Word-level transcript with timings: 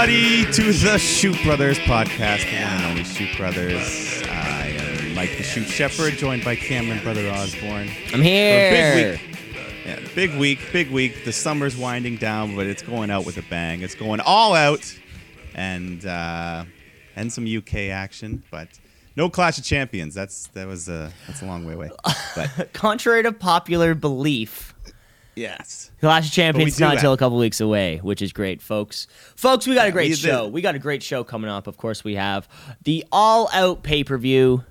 Everybody, 0.00 0.50
to 0.52 0.72
the 0.72 0.96
Shoot 0.96 1.36
Brothers 1.42 1.78
podcast. 1.80 2.50
The 2.50 2.56
one 2.56 2.72
and 2.72 2.84
only 2.86 3.04
Shoot 3.04 3.36
Brothers. 3.36 4.22
I 4.30 4.68
am 4.68 5.14
Mike 5.14 5.36
the 5.36 5.42
Shoot 5.42 5.66
Shepherd, 5.66 6.14
joined 6.14 6.42
by 6.42 6.56
Cameron 6.56 7.02
Brother 7.02 7.28
Osborne. 7.28 7.90
I'm 8.06 8.12
For 8.12 8.16
a 8.16 8.22
here. 8.22 8.94
big 8.94 9.20
week. 9.20 9.38
Yeah, 9.84 10.00
big 10.14 10.34
week, 10.36 10.58
big 10.72 10.90
week. 10.90 11.26
The 11.26 11.34
summer's 11.34 11.76
winding 11.76 12.16
down, 12.16 12.56
but 12.56 12.66
it's 12.66 12.80
going 12.80 13.10
out 13.10 13.26
with 13.26 13.36
a 13.36 13.42
bang. 13.50 13.82
It's 13.82 13.94
going 13.94 14.20
all 14.20 14.54
out, 14.54 14.90
and 15.54 16.02
uh, 16.06 16.64
and 17.14 17.30
some 17.30 17.44
UK 17.44 17.90
action, 17.90 18.42
but 18.50 18.68
no 19.16 19.28
Clash 19.28 19.58
of 19.58 19.64
Champions. 19.64 20.14
That's 20.14 20.46
that 20.54 20.66
was 20.66 20.88
uh, 20.88 21.10
that's 21.26 21.42
a 21.42 21.46
long 21.46 21.66
way 21.66 21.74
away. 21.74 21.90
But 22.34 22.72
Contrary 22.72 23.22
to 23.24 23.32
popular 23.32 23.94
belief, 23.94 24.74
yes, 25.36 25.90
Clash 26.00 26.26
of 26.26 26.32
Champions 26.32 26.78
not 26.80 26.94
until 26.94 27.12
a 27.12 27.16
couple 27.16 27.38
weeks 27.38 27.60
away, 27.60 27.98
which 28.02 28.22
is 28.22 28.32
great, 28.32 28.60
folks. 28.62 29.06
Folks, 29.36 29.66
we 29.66 29.74
got 29.74 29.88
a 29.88 29.92
great 29.92 30.04
we 30.10 30.14
did- 30.16 30.18
show. 30.18 30.48
We 30.48 30.62
got 30.62 30.74
a 30.74 30.78
great 30.78 31.02
show 31.02 31.24
coming 31.24 31.50
up. 31.50 31.66
Of 31.66 31.76
course, 31.76 32.04
we 32.04 32.14
have 32.16 32.48
the 32.84 33.04
All 33.12 33.48
Out 33.52 33.82
pay 33.82 34.04
per 34.04 34.18
view. 34.18 34.64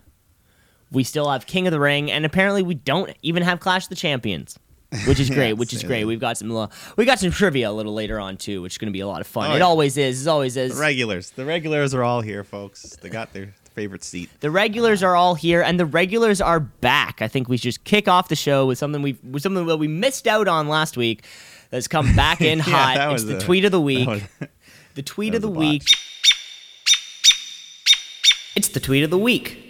We 0.91 1.03
still 1.03 1.29
have 1.29 1.45
King 1.45 1.67
of 1.67 1.71
the 1.71 1.79
Ring, 1.79 2.09
and 2.11 2.25
apparently, 2.25 2.63
we 2.63 2.73
don't 2.73 3.11
even 3.21 3.43
have 3.43 3.59
Clash 3.59 3.83
of 3.85 3.89
the 3.89 3.95
Champions, 3.95 4.57
which 5.05 5.19
is 5.19 5.29
great. 5.29 5.53
Which 5.53 5.71
is 5.71 5.83
yeah. 5.83 5.87
great. 5.87 6.05
We've 6.05 6.19
got 6.19 6.35
some 6.37 6.49
li- 6.49 6.67
we 6.97 7.05
got 7.05 7.19
some 7.19 7.29
trivia 7.29 7.69
a 7.69 7.71
little 7.73 7.93
later 7.93 8.19
on 8.19 8.37
too, 8.37 8.61
which 8.63 8.73
is 8.73 8.77
going 8.79 8.87
to 8.87 8.93
be 8.93 9.01
a 9.01 9.07
lot 9.07 9.21
of 9.21 9.27
fun. 9.27 9.51
Oh, 9.51 9.55
it 9.55 9.59
yeah. 9.59 9.65
always 9.65 9.97
is. 9.97 10.25
It 10.25 10.29
always 10.29 10.57
is. 10.57 10.73
the 10.75 10.81
regulars. 10.81 11.29
The 11.29 11.45
regulars 11.45 11.93
are 11.93 12.03
all 12.03 12.21
here, 12.21 12.43
folks. 12.43 12.95
They 13.01 13.09
got 13.09 13.33
their 13.33 13.53
favorite 13.69 14.03
seat. 14.03 14.29
The 14.41 14.51
regulars 14.51 15.01
are 15.03 15.15
all 15.15 15.35
here, 15.35 15.61
and 15.61 15.79
the 15.79 15.85
regulars 15.85 16.41
are 16.41 16.59
back. 16.59 17.21
I 17.21 17.27
think 17.27 17.47
we 17.49 17.57
should 17.57 17.63
just 17.63 17.83
kick 17.83 18.07
off 18.07 18.27
the 18.29 18.35
show 18.35 18.65
with 18.67 18.77
something 18.77 19.01
we 19.01 19.17
with 19.23 19.43
something 19.43 19.65
that 19.65 19.77
we 19.77 19.87
missed 19.87 20.27
out 20.27 20.47
on 20.47 20.67
last 20.67 20.97
week. 20.97 21.23
That's 21.71 21.87
come 21.87 22.15
back 22.15 22.41
in 22.41 22.57
Yeah, 22.59 22.63
hot. 22.63 23.13
It's 23.13 23.23
the 23.25 23.37
a- 23.37 23.41
tweet 23.41 23.65
of 23.65 23.71
the 23.71 23.81
week. 23.81 24.07
was- 24.07 24.21
the 24.95 25.03
tweet 25.03 25.35
of 25.35 25.41
the 25.41 25.49
week. 25.49 25.83
It's 28.55 28.69
the 28.69 28.79
tweet 28.79 29.03
of 29.03 29.09
the 29.09 29.17
week. 29.17 29.65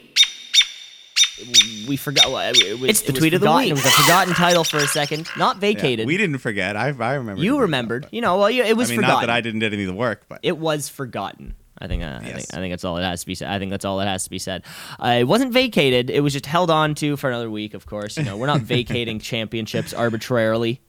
We 1.88 1.96
forgot. 1.96 2.28
It 2.58 2.80
was, 2.80 2.90
It's 2.90 3.02
the 3.02 3.10
it 3.10 3.12
was 3.14 3.20
tweet 3.20 3.34
of 3.34 3.42
the 3.42 3.52
week. 3.56 3.70
It 3.70 3.74
was 3.74 3.86
a 3.86 3.90
forgotten 3.92 4.34
title 4.34 4.64
for 4.66 4.78
a 4.78 4.88
second, 4.88 5.30
not 5.38 5.56
Yeah, 5.58 5.60
vacated. 5.62 6.06
we 6.08 6.18
didn't 6.18 6.40
forget. 6.40 6.76
I, 6.76 6.88
I 6.90 7.14
remember. 7.14 7.42
you 7.42 7.60
remembered. 7.60 8.04
that, 8.06 8.14
You 8.14 8.22
know, 8.22 8.38
well, 8.38 8.50
you- 8.50 8.64
it 8.64 8.76
was 8.76 8.90
I 8.90 8.92
mean, 8.94 8.98
forgotten. 9.02 9.14
not 9.16 9.20
that 9.22 9.30
I 9.30 9.42
didn't 9.42 9.60
do 9.62 9.68
any 9.68 9.84
of 9.84 9.88
the 9.88 9.94
work, 9.94 10.24
but 10.28 10.40
it 10.44 10.58
was 10.58 10.90
forgotten. 10.90 11.56
I 11.82 11.88
think, 11.88 12.04
uh, 12.04 12.20
I 12.22 12.26
think 12.26 12.54
I 12.54 12.58
think 12.58 12.72
that's 12.74 12.84
all 12.84 12.98
it 12.98 13.04
has 13.04 13.22
to 13.22 13.26
be 13.28 13.36
said. 13.36 13.50
I 13.50 13.58
think 13.60 13.72
that's 13.72 13.86
all 13.86 13.98
that 14.00 14.08
has 14.08 14.26
to 14.26 14.30
be 14.30 14.40
said. 14.40 14.64
Uh, 15.00 15.18
it 15.20 15.24
wasn't 15.24 15.54
vacated. 15.54 16.10
It 16.10 16.20
was 16.22 16.34
just 16.34 16.46
held 16.46 16.70
on 16.70 16.94
to 16.96 17.16
for 17.18 17.30
another 17.30 17.50
week. 17.50 17.74
Of 17.74 17.86
course, 17.86 18.18
you 18.18 18.24
know 18.24 18.36
we're 18.38 18.48
not 18.48 18.62
vacating 18.76 19.20
championships 19.20 19.94
arbitrarily. 19.94 20.82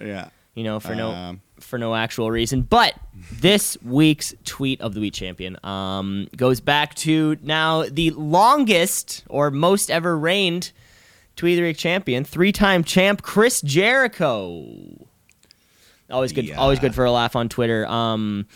yeah. 0.00 0.28
You 0.54 0.62
know 0.64 0.78
for 0.80 0.94
no 0.94 1.10
Um, 1.10 1.40
for 1.58 1.78
no 1.78 1.94
actual 1.94 2.30
reason. 2.30 2.62
But 2.62 2.94
this 3.32 3.76
week's 3.82 4.32
tweet 4.44 4.80
of 4.80 4.94
the 4.94 5.00
week 5.00 5.14
champion 5.14 5.56
um, 5.64 6.28
goes 6.36 6.60
back 6.60 6.94
to 6.96 7.36
now 7.42 7.82
the 7.90 8.10
longest 8.10 9.24
or 9.28 9.50
most 9.50 9.90
ever 9.90 10.16
reigned 10.16 10.70
tweet 11.36 11.54
of 11.54 11.62
the 11.62 11.68
week 11.68 11.76
champion, 11.76 12.22
three 12.24 12.52
time 12.52 12.84
champ 12.84 13.22
Chris 13.22 13.60
Jericho. 13.62 15.06
Always 16.10 16.32
good. 16.32 16.44
Yeah. 16.44 16.56
Always 16.56 16.78
good 16.78 16.94
for 16.94 17.04
a 17.04 17.10
laugh 17.10 17.34
on 17.34 17.48
Twitter. 17.48 17.86
Um, 17.86 18.46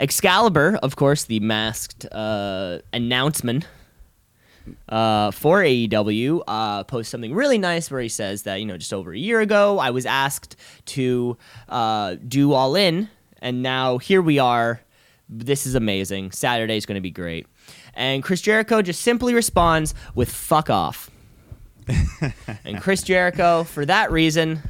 Excalibur, 0.00 0.78
of 0.82 0.96
course, 0.96 1.24
the 1.24 1.40
masked 1.40 2.06
uh, 2.10 2.78
announcement 2.92 3.66
uh, 4.88 5.30
for 5.30 5.60
AEW, 5.60 6.42
uh, 6.46 6.84
posts 6.84 7.10
something 7.10 7.34
really 7.34 7.58
nice 7.58 7.90
where 7.90 8.00
he 8.00 8.08
says 8.08 8.42
that 8.44 8.56
you 8.56 8.66
know 8.66 8.78
just 8.78 8.94
over 8.94 9.12
a 9.12 9.18
year 9.18 9.40
ago 9.40 9.78
I 9.78 9.90
was 9.90 10.06
asked 10.06 10.56
to 10.86 11.36
uh, 11.68 12.16
do 12.26 12.52
All 12.52 12.74
In, 12.76 13.08
and 13.42 13.62
now 13.62 13.98
here 13.98 14.22
we 14.22 14.38
are. 14.38 14.80
This 15.28 15.66
is 15.66 15.74
amazing. 15.74 16.32
Saturday's 16.32 16.86
going 16.86 16.96
to 16.96 17.00
be 17.00 17.10
great. 17.10 17.46
And 17.94 18.22
Chris 18.22 18.40
Jericho 18.40 18.82
just 18.82 19.02
simply 19.02 19.34
responds 19.34 19.94
with 20.14 20.30
"fuck 20.30 20.70
off." 20.70 21.10
and 22.64 22.80
Chris 22.80 23.02
Jericho, 23.02 23.64
for 23.64 23.84
that 23.84 24.10
reason, 24.10 24.62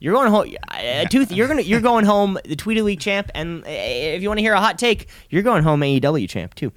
you're 0.00 0.14
going 0.14 0.30
home. 0.30 0.54
Uh, 0.68 1.04
tooth, 1.06 1.32
you're 1.32 1.48
gonna 1.48 1.62
you're 1.62 1.80
going 1.80 2.04
home. 2.04 2.38
The 2.44 2.56
Tweet 2.56 2.76
of 2.78 2.82
the 2.82 2.84
Week 2.86 3.00
champ, 3.00 3.30
and 3.34 3.64
uh, 3.64 3.68
if 3.68 4.22
you 4.22 4.28
want 4.28 4.38
to 4.38 4.42
hear 4.42 4.54
a 4.54 4.60
hot 4.60 4.78
take, 4.78 5.08
you're 5.30 5.42
going 5.42 5.62
home 5.62 5.80
AEW 5.80 6.28
champ 6.28 6.54
too. 6.54 6.72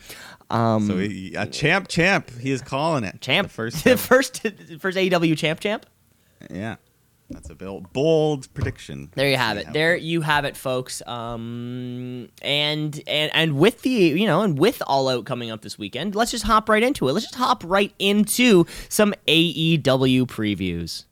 Um, 0.50 0.86
So 0.88 0.98
he, 0.98 1.34
a 1.36 1.46
champ, 1.46 1.88
champ. 1.88 2.30
He 2.40 2.52
is 2.52 2.62
calling 2.62 3.04
it 3.04 3.22
champ, 3.22 3.48
The 3.48 3.54
first, 3.54 3.84
the 3.84 3.98
first, 3.98 4.42
first 4.80 4.98
AEW 4.98 5.38
champ, 5.38 5.60
champ. 5.60 5.86
yeah. 6.50 6.76
That's 7.30 7.50
a 7.50 7.56
bold, 7.56 8.54
prediction. 8.54 9.10
There 9.16 9.30
you 9.30 9.38
have 9.38 9.56
it. 9.56 9.72
There 9.72 9.96
you 9.96 10.20
have 10.20 10.44
it, 10.44 10.58
folks. 10.58 11.02
Um, 11.08 12.28
and 12.42 13.02
and 13.08 13.32
and 13.34 13.58
with 13.58 13.84
the 13.84 13.90
you 13.90 14.28
know, 14.28 14.42
and 14.42 14.60
with 14.60 14.84
All 14.86 15.08
Out 15.08 15.24
coming 15.24 15.50
up 15.50 15.62
this 15.62 15.80
weekend, 15.80 16.14
let's 16.14 16.32
just 16.32 16.44
hop 16.44 16.68
right 16.68 16.84
into 16.84 17.08
it. 17.08 17.14
Let's 17.14 17.26
just 17.28 17.36
hop 17.36 17.64
right 17.66 17.94
into 18.00 18.66
some 18.90 19.14
AEW 19.30 20.26
previews. 20.28 21.06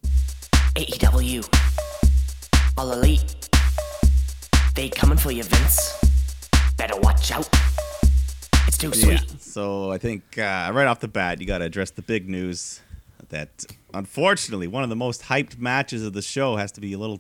AEW. 0.76 1.69
All 2.80 2.94
elite. 2.94 3.50
They 4.74 4.88
coming 4.88 5.18
for 5.18 5.32
you, 5.32 5.44
Vince. 5.44 6.00
Better 6.78 6.98
watch 7.02 7.30
out. 7.30 7.50
It's 8.68 8.78
too 8.78 8.94
sweet. 8.94 9.20
Yeah. 9.20 9.38
So 9.38 9.92
I 9.92 9.98
think 9.98 10.38
uh, 10.38 10.72
right 10.74 10.88
off 10.88 11.02
the 11.02 11.10
bat, 11.10 11.42
you 11.42 11.46
got 11.46 11.58
to 11.58 11.66
address 11.66 11.92
the 11.92 12.02
big 12.02 12.30
news 12.30 12.80
that 13.28 13.66
unfortunately 13.94 14.68
one 14.68 14.84
of 14.84 14.90
the 14.90 14.96
most 14.96 15.24
hyped 15.24 15.58
matches 15.58 16.06
of 16.06 16.14
the 16.14 16.22
show 16.22 16.56
has 16.56 16.72
to 16.72 16.80
be 16.80 16.94
a 16.94 16.98
little 16.98 17.20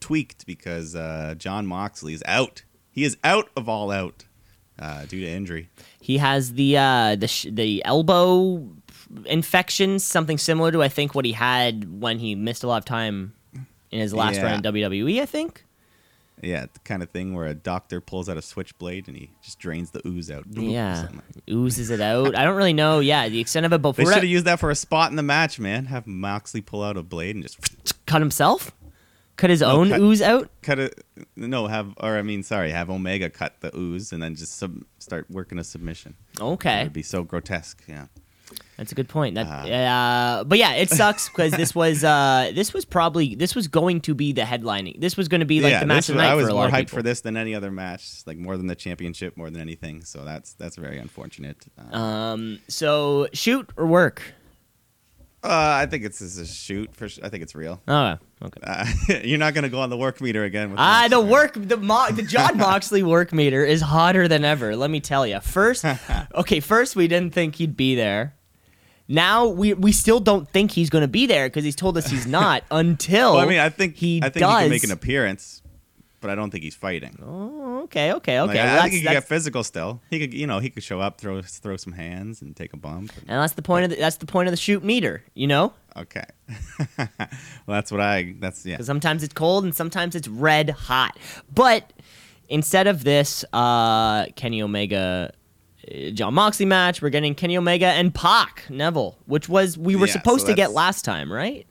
tweaked 0.00 0.44
because 0.44 0.96
uh, 0.96 1.36
Jon 1.38 1.68
Moxley 1.68 2.12
is 2.12 2.24
out. 2.26 2.64
He 2.90 3.04
is 3.04 3.16
out 3.22 3.48
of 3.56 3.68
All 3.68 3.92
Out 3.92 4.24
uh, 4.76 5.04
due 5.04 5.20
to 5.20 5.26
injury. 5.28 5.70
He 6.00 6.18
has 6.18 6.54
the 6.54 6.76
uh, 6.76 7.14
the 7.14 7.28
sh- 7.28 7.46
the 7.48 7.84
elbow 7.84 8.68
infection, 9.24 10.00
something 10.00 10.36
similar 10.36 10.72
to 10.72 10.82
I 10.82 10.88
think 10.88 11.14
what 11.14 11.24
he 11.24 11.30
had 11.30 12.00
when 12.00 12.18
he 12.18 12.34
missed 12.34 12.64
a 12.64 12.66
lot 12.66 12.78
of 12.78 12.86
time 12.86 13.34
in 13.90 14.00
his 14.00 14.12
last 14.14 14.36
Yeah. 14.36 14.44
run 14.44 14.54
in 14.54 14.62
WWE. 14.62 15.20
I 15.20 15.26
think. 15.26 15.64
Yeah, 16.42 16.64
the 16.72 16.78
kind 16.84 17.02
of 17.02 17.10
thing 17.10 17.34
where 17.34 17.46
a 17.46 17.52
doctor 17.54 18.00
pulls 18.00 18.26
out 18.30 18.38
a 18.38 18.42
switchblade 18.42 19.08
and 19.08 19.16
he 19.16 19.30
just 19.42 19.58
drains 19.58 19.90
the 19.90 20.00
ooze 20.08 20.30
out. 20.30 20.46
Yeah, 20.50 21.08
oozes 21.50 21.90
it 21.90 22.00
out. 22.00 22.34
I 22.34 22.44
don't 22.44 22.56
really 22.56 22.72
know. 22.72 23.00
Yeah, 23.00 23.28
the 23.28 23.40
extent 23.40 23.66
of 23.66 23.74
it, 23.74 23.82
but 23.82 23.92
They 23.96 24.04
should 24.06 24.14
have 24.14 24.24
used 24.24 24.46
that 24.46 24.58
for 24.58 24.70
a 24.70 24.74
spot 24.74 25.10
in 25.10 25.16
the 25.16 25.22
match, 25.22 25.58
man. 25.58 25.84
Have 25.86 26.06
Moxley 26.06 26.62
pull 26.62 26.82
out 26.82 26.96
a 26.96 27.02
blade 27.02 27.34
and 27.36 27.44
just 27.44 27.58
cut 28.06 28.22
himself, 28.22 28.72
cut 29.36 29.50
his 29.50 29.60
own 29.62 29.90
cut- 29.90 30.00
ooze 30.00 30.22
out. 30.22 30.48
cut 30.62 30.78
it. 30.78 31.04
No, 31.36 31.66
have 31.66 31.92
or 31.98 32.16
I 32.16 32.22
mean, 32.22 32.42
sorry, 32.42 32.70
have 32.70 32.88
Omega 32.88 33.28
cut 33.28 33.60
the 33.60 33.76
ooze 33.76 34.10
and 34.10 34.22
then 34.22 34.34
just 34.34 34.56
sub, 34.56 34.82
start 34.98 35.26
working 35.28 35.58
a 35.58 35.64
submission. 35.64 36.14
Okay, 36.40 36.80
It'd 36.80 36.94
be 36.94 37.02
so 37.02 37.22
grotesque. 37.22 37.82
Yeah. 37.86 38.06
That's 38.80 38.92
a 38.92 38.94
good 38.94 39.10
point. 39.10 39.34
That, 39.34 39.46
Uh, 39.46 39.68
uh, 39.68 40.44
but 40.44 40.56
yeah, 40.58 40.72
it 40.72 40.88
sucks 40.88 41.28
because 41.32 41.52
this 41.52 41.74
was 41.74 42.02
uh, 42.02 42.50
this 42.54 42.72
was 42.72 42.86
probably 42.86 43.34
this 43.34 43.54
was 43.54 43.68
going 43.68 44.00
to 44.00 44.14
be 44.14 44.32
the 44.32 44.40
headlining. 44.40 44.98
This 44.98 45.18
was 45.18 45.28
going 45.28 45.40
to 45.40 45.46
be 45.46 45.60
like 45.60 45.72
yeah, 45.72 45.80
the 45.80 45.86
match 45.86 46.08
of 46.08 46.14
the 46.16 46.22
night 46.22 46.30
I 46.30 46.34
was 46.34 46.46
for 46.46 46.50
a 46.50 46.54
more 46.54 46.62
lot 46.62 46.68
of 46.68 46.72
hyped 46.74 46.78
people. 46.86 46.96
for 46.96 47.02
this 47.02 47.20
than 47.20 47.36
any 47.36 47.54
other 47.54 47.70
match, 47.70 48.22
like 48.24 48.38
more 48.38 48.56
than 48.56 48.68
the 48.68 48.74
championship, 48.74 49.36
more 49.36 49.50
than 49.50 49.60
anything. 49.60 50.02
So 50.02 50.24
that's 50.24 50.54
that's 50.54 50.76
very 50.76 50.96
unfortunate. 50.98 51.58
Uh, 51.92 51.94
Um, 51.94 52.58
so 52.68 53.28
shoot 53.34 53.68
or 53.76 53.86
work. 53.86 54.22
uh, 55.44 55.48
I 55.82 55.86
think 55.86 56.04
it's, 56.04 56.22
it's 56.22 56.38
a 56.38 56.46
shoot 56.46 56.94
for. 56.96 57.04
I 57.22 57.28
think 57.28 57.42
it's 57.42 57.54
real. 57.54 57.82
Oh, 57.86 58.16
okay. 58.42 58.60
Uh, 58.62 58.86
you're 59.24 59.38
not 59.38 59.52
gonna 59.52 59.68
go 59.68 59.80
on 59.80 59.90
the 59.90 59.96
work 59.98 60.22
meter 60.22 60.44
again. 60.44 60.70
With 60.70 60.80
Ah, 60.80 61.06
the 61.08 61.20
work, 61.20 61.52
the 61.54 61.76
Mo- 61.76 62.10
the 62.12 62.22
Jon 62.22 62.56
Moxley 62.56 63.02
work 63.02 63.32
meter 63.34 63.62
is 63.62 63.82
hotter 63.82 64.26
than 64.26 64.42
ever. 64.44 64.74
Let 64.74 64.90
me 64.90 65.00
tell 65.00 65.26
you. 65.26 65.40
First, 65.40 65.84
okay, 66.34 66.60
first 66.60 66.96
we 66.96 67.08
didn't 67.08 67.34
think 67.34 67.56
he'd 67.56 67.76
be 67.76 67.94
there. 67.94 68.34
Now 69.12 69.48
we 69.48 69.74
we 69.74 69.90
still 69.90 70.20
don't 70.20 70.48
think 70.48 70.70
he's 70.70 70.88
going 70.88 71.02
to 71.02 71.08
be 71.08 71.26
there 71.26 71.48
because 71.48 71.64
he's 71.64 71.74
told 71.74 71.98
us 71.98 72.06
he's 72.08 72.28
not 72.28 72.62
until. 72.70 73.34
Well, 73.34 73.44
I 73.44 73.46
mean, 73.48 73.58
I 73.58 73.68
think 73.68 73.96
he 73.96 74.20
I 74.22 74.28
think 74.28 74.40
does. 74.40 74.58
he 74.58 74.64
can 74.66 74.70
make 74.70 74.84
an 74.84 74.92
appearance, 74.92 75.62
but 76.20 76.30
I 76.30 76.36
don't 76.36 76.50
think 76.50 76.62
he's 76.62 76.76
fighting. 76.76 77.18
Oh, 77.20 77.80
okay, 77.84 78.12
okay, 78.12 78.38
okay. 78.38 78.46
Like, 78.46 78.54
Well, 78.54 78.78
I 78.78 78.82
think 78.82 78.94
he 78.94 79.02
could 79.02 79.10
get 79.10 79.24
physical 79.24 79.64
still. 79.64 80.00
He 80.10 80.20
could, 80.20 80.32
you 80.32 80.46
know, 80.46 80.60
he 80.60 80.70
could 80.70 80.84
show 80.84 81.00
up, 81.00 81.20
throw 81.20 81.42
throw 81.42 81.76
some 81.76 81.92
hands, 81.92 82.40
and 82.40 82.54
take 82.54 82.72
a 82.72 82.76
bump. 82.76 83.12
and- 83.16 83.30
and 83.30 83.42
that's 83.42 83.54
the 83.54 83.62
point 83.62 83.84
of 83.84 83.90
the, 83.90 83.96
that's 83.96 84.18
the 84.18 84.26
point 84.26 84.46
of 84.46 84.52
the 84.52 84.56
shoot 84.56 84.84
meter. 84.84 85.24
You 85.34 85.48
know, 85.48 85.72
okay. 85.96 86.26
well, 86.96 87.08
that's 87.66 87.90
what 87.90 88.00
I. 88.00 88.36
That's 88.38 88.64
yeah. 88.64 88.80
sometimes 88.80 89.24
it's 89.24 89.34
cold 89.34 89.64
and 89.64 89.74
sometimes 89.74 90.14
it's 90.14 90.28
red 90.28 90.70
hot. 90.70 91.18
But 91.52 91.92
instead 92.48 92.86
of 92.86 93.02
this, 93.02 93.44
uh, 93.52 94.26
Kenny 94.36 94.62
Omega. 94.62 95.32
Uh, 95.88 96.10
Jon 96.10 96.34
Moxley 96.34 96.66
match. 96.66 97.00
We're 97.02 97.10
getting 97.10 97.34
Kenny 97.34 97.56
Omega 97.56 97.86
and 97.86 98.14
Pac 98.14 98.64
Neville, 98.68 99.16
which 99.26 99.48
was 99.48 99.78
we 99.78 99.96
were 99.96 100.06
Yeah, 100.06 100.12
supposed 100.12 100.42
so 100.42 100.48
to 100.48 100.54
get 100.54 100.72
last 100.72 101.04
time, 101.04 101.32
right? 101.32 101.66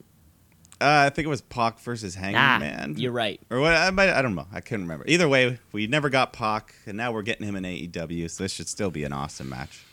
Uh, 0.80 1.04
I 1.06 1.10
think 1.10 1.26
it 1.26 1.28
was 1.28 1.42
Pac 1.42 1.78
versus 1.80 2.14
Hangman 2.14 2.40
Ah, 2.42 2.58
Man. 2.58 2.94
you're 2.96 3.12
right. 3.12 3.38
Or 3.50 3.60
what? 3.60 3.74
I, 3.74 3.90
might, 3.90 4.08
I 4.08 4.22
don't 4.22 4.34
know. 4.34 4.46
I 4.50 4.62
couldn't 4.62 4.82
remember. 4.86 5.04
Either 5.06 5.28
way, 5.28 5.58
we 5.72 5.86
never 5.86 6.08
got 6.08 6.32
Pac, 6.32 6.74
and 6.86 6.96
now 6.96 7.12
we're 7.12 7.20
getting 7.20 7.46
him 7.46 7.54
in 7.54 7.64
AEW. 7.64 8.30
So 8.30 8.44
this 8.44 8.52
should 8.52 8.66
still 8.68 8.90
be 8.90 9.04
an 9.04 9.12
awesome 9.12 9.50
match. 9.50 9.84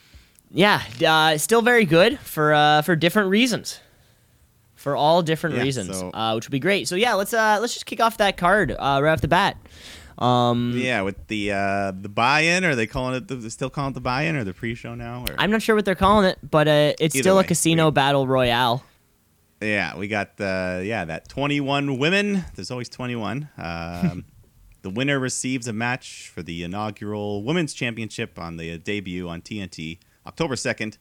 Yeah, 0.49 0.81
uh, 1.05 1.37
still 1.37 1.61
very 1.61 1.83
good 1.83 2.17
for 2.19 2.53
uh, 2.53 2.81
for 2.83 2.95
different 2.95 3.29
reasons. 3.29 3.81
For 4.75 4.95
all 4.95 5.21
different 5.23 5.57
Yeah, 5.57 5.63
reasons, 5.63 5.97
so- 5.97 6.11
uh, 6.13 6.33
which 6.35 6.45
would 6.45 6.51
be 6.51 6.59
great. 6.59 6.87
So 6.87 6.95
yeah, 6.95 7.15
let's 7.15 7.33
uh, 7.33 7.57
let's 7.59 7.73
just 7.73 7.85
kick 7.85 7.99
off 7.99 8.15
that 8.17 8.37
card 8.37 8.71
uh, 8.71 8.99
right 9.03 9.11
off 9.11 9.19
the 9.21 9.27
bat. 9.27 9.57
Um, 10.17 10.73
Yeah, 10.75 11.01
with 11.01 11.27
the 11.27 11.51
uh, 11.51 11.91
the 11.91 12.09
buy-in, 12.09 12.65
or 12.65 12.71
are 12.71 12.75
they 12.75 12.87
calling 12.87 13.15
it? 13.15 13.27
The, 13.27 13.49
still 13.51 13.69
calling 13.69 13.91
it 13.91 13.95
the 13.95 14.01
buy-in 14.01 14.35
or 14.35 14.43
the 14.43 14.53
pre-show 14.53 14.95
now? 14.95 15.25
Or? 15.27 15.35
I'm 15.37 15.51
not 15.51 15.61
sure 15.61 15.75
what 15.75 15.85
they're 15.85 15.95
calling 15.95 16.25
it, 16.25 16.39
but 16.49 16.67
uh, 16.67 16.93
it's 16.99 17.15
Either 17.15 17.23
still 17.23 17.39
a 17.39 17.43
casino 17.43 17.85
we- 17.87 17.91
battle 17.91 18.27
royale. 18.27 18.83
Yeah, 19.61 19.97
we 19.97 20.07
got 20.07 20.37
the 20.37 20.83
yeah 20.85 21.05
that 21.05 21.29
21 21.29 21.97
women. 21.97 22.45
There's 22.55 22.71
always 22.71 22.89
21. 22.89 23.49
Um, 23.57 24.25
the 24.83 24.91
winner 24.91 25.19
receives 25.19 25.67
a 25.67 25.73
match 25.73 26.31
for 26.33 26.41
the 26.43 26.63
inaugural 26.63 27.43
women's 27.43 27.73
championship 27.73 28.37
on 28.39 28.57
the 28.57 28.77
debut 28.77 29.27
on 29.27 29.41
TNT 29.41 29.97
October 30.25 30.53
2nd. 30.55 30.97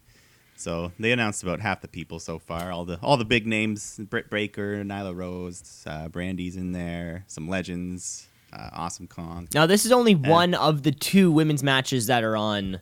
So 0.56 0.90
they 0.98 1.12
announced 1.12 1.42
about 1.42 1.60
half 1.60 1.82
the 1.82 1.88
people 1.88 2.18
so 2.18 2.38
far. 2.38 2.72
All 2.72 2.86
the 2.86 2.98
all 3.02 3.18
the 3.18 3.26
big 3.26 3.46
names: 3.46 4.00
Britt 4.08 4.30
Baker, 4.30 4.82
Nyla 4.82 5.14
Rose, 5.14 5.84
uh, 5.86 6.08
Brandi's 6.08 6.56
in 6.56 6.72
there. 6.72 7.24
Some 7.26 7.46
legends: 7.48 8.26
uh, 8.56 8.70
Awesome 8.72 9.06
Kong. 9.06 9.48
Now, 9.54 9.66
this 9.66 9.84
is 9.84 9.92
only 9.92 10.14
one 10.14 10.54
of 10.54 10.82
the 10.82 10.92
two 10.92 11.30
women's 11.30 11.62
matches 11.62 12.06
that 12.06 12.24
are 12.24 12.36
on 12.36 12.80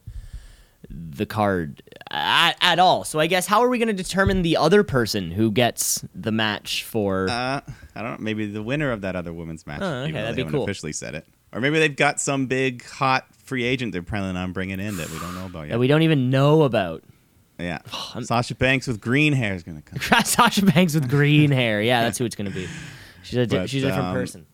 the 0.91 1.27
card 1.27 1.83
at, 2.11 2.57
at 2.61 2.79
all. 2.79 3.05
So 3.05 3.19
I 3.19 3.27
guess 3.27 3.47
how 3.47 3.63
are 3.63 3.69
we 3.69 3.79
going 3.79 3.89
to 3.89 3.95
determine 3.95 4.43
the 4.43 4.57
other 4.57 4.83
person 4.85 5.31
who 5.31 5.51
gets 5.51 6.05
the 6.15 6.33
match 6.33 6.85
for? 6.85 7.29
Uh, 7.29 7.61
I 7.95 8.03
don't 8.03 8.13
know. 8.13 8.25
Maybe 8.25 8.47
the 8.47 8.63
winner 8.63 8.93
of 8.93 9.01
that 9.03 9.17
other 9.17 9.33
women's 9.33 9.67
match. 9.67 9.81
Oh, 9.83 10.03
okay, 10.05 10.13
that'd 10.13 10.37
be 10.37 10.45
cool. 10.45 10.65
Officially 10.65 10.93
said 10.93 11.15
it, 11.15 11.27
or 11.53 11.61
maybe 11.61 11.79
they've 11.79 11.95
got 11.97 12.21
some 12.21 12.47
big 12.47 12.85
hot 12.85 13.27
free 13.35 13.65
agent 13.65 13.93
they're 13.93 14.03
planning 14.03 14.37
on 14.37 14.53
bringing 14.53 14.81
in 14.81 14.97
that 14.97 15.11
we 15.11 15.19
don't 15.19 15.35
know 15.35 15.47
about 15.47 15.63
yet. 15.63 15.73
that 15.73 15.79
we 15.79 15.87
don't 15.87 16.03
even 16.03 16.31
know 16.31 16.63
about. 16.63 17.03
Yeah. 17.59 17.79
Sasha 18.23 18.55
Banks 18.55 18.87
with 18.87 19.01
green 19.01 19.33
hair 19.33 19.55
is 19.55 19.63
going 19.63 19.81
to 19.81 19.83
come. 19.83 20.25
Sasha 20.25 20.65
Banks 20.65 20.95
with 20.95 21.09
green 21.09 21.51
hair. 21.51 21.81
Yeah, 21.81 22.03
that's 22.03 22.19
who 22.19 22.25
it's 22.25 22.37
going 22.37 22.51
to 22.51 22.55
be. 22.55 22.69
She's 23.23 23.39
a, 23.39 23.47
di- 23.47 23.57
But, 23.59 23.71
she's 23.71 23.83
a 23.85 23.87
different 23.87 24.09
um, 24.09 24.15
person. 24.15 24.47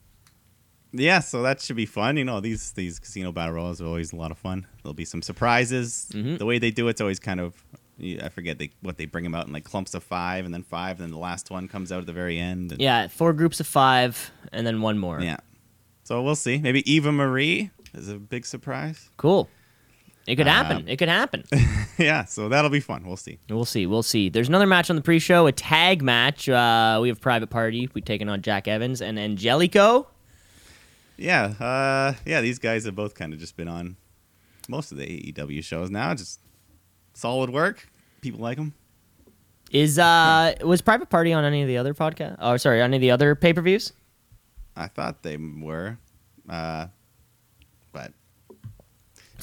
Yeah, 0.92 1.20
so 1.20 1.42
that 1.42 1.60
should 1.60 1.76
be 1.76 1.86
fun. 1.86 2.16
You 2.16 2.24
know, 2.24 2.40
these 2.40 2.72
these 2.72 2.98
casino 2.98 3.32
battle 3.32 3.54
royals 3.54 3.80
are 3.80 3.86
always 3.86 4.12
a 4.12 4.16
lot 4.16 4.30
of 4.30 4.38
fun. 4.38 4.66
There'll 4.82 4.94
be 4.94 5.04
some 5.04 5.22
surprises. 5.22 6.08
Mhm. 6.12 6.38
The 6.38 6.46
way 6.46 6.58
they 6.58 6.70
do 6.70 6.88
it's 6.88 7.00
always 7.00 7.18
kind 7.20 7.40
of 7.40 7.54
I 8.02 8.28
forget 8.30 8.58
they 8.58 8.70
what 8.80 8.96
they 8.96 9.04
bring 9.06 9.24
them 9.24 9.34
out 9.34 9.46
in 9.46 9.52
like 9.52 9.64
clumps 9.64 9.94
of 9.94 10.02
five 10.02 10.44
and 10.46 10.54
then 10.54 10.62
five 10.62 10.98
and 10.98 11.06
then 11.06 11.10
the 11.12 11.18
last 11.18 11.50
one 11.50 11.68
comes 11.68 11.92
out 11.92 12.00
at 12.00 12.06
the 12.06 12.12
very 12.12 12.38
end. 12.38 12.72
And, 12.72 12.80
Yeah, 12.80 13.08
four 13.08 13.32
groups 13.32 13.60
of 13.60 13.66
five, 13.66 14.30
and 14.52 14.66
then 14.66 14.80
one 14.80 14.98
more. 14.98 15.20
Yeah. 15.20 15.36
So 16.04 16.22
we'll 16.22 16.34
see. 16.34 16.58
Maybe 16.58 16.90
Eva 16.90 17.12
Marie 17.12 17.70
is 17.94 18.08
a 18.08 18.16
big 18.16 18.44
surprise. 18.46 19.10
Cool. 19.16 19.48
It 20.26 20.36
could 20.36 20.46
happen. 20.46 20.88
It 20.88 20.96
could 20.96 21.08
happen. 21.08 21.44
yeah, 21.98 22.24
so 22.24 22.48
that'll 22.48 22.70
be 22.70 22.80
fun. 22.80 23.04
We'll 23.06 23.16
see. 23.16 23.38
We'll 23.48 23.64
see. 23.64 23.86
We'll 23.86 24.02
see. 24.02 24.28
There's 24.28 24.48
another 24.48 24.66
match 24.66 24.90
on 24.90 24.96
the 24.96 25.02
pre-show, 25.02 25.46
a 25.46 25.52
tag 25.52 26.02
match. 26.02 26.48
Uh, 26.48 26.98
we 27.02 27.08
have 27.08 27.20
Private 27.20 27.48
Party. 27.48 27.88
We 27.94 28.00
taking 28.00 28.28
on 28.28 28.42
Jack 28.42 28.68
Evans 28.68 29.00
and 29.02 29.18
Angelico. 29.18 30.06
Yeah, 31.20 31.52
uh, 31.60 32.14
yeah, 32.24 32.40
these 32.40 32.58
guys 32.58 32.84
have 32.86 32.96
both 32.96 33.14
kind 33.14 33.32
of 33.32 33.38
just 33.38 33.56
been 33.56 33.68
on 33.68 33.96
most 34.68 34.90
of 34.90 34.98
the 34.98 35.04
AEW 35.06 35.62
shows 35.62 35.90
now. 35.90 36.14
Just 36.14 36.40
solid 37.12 37.50
work. 37.50 37.86
People 38.22 38.40
like 38.40 38.56
them. 38.56 38.72
Is 39.70 39.98
uh 39.98 40.54
was 40.64 40.80
Private 40.80 41.10
Party 41.10 41.32
on 41.32 41.44
any 41.44 41.62
of 41.62 41.68
the 41.68 41.76
other 41.76 41.94
podcast? 41.94 42.36
Oh, 42.40 42.56
sorry, 42.56 42.82
any 42.82 42.96
of 42.96 43.00
the 43.00 43.10
other 43.12 43.34
pay-per-views? 43.36 43.92
I 44.76 44.88
thought 44.88 45.22
they 45.22 45.36
were, 45.36 45.98
uh, 46.48 46.86
but 47.92 48.12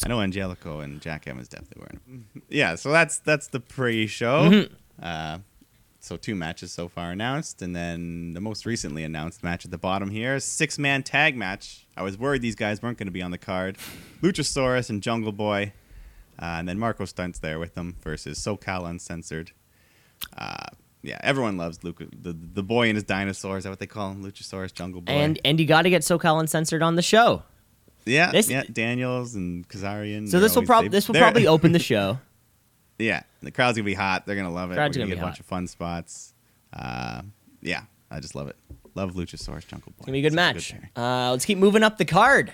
I 0.04 0.10
know 0.10 0.20
Angelico 0.22 0.80
and 0.82 1.00
Jack 1.00 1.28
Evans 1.28 1.48
definitely 1.48 1.82
weren't. 1.82 2.26
Yeah, 2.50 2.76
so 2.76 2.92
that's 2.92 3.20
that's 3.20 3.48
the 3.48 3.60
pre-show. 3.60 4.50
Mhm. 4.50 4.72
Uh, 5.02 5.40
so 6.08 6.18
two 6.18 6.36
matches 6.36 6.72
so 6.72 6.88
far 6.88 7.12
announced, 7.12 7.62
and 7.62 7.76
then 7.76 8.34
the 8.34 8.42
most 8.42 8.66
recently 8.66 9.04
announced 9.04 9.44
match 9.44 9.66
at 9.66 9.72
the 9.72 9.78
bottom 9.78 10.10
here, 10.10 10.40
six-man 10.40 11.04
tag 11.04 11.36
match. 11.36 11.86
I 11.96 12.02
was 12.04 12.18
worried 12.18 12.42
these 12.42 12.56
guys 12.56 12.82
weren't 12.82 12.98
going 12.98 13.08
to 13.08 13.12
be 13.12 13.22
on 13.22 13.32
the 13.32 13.38
card. 13.38 13.78
Luchasaurus 14.22 14.90
and 14.90 15.04
Jungle 15.04 15.32
Boy, 15.32 15.74
uh, 16.42 16.46
and 16.60 16.68
then 16.70 16.80
Marko 16.80 17.06
Stunt's 17.06 17.40
there 17.40 17.60
with 17.60 17.76
them 17.76 17.96
versus 18.02 18.40
SoCal 18.40 18.90
Uncensored. 18.90 19.52
Uh, 20.38 20.66
yeah, 21.04 21.20
everyone 21.22 21.58
loves 21.58 21.84
Luca, 21.84 22.08
the 22.20 22.34
the 22.34 22.64
boy 22.64 22.88
and 22.88 22.96
his 22.98 23.04
dinosaurs. 23.04 23.60
Is 23.60 23.64
that 23.66 23.70
what 23.70 23.80
they 23.80 23.86
call 23.88 24.12
him? 24.12 24.24
Luchasaurus, 24.24 24.74
Jungle 24.74 25.02
Boy. 25.02 25.14
And 25.14 25.40
and 25.46 25.60
you 25.60 25.66
got 25.68 25.84
to 25.84 25.90
get 25.90 26.02
SoCal 26.02 26.40
Uncensored 26.40 26.82
on 26.82 26.96
the 26.96 27.02
show. 27.04 27.44
Yeah, 28.06 28.32
This- 28.32 28.50
yeah, 28.50 28.64
Daniels 28.72 29.36
and 29.36 29.68
Kazarian. 29.68 30.30
So 30.30 30.40
this 30.40 30.52
will 30.54 30.60
always- 30.60 30.68
probably 30.68 30.88
they- 30.90 30.98
this 30.98 31.08
will 31.10 31.16
probably 31.16 31.46
open 31.48 31.74
the 31.74 31.80
show. 31.94 32.20
Yeah, 33.00 33.24
the 33.44 33.52
crowd's 33.52 33.78
gonna 33.78 33.86
be 33.86 33.94
hot. 33.94 34.26
They're 34.26 34.36
gonna 34.36 34.52
love 34.52 34.72
it. 34.72 34.76
Crowd's 34.76 34.98
We're 34.98 35.02
gonna 35.06 35.16
gonna 35.16 35.16
be 35.16 35.20
get 35.20 35.24
a 35.24 35.28
bunch 35.28 35.40
of 35.40 35.46
fun 35.46 35.68
spots. 35.68 36.34
Uh, 36.74 37.22
yeah, 37.62 37.82
I 38.10 38.20
just 38.20 38.34
love 38.36 38.48
it. 38.48 38.56
Love 38.96 39.14
Luchasaurus 39.14 39.68
Jungle 39.68 39.92
Boy. 39.92 39.96
It's 40.00 40.06
gonna 40.06 40.14
be 40.14 40.20
a 40.20 40.22
good 40.24 40.32
Such 40.32 40.36
match. 40.36 40.72
pairing. 40.72 40.90
uh, 40.96 41.32
let's 41.32 41.46
keep 41.46 41.58
moving 41.60 41.84
up 41.84 41.98
the 41.98 42.06
card. 42.06 42.52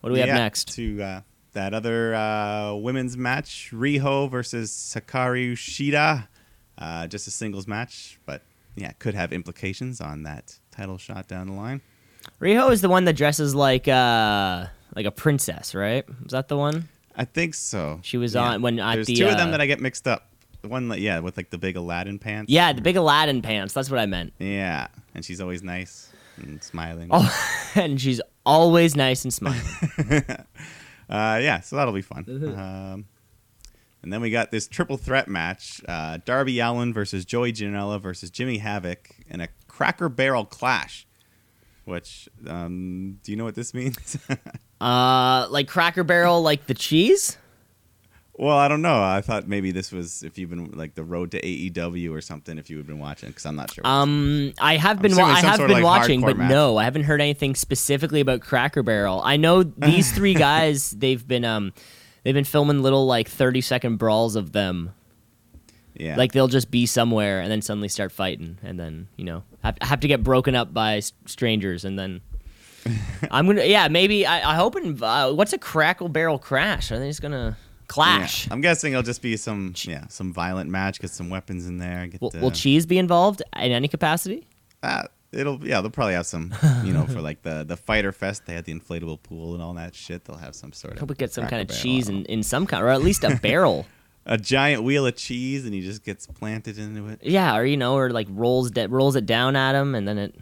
What 0.00 0.10
do 0.10 0.14
we 0.14 0.20
have 0.20 0.28
next? 0.28 0.74
To 0.74 1.02
uh, 1.02 1.20
that 1.54 1.74
other 1.74 2.14
uh, 2.14 2.74
women's 2.74 3.16
match, 3.16 3.70
Riho 3.72 4.30
versus 4.30 4.70
Hikaru 4.96 5.52
Shida. 5.54 6.28
Uh, 6.76 7.06
just 7.06 7.26
a 7.26 7.30
singles 7.30 7.66
match, 7.66 8.18
but 8.26 8.42
yeah, 8.76 8.92
could 8.98 9.14
have 9.14 9.32
implications 9.32 10.00
on 10.00 10.24
that 10.24 10.58
title 10.70 10.98
shot 10.98 11.26
down 11.28 11.46
the 11.46 11.52
line. 11.54 11.80
Riho 12.40 12.70
is 12.72 12.80
the 12.80 12.88
one 12.88 13.04
that 13.04 13.14
dresses 13.14 13.54
like 13.54 13.86
uh 13.88 14.66
like 14.94 15.06
a 15.06 15.10
princess, 15.10 15.74
right? 15.74 16.04
Is 16.24 16.32
that 16.32 16.48
the 16.48 16.56
one? 16.56 16.88
I 17.16 17.24
think 17.24 17.54
so. 17.54 18.00
She 18.02 18.16
was 18.16 18.34
Yeah. 18.34 18.42
on- 18.42 18.62
when 18.62 18.78
at 18.80 18.94
There's 18.94 19.06
the, 19.06 19.16
two 19.16 19.26
of 19.26 19.34
uh, 19.34 19.36
them 19.36 19.50
that 19.52 19.60
I 19.60 19.66
get 19.66 19.80
mixed 19.80 20.08
up. 20.08 20.28
The 20.62 20.68
one 20.68 20.92
yeah, 20.98 21.18
with 21.20 21.36
like 21.36 21.50
the 21.50 21.58
big 21.58 21.76
Aladdin 21.76 22.18
pants. 22.18 22.50
Yeah, 22.50 22.72
the 22.72 22.80
big 22.80 22.96
Aladdin 22.96 23.42
pants. 23.42 23.74
That's 23.74 23.90
what 23.90 24.00
I 24.00 24.06
meant. 24.06 24.32
Yeah, 24.38 24.88
and 25.14 25.24
she's 25.24 25.40
always 25.40 25.62
nice 25.62 26.08
and 26.38 26.62
smiling. 26.62 27.08
Oh, 27.10 27.30
and 27.74 28.00
she's 28.00 28.20
always 28.46 28.96
nice 28.96 29.24
and 29.24 29.32
smiling. 29.32 29.62
Uh, 31.06 31.38
yeah, 31.42 31.60
so 31.60 31.76
that'll 31.76 31.92
be 31.92 32.00
fun. 32.00 32.24
Mm-hmm. 32.24 32.58
Um, 32.58 33.04
and 34.02 34.10
then 34.10 34.22
we 34.22 34.30
got 34.30 34.50
this 34.50 34.66
triple 34.66 34.96
threat 34.96 35.28
match: 35.28 35.82
uh, 35.86 36.18
Darby 36.24 36.60
Allin 36.60 36.94
versus 36.94 37.26
Joey 37.26 37.52
Janela 37.52 38.00
versus 38.00 38.30
Jimmy 38.30 38.56
Havoc 38.56 39.10
in 39.28 39.42
a 39.42 39.48
Cracker 39.68 40.08
Barrel 40.08 40.46
clash. 40.46 41.06
Which, 41.84 42.26
um, 42.46 43.18
do 43.22 43.32
you 43.32 43.36
know 43.36 43.44
what 43.44 43.54
this 43.54 43.74
means? 43.74 44.16
uh, 44.84 45.46
like 45.50 45.68
Cracker 45.68 46.04
Barrel, 46.04 46.42
like 46.42 46.66
the 46.66 46.74
cheese. 46.74 47.38
well, 48.34 48.56
I 48.58 48.66
don't 48.68 48.82
know. 48.82 49.02
I 49.02 49.20
thought 49.20 49.46
maybe 49.48 49.70
this 49.70 49.92
was 49.92 50.22
if 50.24 50.36
you've 50.38 50.50
been 50.50 50.72
like 50.72 50.94
the 50.94 51.04
road 51.04 51.30
to 51.30 51.40
AEW 51.40 52.12
or 52.12 52.20
something. 52.20 52.58
If 52.58 52.68
you 52.68 52.76
had 52.76 52.86
been 52.86 52.98
watching, 52.98 53.28
because 53.30 53.46
I'm 53.46 53.56
not 53.56 53.72
sure. 53.72 53.86
Um, 53.86 54.52
I 54.58 54.76
have 54.76 55.00
been 55.00 55.16
wa- 55.16 55.24
I 55.24 55.40
have 55.40 55.58
been 55.58 55.70
like, 55.70 55.84
watching, 55.84 56.20
but 56.20 56.36
match. 56.36 56.50
no, 56.50 56.76
I 56.76 56.84
haven't 56.84 57.04
heard 57.04 57.20
anything 57.20 57.54
specifically 57.54 58.20
about 58.20 58.40
Cracker 58.40 58.82
Barrel. 58.82 59.20
I 59.24 59.36
know 59.36 59.62
these 59.78 60.12
three 60.12 60.34
guys. 60.34 60.90
They've 60.90 61.26
been 61.26 61.44
um, 61.44 61.72
they've 62.24 62.34
been 62.34 62.44
filming 62.44 62.82
little 62.82 63.06
like 63.06 63.28
thirty 63.28 63.60
second 63.60 63.96
brawls 63.96 64.34
of 64.36 64.50
them. 64.52 64.92
yeah, 65.94 66.16
Like 66.16 66.32
they'll 66.32 66.48
just 66.48 66.70
be 66.72 66.86
somewhere 66.86 67.40
and 67.40 67.50
then 67.50 67.62
suddenly 67.62 67.88
start 67.88 68.10
fighting, 68.12 68.58
and 68.62 68.78
then 68.80 69.06
you 69.16 69.24
know 69.24 69.44
have, 69.62 69.78
have 69.80 70.00
to 70.00 70.08
get 70.08 70.22
broken 70.24 70.54
up 70.56 70.74
by 70.74 71.00
strangers, 71.26 71.84
and 71.84 71.96
then 71.98 72.20
I'm 73.30 73.46
gonna 73.46 73.64
yeah 73.64 73.88
maybe 73.88 74.26
I 74.26 74.52
I 74.52 74.54
hoping 74.56 75.02
uh, 75.02 75.32
what's 75.32 75.52
a 75.52 75.58
Crackle 75.58 76.08
Barrel 76.08 76.38
crash? 76.38 76.90
Are 76.92 76.98
they 76.98 77.08
just 77.08 77.22
gonna 77.22 77.56
clash? 77.88 78.46
Yeah. 78.46 78.52
I'm 78.52 78.60
guessing 78.60 78.92
it'll 78.92 79.02
just 79.02 79.22
be 79.22 79.36
some 79.36 79.74
yeah 79.84 80.06
some 80.08 80.32
violent 80.32 80.70
match. 80.70 81.00
Get 81.00 81.10
some 81.10 81.30
weapons 81.30 81.66
in 81.66 81.78
there. 81.78 82.06
Get 82.06 82.20
Will, 82.20 82.32
will 82.40 82.50
cheese 82.50 82.86
be 82.86 82.98
involved 82.98 83.42
in 83.56 83.72
any 83.72 83.88
capacity? 83.88 84.46
Uh, 84.82 85.04
it'll 85.32 85.66
yeah, 85.66 85.80
they'll 85.80 85.90
probably 85.90 86.14
have 86.14 86.26
some, 86.26 86.54
you 86.84 86.92
know, 86.92 87.06
for 87.06 87.20
like 87.20 87.42
the 87.42 87.64
the 87.64 87.76
fighter 87.76 88.12
fest. 88.12 88.46
They 88.46 88.54
had 88.54 88.64
the 88.64 88.74
inflatable 88.74 89.22
pool 89.22 89.54
and 89.54 89.62
all 89.62 89.74
that 89.74 89.94
shit. 89.94 90.24
They'll 90.24 90.36
have 90.36 90.54
some 90.54 90.72
sort 90.72 90.92
I 90.92 90.96
of. 90.96 91.00
hope 91.00 91.08
we 91.10 91.14
get 91.14 91.32
some 91.32 91.46
kind 91.46 91.68
of 91.68 91.76
cheese 91.76 92.08
in, 92.08 92.24
in 92.26 92.42
some 92.42 92.66
kind, 92.66 92.82
or 92.82 92.88
at 92.88 93.02
least 93.02 93.24
a 93.24 93.36
barrel. 93.36 93.86
a 94.26 94.38
giant 94.38 94.82
wheel 94.82 95.06
of 95.06 95.16
cheese, 95.16 95.64
and 95.64 95.74
he 95.74 95.80
just 95.80 96.04
gets 96.04 96.26
planted 96.26 96.78
into 96.78 97.08
it. 97.08 97.20
Yeah, 97.22 97.56
or 97.56 97.64
you 97.64 97.76
know, 97.76 97.96
or 97.96 98.10
like 98.10 98.26
rolls 98.30 98.70
that 98.72 98.90
rolls 98.90 99.16
it 99.16 99.26
down 99.26 99.56
at 99.56 99.74
him, 99.74 99.94
and 99.94 100.06
then 100.06 100.18
it. 100.18 100.34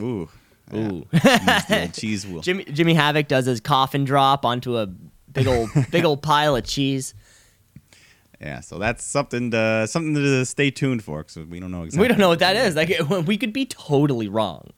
Ooh. 0.00 0.28
Ooh. 0.74 1.06
The 1.12 1.90
cheese 1.92 2.26
wheel. 2.26 2.40
Jimmy 2.42 2.64
Jimmy 2.64 2.94
Havoc 2.94 3.28
does 3.28 3.46
his 3.46 3.60
coffin 3.60 4.04
drop 4.04 4.44
onto 4.44 4.76
a 4.76 4.86
big 4.86 5.46
old 5.46 5.70
big 5.90 6.04
old 6.04 6.22
pile 6.22 6.56
of 6.56 6.64
cheese. 6.64 7.14
Yeah, 8.40 8.60
so 8.60 8.78
that's 8.78 9.04
something 9.04 9.50
to 9.50 9.86
something 9.88 10.14
to 10.14 10.44
stay 10.46 10.70
tuned 10.70 11.02
for 11.02 11.22
because 11.24 11.44
we 11.46 11.58
don't 11.58 11.70
know 11.72 11.82
exactly. 11.82 12.04
We 12.04 12.08
don't 12.08 12.18
know 12.18 12.28
what 12.28 12.38
that 12.38 12.54
is. 12.56 12.76
Like 12.76 12.92
we 13.26 13.36
could 13.36 13.52
be 13.52 13.66
totally 13.66 14.28
wrong. 14.28 14.70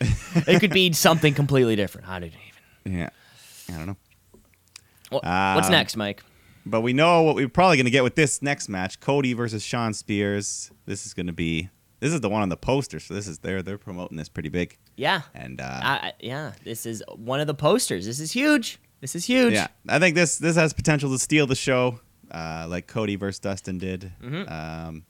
it 0.00 0.60
could 0.60 0.72
be 0.72 0.92
something 0.92 1.34
completely 1.34 1.76
different. 1.76 2.06
How 2.06 2.18
did 2.18 2.32
it 2.32 2.38
even? 2.84 2.98
Yeah, 2.98 3.10
I 3.68 3.72
don't 3.78 3.86
know. 3.86 3.96
What's 5.10 5.66
Um, 5.66 5.72
next, 5.72 5.96
Mike? 5.96 6.24
But 6.64 6.80
we 6.80 6.92
know 6.92 7.22
what 7.22 7.34
we're 7.34 7.48
probably 7.48 7.76
going 7.76 7.84
to 7.84 7.90
get 7.90 8.02
with 8.02 8.14
this 8.14 8.40
next 8.40 8.68
match: 8.68 8.98
Cody 9.00 9.34
versus 9.34 9.62
Shawn 9.62 9.92
Spears. 9.92 10.70
This 10.86 11.04
is 11.04 11.12
going 11.12 11.26
to 11.26 11.32
be. 11.32 11.68
This 12.00 12.12
is 12.12 12.20
the 12.20 12.28
one 12.30 12.42
on 12.42 12.48
the 12.48 12.56
poster, 12.56 12.98
so 12.98 13.12
this 13.14 13.28
is 13.28 13.40
they're 13.40 13.62
they're 13.62 13.78
promoting 13.78 14.16
this 14.16 14.28
pretty 14.28 14.48
big. 14.48 14.78
Yeah, 14.96 15.22
And 15.34 15.60
uh, 15.60 15.80
I, 15.82 16.12
yeah. 16.20 16.52
This 16.64 16.84
is 16.86 17.02
one 17.14 17.40
of 17.40 17.46
the 17.46 17.54
posters. 17.54 18.04
This 18.06 18.20
is 18.20 18.32
huge. 18.32 18.78
This 19.00 19.16
is 19.16 19.24
huge. 19.24 19.54
Yeah, 19.54 19.68
I 19.88 19.98
think 19.98 20.14
this 20.14 20.38
this 20.38 20.54
has 20.56 20.72
potential 20.72 21.10
to 21.10 21.18
steal 21.18 21.46
the 21.46 21.56
show, 21.56 22.00
uh, 22.30 22.66
like 22.68 22.86
Cody 22.86 23.16
versus 23.16 23.40
Dustin 23.40 23.78
did. 23.78 24.12
Mhm. 24.22 24.50
Um, 24.50 25.04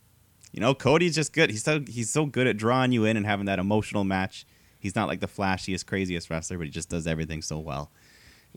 you 0.52 0.60
know, 0.60 0.74
Cody's 0.74 1.14
just 1.14 1.32
good. 1.32 1.50
He's 1.50 1.62
so 1.64 1.80
he's 1.86 2.10
so 2.10 2.24
good 2.26 2.46
at 2.46 2.56
drawing 2.56 2.92
you 2.92 3.04
in 3.04 3.16
and 3.16 3.26
having 3.26 3.46
that 3.46 3.58
emotional 3.58 4.04
match. 4.04 4.46
He's 4.78 4.94
not 4.96 5.08
like 5.08 5.20
the 5.20 5.28
flashiest, 5.28 5.86
craziest 5.86 6.30
wrestler, 6.30 6.58
but 6.58 6.64
he 6.64 6.70
just 6.70 6.88
does 6.88 7.06
everything 7.06 7.42
so 7.42 7.58
well. 7.58 7.90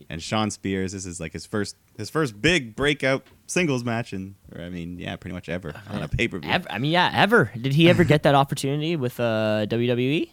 And 0.10 0.22
Shawn 0.22 0.52
Spears, 0.52 0.92
this 0.92 1.06
is 1.06 1.20
like 1.20 1.34
his 1.34 1.46
first 1.46 1.76
his 1.98 2.10
first 2.10 2.42
big 2.42 2.76
breakout 2.76 3.26
singles 3.48 3.84
match, 3.84 4.12
and 4.14 4.36
or 4.54 4.62
I 4.62 4.70
mean, 4.70 5.00
yeah, 5.00 5.16
pretty 5.16 5.34
much 5.34 5.48
ever 5.50 5.74
on 5.90 6.04
a 6.04 6.08
pay 6.08 6.28
per 6.28 6.40
view. 6.40 6.52
I 6.70 6.80
mean, 6.80 6.92
yeah, 6.92 7.12
ever. 7.14 7.52
Did 7.60 7.74
he 7.74 7.90
ever 7.90 8.04
get 8.04 8.24
that 8.24 8.36
opportunity 8.36 8.96
with 8.96 9.20
uh, 9.20 9.66
WWE? 9.70 10.30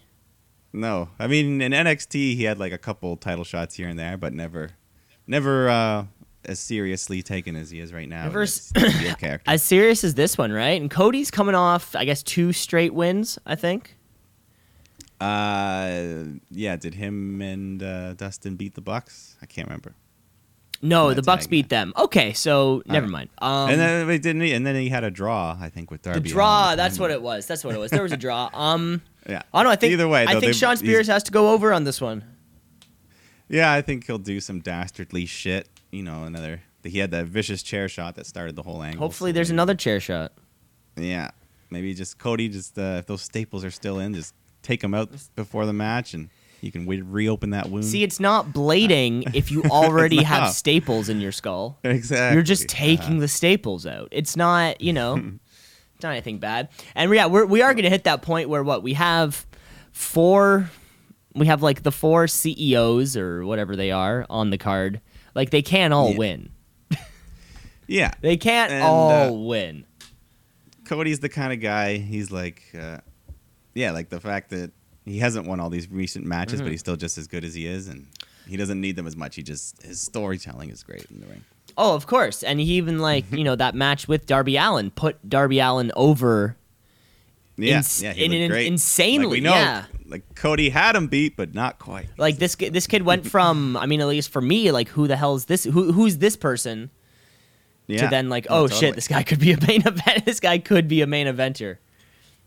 No, 0.72 1.08
I 1.18 1.26
mean 1.26 1.60
in 1.60 1.72
NXT 1.72 2.34
he 2.36 2.44
had 2.44 2.58
like 2.58 2.72
a 2.72 2.78
couple 2.78 3.16
title 3.16 3.44
shots 3.44 3.74
here 3.74 3.88
and 3.88 3.98
there, 3.98 4.16
but 4.16 4.32
never, 4.32 4.70
never 5.26 5.68
uh, 5.68 6.04
as 6.44 6.58
seriously 6.60 7.22
taken 7.22 7.56
as 7.56 7.70
he 7.70 7.78
is 7.78 7.92
right 7.92 8.08
now. 8.08 8.24
Never 8.24 8.40
in 8.42 8.48
s- 8.48 8.72
his 8.74 8.94
heel 9.00 9.14
character. 9.14 9.50
As 9.50 9.62
serious 9.62 10.02
as 10.02 10.14
this 10.14 10.38
one, 10.38 10.50
right? 10.50 10.80
And 10.80 10.90
Cody's 10.90 11.30
coming 11.30 11.54
off, 11.54 11.94
I 11.94 12.04
guess, 12.04 12.22
two 12.22 12.52
straight 12.52 12.94
wins. 12.94 13.38
I 13.44 13.54
think. 13.54 13.96
Uh, 15.20 16.24
yeah, 16.50 16.74
did 16.76 16.94
him 16.94 17.40
and 17.40 17.82
uh, 17.82 18.14
Dustin 18.14 18.56
beat 18.56 18.74
the 18.74 18.80
Bucks? 18.80 19.36
I 19.40 19.46
can't 19.46 19.68
remember. 19.68 19.94
No, 20.84 21.14
the 21.14 21.22
Bucks 21.22 21.46
beat 21.46 21.68
them. 21.68 21.92
Okay, 21.96 22.32
so 22.32 22.82
never 22.86 23.06
mind. 23.06 23.30
Um, 23.38 23.70
and 23.70 23.80
then 23.80 24.06
they 24.08 24.18
didn't. 24.18 24.42
He, 24.42 24.52
and 24.52 24.66
then 24.66 24.74
he 24.74 24.88
had 24.88 25.04
a 25.04 25.10
draw, 25.10 25.56
I 25.58 25.68
think, 25.68 25.90
with 25.92 26.02
Darby. 26.02 26.20
the 26.20 26.28
draw. 26.28 26.74
That's 26.74 26.98
what 26.98 27.12
it 27.12 27.22
was. 27.22 27.46
That's 27.46 27.62
what 27.64 27.74
it 27.74 27.78
was. 27.78 27.92
There 27.92 28.02
was 28.02 28.12
a 28.12 28.16
draw. 28.16 28.50
Um. 28.54 29.00
Yeah. 29.28 29.42
I 29.54 29.58
don't 29.58 29.66
know. 29.66 29.70
I 29.70 29.76
think 29.76 29.92
either 29.92 30.08
way, 30.08 30.26
I 30.26 30.40
think 30.40 30.54
Shawn 30.54 30.76
Spears 30.76 31.06
has 31.06 31.22
to 31.24 31.30
go 31.32 31.50
over 31.50 31.72
on 31.72 31.84
this 31.84 32.00
one. 32.00 32.24
Yeah, 33.48 33.72
I 33.72 33.82
think 33.82 34.06
he'll 34.06 34.18
do 34.18 34.40
some 34.40 34.60
dastardly 34.60 35.26
shit. 35.26 35.68
You 35.90 36.02
know, 36.02 36.24
another. 36.24 36.62
He 36.82 36.98
had 36.98 37.12
that 37.12 37.26
vicious 37.26 37.62
chair 37.62 37.88
shot 37.88 38.16
that 38.16 38.26
started 38.26 38.56
the 38.56 38.62
whole 38.62 38.82
angle. 38.82 38.98
Hopefully, 38.98 39.30
so 39.30 39.34
there's 39.34 39.50
maybe- 39.50 39.56
another 39.56 39.74
chair 39.76 40.00
shot. 40.00 40.32
Yeah, 40.96 41.30
maybe 41.70 41.94
just 41.94 42.18
Cody. 42.18 42.48
Just 42.48 42.76
uh, 42.78 42.96
if 42.98 43.06
those 43.06 43.22
staples 43.22 43.64
are 43.64 43.70
still 43.70 44.00
in, 44.00 44.14
just 44.14 44.34
take 44.62 44.80
them 44.80 44.94
out 44.94 45.10
before 45.36 45.66
the 45.66 45.72
match, 45.72 46.14
and 46.14 46.28
you 46.62 46.72
can 46.72 46.86
re- 46.86 47.02
reopen 47.02 47.50
that 47.50 47.68
wound. 47.68 47.84
See, 47.84 48.02
it's 48.02 48.18
not 48.20 48.46
blading 48.54 49.30
if 49.34 49.50
you 49.50 49.62
already 49.64 50.22
have 50.22 50.44
not. 50.44 50.52
staples 50.54 51.08
in 51.10 51.20
your 51.20 51.32
skull. 51.32 51.78
exactly. 51.84 52.34
You're 52.34 52.42
just 52.42 52.68
taking 52.68 53.18
the 53.18 53.28
staples 53.28 53.84
out. 53.86 54.08
It's 54.12 54.36
not, 54.36 54.80
you 54.80 54.92
know, 54.94 55.16
it's 55.94 56.02
not 56.02 56.12
anything 56.12 56.38
bad. 56.38 56.68
And 56.94 57.12
yeah, 57.12 57.26
we're, 57.26 57.44
we 57.44 57.60
are 57.62 57.74
going 57.74 57.82
to 57.84 57.90
hit 57.90 58.04
that 58.04 58.22
point 58.22 58.48
where 58.48 58.62
what 58.62 58.82
we 58.82 58.94
have 58.94 59.44
four, 59.90 60.70
we 61.34 61.46
have 61.48 61.62
like 61.62 61.82
the 61.82 61.92
four 61.92 62.26
CEOs 62.28 63.16
or 63.16 63.44
whatever 63.44 63.76
they 63.76 63.90
are 63.90 64.24
on 64.30 64.50
the 64.50 64.58
card. 64.58 65.00
Like 65.34 65.50
they 65.50 65.62
can't 65.62 65.92
all 65.92 66.12
Yeah. 66.12 66.18
win. 66.18 66.50
Yeah, 67.88 68.12
They 68.22 68.36
can't 68.38 68.72
And, 68.72 68.82
all 68.84 69.10
uh, 69.10 69.32
win. 69.32 69.84
Cody's 70.84 71.20
the 71.20 71.28
kind 71.28 71.52
of 71.52 71.60
guy. 71.60 71.96
He's 71.98 72.30
like, 72.30 72.62
uh, 72.78 72.98
yeah, 73.74 73.90
like 73.90 74.08
the 74.08 74.20
fact 74.20 74.50
that 74.50 74.70
he 75.04 75.18
hasn't 75.18 75.46
won 75.46 75.60
all 75.60 75.70
these 75.70 75.90
recent 75.90 76.24
matches, 76.24 76.54
Mm-hmm. 76.60 76.64
but 76.66 76.70
he's 76.70 76.80
still 76.80 76.96
just 76.96 77.18
as 77.18 77.26
good 77.26 77.44
as 77.44 77.54
he 77.54 77.66
is, 77.66 77.88
and 77.88 78.06
he 78.48 78.56
doesn't 78.56 78.80
need 78.80 78.96
them 78.96 79.06
as 79.06 79.16
much. 79.16 79.36
He 79.36 79.42
just 79.42 79.82
his 79.82 80.00
storytelling 80.00 80.70
is 80.70 80.82
great 80.82 81.04
in 81.10 81.20
the 81.20 81.26
ring. 81.26 81.44
Oh, 81.78 81.94
of 81.94 82.06
course. 82.06 82.42
And 82.42 82.60
he 82.60 82.72
even 82.74 82.98
like, 82.98 83.24
you 83.32 83.44
know, 83.44 83.56
that 83.56 83.74
match 83.74 84.06
with 84.08 84.26
Darby 84.26 84.56
Allin 84.56 84.90
put 84.90 85.28
Darby 85.28 85.58
Allin 85.60 85.90
over. 85.96 86.56
Yeah, 87.56 87.76
Ins- 87.78 88.02
yeah, 88.02 88.12
he 88.12 88.24
in 88.24 88.32
an 88.32 88.50
great. 88.50 88.66
insanely- 88.66 89.26
like 89.26 89.32
we 89.32 89.40
know, 89.40 89.50
yeah. 89.52 89.84
like 90.06 90.34
Cody 90.34 90.70
had 90.70 90.96
him 90.96 91.06
beat, 91.08 91.36
but 91.36 91.54
not 91.54 91.78
quite. 91.78 92.08
Like 92.16 92.38
this 92.38 92.54
this 92.56 92.86
kid 92.86 93.02
went 93.02 93.26
from, 93.26 93.76
I 93.80 93.86
mean, 93.86 94.00
at 94.00 94.08
least 94.08 94.30
for 94.30 94.40
me, 94.40 94.70
like 94.72 94.88
who 94.88 95.06
the 95.06 95.16
hell 95.16 95.34
is 95.34 95.44
this? 95.44 95.64
Who 95.64 95.92
who's 95.92 96.18
this 96.18 96.36
person? 96.36 96.90
Yeah. 97.88 98.02
to 98.02 98.08
then 98.08 98.28
like, 98.30 98.48
No, 98.48 98.56
oh 98.56 98.62
totally. 98.68 98.80
shit, 98.80 98.94
this 98.94 99.08
guy 99.08 99.22
could 99.22 99.40
be 99.40 99.52
a 99.52 99.60
main 99.66 99.82
event. 99.86 100.24
this 100.24 100.40
guy 100.40 100.58
could 100.58 100.88
be 100.88 101.02
a 101.02 101.06
main 101.06 101.26
eventer. 101.26 101.76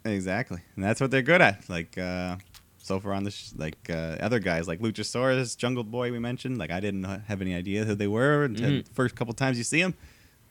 Exactly, 0.05 0.59
and 0.75 0.83
that's 0.85 1.01
what 1.01 1.09
they're 1.11 1.21
good 1.23 1.41
at. 1.41 1.67
Like 1.67 1.97
uh, 1.97 2.37
so 2.77 2.99
far 2.99 3.13
on 3.13 3.23
the 3.23 3.31
sh- 3.31 3.49
like 3.57 3.77
uh, 3.89 4.17
other 4.21 4.37
guys 4.39 4.67
like 4.67 4.79
Luchasaurus, 4.79 5.57
Jungle 5.57 5.83
Boy 5.83 6.11
we 6.11 6.19
mentioned. 6.19 6.57
Like 6.59 6.71
I 6.71 6.79
didn't 6.79 7.03
have 7.03 7.41
any 7.41 7.55
idea 7.55 7.85
who 7.85 7.95
they 7.95 8.07
were 8.07 8.43
until 8.45 8.69
Mhm. 8.69 8.85
the 8.85 8.93
first 8.93 9.15
couple 9.15 9.33
times 9.33 9.57
you 9.57 9.63
see 9.63 9.81
them. 9.81 9.95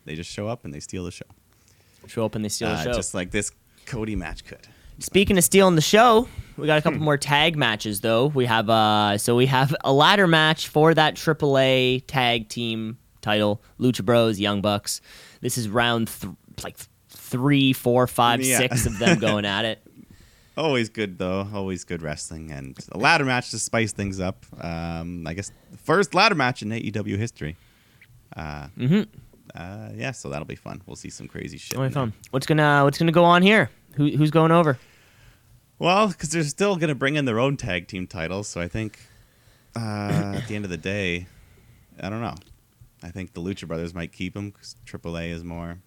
They 0.04 0.16
just 0.16 0.30
show 0.30 0.49
up 0.49 0.64
and 0.64 0.75
they 0.75 0.80
steal 0.80 1.04
the 1.04 1.11
show. 1.12 1.25
Show 2.08 2.25
up 2.25 2.34
and 2.34 2.44
they 2.44 2.49
steal 2.49 2.68
the 2.68 2.75
Uh, 2.75 2.82
show. 2.84 2.92
Just 2.94 3.14
like 3.14 3.30
this 3.30 3.52
Cody 3.87 4.16
match 4.16 4.44
could. 4.44 4.66
Speaking 4.99 5.38
of 5.38 5.44
stealing 5.44 5.76
the 5.76 5.80
show, 5.82 6.28
we 6.56 6.66
got 6.66 6.78
a 6.78 6.80
Hmm. 6.80 6.84
couple 6.84 7.00
more 7.00 7.16
tag 7.16 7.56
matches 7.56 8.00
though. 8.00 8.26
We 8.26 8.46
have 8.46 8.68
uh, 8.68 9.18
so 9.18 9.37
we 9.37 9.46
have 9.46 9.75
a 9.84 9.92
ladder 9.92 10.26
match 10.26 10.66
for 10.68 10.94
that 10.94 11.14
AAA 11.16 12.02
tag 12.08 12.49
team 12.49 12.99
title: 13.20 13.62
Lucha 13.78 14.04
Bros, 14.04 14.40
Young 14.40 14.61
Bucks. 14.61 15.00
This 15.40 15.56
is 15.56 15.68
round 15.68 16.08
th- 16.08 16.32
like 16.64 16.76
three, 17.34 17.72
four, 17.72 18.06
five, 18.06 18.40
Yeah. 18.40 18.58
six 18.58 18.86
of 18.86 18.98
them 18.98 19.18
going 19.18 19.44
at 19.44 19.64
it. 19.64 19.82
Always 20.56 20.88
good 20.88 21.18
though. 21.18 21.48
Always 21.52 21.82
good 21.84 22.00
wrestling 22.00 22.52
and 22.52 22.78
a 22.92 22.98
ladder 22.98 23.24
match 23.24 23.50
to 23.50 23.58
spice 23.58 23.92
things 23.92 24.20
up. 24.20 24.46
Um, 24.60 25.26
I 25.26 25.34
guess 25.34 25.50
the 25.72 25.78
first 25.78 26.14
ladder 26.14 26.36
match 26.36 26.62
in 26.62 26.68
AEW 26.70 27.16
history. 27.18 27.56
Uh, 28.36 28.68
Mm-hmm. 28.78 29.02
uh, 29.54 29.88
yeah, 29.96 30.12
so 30.12 30.28
that'll 30.30 30.44
be 30.46 30.54
fun. 30.54 30.80
We'll 30.86 30.94
see 30.96 31.10
some 31.10 31.26
crazy 31.26 31.58
shit. 31.58 31.76
There. 31.76 31.90
fun. 31.90 32.12
What's 32.30 32.46
gonna 32.46 32.84
What's 32.84 32.98
gonna 32.98 33.10
go 33.10 33.24
on 33.24 33.42
here? 33.42 33.68
Who, 33.96 34.08
who's 34.10 34.30
going 34.30 34.52
over? 34.52 34.78
Well, 35.80 36.06
because 36.08 36.30
they're 36.30 36.44
still 36.44 36.76
going 36.76 36.88
to 36.88 36.94
bring 36.94 37.16
in 37.16 37.24
their 37.24 37.40
own 37.40 37.56
tag 37.56 37.88
team 37.88 38.06
titles, 38.06 38.46
so 38.46 38.60
I 38.60 38.68
think 38.68 38.96
uh, 39.76 40.34
at 40.36 40.46
the 40.46 40.54
end 40.54 40.64
of 40.64 40.70
the 40.70 40.76
day, 40.76 41.26
I 42.00 42.08
don't 42.10 42.20
know. 42.20 42.36
I 43.02 43.10
think 43.10 43.32
the 43.34 43.40
Lucha 43.40 43.66
Brothers 43.66 43.92
might 43.92 44.12
keep 44.12 44.34
them 44.34 44.50
because 44.50 44.76
AAA 44.86 45.30
is 45.30 45.42
more 45.44 45.78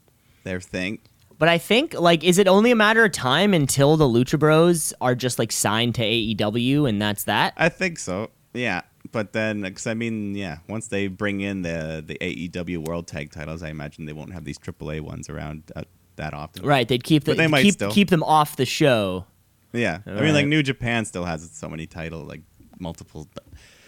their 0.44 0.60
thing. 0.60 1.00
But 1.40 1.50
I 1.50 1.58
think 1.58 1.94
like, 1.94 2.24
is 2.24 2.38
it 2.38 2.48
only 2.48 2.72
a 2.72 2.76
matter 2.76 3.06
of 3.06 3.12
time 3.12 3.54
until 3.54 3.96
the 3.98 4.06
Lucha 4.06 4.40
Bros 4.40 4.94
are 5.02 5.14
just 5.16 5.38
like 5.38 5.52
signed 5.52 5.96
to 5.96 6.02
AEW 6.02 6.90
and 6.90 7.02
that's 7.02 7.26
that? 7.26 7.54
I 7.58 7.70
think 7.70 8.00
so. 8.00 8.32
Yeah, 8.54 8.82
but 9.12 9.34
then 9.34 9.62
because 9.62 9.86
I 9.86 9.94
mean, 9.94 10.34
yeah, 10.36 10.58
once 10.68 10.88
they 10.88 11.08
bring 11.08 11.42
in 11.42 11.62
the 11.62 12.04
the 12.06 12.18
AEW 12.20 12.80
World 12.88 13.08
Tag 13.08 13.32
Titles, 13.32 13.62
I 13.62 13.70
imagine 13.70 14.06
they 14.06 14.14
won't 14.14 14.34
have 14.34 14.46
these 14.46 14.58
AAA 14.58 15.02
ones 15.02 15.30
around 15.30 15.72
uh, 15.76 15.84
that 16.16 16.34
often. 16.34 16.66
Right, 16.66 16.88
they'd 16.88 17.04
keep 17.04 17.26
the, 17.26 17.32
But 17.32 17.38
they 17.38 17.48
might 17.48 17.62
keep 17.62 17.74
still. 17.74 17.92
keep 17.92 18.10
them 18.10 18.24
off 18.24 18.56
the 18.56 18.66
show. 18.66 19.26
Yeah, 19.74 20.00
I 20.06 20.10
mean, 20.10 20.18
Alright. 20.20 20.34
like 20.34 20.48
New 20.48 20.64
Japan 20.64 21.06
still 21.06 21.26
has 21.26 21.48
so 21.52 21.70
many 21.70 21.86
title, 21.86 22.22
like 22.24 22.42
multiple. 22.80 23.28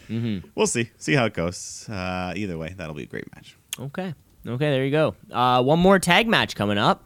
Mm-hmm. 0.08 0.48
We'll 0.53 0.68
see. 0.68 0.91
See 0.98 1.13
how 1.13 1.25
it 1.25 1.34
goes. 1.34 1.88
Uh, 1.89 2.34
either 2.36 2.58
way, 2.58 2.75
that'll 2.77 2.94
be 2.96 3.03
a 3.03 3.08
great 3.08 3.34
match. 3.34 3.58
Okay. 3.79 4.13
Okay, 4.46 4.70
there 4.72 4.86
you 4.86 4.91
go. 4.91 5.15
Uh, 5.32 5.63
one 5.63 5.79
more 5.79 5.98
tag 6.00 6.27
match 6.27 6.56
coming 6.56 6.77
up. 6.77 7.06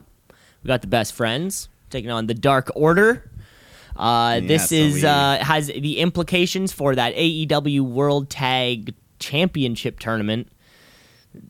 We 0.64 0.68
got 0.68 0.80
the 0.80 0.88
best 0.88 1.12
friends 1.12 1.68
taking 1.90 2.10
on 2.10 2.26
the 2.26 2.34
Dark 2.34 2.72
Order. 2.74 3.30
Uh, 3.94 4.40
Yeah, 4.42 4.48
this 4.48 4.70
so 4.70 4.74
is 4.74 4.94
we- 4.94 5.04
uh, 5.04 5.44
has 5.44 5.66
the 5.68 5.98
implications 5.98 6.72
for 6.72 6.94
that 6.94 7.14
AEW 7.14 7.82
World 7.82 8.30
Tag 8.30 8.94
Championship 9.20 10.00
tournament. 10.00 10.48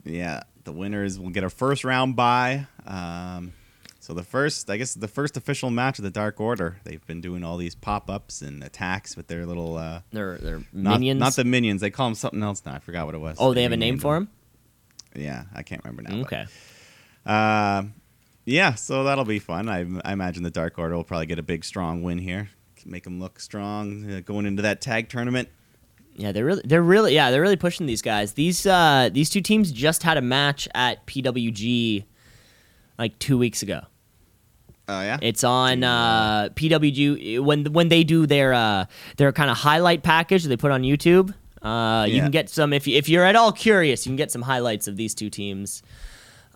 Yeah, 0.04 0.42
the 0.64 0.72
winners 0.72 1.18
will 1.18 1.30
get 1.30 1.44
a 1.44 1.50
first 1.50 1.84
round 1.84 2.16
bye. 2.16 2.66
Um, 2.86 3.52
so 4.00 4.12
the 4.12 4.22
first, 4.24 4.68
I 4.68 4.76
guess, 4.76 4.94
the 4.94 5.08
first 5.08 5.36
official 5.36 5.70
match 5.70 5.98
of 5.98 6.02
the 6.02 6.10
Dark 6.10 6.40
Order. 6.40 6.78
They've 6.84 7.06
been 7.06 7.20
doing 7.22 7.44
all 7.44 7.56
these 7.56 7.74
pop 7.74 8.10
ups 8.10 8.42
and 8.42 8.62
attacks 8.62 9.16
with 9.16 9.28
their 9.28 9.46
little 9.46 9.78
uh, 9.78 10.00
They're, 10.12 10.36
they're 10.38 10.62
not, 10.72 10.98
minions. 11.00 11.20
Not 11.20 11.32
the 11.36 11.44
minions. 11.44 11.80
They 11.80 11.90
call 11.90 12.08
them 12.08 12.14
something 12.14 12.42
else 12.42 12.62
now. 12.66 12.74
I 12.74 12.78
forgot 12.80 13.06
what 13.06 13.14
it 13.14 13.18
was. 13.18 13.36
oh, 13.38 13.54
they 13.54 13.62
have 13.62 13.72
a 13.72 13.76
name 13.76 13.98
for 13.98 14.14
them. 14.14 14.28
Yeah, 15.14 15.44
I 15.54 15.62
can't 15.62 15.82
remember 15.84 16.02
now. 16.02 16.16
but, 16.22 16.26
Okay. 16.26 16.46
Uh, 17.24 17.84
yeah, 18.44 18.74
so 18.74 19.04
that'll 19.04 19.24
be 19.24 19.38
fun. 19.38 19.68
I, 19.68 19.86
I 20.04 20.12
imagine 20.12 20.42
the 20.42 20.50
Dark 20.50 20.78
Order 20.78 20.96
will 20.96 21.04
probably 21.04 21.26
get 21.26 21.38
a 21.38 21.42
big, 21.42 21.64
strong 21.64 22.02
win 22.02 22.18
here. 22.18 22.50
Make 22.86 23.04
them 23.04 23.18
look 23.18 23.40
strong 23.40 24.10
uh, 24.10 24.20
going 24.20 24.44
into 24.44 24.62
that 24.62 24.80
tag 24.82 25.08
tournament. 25.08 25.48
Yeah, 26.16 26.32
they're 26.32 26.44
really, 26.44 26.62
they're 26.64 26.82
really, 26.82 27.14
yeah, 27.14 27.30
they're 27.30 27.40
really 27.40 27.56
pushing 27.56 27.86
these 27.86 28.02
guys. 28.02 28.34
These, 28.34 28.66
uh, 28.66 29.08
these 29.12 29.30
two 29.30 29.40
teams 29.40 29.72
just 29.72 30.02
had 30.02 30.16
a 30.18 30.20
match 30.20 30.68
at 30.74 31.06
PWG 31.06 32.04
like 32.98 33.18
two 33.18 33.38
weeks 33.38 33.62
ago. 33.62 33.80
Oh 34.86 35.00
yeah. 35.00 35.16
It's 35.22 35.44
on 35.44 35.82
uh, 35.82 36.50
PWG 36.54 37.40
when 37.40 37.64
when 37.72 37.88
they 37.88 38.04
do 38.04 38.26
their 38.26 38.52
uh, 38.52 38.84
their 39.16 39.32
kind 39.32 39.50
of 39.50 39.56
highlight 39.56 40.02
package 40.02 40.44
they 40.44 40.58
put 40.58 40.70
on 40.70 40.82
YouTube. 40.82 41.32
Uh, 41.62 42.04
You 42.06 42.20
can 42.20 42.30
get 42.30 42.50
some 42.50 42.74
if 42.74 42.86
you, 42.86 42.96
if 42.98 43.08
you're 43.08 43.24
at 43.24 43.34
all 43.34 43.50
curious. 43.50 44.04
You 44.04 44.10
can 44.10 44.16
get 44.16 44.30
some 44.30 44.42
highlights 44.42 44.86
of 44.86 44.96
these 44.96 45.14
two 45.14 45.30
teams. 45.30 45.82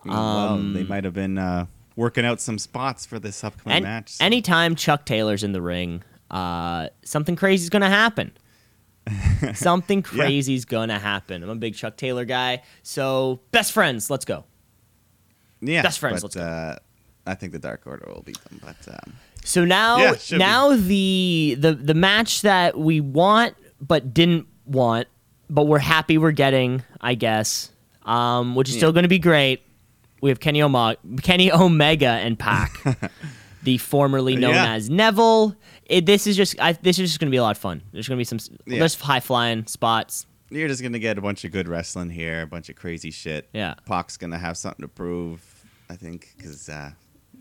well, 0.05 0.57
they 0.57 0.81
um, 0.81 0.87
might 0.87 1.03
have 1.05 1.15
been 1.15 1.39
uh, 1.39 1.65
working 1.99 2.25
out 2.25 2.39
some 2.39 2.57
spots 2.57 3.05
for 3.05 3.19
this 3.19 3.43
upcoming 3.43 3.75
And 3.77 3.83
match. 3.83 4.09
so- 4.13 4.25
anytime 4.25 4.75
Chuck 4.75 5.05
Taylor's 5.05 5.43
in 5.43 5.51
the 5.51 5.61
ring, 5.61 6.01
uh, 6.31 6.87
something 7.03 7.35
crazy's 7.35 7.69
gonna 7.69 7.89
happen. 7.89 8.31
something 9.53 10.01
crazy 10.01 10.19
crazy's 10.19 10.65
gonna 10.65 10.99
happen. 10.99 11.43
I'm 11.43 11.49
a 11.49 11.55
big 11.55 11.75
Chuck 11.75 11.97
Taylor 11.97 12.25
guy. 12.25 12.61
So 12.83 13.41
best 13.51 13.71
friends, 13.71 14.09
let's 14.09 14.25
go. 14.25 14.45
Yeah, 15.61 15.81
Best 15.81 15.99
friends, 15.99 16.21
But, 16.21 16.23
let's 16.23 16.35
go. 16.35 16.41
uh, 16.41 16.75
I 17.27 17.35
think 17.35 17.51
the 17.51 17.59
Dark 17.59 17.81
Order 17.85 18.05
will 18.13 18.21
beat 18.23 18.41
them, 18.45 18.61
but 18.63 18.77
um, 18.93 19.13
So 19.43 19.65
now, 19.65 19.97
Yeah, 19.97 20.15
should 20.15 20.35
be. 20.35 20.39
now 20.39 20.75
the 20.75 21.55
the 21.59 21.73
the 21.73 21.93
match 21.93 22.41
that 22.43 22.77
we 22.79 23.01
want 23.01 23.55
but 23.81 24.13
didn't 24.13 24.47
want, 24.65 25.07
but 25.49 25.65
we're 25.65 25.79
happy 25.79 26.17
we're 26.17 26.31
getting, 26.31 26.83
I 27.01 27.15
guess, 27.15 27.71
um, 28.03 28.55
which 28.55 28.69
is 28.69 28.75
Yeah. 28.75 28.79
still 28.79 28.91
going 28.93 29.03
to 29.03 29.09
be 29.09 29.19
great. 29.19 29.61
We 30.21 30.29
have 30.29 30.39
Kenny 30.39 30.61
Oma- 30.61 30.97
Kenny 31.21 31.51
Omega 31.51 32.07
and 32.09 32.37
Pac. 32.37 32.77
the 33.63 33.77
formerly 33.77 34.35
known 34.35 34.53
Yeah. 34.53 34.73
as 34.73 34.89
Neville. 34.89 35.55
It, 35.85 36.05
this 36.05 36.27
is 36.27 36.37
just 36.37 36.59
I, 36.61 36.73
this 36.73 36.97
is 36.99 37.09
just 37.09 37.19
going 37.19 37.27
to 37.27 37.31
be 37.31 37.37
a 37.37 37.41
lot 37.43 37.51
of 37.55 37.57
fun. 37.57 37.81
There's 37.91 38.07
going 38.07 38.17
to 38.17 38.19
be 38.19 38.23
some 38.23 38.39
Yeah. 38.65 38.79
there's 38.79 38.95
high 38.95 39.19
flying 39.19 39.65
spots. 39.67 40.25
You're 40.51 40.67
just 40.67 40.81
gonna 40.81 40.97
get 40.97 41.19
a 41.19 41.21
bunch 41.21 41.43
of 41.45 41.51
good 41.51 41.67
wrestling 41.67 42.09
here, 42.09 42.41
a 42.41 42.47
bunch 42.47 42.69
of 42.69 42.75
crazy 42.75 43.11
shit. 43.11 43.47
Yeah. 43.53 43.75
Pac's 43.85 44.17
gonna 44.17 44.39
have 44.39 44.57
something 44.57 44.81
to 44.81 44.87
prove, 44.87 45.43
I 45.91 45.95
think, 45.95 46.33
because 46.35 46.67
uh, 46.69 46.89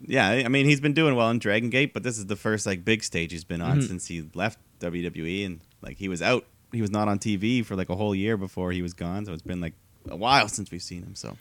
yeah, 0.07 0.29
I 0.29 0.49
mean 0.49 0.67
he's 0.67 0.81
been 0.83 0.93
doing 0.93 1.15
well 1.15 1.31
in 1.31 1.39
Dragon 1.39 1.71
Gate, 1.71 1.95
but 1.95 2.03
this 2.03 2.19
is 2.19 2.27
the 2.27 2.37
first 2.37 2.67
like 2.67 2.85
big 2.85 3.03
stage 3.03 3.33
he's 3.33 3.45
been 3.45 3.63
on 3.63 3.79
Mhm. 3.81 3.89
since 3.89 4.07
he 4.09 4.29
left 4.35 4.59
WWE, 4.81 5.47
and 5.47 5.61
like 5.81 5.97
he 5.97 6.07
was 6.11 6.21
out, 6.21 6.45
he 6.71 6.83
was 6.83 6.91
not 6.91 7.09
on 7.09 7.19
TV 7.19 7.65
for 7.65 7.77
like 7.77 7.89
a 7.89 7.97
whole 7.97 8.15
year 8.15 8.37
before 8.37 8.73
he 8.73 8.83
was 8.83 8.93
gone, 8.93 9.25
so 9.25 9.33
it's 9.33 9.41
been 9.41 9.63
like 9.63 9.73
a 10.11 10.17
while 10.17 10.47
since 10.47 10.71
we've 10.71 10.83
seen 10.83 11.03
him. 11.03 11.15
So 11.15 11.39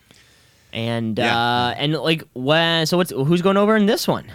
And 0.77 1.17
Yeah. 1.17 1.35
uh 1.37 1.73
and 1.77 1.93
like 1.93 2.23
when 2.33 2.85
so 2.85 2.97
what's 2.97 3.11
who's 3.11 3.41
going 3.41 3.57
over 3.57 3.75
in 3.75 3.87
this 3.87 4.07
one? 4.07 4.25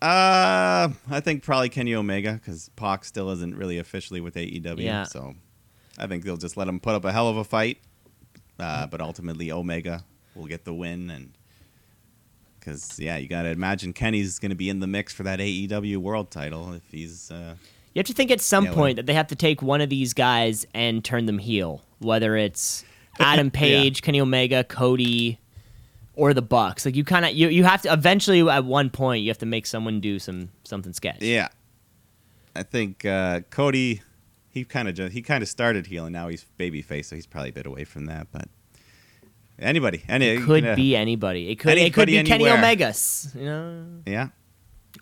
uh, 0.00 0.88
I 1.10 1.20
think 1.20 1.42
probably 1.42 1.68
Kenny 1.68 1.94
Omega 1.94 2.32
because 2.34 2.70
Pac 2.76 3.04
still 3.04 3.30
isn't 3.30 3.56
really 3.56 3.78
officially 3.78 4.20
with 4.20 4.34
AEW, 4.36 4.82
Yeah. 4.82 5.02
so 5.04 5.34
I 5.96 6.06
think 6.06 6.24
they'll 6.24 6.36
just 6.36 6.56
let 6.56 6.68
him 6.68 6.78
put 6.80 6.94
up 6.94 7.04
a 7.04 7.10
hell 7.12 7.28
of 7.28 7.36
a 7.36 7.44
fight, 7.44 7.78
uh, 8.60 8.86
but 8.86 9.00
ultimately 9.00 9.50
Omega 9.50 10.04
will 10.34 10.46
get 10.46 10.64
the 10.64 10.74
win 10.74 11.10
and. 11.10 11.32
Because 12.60 12.98
yeah, 12.98 13.16
you 13.16 13.28
gotta 13.28 13.48
imagine 13.50 13.92
Kenny's 13.94 14.38
gonna 14.38 14.54
be 14.54 14.68
in 14.68 14.80
the 14.80 14.86
mix 14.86 15.14
for 15.14 15.22
that 15.22 15.38
AEW 15.38 15.96
World 15.98 16.30
Title 16.30 16.74
if 16.74 16.82
he's 16.90 17.30
uh, 17.30 17.54
You 17.94 18.00
have 18.00 18.06
to 18.06 18.12
think 18.12 18.30
at 18.30 18.40
some 18.42 18.66
point 18.66 18.96
that 18.96 19.06
they 19.06 19.14
have 19.14 19.28
to 19.28 19.36
take 19.36 19.62
one 19.62 19.80
of 19.80 19.88
these 19.88 20.12
guys 20.12 20.66
and 20.74 21.02
turn 21.04 21.24
them 21.26 21.38
heel, 21.38 21.82
whether 22.00 22.36
it's 22.36 22.84
Adam 23.18 23.50
Page, 23.52 24.02
Kenny 24.02 24.20
Omega, 24.20 24.64
Cody, 24.64 25.38
or 26.14 26.34
the 26.34 26.42
Bucks. 26.42 26.84
Like 26.84 26.96
you 26.96 27.04
kind 27.04 27.24
of 27.24 27.32
you, 27.32 27.48
you 27.48 27.64
have 27.64 27.82
to 27.82 27.92
eventually 27.92 28.48
at 28.48 28.64
one 28.64 28.90
point 28.90 29.22
you 29.22 29.30
have 29.30 29.38
to 29.38 29.46
make 29.46 29.66
someone 29.66 30.00
do 30.00 30.18
some 30.18 30.50
something 30.64 30.92
sketch. 30.92 31.22
yeah. 31.22 31.48
I 32.56 32.64
think 32.64 33.04
uh, 33.04 33.40
Cody, 33.50 34.02
he 34.50 34.64
kind 34.64 34.88
of 34.88 34.94
just 34.94 35.12
he 35.12 35.22
kind 35.22 35.42
of 35.42 35.48
started 35.48 35.86
healing. 35.86 36.12
now 36.12 36.28
he's 36.28 36.44
babyface, 36.58 37.04
so 37.04 37.14
he's 37.14 37.26
probably 37.26 37.50
a 37.50 37.52
bit 37.52 37.66
away 37.66 37.84
from 37.84 38.06
that. 38.06 38.26
But 38.32 38.48
anybody, 39.60 40.02
any 40.08 40.26
It 40.26 40.42
could 40.42 40.64
yeah. 40.64 40.74
be 40.74 40.96
anybody. 40.96 41.50
It 41.50 41.56
could 41.56 41.78
it 41.78 41.94
could 41.94 42.06
be 42.06 42.20
Kenny. 42.24 42.44
Omegas. 42.44 43.34
You 43.36 43.44
know, 43.44 43.84
yeah. 44.06 44.28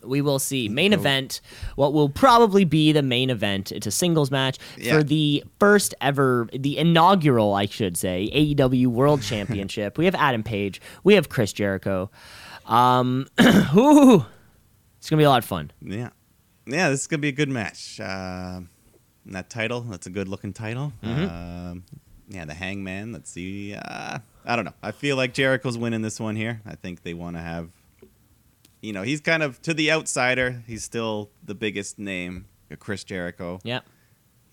We 0.03 0.21
will 0.21 0.39
see. 0.39 0.69
Main 0.69 0.91
Nope. 0.91 0.99
event, 1.01 1.41
what 1.75 1.93
will 1.93 2.09
probably 2.09 2.65
be 2.65 2.91
the 2.91 3.01
main 3.01 3.29
event. 3.29 3.71
It's 3.71 3.87
a 3.87 3.91
singles 3.91 4.31
match 4.31 4.57
Yeah. 4.77 4.93
for 4.97 5.03
the 5.03 5.43
first 5.59 5.93
ever, 6.01 6.47
the 6.53 6.77
inaugural, 6.77 7.53
I 7.53 7.65
should 7.65 7.97
say, 7.97 8.29
AEW 8.33 8.87
World 8.87 9.21
Championship. 9.23 9.97
we 9.97 10.05
have 10.05 10.15
Adam 10.15 10.43
Page. 10.43 10.81
We 11.03 11.13
have 11.15 11.29
Chris 11.29 11.53
Jericho. 11.53 12.09
Um, 12.65 13.27
ooh, 13.75 14.25
it's 14.97 15.09
gonna 15.09 15.19
be 15.19 15.23
a 15.23 15.29
lot 15.29 15.39
of 15.39 15.45
fun. 15.45 15.71
Yeah, 15.81 16.09
yeah, 16.65 16.89
this 16.89 17.01
is 17.01 17.07
gonna 17.07 17.21
be 17.21 17.29
a 17.29 17.31
good 17.33 17.49
match. 17.49 17.99
Uh, 17.99 18.61
that 19.27 19.49
title, 19.49 19.81
that's 19.81 20.07
a 20.07 20.09
good 20.09 20.27
looking 20.27 20.53
title. 20.53 20.93
Mm-hmm. 21.03 21.69
Um, 21.71 21.83
yeah, 22.29 22.43
the 22.45 22.53
Hangman. 22.53 23.13
Let's 23.13 23.31
see. 23.31 23.73
Uh, 23.73 24.19
I 24.45 24.55
don't 24.55 24.65
know. 24.65 24.73
I 24.83 24.91
feel 24.91 25.15
like 25.15 25.33
Jericho's 25.33 25.77
winning 25.77 26.01
this 26.01 26.19
one 26.19 26.35
here. 26.35 26.61
I 26.65 26.75
think 26.75 27.03
they 27.03 27.13
want 27.13 27.35
to 27.37 27.41
have, 27.41 27.69
you 28.87 28.93
know, 28.93 29.01
he's 29.01 29.19
kind 29.19 29.43
of 29.43 29.61
to 29.63 29.73
the 29.73 29.91
outsider. 29.91 30.63
He's 30.65 30.81
still 30.81 31.29
the 31.43 31.53
biggest 31.53 31.99
name, 31.99 32.45
Chris 32.79 33.03
Jericho. 33.03 33.59
Yeah. 33.65 33.81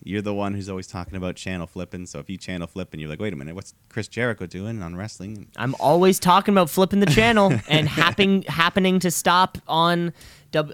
You're 0.03 0.21
the 0.21 0.33
one 0.33 0.53
who's 0.53 0.67
always 0.67 0.87
talking 0.87 1.15
about 1.15 1.37
channel 1.37 1.65
flipping. 1.65 2.05
So 2.05 2.19
if 2.19 2.29
you 2.29 2.37
channel 2.37 2.67
flip 2.67 2.89
and 2.91 2.99
you're 2.99 3.09
like, 3.09 3.21
wait 3.21 3.31
a 3.31 3.37
minute, 3.37 3.55
what's 3.55 3.73
Chris 3.87 4.09
Jericho 4.09 4.45
doing 4.45 4.81
on 4.81 4.97
wrestling? 4.97 5.47
I'm 5.55 5.73
always 5.79 6.19
talking 6.19 6.53
about 6.53 6.69
flipping 6.69 6.99
the 6.99 7.05
channel 7.05 7.53
and 7.69 7.87
happen, 7.87 8.41
happening 8.43 8.99
to 8.99 9.09
stop 9.09 9.57
on, 9.69 10.11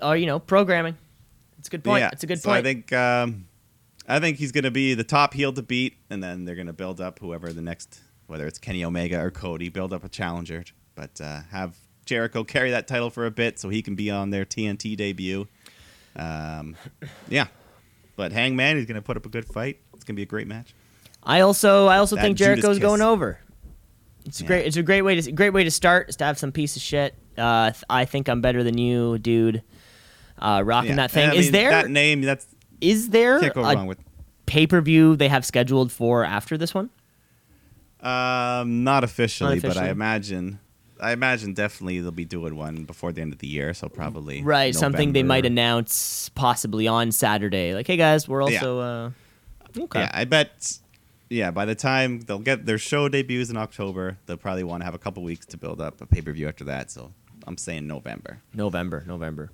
or 0.02 0.18
you 0.18 0.26
know, 0.26 0.40
programming. 0.40 0.98
It's 1.60 1.68
a 1.68 1.72
good 1.72 1.84
point. 1.84 2.02
Yeah, 2.02 2.10
It's 2.12 2.24
a 2.24 2.28
good 2.28 2.42
so 2.42 2.50
point. 2.50 2.60
I 2.60 2.64
think 2.64 2.92
um, 2.92 3.46
I 4.08 4.20
think 4.20 4.38
he's 4.38 4.52
going 4.52 4.64
to 4.64 4.72
be 4.72 4.96
the 4.96 5.04
top 5.04 5.36
heel 5.36 5.54
to 5.54 5.62
beat, 5.62 5.98
and 6.10 6.24
then 6.24 6.46
they're 6.46 6.56
going 6.56 6.66
to 6.66 6.74
build 6.74 7.00
up 7.00 7.20
whoever 7.20 7.54
the 7.54 7.62
next, 7.62 8.02
whether 8.26 8.48
it's 8.48 8.58
Kenny 8.58 8.84
Omega 8.84 9.22
or 9.22 9.30
Cody, 9.30 9.70
build 9.70 9.94
up 9.94 10.04
a 10.04 10.10
challenger, 10.10 10.64
but 10.96 11.22
uh, 11.22 11.42
have 11.52 11.78
Jericho 12.12 12.44
carry 12.44 12.72
that 12.72 12.88
title 12.88 13.10
for 13.10 13.26
a 13.26 13.32
bit 13.32 13.58
so 13.58 13.70
he 13.70 13.82
can 13.82 13.96
be 13.96 14.12
on 14.12 14.32
their 14.32 14.44
TNT 14.44 14.98
debut. 14.98 15.48
Um, 16.14 16.76
yeah, 17.30 17.48
but 18.18 18.34
Hangman 18.34 18.76
is 18.76 18.86
going 18.86 18.96
to 18.96 19.02
put 19.02 19.16
up 19.16 19.26
a 19.26 19.30
good 19.30 19.46
fight. 19.46 19.80
It's 19.94 20.04
going 20.04 20.14
to 20.16 20.20
be 20.20 20.24
a 20.24 20.26
great 20.26 20.46
match. 20.48 20.74
I 21.24 21.40
also 21.40 21.88
I 21.88 22.00
also 22.00 22.18
That 22.18 22.24
think 22.24 22.38
Jericho's 22.38 22.80
going 22.80 23.00
over. 23.02 23.40
It's 24.26 24.42
a 24.42 24.44
Yeah. 24.44 24.48
great 24.48 24.66
it's 24.68 24.76
a 24.76 24.84
great 24.84 25.04
way 25.04 25.22
to 25.22 25.32
great 25.32 25.52
way 25.52 25.64
to 25.64 25.72
start 25.72 26.10
is 26.10 26.18
to 26.18 26.26
have 26.26 26.38
some 26.38 26.52
piece 26.52 26.76
of 26.76 26.82
shit. 26.82 27.16
Uh, 27.38 27.72
I 27.90 28.04
think 28.04 28.28
I'm 28.28 28.42
better 28.42 28.62
than 28.62 28.78
you, 28.78 29.18
dude. 29.20 29.64
Uh, 30.38 30.64
rocking 30.66 30.90
Yeah. 30.92 30.96
that 30.98 31.12
thing. 31.12 31.30
I 31.30 31.34
is 31.36 31.46
mean, 31.46 31.52
there 31.54 31.72
that 31.72 31.90
name? 31.90 32.22
That's 32.22 32.46
is 32.82 33.10
there 33.10 33.40
can't 33.40 33.54
go 33.54 33.64
a 33.64 33.74
wrong 33.76 33.88
with. 33.88 34.00
pay 34.48 34.68
per 34.68 34.82
view 34.82 35.16
they 35.16 35.30
have 35.30 35.46
scheduled 35.46 35.92
for 35.94 36.26
after 36.26 36.58
this 36.58 36.74
one? 36.74 36.90
Um, 38.02 38.84
not 38.84 39.04
officially, 39.04 39.60
but 39.60 39.70
officially? 39.70 39.88
I 39.88 39.92
imagine. 39.92 40.60
I 41.02 41.12
imagine 41.14 41.54
definitely 41.54 42.00
they'll 42.00 42.12
be 42.12 42.26
doing 42.26 42.56
one 42.56 42.84
before 42.84 43.12
the 43.12 43.22
end 43.22 43.34
of 43.34 43.40
the 43.40 43.48
year, 43.48 43.74
so 43.74 43.90
probably 43.90 44.42
Right, 44.44 44.76
something 44.76 45.14
they 45.14 45.24
might 45.24 45.46
announce 45.46 46.30
possibly 46.30 46.88
on 46.88 47.12
Saturday. 47.12 47.74
Like, 47.74 47.88
hey 47.88 47.98
guys, 47.98 48.28
we're 48.28 48.42
Yeah. 48.50 48.60
also 48.60 48.80
uh, 48.80 49.12
okay. 49.84 50.02
Yeah, 50.02 50.12
I 50.14 50.26
bet. 50.26 50.78
Yeah, 51.30 51.50
by 51.52 51.64
the 51.66 51.76
time 51.76 52.20
they'll 52.22 52.40
get 52.40 52.66
their 52.66 52.78
show 52.78 53.08
debuts 53.08 53.50
in 53.50 53.56
October, 53.58 54.18
they'll 54.26 54.36
probably 54.38 54.64
want 54.66 54.82
to 54.82 54.86
have 54.86 54.94
a 54.94 54.98
couple 55.00 55.24
weeks 55.24 55.46
to 55.48 55.58
build 55.58 55.80
up 55.80 56.02
a 56.02 56.06
pay 56.06 56.22
per 56.22 56.32
view 56.34 56.48
after 56.48 56.66
that. 56.66 56.92
So 56.92 57.12
I'm 57.48 57.58
saying 57.58 57.88
November. 57.88 58.42
November, 58.54 59.04
November. 59.08 59.50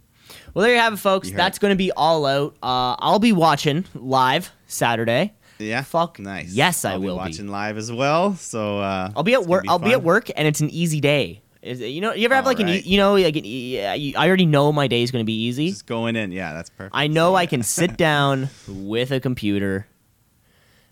Well, 0.53 0.63
there 0.63 0.73
you 0.73 0.79
have 0.81 0.93
it, 0.93 0.97
folks. 0.97 1.31
That's 1.31 1.59
going 1.59 1.71
to 1.71 1.77
be 1.77 1.91
all 1.91 2.25
out. 2.25 2.55
Uh, 2.61 2.95
I'll 2.99 3.19
be 3.19 3.31
watching 3.31 3.85
live 3.95 4.51
Saturday. 4.65 5.33
Yeah, 5.59 5.81
Fuck 5.81 6.19
nice. 6.19 6.51
yes, 6.53 6.85
I 6.85 6.91
I'll 6.93 6.99
will 6.99 7.15
be 7.15 7.23
be. 7.23 7.29
watching 7.29 7.47
live 7.47 7.77
as 7.77 7.91
well. 7.91 8.35
So 8.35 8.79
uh, 8.79 9.11
I'll 9.15 9.23
be 9.23 9.33
at 9.33 9.45
work. 9.45 9.65
I'll 9.67 9.79
be 9.79 9.91
at 9.93 10.03
work, 10.03 10.29
and 10.35 10.47
it's 10.47 10.61
an 10.61 10.69
easy 10.69 10.99
day. 11.01 11.41
Is 11.63 11.81
it- 11.81 11.87
you 11.87 11.99
know, 12.01 12.13
you 12.13 12.25
ever 12.25 12.35
have 12.35 12.45
like 12.45 12.59
an, 12.59 12.69
e- 12.69 12.83
you 12.85 12.97
know, 12.97 13.15
like 13.15 13.35
an, 13.35 13.43
I 13.45 14.27
already 14.27 14.45
know 14.45 14.71
my 14.71 14.87
day 14.87 15.01
is 15.03 15.11
going 15.11 15.21
to 15.23 15.25
be 15.25 15.33
easy. 15.47 15.69
Just 15.69 15.87
going 15.87 16.15
in. 16.15 16.31
Yeah, 16.31 16.53
that's 16.53 16.69
perfect. 16.69 16.95
I 16.95 17.07
know 17.07 17.31
So, 17.31 17.35
I 17.35 17.41
yeah. 17.41 17.47
can 17.47 17.63
sit 17.63 17.97
down 18.07 18.49
with 18.67 19.11
a 19.11 19.19
computer, 19.19 19.87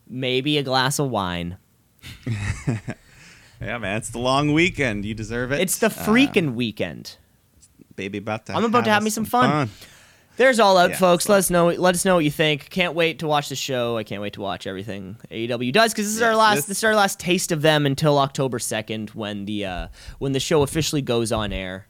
maybe 0.08 0.58
a 0.58 0.64
glass 0.64 1.00
of 1.00 1.10
wine. 1.10 1.58
Yeah, 3.62 3.78
man, 3.78 3.96
it's 3.98 4.10
the 4.10 4.20
long 4.20 4.52
weekend. 4.54 5.06
You 5.06 5.14
deserve 5.14 5.54
it. 5.54 5.62
It's 5.62 5.80
the 5.80 5.88
Uh, 5.88 5.90
freaking 5.90 6.56
weekend. 6.56 7.16
baby 7.96 8.18
about 8.18 8.46
to. 8.48 8.54
I'm 8.54 8.66
about 8.66 8.84
to 8.84 8.92
have 8.92 9.02
me 9.02 9.10
some 9.10 9.24
fun. 9.24 9.50
fun. 9.50 9.70
There's 10.38 10.60
all 10.60 10.78
out, 10.78 10.92
Yeah, 10.92 10.98
folks. 10.98 11.30
Let 11.30 11.38
us 11.38 11.50
know. 11.50 11.68
Let 11.70 11.96
us 11.96 12.04
know 12.06 12.16
what 12.16 12.24
you 12.26 12.32
think. 12.32 12.70
Can't 12.70 12.94
wait 12.94 13.20
to 13.20 13.28
watch 13.28 13.50
the 13.50 13.56
show. 13.56 13.98
I 13.98 14.04
can't 14.04 14.22
wait 14.22 14.34
to 14.34 14.42
watch 14.42 14.68
everything 14.68 15.18
AEW 15.32 15.72
does 15.72 15.94
because 15.94 16.06
this 16.08 16.16
is 16.16 16.22
our 16.22 16.36
last. 16.36 16.56
this- 16.56 16.66
This 16.66 16.78
is 16.80 16.84
our 16.84 16.96
last 16.96 17.20
taste 17.20 17.52
of 17.52 17.62
them 17.62 17.86
until 17.86 18.18
October 18.18 18.60
second, 18.60 19.12
when 19.12 19.46
the 19.46 19.66
uh, 19.66 19.88
when 20.20 20.34
the 20.34 20.40
show 20.40 20.62
officially 20.62 21.02
goes 21.02 21.32
on 21.32 21.54
air. 21.54 21.88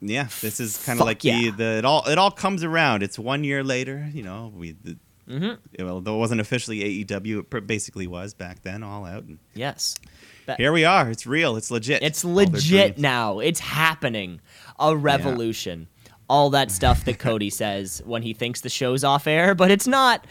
Yeah, 0.00 0.28
this 0.42 0.60
is 0.60 0.82
kind 0.84 1.00
of 1.00 1.06
like 1.06 1.24
yeah. 1.24 1.40
the, 1.40 1.50
the 1.50 1.78
it 1.78 1.84
all 1.84 2.04
it 2.08 2.18
all 2.18 2.30
comes 2.30 2.62
around. 2.62 3.02
It's 3.02 3.18
one 3.18 3.42
year 3.44 3.64
later. 3.64 4.08
You 4.12 4.22
know, 4.22 4.52
we. 4.54 4.72
The, 4.72 4.96
Mm-hmm. 5.28 5.84
well, 5.84 6.00
though 6.00 6.14
it 6.14 6.18
wasn't 6.20 6.40
officially 6.40 7.04
AEW, 7.04 7.52
it 7.54 7.66
basically 7.66 8.06
was 8.06 8.32
back 8.32 8.62
then, 8.62 8.82
all 8.82 9.04
out. 9.04 9.24
And 9.24 9.38
Yes, 9.52 9.94
here 10.56 10.72
we 10.72 10.86
are. 10.86 11.10
It's 11.10 11.26
real. 11.26 11.56
It's 11.56 11.70
legit. 11.70 12.02
it's 12.02 12.24
legit 12.24 12.96
now. 12.96 13.38
It's 13.38 13.60
happening. 13.60 14.40
A 14.78 14.96
revolution. 14.96 15.88
All 16.28 16.50
that 16.50 16.70
stuff 16.70 17.04
that 17.06 17.18
Cody 17.18 17.50
says 17.62 18.02
when 18.04 18.22
he 18.22 18.34
thinks 18.34 18.60
the 18.60 18.68
show's 18.68 19.04
off 19.04 19.26
air, 19.26 19.54
but 19.54 19.70
it's 19.70 19.86
not. 19.86 20.26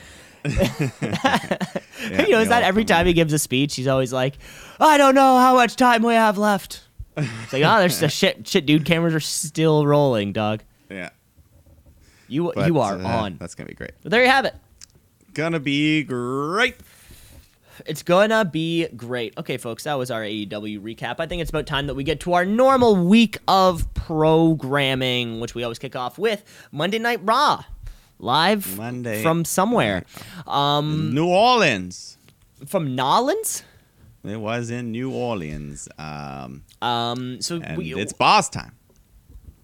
Yeah, 0.46 0.88
you 2.12 2.30
know, 2.30 2.40
is 2.40 2.50
that 2.50 2.64
every 2.64 2.86
time 2.86 3.06
he 3.06 3.14
gives 3.14 3.34
a 3.34 3.40
speech, 3.40 3.76
he's 3.76 3.88
always 3.88 4.14
like, 4.14 4.38
"I 4.80 4.98
don't 4.98 5.16
know 5.16 5.38
how 5.40 5.56
much 5.56 5.76
time 5.76 6.04
we 6.04 6.14
have 6.14 6.38
left." 6.38 6.84
It's 7.18 7.52
like, 7.52 7.64
oh, 7.64 7.80
there's 7.80 8.00
the 8.00 8.10
shit, 8.10 8.48
shit, 8.48 8.66
dude. 8.68 8.86
Cameras 8.86 9.16
are 9.16 9.20
still 9.20 9.88
rolling, 9.88 10.34
dog. 10.34 10.62
Yeah, 10.90 11.10
You 12.28 12.52
but, 12.54 12.68
you 12.68 12.80
are 12.80 12.96
uh, 12.96 13.04
on. 13.24 13.38
That's 13.40 13.56
gonna 13.56 13.68
be 13.68 13.74
great. 13.74 13.92
But 14.04 14.12
there 14.12 14.24
you 14.24 14.30
have 14.30 14.46
it. 14.46 14.56
Gonna 15.34 15.60
be 15.60 16.04
great. 16.04 16.76
It's 17.86 18.04
gonna 18.04 18.46
be 18.46 18.88
great. 18.90 19.36
Okay, 19.38 19.58
folks, 19.58 19.84
that 19.84 19.96
was 19.96 20.12
our 20.12 20.22
AEW 20.22 20.80
recap. 20.80 21.16
I 21.20 21.26
think 21.28 21.42
it's 21.42 21.50
about 21.50 21.66
time 21.66 21.88
that 21.88 21.96
we 21.96 22.04
get 22.04 22.20
to 22.22 22.34
our 22.34 22.46
normal 22.46 22.96
week 22.96 23.38
of 23.48 23.92
programming, 24.08 25.40
which 25.40 25.54
we 25.56 25.64
always 25.64 25.80
kick 25.80 25.96
off 25.96 26.18
with 26.18 26.44
Monday 26.72 27.00
Night 27.00 27.20
Raw, 27.24 27.64
live 28.20 28.78
Monday 28.78 29.22
from 29.22 29.46
somewhere, 29.46 30.04
um, 30.48 31.14
New 31.14 31.28
Orleans. 31.28 32.18
from 32.66 32.96
Nolans. 32.96 33.64
It 34.24 34.38
was 34.40 34.70
in 34.72 34.92
New 34.92 35.12
Orleans. 35.12 35.88
Um, 35.98 36.64
Um, 36.82 37.42
so 37.42 37.60
we, 37.78 37.94
it's 37.96 38.14
boss 38.14 38.50
time. 38.50 38.76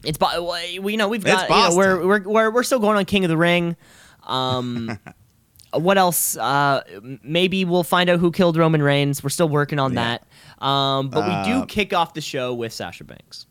It's 0.04 0.18
bo- 0.18 0.52
we 0.82 0.92
you 0.94 0.98
know 0.98 1.08
we've 1.08 1.24
got 1.24 1.50
you 1.50 1.56
know, 1.56 1.76
we're, 1.78 1.98
time. 1.98 2.08
we're 2.08 2.22
we're 2.30 2.52
we're 2.52 2.64
still 2.64 2.80
going 2.80 2.98
on 2.98 3.06
King 3.06 3.24
of 3.26 3.30
the 3.30 3.38
Ring. 3.38 3.76
Um, 4.24 5.00
what 5.74 5.98
else? 5.98 6.38
Uh, 6.38 6.82
maybe 7.24 7.66
we'll 7.66 7.84
find 7.84 8.10
out 8.10 8.20
who 8.20 8.32
killed 8.32 8.58
Roman 8.58 8.82
Reigns. 8.84 9.24
We're 9.24 9.30
still 9.30 9.50
working 9.50 9.80
on 9.80 9.94
Yeah. 9.94 10.18
that. 10.60 10.66
Um, 10.66 11.10
but 11.10 11.24
we 11.26 11.52
do 11.52 11.60
Uh, 11.62 11.66
kick 11.66 11.94
off 11.94 12.14
the 12.14 12.22
show 12.22 12.54
with 12.54 12.72
Sasha 12.74 13.04
Banks. 13.04 13.48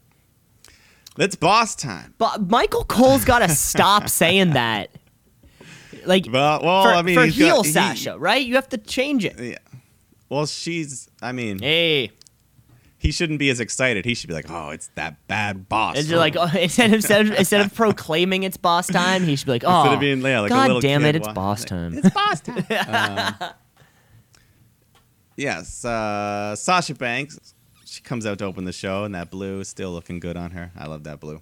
It's 1.18 1.36
boss 1.36 1.74
time. 1.74 2.14
But 2.18 2.48
Michael 2.48 2.84
Cole's 2.84 3.24
got 3.24 3.40
to 3.40 3.48
stop 3.48 4.08
saying 4.08 4.50
that. 4.50 4.90
Like, 6.04 6.26
Well, 6.30 6.60
well, 6.62 6.84
for, 6.84 6.88
I 6.90 7.02
mean, 7.02 7.14
for 7.14 7.24
he's 7.26 7.38
got- 7.38 7.44
heel 7.44 7.62
he- 7.62 7.70
Sasha, 7.70 8.18
right? 8.18 8.44
You 8.44 8.54
have 8.56 8.68
to 8.70 8.78
change 8.78 9.24
it. 9.24 9.38
Yeah. 9.38 9.58
Well, 10.28 10.46
she's. 10.46 11.08
I 11.20 11.32
mean, 11.32 11.58
Hey, 11.60 12.10
he 12.98 13.10
shouldn't 13.12 13.38
be 13.40 13.50
as 13.50 13.58
excited. 13.60 14.04
He 14.04 14.14
should 14.14 14.28
be 14.28 14.34
like, 14.34 14.48
"Oh, 14.48 14.70
it's 14.70 14.88
that 14.94 15.26
bad 15.26 15.68
boss." 15.68 15.98
it's 15.98 16.08
just 16.08 16.18
like 16.18 16.36
oh, 16.36 16.48
instead 16.58 16.86
of 16.90 16.94
instead 16.94 17.26
of, 17.26 17.34
instead 17.34 17.60
of 17.60 17.74
proclaiming 17.74 18.44
it's 18.44 18.56
boss 18.56 18.86
time, 18.86 19.24
he 19.24 19.34
should 19.36 19.46
be 19.46 19.52
like, 19.52 19.64
oh, 19.66 19.80
Instead 19.80 19.94
of 19.94 20.00
being, 20.00 20.20
yeah, 20.22 20.40
like 20.40 20.50
God 20.50 20.80
damn 20.80 21.04
it, 21.04 21.16
it's 21.16 21.28
boss 21.28 21.60
like, 21.62 21.68
time. 21.68 21.98
It's 21.98 22.10
boss 22.10 22.40
time. 22.40 23.36
um, 23.42 23.50
yes, 25.36 25.84
uh, 25.84 26.54
Sasha 26.56 26.94
Banks. 26.94 27.51
Comes 28.12 28.26
out 28.26 28.40
to 28.40 28.44
open 28.44 28.66
the 28.66 28.74
show, 28.74 29.04
and 29.04 29.14
that 29.14 29.30
blue 29.30 29.60
is 29.60 29.70
still 29.70 29.90
looking 29.90 30.20
good 30.20 30.36
on 30.36 30.50
her. 30.50 30.70
I 30.76 30.86
love 30.86 31.04
that 31.04 31.18
blue. 31.18 31.40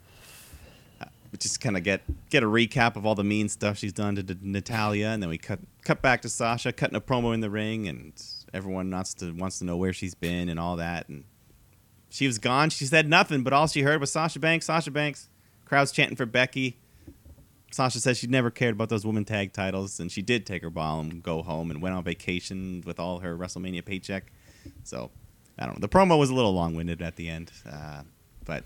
Uh, 1.01 1.07
we 1.33 1.39
just 1.39 1.61
kind 1.61 1.77
of 1.77 1.83
get 1.83 2.03
get 2.31 2.45
a 2.45 2.47
recap 2.47 2.95
of 2.95 3.05
all 3.05 3.17
the 3.17 3.25
mean 3.25 3.49
stuff 3.49 3.77
she's 3.77 3.93
done 3.93 4.15
to, 4.15 4.23
to 4.23 4.37
Natalya, 4.41 5.09
and 5.09 5.21
then 5.21 5.29
we 5.29 5.37
cut 5.37 5.59
cut 5.83 6.01
back 6.01 6.23
to 6.23 6.29
Sasha 6.29 6.73
cutting 6.73 6.95
a 6.95 7.01
promo 7.01 7.35
in 7.35 7.41
the 7.41 7.51
ring, 7.51 7.89
and 7.89 8.13
everyone 8.55 8.89
wants 8.89 9.15
to 9.15 9.33
wants 9.33 9.59
to 9.59 9.65
know 9.65 9.77
where 9.77 9.93
she's 9.93 10.15
been 10.15 10.49
and 10.49 10.61
all 10.61 10.77
that. 10.77 11.09
And 11.09 11.25
she 12.09 12.29
was 12.29 12.39
gone. 12.39 12.71
She 12.71 12.85
said 12.85 13.09
nothing, 13.09 13.43
but 13.43 13.53
all 13.53 13.67
she 13.67 13.83
heard 13.83 14.01
was 14.01 14.13
Sasha 14.13 14.39
Banks, 14.39 14.67
Sasha 14.67 14.93
Banks. 14.93 15.29
Crowds 15.65 15.91
chanting 15.91 16.15
for 16.15 16.25
Becky. 16.25 16.77
Sasha 17.73 17.99
said 17.99 18.17
she 18.17 18.29
never 18.29 18.49
cared 18.49 18.75
about 18.75 18.91
those 18.91 19.05
women 19.05 19.25
tag 19.25 19.53
titles, 19.53 19.99
and 19.99 20.13
she 20.13 20.23
did 20.23 20.47
take 20.47 20.63
her 20.63 20.71
ball 20.71 21.01
and 21.01 21.21
go 21.21 21.43
home 21.43 21.73
and 21.73 21.83
went 21.83 21.97
on 21.97 22.05
vacation 22.05 22.85
with 22.87 23.01
all 23.01 23.19
her 23.19 23.37
WrestleMania 23.37 23.85
paycheck. 23.85 24.31
So, 24.85 25.11
I 25.61 25.67
don't 25.67 25.77
know. 25.77 25.81
The 25.81 25.89
promo 25.89 26.19
was 26.19 26.31
a 26.31 26.35
little 26.35 26.55
long 26.55 26.75
winded 26.75 27.03
at 27.03 27.17
the 27.17 27.29
end, 27.29 27.53
uh, 27.71 28.03
but 28.45 28.65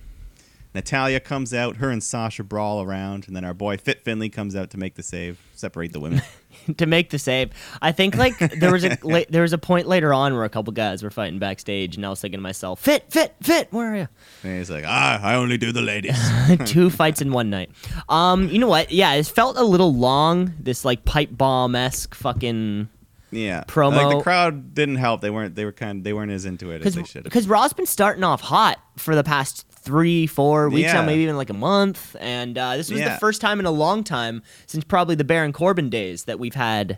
Natalya 0.74 1.20
comes 1.20 1.54
out, 1.54 1.76
her 1.76 1.88
and 1.88 2.02
Sasha 2.02 2.42
brawl 2.42 2.82
around, 2.82 3.28
and 3.28 3.36
then 3.36 3.44
our 3.44 3.54
boy 3.54 3.76
Fit 3.76 4.02
Finlay 4.02 4.28
comes 4.28 4.56
out 4.56 4.70
to 4.70 4.76
make 4.76 4.96
the 4.96 5.04
save, 5.04 5.38
separate 5.54 5.92
the 5.92 6.00
women. 6.00 6.20
to 6.78 6.86
make 6.86 7.10
the 7.10 7.18
save. 7.18 7.50
I 7.80 7.92
think 7.92 8.16
like 8.16 8.36
there 8.58 8.72
was 8.72 8.84
a 8.84 8.98
la- 9.04 9.22
there 9.28 9.42
was 9.42 9.52
a 9.52 9.58
point 9.58 9.86
later 9.86 10.12
on 10.12 10.34
where 10.34 10.42
a 10.42 10.48
couple 10.48 10.72
guys 10.72 11.04
were 11.04 11.10
fighting 11.10 11.38
backstage, 11.38 11.94
and 11.94 12.04
I 12.04 12.10
was 12.10 12.20
thinking 12.20 12.38
to 12.38 12.42
myself, 12.42 12.80
"Fit, 12.80 13.04
fit, 13.08 13.36
fit, 13.40 13.68
where 13.72 13.92
are 13.92 13.96
you?" 13.96 14.08
and 14.42 14.58
he's 14.58 14.70
like, 14.70 14.84
ah, 14.84 15.20
I 15.22 15.36
only 15.36 15.58
do 15.58 15.70
the 15.70 15.80
ladies. 15.80 16.18
Two 16.64 16.90
fights 16.90 17.22
in 17.22 17.30
one 17.30 17.50
night. 17.50 17.70
Um, 18.08 18.48
you 18.48 18.58
know 18.58 18.68
what? 18.68 18.90
Yeah, 18.90 19.14
it 19.14 19.26
felt 19.26 19.56
a 19.56 19.64
little 19.64 19.94
long. 19.94 20.54
This 20.58 20.84
like 20.84 21.04
pipe 21.04 21.30
bomb 21.30 21.76
esque 21.76 22.16
fucking 22.16 22.88
Yeah, 23.34 23.64
Promo. 23.66 23.96
Like 23.96 24.16
the 24.18 24.22
crowd 24.22 24.74
didn't 24.74 24.96
help. 24.96 25.20
They 25.20 25.30
weren't. 25.30 25.54
They 25.54 25.64
were 25.64 25.72
kind. 25.72 26.04
They 26.04 26.12
weren't 26.12 26.30
as 26.32 26.44
into 26.44 26.70
it 26.70 26.84
as 26.84 26.94
they 26.94 27.02
should 27.04 27.16
have. 27.16 27.24
because 27.24 27.48
Raw's 27.48 27.72
been 27.72 27.86
starting 27.86 28.24
off 28.24 28.40
hot 28.40 28.78
for 28.96 29.14
the 29.14 29.24
past 29.24 29.66
three, 29.70 30.26
four 30.26 30.68
weeks 30.70 30.92
now, 30.92 31.00
Yeah. 31.00 31.06
maybe 31.06 31.22
even 31.22 31.36
like 31.36 31.50
a 31.50 31.54
month, 31.54 32.16
and 32.20 32.56
uh, 32.56 32.76
this 32.76 32.90
was 32.90 33.00
the 33.00 33.16
first 33.20 33.40
time 33.40 33.60
in 33.60 33.66
a 33.66 33.70
long 33.70 34.02
time 34.04 34.42
since 34.66 34.82
probably 34.84 35.14
the 35.14 35.24
Baron 35.24 35.52
Corbin 35.52 35.90
days 35.90 36.24
that 36.24 36.38
we've 36.38 36.54
had 36.54 36.96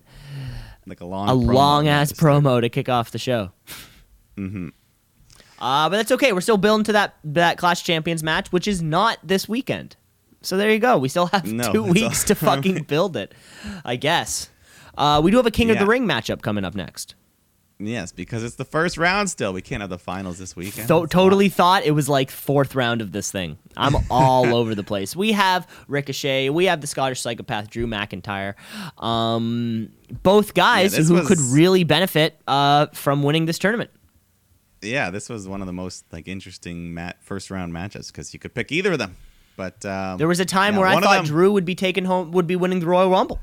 Like 0.87 1.01
a 1.01 1.05
long, 1.05 1.29
a 1.29 1.35
long 1.35 1.89
ass 1.89 2.13
promo 2.13 2.61
to 2.61 2.69
kick 2.69 2.89
off 2.89 3.11
the 3.11 3.19
show. 3.19 3.51
Mm-hmm. 4.37 4.69
Uh, 5.59 5.89
but 5.89 5.97
that's 5.97 6.13
okay. 6.13 6.33
We're 6.35 6.43
still 6.43 6.59
building 6.59 6.85
to 6.85 6.93
that 6.93 7.15
that 7.25 7.57
Clash 7.57 7.83
Champions 7.85 8.23
match, 8.23 8.53
which 8.53 8.69
is 8.69 8.83
not 8.83 9.19
this 9.25 9.49
weekend. 9.49 9.97
So 10.43 10.57
there 10.59 10.71
you 10.71 10.79
go. 10.79 10.99
We 10.99 11.09
still 11.09 11.27
have 11.29 11.51
No, 11.51 11.73
two 11.73 11.83
weeks 11.83 12.23
to 12.25 12.35
fucking 12.35 12.83
build 12.83 13.17
it, 13.17 13.33
I 13.85 13.97
guess. 13.97 14.51
Uh, 14.97 15.21
we 15.23 15.31
do 15.31 15.37
have 15.37 15.47
a 15.47 15.51
King 15.51 15.71
of 15.71 15.79
the 15.79 15.87
Ring 15.87 16.07
matchup 16.07 16.43
coming 16.43 16.65
up 16.65 16.75
next. 16.75 17.15
Yes, 17.79 18.11
because 18.11 18.43
it's 18.43 18.55
the 18.57 18.65
first 18.65 18.97
round 18.97 19.29
still. 19.29 19.53
We 19.53 19.61
can't 19.61 19.83
have 19.83 19.91
the 19.91 19.99
finals 19.99 20.39
this 20.39 20.57
weekend. 20.57 20.89
So, 20.89 21.05
totally 21.05 21.51
thought 21.51 21.85
it 21.85 21.91
was 21.91 22.09
like 22.09 22.31
fourth 22.31 22.75
round 22.75 23.03
of 23.03 23.13
this 23.13 23.31
thing. 23.31 23.59
I'm 23.77 23.95
all 24.11 24.55
over 24.55 24.75
the 24.75 24.83
place. 24.83 25.15
We 25.15 25.33
have 25.33 25.67
Ricochet. 25.87 26.49
We 26.49 26.65
have 26.67 26.81
the 26.81 26.87
Scottish 26.87 27.21
psychopath 27.21 27.69
Drew 27.69 27.87
McIntyre. 27.87 28.55
Um, 29.03 29.91
both 30.23 30.55
guys 30.55 30.97
this 30.97 31.09
who 31.09 31.15
was- 31.17 31.29
could 31.29 31.39
really 31.39 31.85
benefit 31.85 32.41
uh, 32.47 32.87
from 32.95 33.23
winning 33.23 33.45
this 33.45 33.59
tournament. 33.59 33.91
yeah, 34.81 35.11
this 35.11 35.29
was 35.29 35.47
one 35.47 35.61
of 35.61 35.67
the 35.67 35.73
most 35.75 36.07
like 36.13 36.29
interesting 36.29 36.95
mat- 36.95 37.19
first 37.23 37.51
round 37.51 37.73
matches 37.75 38.07
because 38.11 38.33
you 38.33 38.39
could 38.41 38.55
pick 38.55 38.73
either 38.73 38.93
of 38.93 38.99
them. 38.99 39.17
But 39.57 39.85
um, 39.85 40.17
There 40.19 40.29
was 40.29 40.41
a 40.41 40.45
time 40.47 40.75
yeah, 40.75 40.81
where 40.81 40.89
I 40.89 41.01
thought 41.01 41.17
them- 41.17 41.25
Drew 41.27 41.53
would 41.53 41.65
be 41.67 41.75
taking 41.75 42.05
home, 42.07 42.31
would 42.33 42.47
be 42.47 42.57
winning 42.57 42.81
the 42.81 42.87
Royal 42.87 43.11
Rumble. 43.11 43.39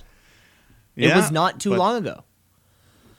It 0.95 1.15
was 1.15 1.31
not 1.31 1.59
too 1.59 1.71
but- 1.71 1.79
long 1.79 1.97
ago. 1.97 2.23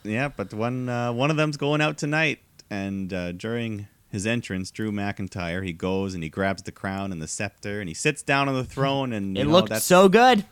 Yeah, 0.06 0.28
but 0.28 0.52
one 0.52 0.88
uh, 0.88 1.12
one 1.12 1.30
of 1.30 1.36
them's 1.38 1.56
going 1.56 1.80
out 1.80 1.96
tonight, 1.96 2.40
and 2.68 3.10
uh, 3.12 3.32
during 3.32 3.88
his 4.10 4.26
entrance, 4.26 4.70
Drew 4.70 4.92
McIntyre 4.92 5.64
he 5.64 5.72
goes 5.72 6.12
and 6.14 6.22
he 6.22 6.28
grabs 6.28 6.62
the 6.62 6.72
crown 6.72 7.10
and 7.10 7.20
the 7.22 7.26
scepter 7.26 7.80
and 7.80 7.88
he 7.88 7.94
sits 7.94 8.22
down 8.22 8.48
on 8.48 8.54
the 8.54 8.64
throne 8.64 9.12
and 9.12 9.36
It 9.38 9.44
know, 9.44 9.50
looked 9.50 9.70
that's- 9.70 9.84
so 9.84 10.08
good. 10.10 10.44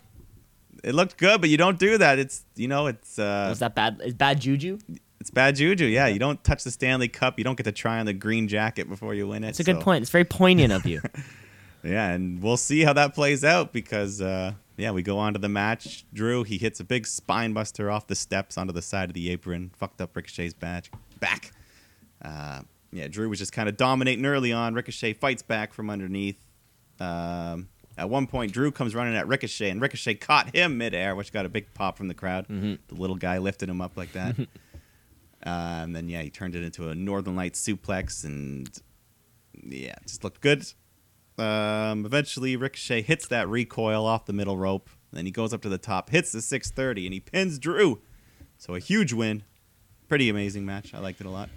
it 0.83 0.95
looked 0.95 1.17
good, 1.19 1.41
but 1.43 1.51
you 1.51 1.57
don't 1.59 1.79
do 1.79 1.99
that. 1.99 2.19
It's 2.19 2.45
you 2.57 2.67
know 2.67 2.87
it's 2.87 3.19
uh, 3.19 3.47
Was 3.51 3.59
that 3.59 3.75
bad? 3.75 4.01
Is 4.03 4.15
bad 4.15 4.41
juju? 4.41 4.79
it's 5.21 5.31
bad 5.31 5.55
juju. 5.57 5.85
Yeah, 5.85 6.07
you 6.09 6.19
don't 6.19 6.43
touch 6.43 6.65
the 6.65 6.71
Stanley 6.71 7.09
Cup. 7.09 7.39
You 7.39 7.45
don't 7.45 7.57
get 7.57 7.65
to 7.65 7.73
try 7.73 8.01
on 8.01 8.07
the 8.07 8.13
green 8.15 8.49
jacket 8.49 8.89
before 8.89 9.15
you 9.15 9.29
win 9.29 9.45
it. 9.45 9.51
It's 9.51 9.61
a 9.61 9.65
good 9.65 9.81
point. 9.81 10.01
It's 10.03 10.11
very 10.11 10.25
poignant 10.25 10.73
of 10.73 10.87
you. 10.87 11.03
Yeah, 11.85 12.11
and 12.13 12.41
we'll 12.41 12.57
see 12.59 12.83
how 12.83 12.93
that 12.93 13.13
plays 13.13 13.43
out 13.43 13.73
because 13.73 14.21
uh, 14.23 14.53
yeah, 14.83 14.91
we 14.91 15.03
go 15.03 15.17
on 15.17 15.33
to 15.35 15.39
the 15.39 15.49
match. 15.49 16.05
Drew 16.13 16.43
he 16.43 16.59
hits 16.59 16.81
a 16.81 16.85
big 16.85 17.07
spine 17.07 17.53
buster 17.53 17.89
off 17.89 18.09
the 18.09 18.17
steps 18.17 18.59
onto 18.59 18.73
the 18.73 18.83
side 18.83 19.11
of 19.11 19.15
the 19.15 19.31
apron, 19.31 19.71
fucked 19.77 20.01
up 20.01 20.17
Ricochet's 20.17 20.55
badge 20.55 20.91
back. 21.21 21.53
Uh, 22.21 22.63
yeah, 22.91 23.07
Drew 23.07 23.29
was 23.29 23.39
just 23.39 23.53
kind 23.53 23.69
of 23.69 23.77
dominating 23.77 24.27
early 24.27 24.53
on. 24.53 24.75
Ricochet 24.75 25.13
fights 25.15 25.43
back 25.43 25.73
from 25.73 25.89
underneath. 25.89 26.45
Um, 26.99 27.69
at 27.97 28.11
one 28.11 28.27
point, 28.27 28.53
Drew 28.53 28.73
comes 28.73 28.93
running 28.93 29.15
at 29.15 29.29
Ricochet, 29.29 29.71
and 29.71 29.81
Ricochet 29.81 30.17
caught 30.17 30.53
him 30.53 30.79
midair, 30.79 31.15
which 31.15 31.33
got 31.33 31.47
a 31.47 31.49
big 31.49 31.73
pop 31.75 31.97
from 31.97 32.09
the 32.09 32.15
crowd. 32.15 32.49
Mm-hmm. 32.49 32.75
The 32.89 33.01
little 33.01 33.17
guy 33.17 33.39
lifted 33.39 33.69
him 33.69 33.81
up 33.81 33.97
like 33.97 34.13
that. 34.15 34.37
uh, 34.41 34.47
and 35.47 35.95
then 35.95 36.09
yeah, 36.09 36.23
he 36.23 36.31
turned 36.31 36.57
it 36.57 36.65
into 36.65 36.89
a 36.89 36.95
Northern 36.97 37.37
Light 37.37 37.53
suplex, 37.53 38.25
and 38.25 38.69
yeah, 39.63 39.95
just 40.03 40.25
looked 40.25 40.41
good. 40.41 40.65
Um, 41.43 42.07
eventually, 42.07 42.57
Ricochet 42.57 43.03
hits 43.03 43.27
that 43.29 43.49
recoil 43.49 44.07
off 44.07 44.27
the 44.27 44.33
middle 44.33 44.57
rope. 44.57 44.89
Then 45.13 45.27
he 45.27 45.33
goes 45.33 45.53
up 45.53 45.61
to 45.63 45.69
the 45.69 45.79
top, 45.79 46.11
hits 46.11 46.33
the 46.33 46.41
630, 46.41 47.07
and 47.07 47.13
he 47.15 47.21
pins 47.21 47.59
Drew. 47.59 48.01
So 48.59 48.75
a 48.75 48.79
huge 48.79 49.13
win. 49.13 49.43
Pretty 50.09 50.29
amazing 50.29 50.65
match. 50.65 50.95
I 50.95 50.99
liked 51.01 51.21
it 51.21 51.27
a 51.27 51.31
lot. 51.31 51.49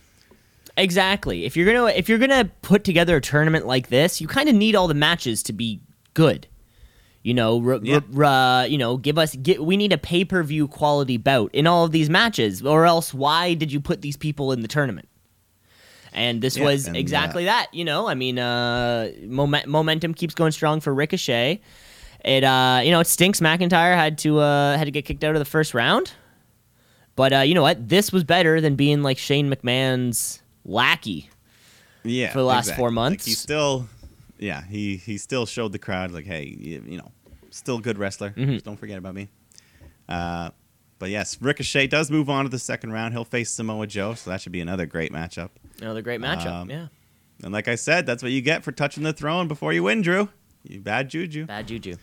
Exactly. 0.78 1.46
If 1.46 1.56
you're 1.56 1.72
gonna 1.72 1.88
if 1.92 2.10
you're 2.10 2.18
gonna 2.18 2.52
put 2.62 2.84
together 2.84 3.16
a 3.18 3.22
tournament 3.22 3.66
like 3.66 3.88
this, 3.88 4.20
you 4.20 4.28
kind 4.28 4.50
of 4.50 4.56
need 4.56 4.76
all 4.76 4.88
the 4.88 4.94
matches 4.94 5.42
to 5.44 5.54
be 5.54 5.82
good. 6.14 6.48
You 7.24 7.34
know, 7.34 7.66
r- 7.66 7.80
Yeah. 7.82 8.02
r- 8.16 8.24
uh, 8.24 8.64
you 8.66 8.78
know, 8.78 8.98
give 8.98 9.18
us 9.18 9.36
get. 9.36 9.64
We 9.64 9.78
need 9.78 9.94
a 9.94 9.98
pay 9.98 10.26
per 10.26 10.44
view 10.44 10.68
quality 10.68 11.18
bout 11.18 11.50
in 11.54 11.66
all 11.66 11.86
of 11.86 11.92
these 11.92 12.10
matches, 12.10 12.62
or 12.62 12.86
else 12.86 13.14
why 13.14 13.54
did 13.54 13.72
you 13.72 13.80
put 13.80 14.02
these 14.02 14.18
people 14.18 14.52
in 14.52 14.62
the 14.62 14.68
tournament? 14.68 15.08
And 16.16 16.42
this 16.42 16.56
Yeah, 16.58 16.64
was 16.64 16.88
and, 16.88 16.96
exactly 16.96 17.44
that. 17.46 17.68
You 17.74 17.84
know, 17.86 18.08
I 18.08 18.16
mean, 18.16 18.40
uh, 18.40 19.12
moment, 19.24 19.68
momentum 19.68 20.14
keeps 20.14 20.34
going 20.34 20.54
strong 20.54 20.80
for 20.80 20.94
Ricochet. 20.94 21.60
It 22.24 22.44
uh, 22.44 22.82
you 22.84 22.90
know, 22.90 23.02
it 23.02 23.08
stinks. 23.08 23.40
McIntyre 23.42 23.96
had 23.96 24.18
to 24.20 24.40
uh, 24.40 24.78
had 24.78 24.86
to 24.86 24.92
get 24.92 25.06
kicked 25.06 25.24
out 25.24 25.36
of 25.36 25.40
the 25.40 25.46
first 25.46 25.74
round. 25.74 26.14
But 27.18 27.34
uh, 27.34 27.40
you 27.42 27.54
know 27.54 27.62
what? 27.62 27.88
This 27.88 28.12
was 28.12 28.24
better 28.24 28.60
than 28.62 28.76
being 28.76 29.04
like 29.04 29.18
Shane 29.18 29.50
McMahon's 29.54 30.42
lackey. 30.66 31.30
Yeah, 32.04 32.32
For 32.32 32.40
the 32.40 32.44
last 32.46 32.66
exactly. 32.66 32.82
four 32.82 32.90
Like, 32.90 32.94
months? 32.96 33.26
he 33.26 33.32
still, 33.34 33.88
yeah, 34.38 34.64
he 34.66 34.98
he 34.98 35.18
still 35.18 35.46
showed 35.46 35.72
the 35.72 35.80
crowd 35.80 36.12
like, 36.12 36.26
hey, 36.26 36.56
you, 36.60 36.84
you 36.88 36.98
know, 36.98 37.12
still 37.50 37.80
good 37.80 37.98
wrestler. 37.98 38.30
Mm-hmm. 38.32 38.54
Just 38.54 38.66
don't 38.66 38.78
forget 38.78 38.98
about 38.98 39.16
me. 39.16 39.28
Uh, 40.08 40.52
but 41.00 41.10
yes, 41.10 41.42
Ricochet 41.42 41.88
does 41.88 42.10
move 42.12 42.30
on 42.30 42.46
to 42.46 42.50
the 42.50 42.60
second 42.60 42.92
round. 42.94 43.14
He'll 43.14 43.26
face 43.26 43.50
Samoa 43.50 43.88
Joe, 43.88 44.14
so 44.14 44.30
that 44.30 44.40
should 44.42 44.52
be 44.54 44.62
another 44.62 44.86
great 44.86 45.12
matchup. 45.12 45.50
Another 45.82 46.02
great 46.02 46.22
matchup. 46.22 46.48
Um, 46.62 46.70
yeah. 46.70 46.88
And 47.44 47.52
like 47.54 47.68
I 47.68 47.76
said, 47.76 48.06
that's 48.06 48.24
what 48.24 48.32
you 48.32 48.42
get 48.42 48.64
for 48.64 48.72
touching 48.72 49.04
the 49.04 49.14
throne 49.14 49.48
before 49.48 49.74
you 49.74 49.84
win, 49.84 50.02
Drew. 50.02 50.30
You 50.64 50.80
bad 50.82 51.10
juju. 51.10 51.46
Bad 51.46 51.68
juju. 51.68 51.96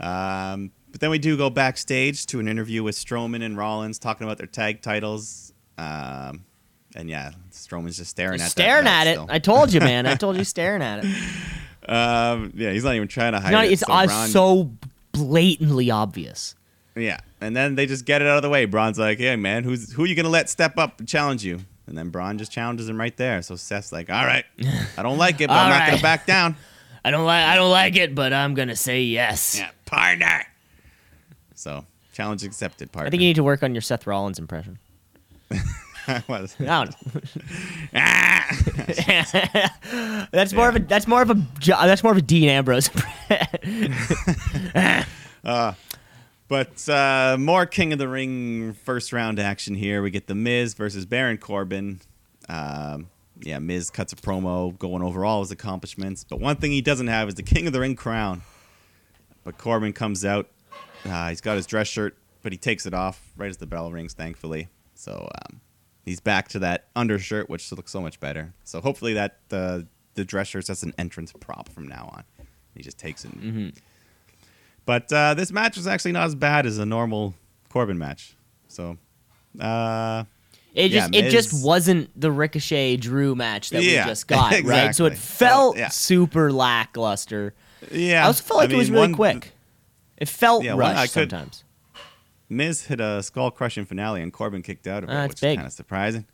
Um, 0.00 0.70
but 0.90 1.00
then 1.00 1.10
we 1.10 1.18
do 1.18 1.36
go 1.36 1.50
backstage 1.50 2.26
to 2.26 2.40
an 2.40 2.48
interview 2.48 2.82
with 2.82 2.96
Strowman 2.96 3.44
and 3.44 3.56
Rollins 3.56 3.98
talking 3.98 4.26
about 4.26 4.38
their 4.38 4.46
tag 4.46 4.80
titles. 4.82 5.52
Um, 5.76 6.44
and 6.96 7.08
yeah, 7.10 7.32
Strowman's 7.52 7.96
just 7.98 8.10
staring 8.10 8.40
at 8.40 8.50
staring 8.50 8.86
at 8.86 9.06
it. 9.06 9.14
still. 9.14 9.26
I 9.28 9.38
told 9.38 9.72
you, 9.72 9.80
man. 9.80 10.06
I 10.06 10.14
told 10.14 10.36
you, 10.36 10.44
staring 10.44 10.82
at 10.82 11.04
it. 11.04 11.90
Um, 11.90 12.52
yeah, 12.56 12.72
he's 12.72 12.84
not 12.84 12.94
even 12.94 13.08
trying 13.08 13.32
to 13.32 13.40
hide 13.40 13.52
Not- 13.52 13.66
it. 13.66 13.72
it's 13.72 13.82
so 13.82 13.92
uh, 13.92 14.06
Braun- 14.06 14.28
so 14.28 14.70
blatantly 15.12 15.90
obvious. 15.90 16.54
yeah, 16.96 17.18
and 17.40 17.54
then 17.56 17.74
they 17.74 17.86
just 17.86 18.04
get 18.04 18.22
it 18.22 18.28
out 18.28 18.36
of 18.36 18.42
the 18.42 18.48
way. 18.48 18.64
Braun's 18.64 18.98
like, 18.98 19.18
"Hey, 19.18 19.36
man, 19.36 19.64
who's 19.64 19.92
who 19.92 20.04
are 20.04 20.06
you 20.06 20.14
gonna 20.14 20.28
let 20.28 20.48
step 20.48 20.78
up 20.78 20.98
and 20.98 21.08
challenge 21.08 21.44
you?" 21.44 21.60
And 21.88 21.96
then 21.96 22.10
Braun 22.10 22.36
just 22.38 22.52
challenges 22.52 22.88
him 22.88 23.00
right 23.00 23.16
there. 23.16 23.40
So 23.42 23.56
Seth's 23.56 23.92
like, 23.92 24.10
"All 24.10 24.24
right, 24.24 24.44
I 24.98 25.02
don't 25.02 25.16
like 25.18 25.40
it, 25.40 25.48
but 25.48 25.54
I'm 25.54 25.64
All 25.64 25.70
not 25.70 25.80
right. 25.80 25.90
gonna 25.90 26.02
back 26.02 26.26
down." 26.26 26.56
I 27.04 27.10
don't 27.10 27.24
like. 27.24 27.44
I 27.46 27.56
don't 27.56 27.70
like 27.70 27.96
it, 27.96 28.14
but 28.14 28.32
I'm 28.34 28.54
gonna 28.54 28.76
say 28.76 29.02
yes. 29.02 29.56
Yeah, 29.58 29.70
partner. 29.86 30.44
So 31.54 31.86
challenge 32.12 32.44
accepted, 32.44 32.92
partner. 32.92 33.06
I 33.06 33.10
think 33.10 33.22
you 33.22 33.28
need 33.28 33.36
to 33.36 33.44
work 33.44 33.62
on 33.62 33.74
your 33.74 33.80
Seth 33.80 34.06
Rollins 34.06 34.38
impression. 34.38 34.78
I 36.06 36.22
was. 36.28 36.54
I. 36.60 36.90
Ah! 37.94 38.46
that's 40.30 40.52
more 40.52 40.68
of 40.68 40.76
a 40.76 40.80
that's 40.80 41.06
more 41.06 41.22
of 41.22 41.30
a 41.30 41.34
Jo- 41.58 41.76
that's 41.86 42.02
more 42.02 42.12
of 42.12 42.18
a 42.18 42.22
Dean 42.22 42.48
Ambrose. 42.50 42.90
But 46.48 46.88
uh, 46.88 47.36
more 47.38 47.66
King 47.66 47.92
of 47.92 47.98
the 47.98 48.08
Ring 48.08 48.72
first 48.72 49.12
round 49.12 49.38
action 49.38 49.74
here. 49.74 50.02
We 50.02 50.10
get 50.10 50.26
the 50.26 50.34
Miz 50.34 50.74
versus 50.74 51.04
Baron 51.04 51.36
Corbin. 51.38 52.00
Um, 52.48 53.08
yeah, 53.40 53.58
Miz 53.58 53.90
cuts 53.90 54.12
a 54.12 54.16
promo 54.16 54.76
going 54.78 55.02
over 55.02 55.24
all 55.24 55.40
his 55.40 55.50
accomplishments. 55.50 56.24
But 56.24 56.40
one 56.40 56.56
thing 56.56 56.72
he 56.72 56.80
doesn't 56.80 57.08
have 57.08 57.28
is 57.28 57.34
the 57.34 57.42
King 57.42 57.66
of 57.66 57.72
the 57.72 57.80
Ring 57.80 57.94
crown. 57.96 58.42
But 59.44 59.58
Corbin 59.58 59.92
comes 59.92 60.24
out. 60.24 60.48
Uh, 61.04 61.28
he's 61.28 61.40
got 61.40 61.56
his 61.56 61.66
dress 61.66 61.86
shirt, 61.86 62.16
but 62.42 62.52
he 62.52 62.58
takes 62.58 62.86
it 62.86 62.94
off 62.94 63.30
right 63.36 63.48
as 63.50 63.58
the 63.58 63.66
bell 63.66 63.92
rings, 63.92 64.14
thankfully. 64.14 64.68
So 64.94 65.28
um, 65.50 65.60
he's 66.04 66.18
back 66.20 66.48
to 66.48 66.58
that 66.60 66.86
undershirt, 66.96 67.48
which 67.48 67.70
looks 67.72 67.92
so 67.92 68.00
much 68.00 68.18
better. 68.20 68.54
So 68.64 68.80
hopefully 68.80 69.12
that 69.14 69.36
uh, 69.52 69.80
the 70.14 70.24
dress 70.24 70.48
shirt's 70.48 70.68
that's 70.68 70.82
an 70.82 70.94
entrance 70.98 71.32
prop 71.38 71.68
from 71.68 71.86
now 71.86 72.10
on. 72.14 72.24
He 72.74 72.82
just 72.82 72.98
takes 72.98 73.24
it. 73.24 73.32
and- 73.34 73.72
But 74.88 75.12
uh, 75.12 75.34
this 75.34 75.52
match 75.52 75.76
was 75.76 75.86
actually 75.86 76.12
not 76.12 76.24
as 76.28 76.34
bad 76.34 76.64
as 76.64 76.78
a 76.78 76.86
normal 76.86 77.34
Corbin 77.68 77.98
match. 77.98 78.34
So, 78.68 78.96
uh, 79.60 80.24
It 80.74 80.90
Yeah, 80.90 81.00
just 81.00 81.14
it 81.14 81.30
just 81.30 81.62
wasn't 81.62 82.18
the 82.18 82.32
Ricochet 82.32 82.96
Drew 82.96 83.34
match 83.34 83.68
that 83.68 83.82
Yeah, 83.82 84.04
we 84.06 84.10
just 84.12 84.26
got, 84.28 84.62
right? 84.64 84.94
So 84.94 85.04
it 85.04 85.18
felt 85.18 85.76
yeah. 85.76 85.88
super 85.90 86.50
lackluster. 86.50 87.52
yeah. 87.92 88.24
I 88.24 88.28
also 88.28 88.42
felt 88.42 88.58
like 88.60 88.70
I 88.70 88.74
it 88.74 88.76
was 88.78 88.90
really 88.90 89.02
one- 89.08 89.14
quick. 89.14 89.52
It 90.16 90.26
felt 90.30 90.64
Yeah, 90.64 90.74
rushed 90.74 91.12
could- 91.12 91.30
sometimes. 91.30 91.64
Miz 92.48 92.86
hit 92.86 92.98
a 92.98 93.22
skull 93.22 93.50
crushing 93.50 93.84
finale 93.84 94.22
and 94.22 94.32
Corbin 94.32 94.62
kicked 94.62 94.86
out 94.86 95.04
of 95.04 95.10
it, 95.10 95.12
Ah, 95.14 95.26
which 95.26 95.38
big. 95.42 95.50
is 95.50 95.56
kind 95.56 95.66
of 95.66 95.72
surprising. 95.74 96.24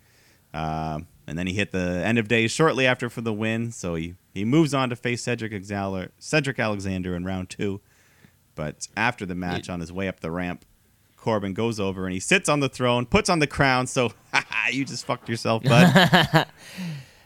Um, 0.55 1.09
and 1.27 1.37
then 1.37 1.49
he 1.49 1.55
hit 1.55 1.73
the 1.73 2.03
end 2.07 2.19
of 2.21 2.29
days 2.29 2.53
shortly 2.53 2.87
after 2.87 3.11
for 3.11 3.21
the 3.21 3.33
win. 3.33 3.73
So 3.73 3.97
he, 3.97 4.14
he 4.33 4.45
moves 4.45 4.73
on 4.75 4.90
to 4.90 4.97
face 4.97 5.25
Cedric, 5.25 5.51
Exaler, 5.51 6.11
Cedric 6.21 6.61
Alexander 6.61 7.17
in 7.17 7.25
round 7.25 7.51
two. 7.51 7.81
But 8.55 8.88
after 8.97 9.27
the 9.27 9.35
match, 9.35 9.69
on 9.69 9.81
his 9.81 9.93
way 9.93 10.09
up 10.09 10.21
the 10.21 10.31
ramp, 10.31 10.64
Corbin 11.17 11.55
goes 11.55 11.81
over 11.81 12.05
and 12.05 12.12
he 12.12 12.21
sits 12.21 12.49
on 12.49 12.61
the 12.61 12.69
throne, 12.69 13.07
puts 13.07 13.29
on 13.31 13.38
the 13.38 13.47
crown. 13.47 13.87
So 13.87 14.12
you 14.73 14.85
just 14.85 15.05
fucked 15.07 15.29
yourself, 15.29 15.62
bud. 15.64 15.90
So 15.93 16.38
I 16.40 16.47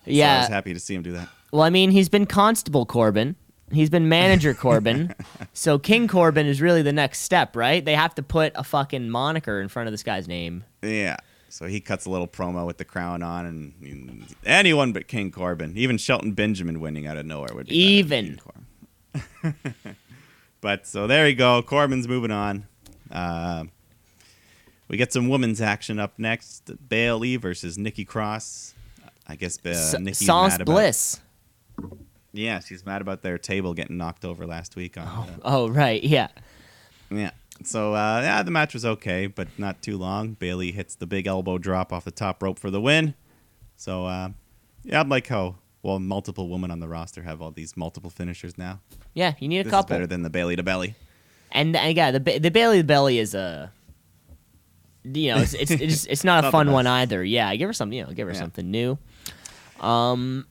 Yeah. 0.07 0.39
was 0.41 0.49
happy 0.49 0.73
to 0.73 0.81
see 0.81 0.95
him 0.95 1.03
do 1.03 1.13
that. 1.13 1.29
Well, 1.53 1.63
I 1.63 1.71
mean, 1.71 1.91
he's 1.91 2.09
been 2.09 2.27
Constable 2.27 2.87
Corbin. 2.87 3.37
He's 3.71 3.91
been 3.91 4.09
Manager 4.09 4.55
Corbin. 4.55 5.15
so 5.53 5.79
King 5.79 6.09
Corbin 6.09 6.47
is 6.47 6.61
really 6.63 6.81
the 6.83 6.93
next 6.93 7.21
step, 7.21 7.55
right? 7.57 7.85
They 7.85 7.95
have 7.95 8.15
to 8.15 8.23
put 8.23 8.53
a 8.55 8.65
fucking 8.65 9.11
moniker 9.11 9.61
in 9.61 9.69
front 9.69 9.89
of 9.89 9.93
this 9.93 10.03
guy's 10.03 10.27
name. 10.29 10.65
Yeah. 10.83 11.17
So 11.51 11.67
he 11.67 11.81
cuts 11.81 12.05
a 12.07 12.11
little 12.11 12.29
promo 12.29 12.67
with 12.67 12.77
the 12.79 12.85
crown 12.85 13.23
on, 13.23 13.45
and, 13.47 13.73
and 13.83 14.35
anyone 14.45 14.93
but 14.93 15.09
King 15.09 15.31
Corbin, 15.31 15.77
even 15.77 15.97
Shelton 15.99 16.33
Benjamin 16.33 16.79
winning 16.81 17.07
out 17.07 17.17
of 17.17 17.27
nowhere 17.27 17.55
would 17.55 17.67
be 17.67 17.75
Even. 17.75 18.39
But 20.61 20.87
so 20.87 21.07
there 21.07 21.29
you 21.29 21.35
go. 21.35 21.63
Corbin's 21.63 22.09
moving 22.09 22.31
on. 22.31 22.67
Uh, 23.11 23.65
we 24.89 24.97
get 24.97 25.13
some 25.13 25.29
women's 25.29 25.61
action 25.61 25.99
up 25.99 26.19
next. 26.19 26.71
Bayley 26.89 27.37
versus 27.37 27.79
Nikki 27.79 28.05
Cross. 28.05 28.75
I 29.27 29.37
guess 29.37 29.59
uh, 29.65 29.69
S- 29.71 29.99
Nikki's 29.99 30.27
Sans 30.27 30.53
mad 30.55 30.61
about. 30.63 30.73
Bliss. 30.73 31.21
Yeah, 32.33 32.61
she's 32.61 32.85
mad 32.85 33.01
about 33.03 33.23
their 33.23 33.39
table 33.39 33.73
getting 33.75 33.97
knocked 33.97 34.25
over 34.25 34.47
last 34.47 34.77
week. 34.77 34.97
On, 34.99 35.07
uh, 35.07 35.27
Oh, 35.45 35.69
right. 35.69 36.03
Yeah. 36.03 36.29
Yeah. 37.11 37.31
So 37.65 37.95
uh, 37.95 38.21
yeah, 38.23 38.43
the 38.43 38.51
match 38.51 38.75
was 38.75 38.85
okay, 38.85 39.27
but 39.27 39.49
not 39.59 39.83
too 39.83 39.97
long. 39.97 40.33
Bayley 40.35 40.71
hits 40.73 40.95
the 40.95 41.07
big 41.07 41.27
elbow 41.27 41.59
drop 41.59 41.93
off 41.93 42.05
the 42.05 42.11
top 42.11 42.43
rope 42.43 42.59
for 42.59 42.71
the 42.71 42.81
win. 42.81 43.15
So 43.77 44.07
uh, 44.07 44.31
yeah, 44.85 45.01
I'd 45.01 45.09
like 45.09 45.27
how 45.27 45.57
well 45.83 45.99
multiple 45.99 46.49
women 46.49 46.71
on 46.71 46.81
the 46.81 46.89
roster 46.89 47.23
have 47.23 47.41
all 47.43 47.51
these 47.51 47.77
multiple 47.77 48.11
finishers 48.11 48.57
now. 48.59 48.81
Yeah. 49.19 49.35
You 49.41 49.49
need 49.49 49.59
a 49.61 49.65
This 49.65 49.71
is 49.73 49.77
couple. 49.77 49.95
better 49.95 50.07
than 50.07 50.23
the 50.23 50.31
Bayley 50.31 50.55
to 50.57 50.63
belly. 50.63 50.95
And 51.51 51.75
uh, 51.77 51.81
yeah, 51.95 52.11
the 52.13 52.21
the 52.39 52.51
Bayley 52.51 52.79
to 52.79 52.85
Belly 52.85 53.19
is 53.19 53.35
a, 53.35 53.73
you 55.05 55.35
know, 55.35 55.39
it's 55.39 55.55
it's 55.55 55.71
it's, 55.71 56.05
it's 56.07 56.25
not 56.25 56.45
a 56.45 56.51
fun 56.57 56.71
one 56.73 56.87
either. 56.87 57.25
Yeah, 57.25 57.55
give 57.57 57.69
her 57.69 57.73
some, 57.73 57.93
you 57.93 58.05
know, 58.05 58.13
give 58.13 58.29
her 58.29 58.35
Yeah. 58.35 58.39
something 58.41 58.71
new. 58.71 58.99
Um, 59.81 60.47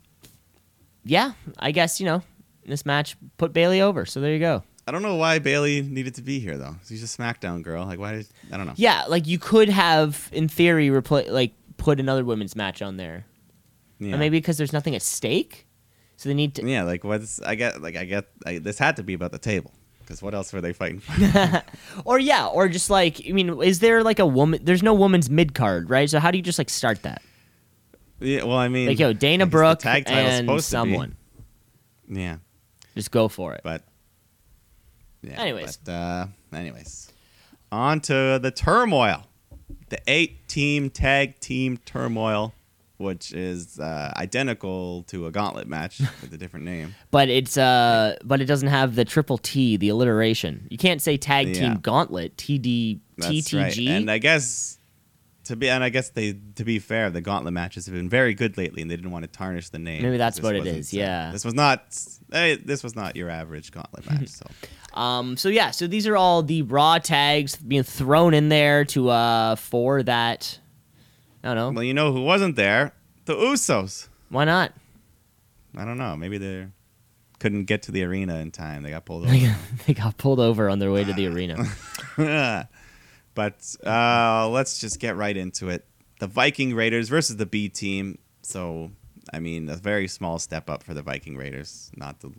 yeah, 1.03 1.33
I 1.59 1.71
guess 1.71 1.99
you 1.99 2.05
know 2.05 2.23
this 2.65 2.85
match 2.85 3.15
put 3.37 3.53
Bayley 3.53 3.79
over. 3.81 4.05
So 4.05 4.19
there 4.21 4.33
you 4.33 4.39
go. 4.39 4.63
I 4.87 4.91
don't 4.91 5.01
know 5.01 5.15
why 5.15 5.39
Bayley 5.39 5.81
needed 5.81 6.15
to 6.15 6.21
be 6.21 6.39
here 6.39 6.57
though. 6.57 6.75
She's 6.87 7.03
a 7.03 7.17
SmackDown 7.17 7.61
girl. 7.61 7.85
Like 7.85 7.99
why? 7.99 8.13
Did, 8.13 8.27
I 8.51 8.57
don't 8.57 8.65
know. 8.65 8.73
Yeah, 8.75 9.03
like 9.07 9.27
you 9.27 9.37
could 9.37 9.69
have, 9.69 10.29
in 10.33 10.47
theory, 10.47 10.87
repla- 10.89 11.29
like 11.29 11.53
put 11.77 11.99
another 11.99 12.25
women's 12.25 12.55
match 12.55 12.81
on 12.81 12.97
there, 12.97 13.25
Yeah. 13.99 14.15
or 14.15 14.17
maybe 14.17 14.37
because 14.39 14.57
there's 14.57 14.73
nothing 14.73 14.95
at 14.95 15.01
stake, 15.03 15.66
so 16.17 16.27
they 16.29 16.35
need 16.35 16.55
to. 16.55 16.67
Yeah, 16.67 16.83
like 16.83 17.03
what's 17.05 17.41
I 17.41 17.55
get? 17.55 17.81
Like 17.81 17.95
I 17.95 18.03
get. 18.05 18.25
I, 18.45 18.57
this 18.59 18.77
had 18.77 18.97
to 18.97 19.03
be 19.03 19.13
about 19.13 19.31
the 19.31 19.39
table 19.39 19.71
because 19.99 20.21
what 20.21 20.33
else 20.33 20.51
were 20.51 20.59
they 20.61 20.73
fighting? 20.73 20.99
for? 20.99 21.63
Or 22.05 22.19
yeah, 22.19 22.47
or 22.47 22.67
just 22.67 22.89
like 22.89 23.21
I 23.27 23.31
mean, 23.31 23.61
is 23.61 23.79
there 23.79 24.03
like 24.03 24.19
a 24.19 24.25
woman? 24.25 24.59
There's 24.63 24.83
no 24.83 24.93
woman's 24.93 25.29
mid 25.29 25.53
card, 25.53 25.89
right? 25.89 26.09
So 26.09 26.19
how 26.19 26.31
do 26.31 26.37
you 26.37 26.43
just 26.43 26.57
like 26.59 26.69
start 26.69 27.03
that? 27.03 27.21
yeah. 28.19 28.43
Well, 28.43 28.57
I 28.57 28.67
mean, 28.67 28.87
Like 28.89 28.99
yo, 28.99 29.13
Dana 29.13 29.45
Brooke 29.45 29.79
tag 29.79 30.05
title's 30.05 30.33
and 30.33 30.45
supposed 30.47 30.65
to 30.65 30.83
be. 30.83 30.91
someone, 30.91 31.15
Yeah, 32.09 32.37
just 32.95 33.11
go 33.11 33.27
for 33.27 33.53
it. 33.53 33.61
but 33.63 33.83
yeah. 35.21 35.39
Anyways. 35.41 35.77
but, 35.77 35.91
uh, 35.91 36.27
anyways, 36.53 37.11
on 37.71 37.99
to 38.01 38.39
the 38.41 38.51
turmoil, 38.51 39.25
the 39.89 39.99
eight-team 40.07 40.89
tag 40.89 41.39
team 41.39 41.77
turmoil, 41.85 42.53
which 42.97 43.31
is 43.33 43.79
uh, 43.79 44.11
identical 44.17 45.03
to 45.03 45.27
a 45.27 45.31
gauntlet 45.31 45.67
match 45.67 45.99
with 46.21 46.33
a 46.33 46.37
different 46.37 46.65
name. 46.65 46.95
But 47.11 47.29
it's 47.29 47.57
uh, 47.57 48.17
but 48.23 48.41
it 48.41 48.45
doesn't 48.45 48.69
have 48.69 48.95
the 48.95 49.05
triple 49.05 49.37
T, 49.37 49.77
the 49.77 49.89
alliteration. 49.89 50.67
You 50.69 50.77
can't 50.77 51.01
say 51.01 51.17
tag 51.17 51.47
Yeah. 51.49 51.53
team 51.53 51.79
gauntlet, 51.81 52.37
TD, 52.37 52.99
That's 53.17 53.29
TTG. 53.31 53.61
right. 53.61 53.77
And 53.97 54.11
I 54.11 54.17
guess 54.17 54.77
to 55.45 55.55
be 55.55 55.69
and 55.69 55.81
I 55.83 55.89
guess 55.89 56.09
they 56.09 56.35
to 56.55 56.65
be 56.65 56.79
fair, 56.79 57.09
the 57.09 57.21
gauntlet 57.21 57.53
matches 57.53 57.85
have 57.85 57.95
been 57.95 58.09
very 58.09 58.33
good 58.33 58.57
lately, 58.57 58.81
and 58.81 58.91
they 58.91 58.95
didn't 58.97 59.11
want 59.11 59.23
to 59.23 59.29
tarnish 59.31 59.69
the 59.69 59.79
name. 59.79 60.01
Maybe 60.03 60.17
that's 60.17 60.41
what 60.41 60.55
it 60.55 60.67
is. 60.67 60.93
yeah. 60.93 61.31
this 61.31 61.45
was 61.45 61.53
not. 61.53 61.83
Hey, 62.31 62.55
this 62.55 62.83
was 62.83 62.95
not 62.95 63.15
your 63.15 63.29
average 63.29 63.71
gauntlet 63.71 64.09
match. 64.09 64.27
So 64.29 64.45
Um, 64.99 65.37
so 65.37 65.47
yeah, 65.49 65.71
so 65.71 65.85
these 65.87 66.07
are 66.07 66.17
all 66.17 66.41
the 66.43 66.63
raw 66.63 66.97
tags 66.97 67.55
being 67.55 67.83
thrown 67.83 68.33
in 68.33 68.49
there 68.49 68.83
to 68.85 69.09
uh 69.09 69.55
for 69.55 70.01
that. 70.03 70.59
I 71.43 71.53
don't 71.53 71.55
know. 71.55 71.71
well, 71.71 71.83
you 71.83 71.93
know 71.93 72.11
who 72.11 72.21
wasn't 72.23 72.55
there? 72.55 72.93
The 73.25 73.33
Usos. 73.35 74.07
Why 74.29 74.45
not? 74.45 74.73
I 75.75 75.85
don't 75.85 75.97
know. 75.97 76.15
Maybe 76.15 76.37
they 76.37 76.67
couldn't 77.39 77.65
get 77.65 77.83
to 77.83 77.91
the 77.91 78.03
arena 78.03 78.37
in 78.39 78.51
time. 78.51 78.83
They 78.83 78.89
got 78.89 79.05
pulled 79.05 79.23
over. 79.27 79.55
they 79.85 79.93
got 79.93 80.17
pulled 80.17 80.39
over 80.39 80.69
on 80.69 80.79
their 80.79 80.91
way 80.91 81.03
to 81.03 81.13
the 81.13 81.27
arena. 81.27 81.65
but 83.35 83.75
uh, 83.85 84.49
let's 84.49 84.79
just 84.79 84.99
get 84.99 85.15
right 85.15 85.35
into 85.35 85.69
it. 85.69 85.85
The 86.19 86.27
Viking 86.27 86.73
Raiders 86.73 87.09
versus 87.09 87.37
the 87.37 87.45
B 87.45 87.69
team. 87.69 88.17
So, 88.41 88.91
I 89.31 89.39
mean, 89.39 89.69
a 89.69 89.75
very 89.75 90.07
small 90.07 90.39
step 90.39 90.69
up 90.69 90.83
for 90.83 90.93
the 90.93 91.01
Viking 91.03 91.37
Raiders. 91.37 91.91
Not 91.95 92.19
the, 92.21 92.31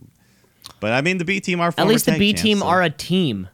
but 0.80 0.92
I 0.92 1.00
mean, 1.00 1.18
the 1.18 1.24
B 1.24 1.40
team 1.40 1.60
are 1.60 1.72
At 1.76 1.86
least 1.86 2.06
the 2.06 2.18
B 2.18 2.32
champs, 2.32 2.42
team 2.42 2.58
so- 2.58 2.66
are 2.66 2.82
a 2.82 2.90
team 2.90 3.48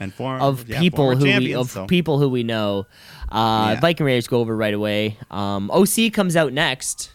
and 0.00 0.12
form, 0.14 0.40
of 0.40 0.68
yeah, 0.68 0.78
people 0.78 1.14
who 1.16 1.24
we 1.24 1.54
of 1.54 1.70
so- 1.70 1.86
people 1.86 2.18
who 2.18 2.28
we 2.28 2.42
know. 2.42 2.86
Uh, 3.30 3.72
Yeah. 3.74 3.80
Viking 3.80 4.06
Raiders 4.06 4.26
go 4.28 4.40
over 4.40 4.56
right 4.56 4.74
away. 4.74 5.18
Um, 5.30 5.70
OC 5.70 6.10
comes 6.12 6.36
out 6.36 6.52
next. 6.52 7.12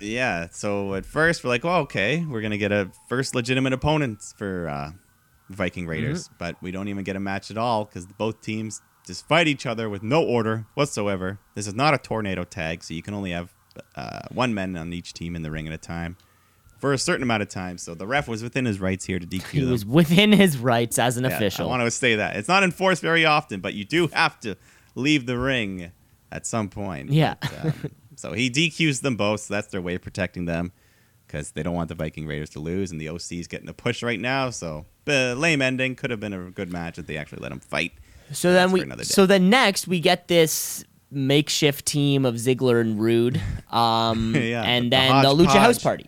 Yeah. 0.00 0.48
So 0.50 0.94
at 0.94 1.04
first 1.06 1.42
we're 1.42 1.50
like, 1.50 1.64
well, 1.64 1.80
okay, 1.80 2.24
we're 2.24 2.40
gonna 2.40 2.58
get 2.58 2.72
a 2.72 2.90
first 3.08 3.34
legitimate 3.34 3.72
opponent 3.72 4.22
for 4.36 4.68
uh, 4.68 4.90
Viking 5.50 5.86
Raiders, 5.86 6.24
Mm-hmm. 6.26 6.34
but 6.38 6.62
we 6.62 6.70
don't 6.70 6.88
even 6.88 7.04
get 7.04 7.16
a 7.16 7.20
match 7.20 7.50
at 7.50 7.58
all 7.58 7.84
because 7.84 8.06
both 8.06 8.40
teams 8.40 8.80
just 9.06 9.26
fight 9.26 9.48
each 9.48 9.64
other 9.66 9.88
with 9.88 10.02
no 10.02 10.22
order 10.22 10.66
whatsoever. 10.74 11.38
This 11.54 11.66
is 11.66 11.74
not 11.74 11.94
a 11.94 11.98
tornado 11.98 12.44
tag, 12.44 12.84
so 12.84 12.92
you 12.94 13.02
can 13.02 13.14
only 13.14 13.30
have 13.32 13.52
uh, 13.96 14.20
one 14.30 14.52
man 14.54 14.76
on 14.76 14.92
each 14.92 15.14
team 15.14 15.34
in 15.34 15.42
the 15.42 15.50
ring 15.50 15.66
at 15.66 15.72
a 15.72 15.78
time 15.78 16.16
for 16.78 16.92
a 16.92 16.98
certain 16.98 17.22
amount 17.22 17.42
of 17.42 17.48
time. 17.48 17.76
So 17.78 17.94
the 17.94 18.06
ref 18.06 18.28
was 18.28 18.42
within 18.42 18.64
his 18.64 18.80
rights 18.80 19.04
here 19.04 19.18
to 19.18 19.26
DQ 19.26 19.46
He 19.50 19.60
them. 19.60 19.70
was 19.70 19.84
within 19.84 20.32
his 20.32 20.56
rights 20.58 20.98
as 20.98 21.16
an 21.16 21.24
Yeah, 21.24 21.30
official. 21.30 21.66
I 21.66 21.70
want 21.70 21.82
to 21.82 21.90
say 21.90 22.14
that 22.16 22.36
it's 22.36 22.48
not 22.48 22.62
enforced 22.62 23.02
very 23.02 23.24
often, 23.24 23.60
but 23.60 23.74
you 23.74 23.84
do 23.84 24.06
have 24.08 24.38
to 24.40 24.56
leave 24.94 25.26
the 25.26 25.38
ring 25.38 25.92
at 26.32 26.46
some 26.46 26.68
point. 26.68 27.10
Yeah. 27.10 27.34
But, 27.40 27.64
um, 27.64 27.90
so 28.16 28.32
he 28.32 28.48
DQs 28.50 29.00
them 29.02 29.16
both. 29.16 29.40
So 29.40 29.54
that's 29.54 29.68
their 29.68 29.82
way 29.82 29.96
of 29.96 30.02
protecting 30.02 30.44
them 30.46 30.72
because 31.26 31.50
they 31.52 31.62
don't 31.62 31.74
want 31.74 31.88
the 31.88 31.94
Viking 31.94 32.26
Raiders 32.26 32.50
to 32.50 32.60
lose, 32.60 32.90
and 32.90 32.98
the 33.00 33.08
OC's 33.10 33.46
getting 33.48 33.68
a 33.68 33.74
push 33.74 34.02
right 34.02 34.18
now. 34.20 34.48
So 34.50 34.86
uh, 35.06 35.34
lame 35.34 35.60
ending. 35.60 35.94
Could 35.94 36.10
have 36.10 36.20
been 36.20 36.32
a 36.32 36.50
good 36.50 36.72
match 36.72 36.98
if 36.98 37.06
they 37.06 37.16
actually 37.18 37.40
let 37.42 37.52
him 37.52 37.60
fight. 37.60 37.92
So 38.32 38.52
then 38.52 38.70
we 38.72 38.80
for 38.80 38.86
another 38.86 39.02
day. 39.04 39.08
so 39.08 39.26
then 39.26 39.48
next 39.50 39.88
we 39.88 40.00
get 40.00 40.28
this 40.28 40.84
makeshift 41.10 41.86
team 41.86 42.24
of 42.26 42.34
Ziggler 42.36 42.80
and 42.80 43.00
Roode, 43.00 43.40
um, 43.70 44.34
Yeah, 44.36 44.62
and 44.62 44.86
the 44.86 44.90
then 44.96 45.22
the 45.22 45.28
Lucha 45.30 45.46
hodgepodge. 45.46 45.56
House 45.62 45.78
Party. 45.82 46.06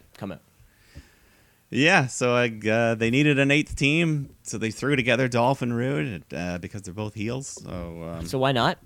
Yeah, 1.72 2.08
so 2.08 2.34
uh, 2.34 2.94
they 2.96 3.10
needed 3.10 3.38
an 3.38 3.50
eighth 3.52 3.76
team, 3.76 4.34
so 4.42 4.58
they 4.58 4.72
threw 4.72 4.96
together 4.96 5.28
Dolph 5.28 5.62
and 5.62 5.76
Roode 5.76 6.24
uh, 6.34 6.58
because 6.58 6.82
they're 6.82 6.92
both 6.92 7.14
heels. 7.14 7.46
So, 7.62 8.12
um, 8.18 8.26
So 8.26 8.38
why 8.40 8.50
not? 8.50 8.78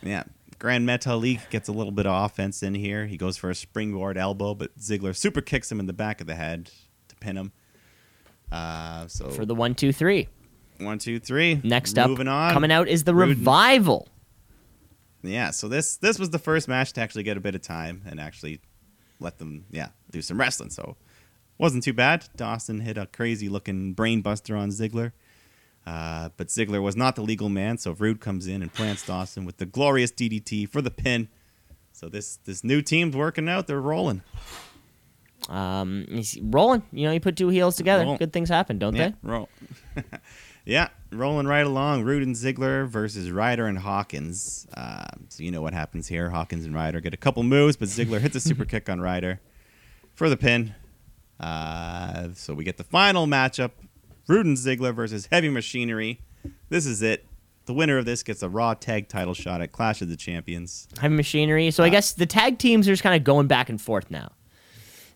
yeah, 0.00 0.22
Grand 0.60 0.88
Metalik 0.88 1.50
gets 1.50 1.68
a 1.68 1.72
little 1.72 1.90
bit 1.90 2.06
of 2.06 2.24
offense 2.24 2.62
in 2.62 2.74
here. 2.74 3.06
He 3.06 3.16
goes 3.16 3.36
for 3.36 3.50
a 3.50 3.54
springboard 3.54 4.16
elbow, 4.16 4.54
but 4.54 4.78
Ziggler 4.78 5.16
super 5.16 5.40
kicks 5.40 5.72
him 5.72 5.80
in 5.80 5.86
the 5.86 5.92
back 5.92 6.20
of 6.20 6.28
the 6.28 6.36
head 6.36 6.70
to 7.08 7.16
pin 7.16 7.36
him. 7.36 7.52
Uh, 8.52 9.08
so 9.08 9.30
For 9.30 9.44
the 9.44 9.54
one, 9.56 9.74
two, 9.74 9.92
three. 9.92 10.28
one, 10.78 11.00
two, 11.00 11.18
three. 11.18 11.60
Next 11.64 11.98
up, 11.98 12.08
moving 12.10 12.28
on. 12.28 12.52
coming 12.52 12.70
out 12.70 12.86
is 12.86 13.02
the 13.02 13.14
Rudin. 13.14 13.38
revival. 13.38 14.08
Yeah, 15.22 15.50
so 15.50 15.66
this 15.68 15.96
this 15.96 16.18
was 16.18 16.30
the 16.30 16.38
first 16.38 16.68
match 16.68 16.92
to 16.92 17.00
actually 17.00 17.22
get 17.24 17.36
a 17.36 17.40
bit 17.40 17.54
of 17.56 17.62
time 17.62 18.02
and 18.06 18.20
actually 18.20 18.60
let 19.18 19.38
them 19.38 19.64
yeah 19.70 19.88
do 20.12 20.20
some 20.22 20.38
wrestling. 20.38 20.68
So 20.70 20.96
wasn't 21.58 21.82
too 21.84 21.92
bad. 21.92 22.26
Dawson 22.36 22.80
hit 22.80 22.96
a 22.98 23.06
crazy 23.06 23.48
looking 23.48 23.94
brainbuster 23.94 24.58
on 24.58 24.70
Ziggler. 24.70 25.12
Uh, 25.86 26.30
but 26.36 26.48
Ziggler 26.48 26.82
was 26.82 26.96
not 26.96 27.14
the 27.14 27.22
legal 27.22 27.48
man, 27.50 27.76
so 27.78 27.92
Roode 27.92 28.18
comes 28.20 28.46
in 28.46 28.62
and 28.62 28.72
plants 28.72 29.06
Dawson 29.06 29.44
with 29.44 29.58
the 29.58 29.66
glorious 29.66 30.10
DDT 30.10 30.68
for 30.68 30.80
the 30.80 30.90
pin. 30.90 31.28
So 31.92 32.08
this 32.08 32.36
this 32.44 32.64
new 32.64 32.80
team's 32.82 33.14
working 33.14 33.48
out. 33.48 33.66
They're 33.66 33.80
rolling. 33.80 34.22
Um, 35.48 36.06
he's 36.08 36.38
rolling. 36.40 36.82
You 36.90 37.06
know, 37.06 37.12
you 37.12 37.20
put 37.20 37.36
two 37.36 37.48
heels 37.50 37.76
together, 37.76 38.04
Roll. 38.04 38.16
good 38.16 38.32
things 38.32 38.48
happen, 38.48 38.78
don't 38.78 38.96
Yeah, 38.96 39.10
they? 39.10 39.14
roll. 39.22 39.48
yeah, 40.64 40.88
rolling 41.12 41.46
right 41.46 41.66
along. 41.66 42.04
Roode 42.04 42.22
and 42.22 42.34
Ziggler 42.34 42.88
versus 42.88 43.30
Ryder 43.30 43.66
and 43.66 43.78
Hawkins. 43.78 44.66
Uh, 44.74 45.04
so 45.28 45.42
you 45.42 45.50
know 45.50 45.60
what 45.60 45.74
happens 45.74 46.08
here. 46.08 46.30
Hawkins 46.30 46.64
and 46.64 46.74
Ryder 46.74 47.00
get 47.00 47.12
a 47.12 47.18
couple 47.18 47.42
moves, 47.42 47.76
but 47.76 47.88
Ziggler 47.88 48.20
hits 48.20 48.34
a 48.36 48.40
super 48.40 48.64
kick 48.64 48.88
on 48.88 49.00
Ryder 49.02 49.38
for 50.14 50.30
the 50.30 50.36
pin. 50.38 50.74
Uh, 51.40 52.28
so 52.34 52.54
we 52.54 52.64
get 52.64 52.76
the 52.76 52.84
final 52.84 53.26
matchup: 53.26 53.70
Roode 54.28 54.46
and 54.46 54.56
Ziggler 54.56 54.94
versus 54.94 55.26
Heavy 55.30 55.48
Machinery. 55.48 56.20
This 56.68 56.86
is 56.86 57.02
it. 57.02 57.26
The 57.66 57.72
winner 57.74 57.96
of 57.96 58.04
this 58.04 58.22
gets 58.22 58.42
a 58.42 58.48
Raw 58.48 58.74
Tag 58.74 59.08
Title 59.08 59.32
shot 59.34 59.62
at 59.62 59.72
Clash 59.72 60.02
of 60.02 60.08
the 60.08 60.16
Champions. 60.16 60.86
Heavy 61.00 61.14
machinery. 61.14 61.68
Uh, 61.68 61.70
So 61.70 61.82
I 61.82 61.88
guess 61.88 62.12
the 62.12 62.26
tag 62.26 62.58
teams 62.58 62.86
are 62.86 62.92
just 62.92 63.02
kind 63.02 63.16
of 63.16 63.24
going 63.24 63.46
back 63.46 63.70
and 63.70 63.80
forth 63.80 64.10
now. 64.10 64.32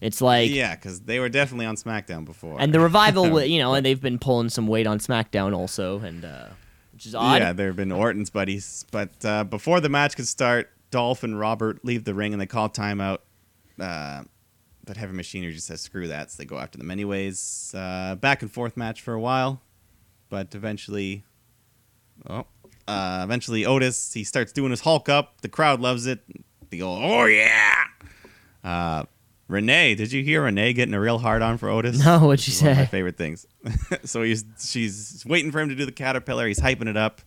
It's 0.01 0.21
like 0.23 0.51
yeah, 0.51 0.75
because 0.75 1.01
they 1.01 1.19
were 1.21 1.29
definitely 1.29 1.67
on 1.67 1.77
SmackDown 1.77 2.25
before. 2.25 2.57
and 2.61 2.73
the 2.73 2.81
revival, 2.81 3.43
you 3.45 3.59
know, 3.59 3.75
and 3.75 3.85
they've 3.85 4.01
been 4.01 4.19
pulling 4.19 4.49
some 4.49 4.67
weight 4.67 4.87
on 4.87 4.99
SmackDown 4.99 5.55
also, 5.57 5.99
and 5.99 6.25
uh, 6.25 6.47
which 6.93 7.05
is 7.05 7.15
odd. 7.15 7.43
Yeah, 7.43 7.53
there 7.53 7.67
have 7.67 7.77
been 7.77 7.93
Orton's 7.93 8.31
buddies. 8.31 8.87
But 8.91 9.25
uh, 9.25 9.45
before 9.45 9.81
the 9.81 9.89
match 9.89 10.17
could 10.17 10.29
start, 10.29 10.71
Dolph 10.91 11.25
and 11.25 11.39
Robert 11.39 11.85
leave 11.85 12.05
the 12.05 12.15
ring 12.15 12.33
and 12.33 12.41
they 12.41 12.47
call 12.47 12.69
timeout. 12.71 13.19
Uh, 13.79 14.23
but 14.89 14.97
Heavy 14.97 15.13
Machinery 15.13 15.53
just 15.53 15.67
says 15.67 15.81
screw 15.81 16.09
that, 16.09 16.33
so 16.33 16.39
they 16.39 16.47
go 16.47 16.59
after 16.59 16.79
them 16.79 16.91
anyways. 16.91 17.73
Uh, 17.77 18.17
back 18.17 18.43
and 18.43 18.51
forth 18.51 18.77
match 18.77 19.03
for 19.03 19.15
a 19.15 19.21
while, 19.21 19.61
but 20.31 20.55
eventually, 20.55 21.25
oh, 22.29 22.47
uh, 22.89 23.21
eventually 23.23 23.65
Otis 23.67 24.13
he 24.15 24.25
starts 24.25 24.51
doing 24.51 24.71
his 24.71 24.81
Hulk 24.81 25.09
up. 25.09 25.43
The 25.43 25.49
crowd 25.49 25.81
loves 25.81 26.07
it. 26.07 26.21
They 26.71 26.79
go, 26.79 26.91
oh 26.91 27.27
yeah. 27.27 27.85
Uh, 28.65 29.05
Renee, 29.47 29.95
did 29.95 30.11
you 30.11 30.23
hear 30.25 30.43
Renee 30.43 30.73
getting 30.73 30.95
a 30.95 31.01
real 31.01 31.19
hard 31.19 31.43
on 31.43 31.59
for 31.59 31.69
Otis? 31.69 32.05
No, 32.05 32.27
what'd 32.27 32.41
she 32.41 32.65
one 32.65 32.73
of 32.73 32.79
my 32.79 32.87
favorite 32.87 33.17
things. 33.17 33.47
so 34.05 34.23
he's 34.23 34.45
she's 34.59 35.23
waiting 35.27 35.53
for 35.53 35.61
him 35.61 35.69
to 35.69 35.75
do 35.75 35.85
the 35.85 35.93
caterpillar. 35.93 36.49
He's 36.49 36.61
hyping 36.61 36.89
it 36.89 36.97
up, 36.97 37.21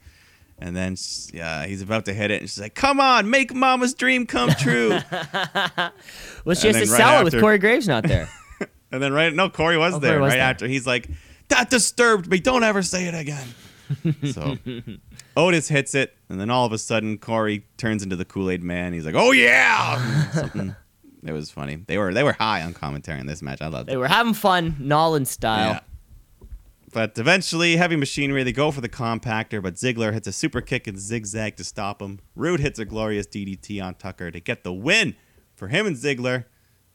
and 0.62 0.76
then 0.76 0.95
yeah, 1.34 1.65
he's 1.65 1.82
about 1.82 2.06
to 2.06 2.13
hit 2.13 2.32
it, 2.32 2.41
and 2.41 2.50
she's 2.50 2.62
like, 2.62 2.76
"Come 2.76 3.00
on, 3.00 3.30
make 3.30 3.54
Mama's 3.54 3.93
dream 3.93 4.26
come 4.26 4.50
true." 4.60 4.89
Well, 6.45 6.56
she 6.56 6.67
and 6.69 6.78
has 6.78 6.88
to 6.88 6.91
right 6.93 6.97
sell 6.97 7.21
it 7.21 7.24
with 7.24 7.39
Corey 7.39 7.58
Graves 7.58 7.88
not 7.88 8.04
there. 8.08 8.30
and 8.91 9.02
then 9.02 9.12
right, 9.13 9.34
no, 9.34 9.50
Corey 9.50 9.78
was 9.78 9.95
Oh, 9.95 10.00
there 10.00 10.12
Corey 10.13 10.21
was 10.21 10.30
right 10.32 10.38
there. 10.38 10.45
after. 10.45 10.67
He's 10.67 10.88
like, 10.88 11.10
"That 11.50 11.69
disturbed 11.69 12.30
me. 12.30 12.39
Don't 12.39 12.63
ever 12.63 12.82
say 12.84 13.06
it 13.08 13.15
again." 13.15 13.47
so 14.32 14.58
Otis 15.36 15.67
hits 15.67 15.95
it, 15.95 16.15
and 16.30 16.39
then 16.39 16.50
all 16.50 16.65
of 16.65 16.71
a 16.71 16.78
sudden, 16.78 17.17
Corey 17.17 17.65
turns 17.78 18.04
into 18.04 18.15
the 18.15 18.24
Kool 18.26 18.50
Aid 18.50 18.63
Man. 18.63 18.93
He's 18.93 19.06
like, 19.06 19.15
"Oh 19.17 19.32
yeah!" 19.32 20.19
It 21.24 21.34
was 21.34 21.52
funny. 21.52 21.76
They 21.76 21.97
were 21.97 22.13
they 22.13 22.24
were 22.24 22.34
high 22.34 22.62
on 22.63 22.74
commentary 22.74 23.19
in 23.19 23.26
this 23.28 23.41
match. 23.41 23.62
I 23.62 23.67
loved 23.67 23.89
it. 23.89 23.91
they 23.91 23.97
were 23.97 24.08
having 24.08 24.34
fun, 24.34 24.76
Nolan 24.80 25.26
style. 25.26 25.82
But 26.93 27.17
eventually, 27.17 27.77
Heavy 27.77 27.95
Machinery, 27.95 28.43
they 28.43 28.51
go 28.51 28.69
for 28.71 28.82
the 28.82 28.89
compactor, 28.89 29.62
but 29.63 29.75
Ziggler 29.75 30.13
hits 30.13 30.27
a 30.27 30.34
super 30.34 30.60
kick 30.60 30.88
and 30.88 30.99
zigzag 30.99 31.56
to 31.56 31.63
stop 31.63 32.01
him. 32.01 32.19
Roode 32.36 32.60
hits 32.60 32.80
a 32.80 32.86
glorious 32.86 33.25
DDT 33.27 33.82
on 33.84 33.95
Tucker 33.95 34.30
to 34.30 34.39
get 34.39 34.63
the 34.63 34.73
win 34.73 35.15
for 35.56 35.69
him 35.69 35.86
and 35.86 35.95
Ziggler. 35.95 36.45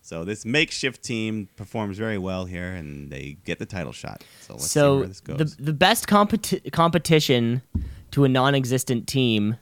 So 0.03 0.25
this 0.25 0.45
makeshift 0.45 1.03
team 1.03 1.49
performs 1.57 1.99
very 1.99 2.19
well 2.19 2.45
here, 2.45 2.73
and 2.73 3.11
they 3.11 3.39
get 3.45 3.59
the 3.59 3.67
title 3.67 3.93
shot. 3.93 4.23
So 4.41 4.53
let's 4.53 4.71
see 4.71 4.81
where 4.81 5.07
this 5.07 5.21
goes. 5.21 5.57
the 5.57 5.63
the 5.65 5.73
best 5.73 6.07
competi- 6.07 6.71
competition 6.71 7.63
to 8.13 8.25
a 8.25 8.29
non-existent 8.29 9.09
team 9.09 9.57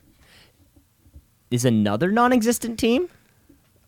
is 1.50 1.64
another 1.64 2.10
non-existent 2.10 2.78
team. 2.78 3.08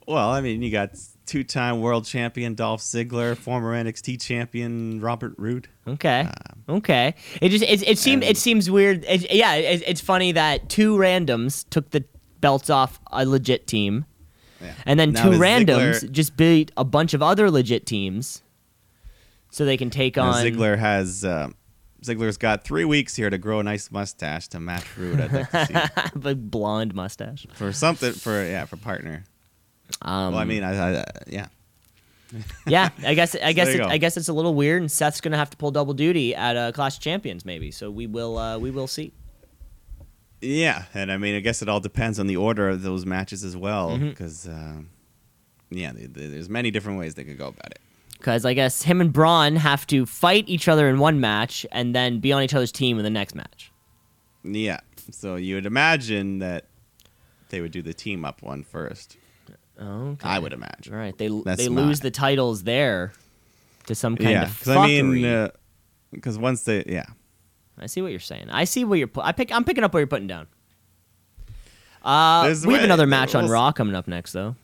well, 0.06 0.30
I 0.30 0.40
mean, 0.40 0.62
you 0.62 0.70
got 0.70 0.92
two-time 1.26 1.80
world 1.80 2.04
champion 2.04 2.54
Dolph 2.54 2.80
Ziggler, 2.80 3.36
former 3.36 3.72
NXT 3.74 4.20
champion 4.22 5.00
Robert 5.00 5.34
Roode. 5.36 5.68
Okay. 5.86 6.28
okay. 6.68 7.14
It 7.42 7.50
just 7.50 7.64
it, 7.64 7.86
it 7.86 7.98
seemed 7.98 8.24
it 8.24 8.36
seems 8.36 8.70
weird. 8.70 9.04
It, 9.04 9.32
yeah, 9.32 9.54
it, 9.54 9.82
it's 9.86 10.00
funny 10.00 10.32
that 10.32 10.68
two 10.68 10.96
randoms 10.96 11.68
took 11.70 11.90
the 11.90 12.04
belts 12.40 12.70
off 12.70 13.00
a 13.12 13.24
legit 13.26 13.66
team, 13.66 14.04
Yeah. 14.62 14.72
and 14.86 14.98
then 15.00 15.12
Now 15.12 15.24
two 15.24 15.30
randoms 15.38 16.02
Ziggler- 16.04 16.10
just 16.12 16.36
beat 16.36 16.70
a 16.76 16.84
bunch 16.84 17.12
of 17.14 17.22
other 17.22 17.50
legit 17.50 17.86
teams, 17.86 18.42
so 19.50 19.64
they 19.64 19.76
can 19.76 19.90
take 19.90 20.16
on. 20.18 20.34
Ziggler 20.44 20.78
has 20.78 21.24
uh, 21.24 21.48
Ziggler's 22.02 22.36
got 22.36 22.62
three 22.62 22.84
weeks 22.84 23.16
here 23.16 23.30
to 23.30 23.38
grow 23.38 23.58
a 23.60 23.62
nice 23.62 23.90
mustache 23.90 24.48
to 24.48 24.60
match 24.60 24.84
Roode. 24.96 25.20
I'd 25.20 25.32
like 25.32 25.50
to 25.50 25.66
see. 25.66 25.74
a 26.30 26.34
blonde 26.34 26.94
mustache. 26.94 27.46
for 27.54 27.72
something 27.72 28.12
for 28.12 28.44
yeah 28.44 28.64
for 28.64 28.76
partner. 28.76 29.24
Um, 30.02 30.32
well, 30.32 30.38
I 30.40 30.44
mean, 30.44 30.62
I, 30.64 31.00
I 31.00 31.04
yeah, 31.26 31.46
yeah, 32.66 32.88
I 33.04 33.14
guess 33.14 33.34
I 33.36 33.52
guess 33.54 33.68
it. 33.68 33.80
I 33.80 33.98
guess 33.98 34.16
it's 34.16 34.28
a 34.28 34.32
little 34.32 34.54
weird, 34.54 34.82
and 34.82 34.90
Seth's 34.90 35.20
gonna 35.20 35.36
have 35.36 35.50
to 35.50 35.56
pull 35.56 35.70
double 35.70 35.94
duty 35.94 36.34
at 36.34 36.56
uh, 36.56 36.72
Clash 36.72 36.96
of 36.96 37.02
Champions, 37.02 37.44
maybe. 37.44 37.70
So 37.70 37.90
we 37.90 38.06
will 38.06 38.38
uh, 38.38 38.58
we 38.58 38.70
will 38.70 38.86
see. 38.88 39.12
yeah, 40.40 40.84
and 40.94 41.10
I 41.10 41.16
mean, 41.16 41.34
I 41.36 41.40
guess 41.40 41.62
it 41.62 41.68
all 41.68 41.80
depends 41.80 42.18
on 42.18 42.26
the 42.26 42.36
order 42.36 42.68
of 42.68 42.82
those 42.82 43.06
matches 43.06 43.44
as 43.44 43.56
well, 43.56 43.96
because 43.98 44.46
yeah, 45.70 45.92
th- 45.92 46.12
th- 46.14 46.30
there's 46.30 46.48
many 46.48 46.70
different 46.70 46.98
ways 46.98 47.14
they 47.14 47.24
could 47.24 47.38
go 47.38 47.48
about 47.48 47.70
it. 47.72 47.80
Because 48.18 48.44
I 48.44 48.54
guess 48.54 48.82
him 48.82 49.00
and 49.00 49.12
Braun 49.12 49.56
have 49.56 49.86
to 49.88 50.06
fight 50.06 50.44
each 50.48 50.68
other 50.68 50.88
in 50.88 50.98
one 50.98 51.20
match 51.20 51.66
and 51.70 51.94
then 51.94 52.18
be 52.18 52.32
on 52.32 52.42
each 52.42 52.54
other's 52.54 52.72
team 52.72 52.98
in 52.98 53.04
the 53.04 53.10
next 53.10 53.34
match. 53.34 53.70
Yeah, 54.42 54.80
so 55.10 55.36
you 55.36 55.56
would 55.56 55.66
imagine 55.66 56.38
that 56.38 56.64
they 57.50 57.60
would 57.60 57.72
do 57.72 57.82
the 57.82 57.92
team 57.94 58.24
up 58.24 58.42
one 58.42 58.62
first. 58.64 59.16
Okay. 59.80 60.28
I 60.28 60.38
would 60.38 60.52
imagine. 60.52 60.92
All 60.94 60.98
right, 60.98 61.16
they 61.18 61.28
That's 61.44 61.62
they 61.62 61.68
my- 61.68 61.82
lose 61.82 62.00
the 62.00 62.10
titles 62.10 62.62
there 62.62 63.12
to 63.86 63.94
some 63.94 64.16
kind 64.16 64.30
yeah, 64.30 64.42
of 64.44 64.58
because 64.58 64.76
I 64.76 64.86
mean, 64.86 65.04
fuckery. 65.12 65.50
because 66.12 66.38
once 66.38 66.62
they 66.62 66.82
yeah, 66.86 67.04
I 67.78 67.86
see 67.86 68.00
what 68.02 68.10
you're 68.10 68.20
saying. 68.20 68.48
I 68.50 68.64
see 68.64 68.84
what 68.84 68.98
you're 68.98 69.06
put. 69.08 69.24
I 69.24 69.32
pick. 69.32 69.52
I'm 69.52 69.64
picking 69.64 69.84
up 69.84 69.92
what 69.92 70.00
you're 70.00 70.06
putting 70.06 70.26
down. 70.28 70.46
Uh, 72.02 72.54
we 72.66 72.74
have 72.74 72.84
another 72.84 73.06
match 73.06 73.34
on 73.34 73.48
Raw 73.48 73.72
coming 73.72 73.94
up 73.96 74.06
next, 74.06 74.32
though. 74.32 74.54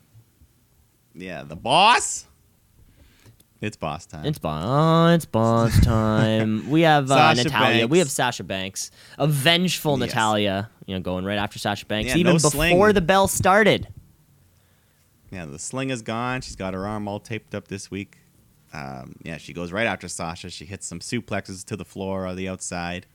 yeah, 1.14 1.42
the 1.42 1.57
boss. 1.57 2.27
It's 3.61 3.77
boss 3.77 4.07
time. 4.07 4.27
It's 4.27 4.38
boss. 4.38 5.14
It's 5.14 5.25
boss 5.27 5.79
time. 5.85 6.68
we 6.70 6.83
have 6.83 7.11
uh, 7.11 7.35
Natalya. 7.35 7.87
We 7.87 7.98
have 7.98 8.11
Sasha 8.11 8.42
Banks, 8.44 8.90
a 9.18 9.27
vengeful 9.29 9.98
Yes. 9.98 10.09
Natalya. 10.09 10.70
You 10.87 10.94
know, 10.96 11.01
going 11.01 11.25
right 11.25 11.38
after 11.38 11.59
Sasha 11.59 11.87
Banks, 11.87 12.11
Yeah, 12.11 12.16
even 12.18 12.33
no 12.33 12.38
before 12.38 12.51
sling. 12.51 12.94
the 12.94 13.01
bell 13.01 13.29
started. 13.29 13.88
Yeah, 15.33 15.47
the 15.47 15.59
sling 15.59 15.90
is 15.90 16.03
gone. 16.03 16.42
She's 16.42 16.57
got 16.57 16.75
her 16.75 16.87
arm 16.87 17.09
all 17.09 17.18
taped 17.18 17.55
up 17.55 17.68
this 17.68 17.90
week. 17.90 18.18
Um, 18.73 19.16
yeah, 19.22 19.39
she 19.39 19.53
goes 19.53 19.72
right 19.72 19.87
after 19.87 20.07
Sasha. 20.09 20.51
She 20.51 20.64
hits 20.66 20.87
some 20.87 21.01
suplexes 21.01 21.64
to 21.66 21.76
the 21.76 21.85
floor 21.85 22.26
on 22.26 22.37
the 22.37 22.49
outside. 22.49 23.07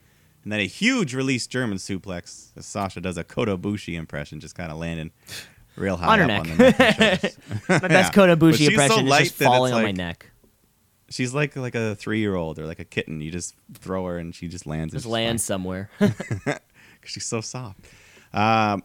And 0.43 0.51
then 0.51 0.59
a 0.59 0.65
huge 0.68 1.13
release 1.13 1.45
German 1.47 1.78
suplex. 1.78 2.49
As 2.57 2.65
Sasha 2.65 3.01
does 3.01 3.18
a 3.18 3.24
Kota 3.24 3.57
Ibushi 3.57 3.95
impression, 3.95 4.39
just 4.39 4.55
kind 4.55 4.72
of 4.72 4.78
landing 4.78 5.11
real 5.76 5.97
high 5.97 6.13
On 6.13 6.20
her 6.20 6.24
up 6.26 6.28
neck. 6.28 6.39
on 6.51 6.57
the 6.57 6.63
neck. 6.63 7.36
My 7.70 7.78
best 7.88 7.91
Yeah. 7.91 8.09
Kota 8.11 8.36
But 8.36 8.39
Bushi 8.39 8.65
so 8.65 8.72
impression 8.72 9.05
is 9.05 9.09
light 9.11 9.24
just 9.26 9.36
falling 9.36 9.74
on 9.74 9.84
my 9.84 9.91
neck. 9.91 10.32
She's 11.09 11.34
like 11.34 11.55
like 11.55 11.76
a 11.76 11.95
three 11.95 12.20
year 12.20 12.36
old 12.36 12.59
or 12.59 12.65
like 12.65 12.80
a 12.80 12.86
kitten. 12.86 13.22
You 13.22 13.32
just 13.32 13.55
throw 13.76 14.05
her 14.07 14.18
and 14.18 14.34
she 14.36 14.47
just 14.47 14.65
lands. 14.65 14.93
and 14.93 15.01
Just 15.01 15.09
lands 15.11 15.43
somewhere. 15.43 15.89
fine. 15.99 16.13
'Cause 16.45 16.59
she's 17.05 17.26
so 17.26 17.41
soft. 17.41 17.80
Um, 18.34 18.84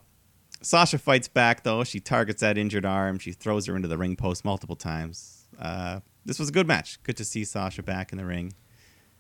Sasha 0.62 0.98
fights 0.98 1.28
back 1.28 1.64
though. 1.64 1.84
She 1.84 2.00
targets 2.00 2.40
that 2.40 2.56
injured 2.56 2.84
arm. 2.84 3.18
She 3.18 3.32
throws 3.32 3.66
her 3.66 3.76
into 3.76 3.88
the 3.88 3.98
ring 3.98 4.16
post 4.16 4.44
multiple 4.44 4.76
times. 4.76 5.46
Uh, 5.58 6.00
this 6.24 6.38
was 6.38 6.48
a 6.48 6.52
good 6.52 6.66
match. 6.66 7.02
Good 7.02 7.16
to 7.18 7.24
see 7.24 7.44
Sasha 7.44 7.82
back 7.82 8.12
in 8.12 8.18
the 8.18 8.24
ring. 8.24 8.54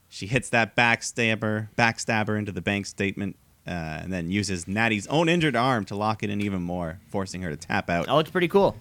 She 0.08 0.26
hits 0.26 0.50
that 0.50 0.76
backstabber, 0.76 1.68
backstabber 1.76 2.38
into 2.38 2.52
the 2.52 2.60
bank 2.60 2.86
statement, 2.86 3.36
uh, 3.66 3.70
and 3.70 4.12
then 4.12 4.30
uses 4.30 4.68
Natty's 4.68 5.06
own 5.06 5.28
injured 5.28 5.56
arm 5.56 5.84
to 5.86 5.96
lock 5.96 6.22
it 6.22 6.30
in 6.30 6.40
even 6.40 6.62
more, 6.62 7.00
forcing 7.08 7.42
her 7.42 7.50
to 7.50 7.56
tap 7.56 7.88
out. 7.88 8.06
oh, 8.08 8.18
it's 8.18 8.30
pretty 8.30 8.48
cool. 8.48 8.76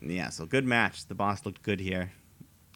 Yeah, 0.00 0.30
so 0.30 0.46
good 0.46 0.64
match. 0.64 1.06
The 1.06 1.14
boss 1.14 1.44
looked 1.44 1.62
good 1.62 1.80
here. 1.80 2.12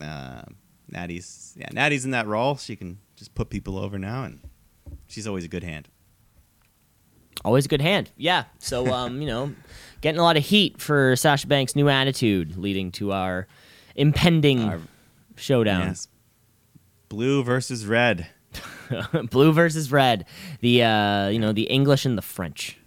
Um 0.00 0.56
Natty's 0.88 1.54
yeah, 1.58 1.68
Natty's 1.72 2.04
in 2.04 2.10
that 2.10 2.26
role. 2.26 2.56
She 2.56 2.76
can 2.76 2.98
just 3.16 3.34
put 3.34 3.48
people 3.48 3.78
over 3.78 3.98
now, 3.98 4.24
and 4.24 4.40
she's 5.06 5.26
always 5.26 5.44
a 5.44 5.48
good 5.48 5.64
hand. 5.64 5.88
Always 7.44 7.64
a 7.64 7.68
good 7.68 7.80
hand. 7.80 8.10
Yeah. 8.16 8.44
So 8.58 8.86
um, 8.92 9.20
you 9.20 9.26
know, 9.26 9.52
getting 10.00 10.18
a 10.18 10.22
lot 10.22 10.36
of 10.36 10.44
heat 10.44 10.80
for 10.80 11.16
Sasha 11.16 11.46
Banks' 11.46 11.74
new 11.76 11.88
attitude, 11.88 12.56
leading 12.56 12.92
to 12.92 13.12
our 13.12 13.46
impending 13.96 14.64
Our- 14.68 14.80
showdown. 15.36 15.88
Yes. 15.88 16.08
Blue 17.08 17.42
versus 17.44 17.86
red. 17.86 18.26
Blue 19.30 19.52
versus 19.52 19.90
red. 19.90 20.26
The 20.60 20.82
uh, 20.82 21.28
you 21.28 21.38
know, 21.38 21.52
the 21.52 21.64
English 21.64 22.04
and 22.06 22.16
the 22.18 22.22
French. 22.22 22.78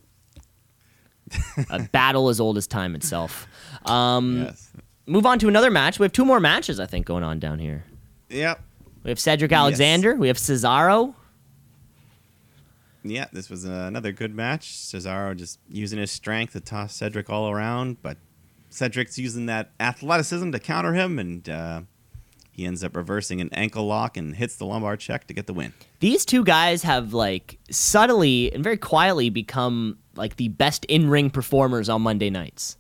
a 1.70 1.80
battle 1.92 2.30
as 2.30 2.40
old 2.40 2.58
as 2.58 2.68
time 2.68 2.96
itself. 2.96 3.48
Um, 3.86 4.44
Yes. 4.46 4.72
Move 5.10 5.26
on 5.26 5.40
to 5.40 5.48
another 5.48 5.72
match. 5.72 6.00
We 6.00 6.04
have 6.04 6.12
two 6.12 6.26
more 6.26 6.42
matches, 6.42 6.82
I 6.82 6.86
think, 6.86 7.06
going 7.06 7.24
on 7.24 7.40
down 7.40 7.60
here. 7.60 7.86
Yep. 8.30 8.62
We 9.04 9.10
have 9.12 9.20
Cedric 9.20 9.54
Alexander. 9.54 10.16
We 10.16 10.28
have 10.28 10.36
Cesaro. 10.36 11.16
Yeah, 13.10 13.28
this 13.32 13.50
was 13.50 13.64
another 13.66 14.12
good 14.12 14.34
match. 14.36 14.72
Cesaro 14.74 15.36
just 15.36 15.60
using 15.70 16.00
his 16.00 16.12
strength 16.12 16.54
to 16.54 16.60
toss 16.60 16.94
Cedric 16.96 17.30
all 17.30 17.50
around, 17.50 18.02
but 18.02 18.18
Cedric's 18.70 19.18
using 19.18 19.46
that 19.48 19.72
athleticism 19.80 20.52
to 20.52 20.60
counter 20.60 20.94
him, 20.94 21.20
and 21.20 21.48
uh, 21.50 21.82
he 22.52 22.66
ends 22.66 22.84
up 22.84 22.96
reversing 22.96 23.40
an 23.42 23.50
ankle 23.54 23.86
lock 23.88 24.18
and 24.18 24.36
hits 24.36 24.56
the 24.58 24.66
lumbar 24.66 24.98
check 24.98 25.28
to 25.28 25.34
get 25.34 25.48
the 25.48 25.54
win. 25.54 25.74
These 26.00 26.26
two 26.26 26.44
guys 26.44 26.84
have 26.84 27.14
like 27.14 27.60
subtly 27.70 28.52
and 28.54 28.64
very 28.64 28.78
quietly 28.78 29.30
become 29.30 29.98
like 30.16 30.36
the 30.38 30.48
best 30.50 30.84
in-ring 30.86 31.30
performers 31.30 31.90
on 31.90 32.02
Monday 32.02 32.30
nights. 32.30 32.78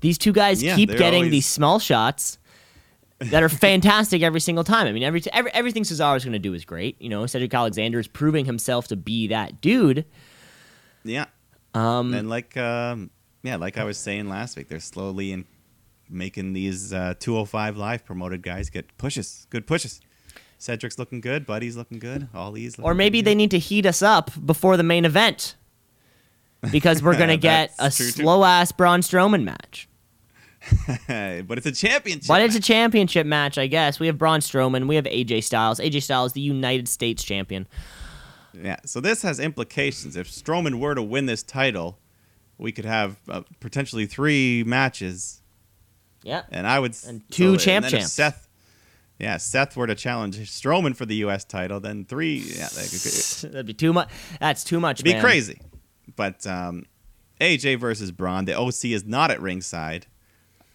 These 0.00 0.18
two 0.18 0.32
guys 0.32 0.62
Yeah, 0.62 0.76
keep 0.76 0.90
getting 0.90 1.14
always- 1.20 1.30
these 1.30 1.46
small 1.46 1.78
shots 1.78 2.38
that 3.30 3.42
are 3.42 3.48
fantastic 3.48 4.22
every 4.22 4.40
single 4.40 4.64
time. 4.64 4.86
I 4.86 4.92
mean, 4.92 5.02
every, 5.02 5.22
every 5.32 5.52
everything 5.52 5.82
Cesaro's 5.82 6.24
going 6.24 6.32
to 6.32 6.38
do 6.38 6.54
is 6.54 6.64
great. 6.64 7.00
You 7.00 7.08
know, 7.08 7.26
Cedric 7.26 7.52
Alexander 7.54 7.98
is 7.98 8.06
proving 8.08 8.44
himself 8.44 8.88
to 8.88 8.96
be 8.96 9.28
that 9.28 9.60
dude. 9.60 10.04
Yeah, 11.04 11.26
Um, 11.74 12.14
and 12.14 12.28
like 12.30 12.56
um, 12.56 13.10
yeah, 13.42 13.56
like 13.56 13.76
I 13.78 13.84
was 13.84 13.98
saying 13.98 14.28
last 14.28 14.56
week, 14.56 14.68
they're 14.68 14.80
slowly 14.80 15.32
in 15.32 15.44
making 16.08 16.52
these 16.52 16.92
uh, 16.92 17.14
205 17.18 17.76
live 17.76 18.04
promoted 18.04 18.42
guys 18.42 18.70
get 18.70 18.96
pushes, 18.98 19.46
good 19.50 19.66
pushes. 19.66 20.00
Cedric's 20.58 20.98
looking 20.98 21.20
good, 21.20 21.44
Buddy's 21.46 21.76
looking 21.76 21.98
good, 21.98 22.28
all 22.34 22.52
these. 22.52 22.78
or 22.78 22.94
maybe 22.94 23.20
they 23.20 23.34
need 23.34 23.50
to 23.50 23.58
heat 23.58 23.84
us 23.84 24.00
up 24.00 24.30
before 24.46 24.76
the 24.78 24.82
main 24.82 25.04
event 25.04 25.56
because 26.70 27.02
we're 27.02 27.16
going 27.16 27.28
to 27.28 27.36
get 27.36 27.70
a 27.78 27.82
That's 27.84 27.96
true, 27.98 28.06
too. 28.06 28.22
slow 28.22 28.44
ass 28.44 28.72
Braun 28.72 29.00
Strowman 29.00 29.44
match. 29.44 29.88
but 31.08 31.58
it's 31.58 31.66
a 31.66 31.72
championship. 31.72 32.28
But 32.28 32.40
it's 32.42 32.54
a 32.54 32.60
championship 32.60 33.26
match, 33.26 33.58
I 33.58 33.66
guess. 33.66 33.98
We 34.00 34.06
have 34.06 34.18
Braun 34.18 34.40
Strowman. 34.40 34.86
We 34.88 34.96
have 34.96 35.04
AJ 35.04 35.44
Styles. 35.44 35.78
AJ 35.80 36.02
Styles, 36.02 36.32
the 36.32 36.40
United 36.40 36.88
States 36.88 37.22
champion. 37.22 37.66
Yeah, 38.52 38.76
so 38.84 39.00
this 39.00 39.22
has 39.22 39.40
implications. 39.40 40.16
If 40.16 40.30
Strowman 40.30 40.76
were 40.78 40.94
to 40.94 41.02
win 41.02 41.26
this 41.26 41.42
title, 41.42 41.98
we 42.58 42.70
could 42.72 42.84
have 42.84 43.16
uh, 43.28 43.42
potentially 43.60 44.06
three 44.06 44.62
matches, 44.64 45.42
Yeah. 46.22 46.42
and 46.50 46.66
I 46.66 46.78
would 46.78 46.96
And 47.06 47.28
two 47.30 47.56
champ 47.56 47.84
then 47.84 47.94
if 47.94 48.00
champs. 48.00 48.12
Seth, 48.12 48.48
yeah, 49.18 49.38
Seth 49.38 49.76
were 49.76 49.88
to 49.88 49.94
challenge 49.96 50.36
Strowman 50.38 50.94
for 50.94 51.04
the 51.04 51.16
U.S. 51.16 51.44
title, 51.44 51.80
then 51.80 52.04
three. 52.04 52.36
Yeah, 52.36 52.68
that 52.68 52.88
could, 52.90 53.50
That'd 53.52 53.66
be 53.66 53.74
too 53.74 53.92
much. 53.92 54.08
That's 54.40 54.62
too 54.62 54.78
much, 54.78 54.96
it'd 55.00 55.04
be 55.04 55.14
man. 55.14 55.22
crazy. 55.22 55.60
But 56.14 56.46
um, 56.46 56.84
AJ 57.40 57.80
versus 57.80 58.12
Braun, 58.12 58.44
the 58.44 58.56
OC 58.56 58.84
is 58.86 59.04
not 59.04 59.32
at 59.32 59.40
ringside. 59.42 60.06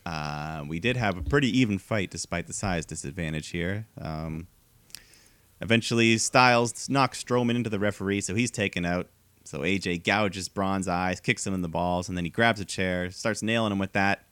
Uh, 0.10 0.64
we 0.68 0.80
did 0.80 0.97
have 0.97 1.20
a 1.20 1.22
pretty 1.22 1.55
even 1.60 1.78
fight 1.78 2.10
despite 2.10 2.47
the 2.47 2.53
size 2.53 2.84
disadvantage 2.84 3.49
here. 3.49 3.86
Um, 4.01 4.47
eventually, 5.62 6.18
Styles 6.18 6.89
knocks 6.89 7.24
Strowman 7.24 7.55
into 7.55 7.70
the 7.70 7.78
referee, 7.78 8.22
so 8.22 8.34
he's 8.34 8.49
taken 8.49 8.86
out. 8.86 9.07
So 9.43 9.60
AJ 9.60 10.03
gouges 10.03 10.49
Braun's 10.49 10.88
eyes, 10.88 11.20
kicks 11.20 11.45
him 11.45 11.53
in 11.53 11.62
the 11.62 11.70
balls, 11.70 12.10
and 12.10 12.18
then 12.18 12.26
he 12.26 12.32
grabs 12.32 12.60
a 12.60 12.66
chair, 12.66 13.12
starts 13.12 13.43
nailing 13.43 13.72
him 13.72 13.78
with 13.78 13.91
that. 13.91 14.26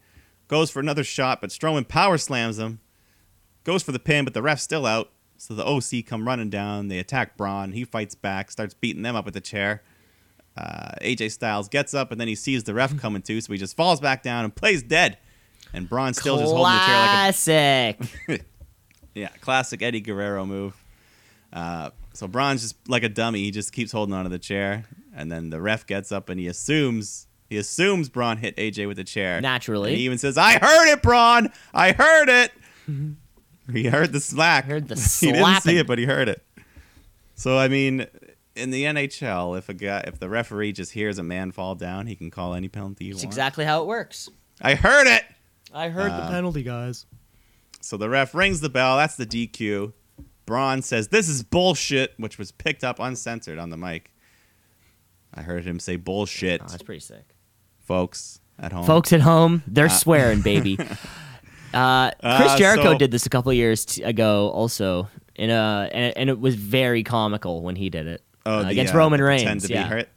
Goes 0.47 0.71
for 0.71 0.80
another 0.80 1.03
shot, 1.03 1.41
but 1.41 1.51
Strowman 1.51 1.88
power 1.88 2.17
slams 2.17 2.57
him. 2.57 2.80
Goes 3.63 3.84
for 3.84 3.91
the 3.91 3.99
pin, 3.99 4.25
but 4.25 4.34
the 4.34 4.41
ref's 4.41 4.63
still 4.63 4.88
out. 4.88 5.11
So 5.38 5.53
the 5.53 5.63
OC 5.63 6.07
come 6.07 6.28
running 6.28 6.49
down. 6.49 6.88
They 6.88 6.97
attack 6.97 7.38
Braun. 7.38 7.73
He 7.73 7.86
fights 7.86 8.15
back, 8.15 8.49
starts 8.49 8.73
beating 8.73 9.03
them 9.03 9.15
up 9.15 9.25
with 9.25 9.36
the 9.36 9.41
chair. 9.41 9.84
Uh, 10.57 10.95
AJ 11.03 11.34
Styles 11.34 11.69
gets 11.69 11.93
up, 11.93 12.11
and 12.11 12.19
then 12.19 12.28
he 12.28 12.34
sees 12.34 12.63
the 12.63 12.73
ref 12.73 12.97
coming 12.97 13.21
too, 13.21 13.41
so 13.41 13.53
he 13.53 13.59
just 13.59 13.78
falls 13.78 13.99
back 13.99 14.23
down 14.23 14.43
and 14.43 14.55
plays 14.55 14.82
dead. 14.82 15.19
And 15.74 15.89
Braun 15.89 16.13
still 16.13 16.38
just 16.38 16.53
holding 16.53 16.74
the 16.74 16.80
chair 16.80 16.95
like 16.95 17.09
a 17.09 17.13
Classic. 17.13 18.45
yeah, 19.15 19.30
classic 19.41 19.82
Eddie 19.82 20.01
Guerrero 20.01 20.45
move. 20.45 20.76
Uh, 21.51 21.89
so 22.13 22.28
Braun's 22.28 22.61
just 22.61 22.76
like 22.89 23.03
a 23.03 23.09
dummy. 23.09 23.43
He 23.43 23.51
just 23.51 23.72
keeps 23.72 23.91
holding 23.91 24.13
onto 24.13 24.30
the 24.30 24.39
chair, 24.39 24.86
and 25.15 25.32
then 25.32 25.49
the 25.49 25.61
ref 25.61 25.86
gets 25.86 26.11
up 26.11 26.30
and 26.30 26.39
he 26.39 26.47
assumes 26.47 27.28
he 27.49 27.57
assumes 27.57 28.09
Braun 28.09 28.38
hit 28.38 28.55
AJ 28.57 28.88
with 28.88 28.97
the 28.97 29.03
chair. 29.03 29.39
Naturally. 29.39 29.91
and 29.91 29.97
he 29.97 30.05
even 30.05 30.18
says, 30.18 30.38
"I 30.38 30.57
heard 30.59 30.91
it, 30.91 31.01
Braun. 31.01 31.51
I 31.74 31.93
heard 31.93 32.30
it." 32.30 32.51
he 33.72 33.88
heard 33.88 34.11
the 34.11 34.20
slack. 34.20 34.65
Heard 34.65 34.88
the 34.88 34.95
he 35.20 35.32
didn't 35.32 35.61
see 35.61 35.78
it, 35.78 35.88
but 35.88 35.97
he 35.97 36.05
heard 36.05 36.28
it. 36.30 36.43
So 37.36 37.57
I 37.57 37.68
mean, 37.68 38.07
in 38.55 38.72
the 38.72 38.84
NHL, 38.84 39.57
if 39.57 39.70
a 39.70 39.74
guy, 39.74 40.03
if 40.07 40.20
the 40.20 40.30
referee 40.30 40.74
just 40.74 40.91
hears 40.91 41.18
a 41.18 41.24
man 41.24 41.51
fall 41.51 41.76
down, 41.76 42.07
he 42.07 42.15
can 42.15 42.32
call 42.32 42.53
any 42.53 42.68
penalty 42.68 43.11
That's 43.11 43.24
exactly 43.24 43.63
how 43.63 43.82
it 43.82 43.88
works. 43.88 44.30
I 44.61 44.76
heard 44.76 45.07
it. 45.07 45.24
I 45.78 45.89
heard 45.89 46.11
Uh, 46.11 46.21
the 46.25 46.32
penalty, 46.32 46.63
guys. 46.63 47.05
So 47.82 47.97
the 47.97 48.09
ref 48.09 48.34
rings 48.34 48.59
the 48.61 48.69
bell. 48.69 48.97
That's 48.97 49.15
the 49.15 49.25
DQ. 49.25 49.93
Braun 50.45 50.82
says, 50.82 51.09
This 51.09 51.30
is 51.30 51.43
bullshit, 51.43 52.13
which 52.17 52.38
was 52.38 52.51
picked 52.51 52.84
up 52.84 52.99
uncensored 52.99 53.59
on 53.59 53.69
the 53.69 53.78
mic. 53.78 54.11
I 55.34 55.41
heard 55.41 55.65
him 55.65 55.80
say 55.80 55.95
bullshit, 55.97 56.61
Oh, 56.63 56.67
that's 56.69 56.84
pretty 56.84 57.01
sick. 57.01 57.36
folks 57.80 58.39
at 58.57 58.71
home. 58.71 58.86
Folks 58.86 59.13
at 59.13 59.21
home, 59.21 59.61
they're 59.67 59.89
swearing, 60.03 60.41
baby. 60.41 60.78
Uh, 61.73 62.11
Chris 62.21 62.51
Uh, 62.53 62.57
Jericho 62.57 62.93
so- 62.93 62.97
did 62.97 63.11
this 63.11 63.25
a 63.25 63.30
couple 63.30 63.51
years 63.51 63.84
t- 63.86 64.01
ago, 64.01 64.49
also, 64.51 65.09
in 65.36 65.49
a 65.49 65.89
and, 65.91 66.17
and 66.17 66.30
it 66.30 66.39
was 66.39 66.55
very 66.55 67.03
comical 67.03 67.61
when 67.61 67.75
he 67.75 67.89
did 67.89 68.07
it 68.07 68.23
Oh, 68.45 68.59
uh, 68.59 68.63
the, 68.63 68.69
against 68.69 68.95
uh, 68.95 68.97
Roman 68.97 69.19
the 69.19 69.25
Reigns. 69.25 69.41
pretend 69.43 69.61
to 69.61 69.73
yeah. 69.73 69.84
be 69.84 69.89
hurt. 69.89 70.09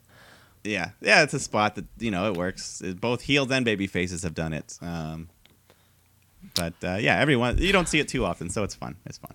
Yeah, 0.63 0.91
yeah, 1.01 1.23
it's 1.25 1.35
a 1.35 1.41
spot 1.41 1.75
that 1.75 1.87
you 1.99 2.13
know 2.13 2.31
it 2.31 2.37
works. 2.39 2.81
It- 2.81 3.01
both 3.01 3.23
heels 3.23 3.51
and 3.51 3.65
baby 3.65 3.89
faces 3.89 4.23
have 4.23 4.33
done 4.33 4.53
it. 4.53 4.79
Um, 4.81 5.29
but 6.55 6.75
uh, 6.83 6.97
yeah, 7.01 7.19
everyone 7.19 7.59
you 7.59 7.73
don't 7.73 7.89
see 7.89 8.01
it 8.01 8.09
too 8.09 8.25
often, 8.25 8.51
so 8.51 8.63
it's 8.63 8.75
fun. 8.75 8.97
It's 9.07 9.19
fun. 9.19 9.35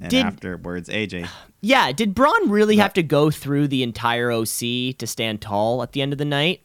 And 0.00 0.10
Did- 0.10 0.24
afterwards, 0.26 0.88
AJ. 0.88 1.28
Yeah, 1.60 1.90
did 1.90 2.14
Braun 2.14 2.50
really 2.50 2.76
have 2.76 2.92
to 2.94 3.02
go 3.02 3.30
through 3.32 3.66
the 3.68 3.82
entire 3.82 4.30
OC 4.30 4.96
to 4.98 5.06
stand 5.06 5.40
tall 5.40 5.82
at 5.82 5.90
the 5.92 6.00
end 6.02 6.12
of 6.12 6.18
the 6.18 6.24
night? 6.24 6.60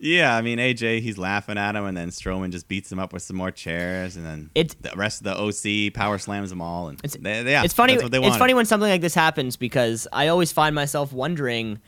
Yeah, 0.00 0.36
I 0.36 0.42
mean 0.42 0.58
AJ, 0.58 1.00
he's 1.00 1.18
laughing 1.18 1.58
at 1.58 1.74
him, 1.74 1.84
and 1.84 1.96
then 1.96 2.10
Strowman 2.10 2.50
just 2.52 2.68
beats 2.68 2.92
him 2.92 3.00
up 3.00 3.12
with 3.12 3.22
some 3.22 3.36
more 3.36 3.50
chairs, 3.50 4.14
and 4.16 4.24
then 4.24 4.50
It's- 4.54 4.76
the 4.80 4.96
rest 4.96 5.20
of 5.20 5.24
the 5.24 5.36
OC 5.36 5.90
power 5.92 6.18
slams 6.18 6.50
them 6.50 6.60
all, 6.60 6.88
and 6.88 7.00
It's, 7.02 7.16
they, 7.16 7.42
they- 7.42 7.50
yeah, 7.50 7.64
it's 7.64 7.74
funny. 7.74 7.94
That's 7.94 8.04
what 8.04 8.12
they 8.12 8.22
it's 8.22 8.36
funny 8.36 8.54
when 8.54 8.64
something 8.66 8.88
like 8.88 9.00
this 9.00 9.14
happens 9.14 9.56
because 9.56 10.06
I 10.12 10.28
always 10.28 10.52
find 10.52 10.72
myself 10.74 11.12
wondering, 11.12 11.80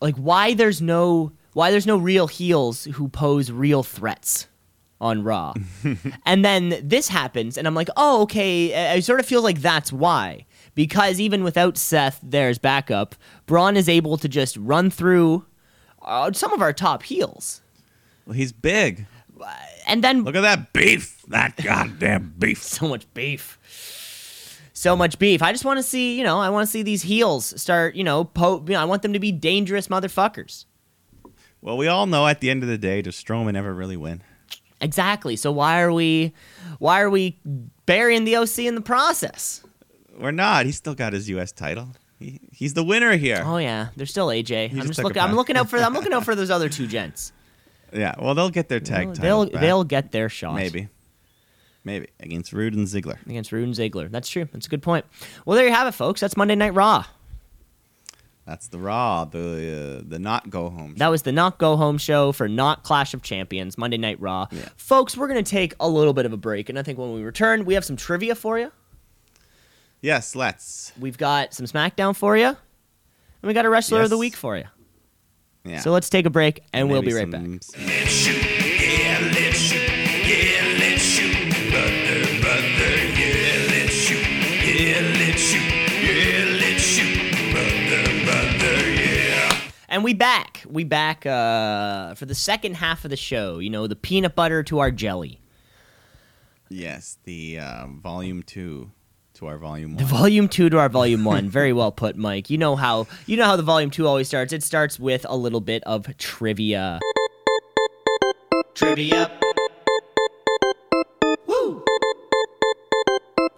like, 0.00 0.14
why 0.16 0.54
there's 0.54 0.80
no 0.80 1.32
why 1.52 1.70
there's 1.70 1.86
no 1.86 1.96
real 1.96 2.26
heels 2.26 2.84
who 2.84 3.08
pose 3.08 3.50
real 3.50 3.82
threats 3.82 4.46
on 5.00 5.22
Raw, 5.22 5.52
and 6.24 6.44
then 6.44 6.80
this 6.82 7.08
happens, 7.08 7.58
and 7.58 7.66
I'm 7.66 7.74
like, 7.74 7.88
oh, 7.96 8.22
okay. 8.22 8.92
I 8.92 9.00
sort 9.00 9.20
of 9.20 9.26
feel 9.26 9.42
like 9.42 9.60
that's 9.60 9.92
why 9.92 10.46
because 10.74 11.20
even 11.20 11.42
without 11.44 11.76
Seth, 11.78 12.18
there's 12.22 12.58
backup. 12.58 13.14
Braun 13.46 13.76
is 13.76 13.88
able 13.88 14.16
to 14.18 14.28
just 14.28 14.56
run 14.58 14.90
through 14.90 15.44
uh, 16.02 16.32
some 16.32 16.52
of 16.52 16.60
our 16.62 16.72
top 16.72 17.02
heels, 17.02 17.62
Well, 18.26 18.34
he's 18.34 18.52
big. 18.52 19.06
and 19.86 20.02
then 20.04 20.22
Look 20.24 20.34
at 20.36 20.40
that 20.42 20.72
beef. 20.72 21.22
That 21.28 21.56
goddamn 21.56 22.34
beef. 22.38 22.62
so 22.62 22.88
much 22.88 23.06
beef. 23.14 23.58
So 24.72 24.94
much 24.94 25.18
beef. 25.18 25.42
I 25.42 25.52
just 25.52 25.64
want 25.64 25.78
to 25.78 25.82
see, 25.82 26.16
you 26.18 26.24
know, 26.24 26.38
I 26.38 26.50
want 26.50 26.66
to 26.66 26.70
see 26.70 26.82
these 26.82 27.02
heels 27.02 27.58
start, 27.60 27.94
you 27.94 28.04
know, 28.04 28.24
po- 28.24 28.62
you 28.66 28.74
know, 28.74 28.80
I 28.80 28.84
want 28.84 29.02
them 29.02 29.12
to 29.14 29.18
be 29.18 29.32
dangerous 29.32 29.88
motherfuckers. 29.88 30.66
Well, 31.62 31.76
we 31.78 31.88
all 31.88 32.06
know 32.06 32.26
at 32.26 32.40
the 32.40 32.50
end 32.50 32.62
of 32.62 32.68
the 32.68 32.76
day, 32.78 33.00
does 33.02 33.16
Strowman 33.16 33.56
ever 33.56 33.72
really 33.74 33.96
win? 33.96 34.22
Exactly. 34.80 35.36
So 35.36 35.50
why 35.52 35.80
are 35.80 35.92
we 35.92 36.32
why 36.78 37.00
are 37.00 37.10
we 37.10 37.38
burying 37.86 38.24
the 38.24 38.36
OC 38.36 38.60
in 38.60 38.74
the 38.74 38.80
process? 38.80 39.62
We're 40.18 40.30
not. 40.30 40.66
He's 40.66 40.76
still 40.76 40.94
got 40.94 41.12
his 41.12 41.28
U.S. 41.30 41.52
title. 41.52 41.88
He, 42.18 42.40
he's 42.52 42.74
the 42.74 42.84
winner 42.84 43.16
here. 43.16 43.42
Oh 43.44 43.58
yeah, 43.58 43.88
they're 43.96 44.06
still 44.06 44.28
AJ. 44.28 44.72
I'm 44.72 44.86
just 44.86 45.02
looking 45.02 45.20
I'm 45.22 45.34
looking 45.34 45.56
out 45.56 45.68
for 45.68 45.78
I'm 45.78 45.94
looking 45.98 46.12
out 46.12 46.24
for 46.24 46.34
those 46.34 46.50
other 46.50 46.68
two 46.68 46.86
gents. 46.86 47.32
Yeah. 47.92 48.14
Well, 48.18 48.34
they'll 48.34 48.50
get 48.50 48.68
their 48.68 48.80
tag 48.80 49.06
They'll 49.14 49.14
titles 49.14 49.50
back. 49.50 49.60
they'll 49.60 49.84
get 49.84 50.12
their 50.12 50.28
shot. 50.28 50.56
maybe, 50.56 50.88
maybe 51.84 52.08
against 52.20 52.52
Roode 52.52 52.74
and 52.74 52.86
Ziggler. 52.86 53.24
Against 53.26 53.52
Roode 53.52 53.64
and 53.64 53.74
Ziggler. 53.74 54.10
That's 54.10 54.28
true. 54.28 54.46
That's 54.52 54.66
a 54.66 54.70
good 54.70 54.82
point. 54.82 55.04
Well, 55.44 55.56
there 55.56 55.66
you 55.66 55.72
have 55.72 55.86
it, 55.86 55.92
folks. 55.92 56.20
That's 56.20 56.36
Monday 56.36 56.54
Night 56.56 56.74
Raw. 56.74 57.04
That's 58.46 58.68
the 58.68 58.78
Raw, 58.78 59.24
the 59.24 59.98
uh, 59.98 60.02
the 60.06 60.20
not 60.20 60.50
go 60.50 60.70
home. 60.70 60.94
That 60.98 61.08
was 61.08 61.22
the 61.22 61.32
Not 61.32 61.58
Go 61.58 61.76
Home 61.76 61.98
show 61.98 62.30
for 62.30 62.48
Not 62.48 62.84
Clash 62.84 63.12
of 63.12 63.22
Champions, 63.22 63.76
Monday 63.76 63.96
Night 63.96 64.20
Raw. 64.20 64.46
Yeah. 64.52 64.68
Folks, 64.76 65.16
we're 65.16 65.26
going 65.26 65.42
to 65.42 65.50
take 65.50 65.74
a 65.80 65.88
little 65.88 66.12
bit 66.12 66.26
of 66.26 66.32
a 66.32 66.36
break, 66.36 66.68
and 66.68 66.78
I 66.78 66.84
think 66.84 66.96
when 66.96 67.12
we 67.12 67.22
return, 67.22 67.64
we 67.64 67.74
have 67.74 67.84
some 67.84 67.96
trivia 67.96 68.36
for 68.36 68.56
you. 68.58 68.70
yes, 70.00 70.36
let's. 70.36 70.92
We've 70.98 71.18
got 71.18 71.54
some 71.54 71.66
SmackDown 71.66 72.14
for 72.14 72.36
you. 72.36 72.46
And 72.46 72.56
And 73.42 73.48
we 73.48 73.52
got 73.54 73.64
a 73.64 73.70
wrestler 73.70 74.02
of 74.02 74.10
the 74.10 74.18
week 74.18 74.36
for 74.36 74.56
you. 74.56 74.64
Yeah. 75.64 75.80
So 75.80 75.90
let's 75.90 76.08
take 76.08 76.24
a 76.26 76.30
break, 76.30 76.62
and 76.72 76.88
we'll 76.88 77.02
be 77.02 77.14
right 77.14 77.28
back. 77.28 77.42
And 89.96 90.04
we 90.04 90.12
back. 90.12 90.62
We 90.68 90.84
back 90.84 91.24
uh, 91.24 92.14
for 92.16 92.26
the 92.26 92.34
second 92.34 92.74
half 92.74 93.06
of 93.06 93.10
the 93.10 93.16
show. 93.16 93.60
You 93.60 93.70
know, 93.70 93.86
the 93.86 93.96
peanut 93.96 94.34
butter 94.34 94.62
to 94.64 94.80
our 94.80 94.90
jelly. 94.90 95.40
Yes, 96.68 97.16
the 97.24 97.60
um, 97.60 98.02
volume 98.02 98.42
two 98.42 98.90
to 99.36 99.46
our 99.46 99.56
volume 99.56 99.92
one. 99.94 99.96
The 99.96 100.04
volume 100.04 100.48
two 100.48 100.68
to 100.68 100.78
our 100.78 100.90
volume 100.90 101.24
one. 101.24 101.48
Very 101.48 101.72
well 101.72 101.92
put, 101.92 102.14
Mike. 102.14 102.50
You 102.50 102.58
know 102.58 102.76
how 102.76 103.06
you 103.24 103.38
know 103.38 103.46
how 103.46 103.56
the 103.56 103.62
volume 103.62 103.88
two 103.88 104.06
always 104.06 104.28
starts. 104.28 104.52
It 104.52 104.62
starts 104.62 105.00
with 105.00 105.24
a 105.30 105.34
little 105.34 105.62
bit 105.62 105.82
of 105.84 106.14
trivia. 106.18 107.00
Trivia. 108.74 109.30
Woo. 111.46 111.82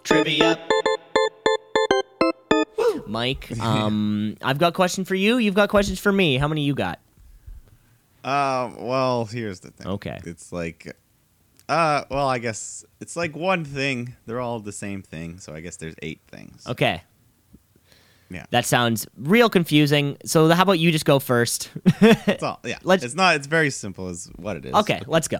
Trivia. 0.05 0.57
Mike, 3.09 3.51
um, 3.61 4.37
I've 4.41 4.57
got 4.59 4.73
questions 4.73 5.07
for 5.07 5.15
you. 5.15 5.37
You've 5.37 5.55
got 5.55 5.69
questions 5.69 5.99
for 5.99 6.11
me. 6.11 6.37
How 6.37 6.47
many 6.47 6.61
you 6.61 6.73
got? 6.75 6.99
Uh, 8.23 8.71
well, 8.77 9.25
here's 9.25 9.61
the 9.61 9.71
thing. 9.71 9.87
Okay. 9.87 10.19
It's 10.25 10.51
like, 10.51 10.95
uh, 11.69 12.03
well, 12.09 12.27
I 12.27 12.37
guess 12.39 12.85
it's 12.99 13.15
like 13.15 13.35
one 13.35 13.63
thing. 13.65 14.15
They're 14.25 14.39
all 14.41 14.59
the 14.59 14.71
same 14.71 15.01
thing, 15.01 15.39
so 15.39 15.53
I 15.53 15.61
guess 15.61 15.77
there's 15.77 15.95
eight 16.01 16.19
things. 16.29 16.65
Okay. 16.67 17.01
Yeah. 18.29 18.45
That 18.51 18.65
sounds 18.65 19.07
real 19.17 19.49
confusing. 19.49 20.17
So 20.23 20.49
how 20.49 20.61
about 20.63 20.73
you 20.79 20.91
just 20.91 21.05
go 21.05 21.17
first? 21.19 21.71
That's 22.01 22.43
all. 22.43 22.59
Yeah. 22.65 22.77
Let's- 22.83 23.03
it's 23.03 23.15
not. 23.15 23.35
It's 23.37 23.47
very 23.47 23.69
simple, 23.71 24.09
is 24.09 24.29
what 24.35 24.57
it 24.57 24.65
is. 24.65 24.73
okay, 24.75 25.01
let's 25.07 25.27
go. 25.27 25.39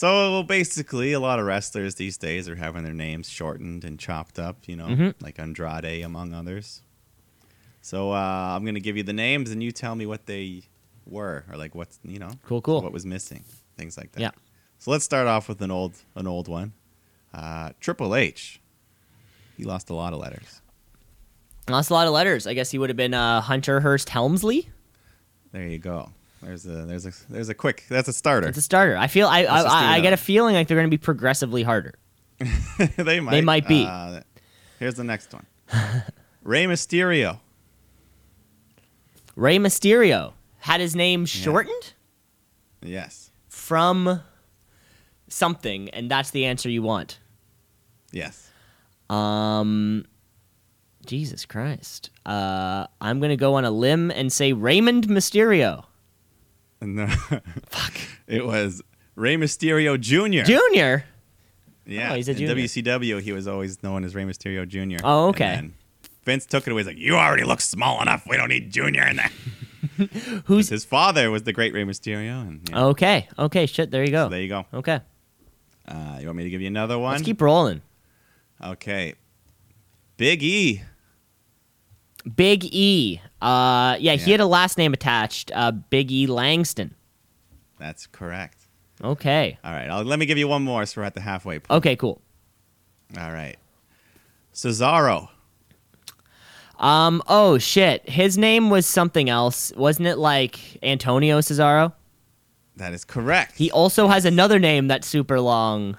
So 0.00 0.32
well, 0.32 0.42
basically, 0.44 1.12
a 1.12 1.20
lot 1.20 1.38
of 1.38 1.44
wrestlers 1.44 1.96
these 1.96 2.16
days 2.16 2.48
are 2.48 2.56
having 2.56 2.84
their 2.84 2.94
names 2.94 3.28
shortened 3.28 3.84
and 3.84 3.98
chopped 4.00 4.38
up. 4.38 4.66
You 4.66 4.76
know, 4.76 4.86
Mhm. 4.86 5.14
like 5.20 5.38
Andrade 5.38 6.02
among 6.02 6.32
others. 6.32 6.80
So 7.82 8.10
uh, 8.12 8.16
I'm 8.56 8.64
gonna 8.64 8.80
give 8.80 8.96
you 8.96 9.02
the 9.02 9.12
names, 9.12 9.50
and 9.50 9.62
you 9.62 9.72
tell 9.72 9.94
me 9.94 10.06
what 10.06 10.24
they 10.24 10.62
were, 11.04 11.44
or 11.50 11.58
like 11.58 11.74
what's 11.74 11.98
you 12.02 12.18
know, 12.18 12.30
Cool, 12.46 12.62
cool. 12.62 12.80
what 12.80 12.92
was 12.92 13.04
missing, 13.04 13.44
things 13.76 13.98
like 13.98 14.12
that. 14.12 14.20
Yeah. 14.22 14.30
So 14.78 14.90
let's 14.90 15.04
start 15.04 15.26
off 15.26 15.50
with 15.50 15.60
an 15.60 15.70
old, 15.70 15.92
an 16.14 16.26
old 16.26 16.48
one. 16.48 16.72
Uh, 17.34 17.72
Triple 17.78 18.14
H. 18.16 18.58
He 19.58 19.64
lost 19.64 19.90
a 19.90 19.94
lot 19.94 20.14
of 20.14 20.18
letters. 20.18 20.62
Lost 21.68 21.90
a 21.90 21.92
lot 21.92 22.06
of 22.06 22.14
letters. 22.14 22.46
I 22.46 22.54
guess 22.54 22.70
he 22.70 22.78
would 22.78 22.88
have 22.88 22.96
been 22.96 23.12
uh, 23.12 23.42
Hunter 23.42 23.80
Hearst 23.80 24.08
Helmsley. 24.08 24.70
There 25.52 25.66
you 25.68 25.78
go. 25.78 26.12
There's 26.42 26.64
a 26.66 26.86
there's 26.86 27.06
a 27.06 27.12
there's 27.28 27.48
a 27.50 27.54
quick. 27.54 27.84
That's 27.88 28.08
a 28.08 28.12
starter. 28.12 28.48
It's 28.48 28.58
a 28.58 28.62
starter. 28.62 28.96
I 28.96 29.08
feel 29.08 29.28
I 29.28 29.44
I, 29.44 29.60
I, 29.62 29.94
I 29.96 30.00
get 30.00 30.12
a 30.12 30.16
feeling 30.16 30.54
like 30.54 30.68
they're 30.68 30.76
going 30.78 30.86
to 30.90 30.90
be 30.90 30.98
progressively 30.98 31.62
harder. 31.62 31.94
they 32.96 33.20
might. 33.20 33.30
They 33.32 33.40
might 33.42 33.68
be. 33.68 33.84
Uh, 33.86 34.20
here's 34.78 34.94
the 34.94 35.04
next 35.04 35.32
one. 35.34 35.44
Rey 36.42 36.64
Mysterio. 36.64 37.40
Rey 39.36 39.58
Mysterio 39.58 40.32
had 40.58 40.80
his 40.80 40.96
name 40.96 41.26
shortened 41.26 41.92
Yes. 42.82 43.30
from 43.48 44.20
something, 45.28 45.88
and 45.90 46.10
that's 46.10 46.30
the 46.30 46.46
answer 46.46 46.68
you 46.70 46.82
want. 46.82 47.18
Yes. 48.12 48.50
Um, 49.08 50.04
Jesus 51.06 51.44
Christ. 51.44 52.10
Uh, 52.24 52.86
I'm 53.00 53.20
gonna 53.20 53.36
go 53.36 53.54
on 53.54 53.64
a 53.64 53.70
limb 53.70 54.10
and 54.10 54.32
say 54.32 54.52
Raymond 54.52 55.08
Mysterio 55.08 55.84
No. 56.80 57.06
Fuck. 57.68 57.94
It 58.26 58.46
was 58.46 58.82
Rey 59.16 59.36
Mysterio 59.36 59.98
Jr. 60.00 60.44
Junior. 60.46 61.04
yeah. 61.86 62.12
Oh, 62.12 62.14
he's 62.14 62.28
a 62.28 62.34
junior. 62.34 62.52
In. 62.56 62.64
WCW, 62.64 63.20
he 63.20 63.32
was 63.32 63.46
always 63.46 63.82
known 63.82 64.04
as 64.04 64.14
Rey 64.14 64.24
Mysterio 64.24 64.66
Jr. 64.66 65.02
Oh, 65.04 65.28
okay. 65.28 65.70
Vince 66.24 66.46
took 66.46 66.66
it 66.66 66.70
away. 66.70 66.80
He's 66.82 66.86
like, 66.86 66.98
"You 66.98 67.16
already 67.16 67.44
look 67.44 67.60
small 67.60 68.00
enough. 68.02 68.26
We 68.28 68.36
don't 68.36 68.48
need 68.50 68.70
Junior 68.70 69.06
in 69.06 69.16
there." 69.16 69.30
Who's 70.44 70.68
His 70.68 70.84
father 70.84 71.30
was 71.30 71.42
the 71.44 71.52
great 71.52 71.72
Rey 71.74 71.84
Mysterio, 71.84 72.42
and 72.46 72.68
yeah, 72.70 72.84
okay? 72.86 73.28
Okay, 73.38 73.66
shit. 73.66 73.90
There 73.90 74.04
you 74.04 74.10
go. 74.10 74.26
so 74.26 74.28
there 74.30 74.40
you 74.42 74.48
go. 74.48 74.66
Okay, 74.72 75.00
Uh, 75.88 76.18
you 76.20 76.26
want 76.26 76.36
me 76.38 76.44
to 76.44 76.50
give 76.50 76.60
you 76.60 76.66
another 76.66 76.98
one? 76.98 77.12
let's 77.12 77.24
keep 77.24 77.40
rolling. 77.40 77.82
Okay. 78.62 79.14
Big 80.18 80.42
E. 80.42 80.82
Big 82.36 82.64
E. 82.66 83.20
Uh, 83.40 83.96
yeah, 83.98 84.16
he 84.16 84.30
had 84.30 84.40
a 84.40 84.46
last 84.46 84.78
name 84.78 84.92
attached. 84.92 85.50
Uh, 85.54 85.72
Big 85.72 86.10
E 86.10 86.26
Langston. 86.26 86.94
That's 87.78 88.06
correct. 88.06 88.58
Okay. 89.02 89.58
All 89.64 89.72
right. 89.72 89.88
I'll, 89.88 90.04
let 90.04 90.18
me 90.18 90.26
give 90.26 90.36
you 90.38 90.46
one 90.48 90.62
more, 90.62 90.84
so 90.86 91.00
we're 91.00 91.06
at 91.06 91.14
the 91.14 91.22
halfway 91.22 91.58
point. 91.58 91.78
Okay. 91.78 91.96
Cool. 91.96 92.20
All 93.18 93.32
right. 93.32 93.56
Cesaro. 94.52 95.28
Um. 96.78 97.22
Oh 97.26 97.58
shit. 97.58 98.08
His 98.08 98.36
name 98.38 98.70
was 98.70 98.86
something 98.86 99.28
else, 99.28 99.72
wasn't 99.76 100.08
it? 100.08 100.16
Like 100.16 100.78
Antonio 100.82 101.40
Cesaro. 101.40 101.92
That 102.76 102.92
is 102.94 103.04
correct. 103.04 103.56
He 103.56 103.70
also 103.70 104.08
has 104.08 104.24
another 104.24 104.58
name 104.58 104.88
that's 104.88 105.06
super 105.06 105.40
long. 105.40 105.98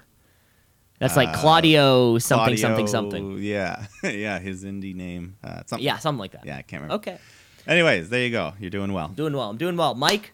That's 1.02 1.16
like 1.16 1.28
Uh, 1.30 1.40
Claudio 1.40 2.18
something 2.18 2.56
something 2.56 2.86
Claudio- 2.86 3.10
something. 3.10 3.38
Yeah, 3.42 3.86
yeah, 4.04 4.38
his 4.38 4.64
indie 4.64 4.94
name. 4.94 5.36
Uh, 5.42 5.62
something. 5.66 5.84
Yeah, 5.84 5.98
something 5.98 6.18
like 6.20 6.32
that. 6.32 6.46
yeah, 6.46 6.56
I 6.58 6.62
can't 6.62 6.82
remember. 6.82 6.94
Okay. 7.02 7.18
Anyways, 7.66 8.08
there 8.08 8.22
you 8.24 8.30
go. 8.30 8.54
You're 8.60 8.70
doing 8.70 8.92
well. 8.92 9.08
Doing 9.08 9.34
well. 9.34 9.50
I'm 9.50 9.56
doing 9.56 9.76
well. 9.76 9.94
Mike, 9.94 10.32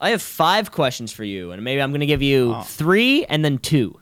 I 0.00 0.10
have 0.10 0.22
five 0.22 0.70
questions 0.70 1.12
for 1.12 1.24
you, 1.24 1.50
and 1.52 1.62
maybe 1.64 1.82
I'm 1.82 1.90
going 1.90 2.00
to 2.00 2.06
give 2.06 2.22
you 2.22 2.54
Oh. 2.54 2.62
three 2.62 3.24
and 3.26 3.44
then 3.44 3.58
two. 3.58 3.98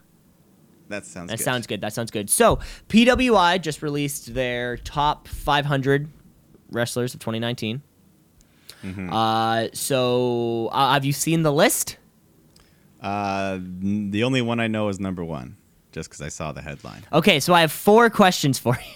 That 0.88 1.06
sounds. 1.06 1.30
That 1.30 1.38
good. 1.38 1.44
sounds 1.44 1.66
good. 1.66 1.80
That 1.80 1.92
sounds 1.92 2.10
good. 2.10 2.28
So, 2.28 2.58
PWI 2.88 3.60
just 3.60 3.80
released 3.82 4.34
their 4.34 4.76
top 4.78 5.28
500 5.28 6.08
wrestlers 6.72 7.14
of 7.14 7.20
2019. 7.20 7.82
Mm-hmm. 8.84 9.12
Uh, 9.12 9.68
so, 9.72 10.68
uh, 10.72 10.92
have 10.94 11.04
you 11.04 11.12
seen 11.12 11.42
the 11.42 11.52
list? 11.52 11.96
Uh, 13.00 13.58
the 13.60 14.24
only 14.24 14.42
one 14.42 14.58
I 14.60 14.66
know 14.68 14.88
is 14.88 14.98
number 15.00 15.24
one, 15.24 15.56
just 15.92 16.08
because 16.08 16.20
I 16.20 16.28
saw 16.28 16.52
the 16.52 16.62
headline. 16.62 17.02
Okay, 17.12 17.40
so 17.40 17.54
I 17.54 17.60
have 17.62 17.72
four 17.72 18.10
questions 18.10 18.58
for 18.58 18.74
you. 18.74 18.94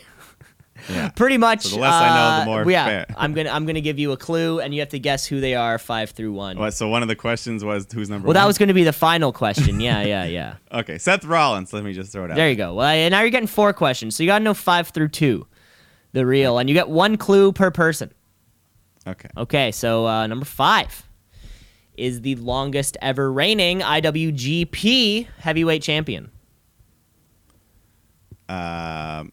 Yeah. 0.89 1.09
Pretty 1.17 1.39
much. 1.39 1.63
So 1.63 1.77
the 1.77 1.83
less 1.83 1.95
I 1.95 2.09
know, 2.09 2.37
the 2.37 2.43
uh, 2.43 2.45
more 2.65 2.71
Yeah, 2.71 2.85
fair. 2.87 3.07
I'm 3.17 3.33
gonna 3.33 3.51
I'm 3.51 3.65
gonna 3.65 3.81
give 3.81 3.99
you 3.99 4.13
a 4.13 4.17
clue, 4.17 4.61
and 4.61 4.75
you 4.75 4.81
have 4.81 4.89
to 4.91 4.99
guess 4.99 5.25
who 5.25 5.41
they 5.41 5.55
are, 5.55 5.79
five 5.79 6.11
through 6.11 6.33
one. 6.33 6.59
What, 6.59 6.75
so 6.75 6.89
one 6.89 7.01
of 7.03 7.09
the 7.09 7.15
questions 7.17 7.65
was 7.65 7.87
who's 7.93 8.11
number 8.11 8.27
Well, 8.27 8.35
one? 8.35 8.43
that 8.43 8.47
was 8.47 8.59
gonna 8.59 8.75
be 8.75 8.85
the 8.85 8.93
final 8.93 9.33
question. 9.33 9.81
Yeah, 9.81 10.03
yeah, 10.05 10.25
yeah. 10.25 10.57
okay. 10.73 10.99
Seth 10.99 11.25
Rollins. 11.25 11.73
Let 11.73 11.85
me 11.85 11.93
just 11.93 12.13
throw 12.13 12.25
it 12.25 12.31
out. 12.33 12.37
There 12.37 12.51
you 12.51 12.57
go. 12.57 12.75
Well, 12.75 12.87
I- 12.87 13.09
now 13.09 13.21
you're 13.21 13.31
getting 13.31 13.47
four 13.47 13.73
questions, 13.73 14.17
so 14.17 14.23
you 14.23 14.27
gotta 14.29 14.45
know 14.45 14.53
five 14.55 14.89
through 14.89 15.09
two, 15.09 15.47
the 16.13 16.27
real, 16.27 16.59
and 16.59 16.69
you 16.69 16.75
get 16.75 16.89
one 16.89 17.17
clue 17.17 17.53
per 17.53 17.71
person. 17.71 18.13
Okay. 19.07 19.29
Okay, 19.37 19.71
so 19.73 20.07
uh, 20.07 20.27
number 20.27 20.45
five 20.47 21.07
is 21.97 22.23
the 22.23 22.35
longest 22.37 22.97
ever 23.01 23.31
reigning 23.33 23.79
IWGP 23.81 25.29
Heavyweight 25.39 25.83
Champion. 25.83 26.31
Um, 28.49 29.33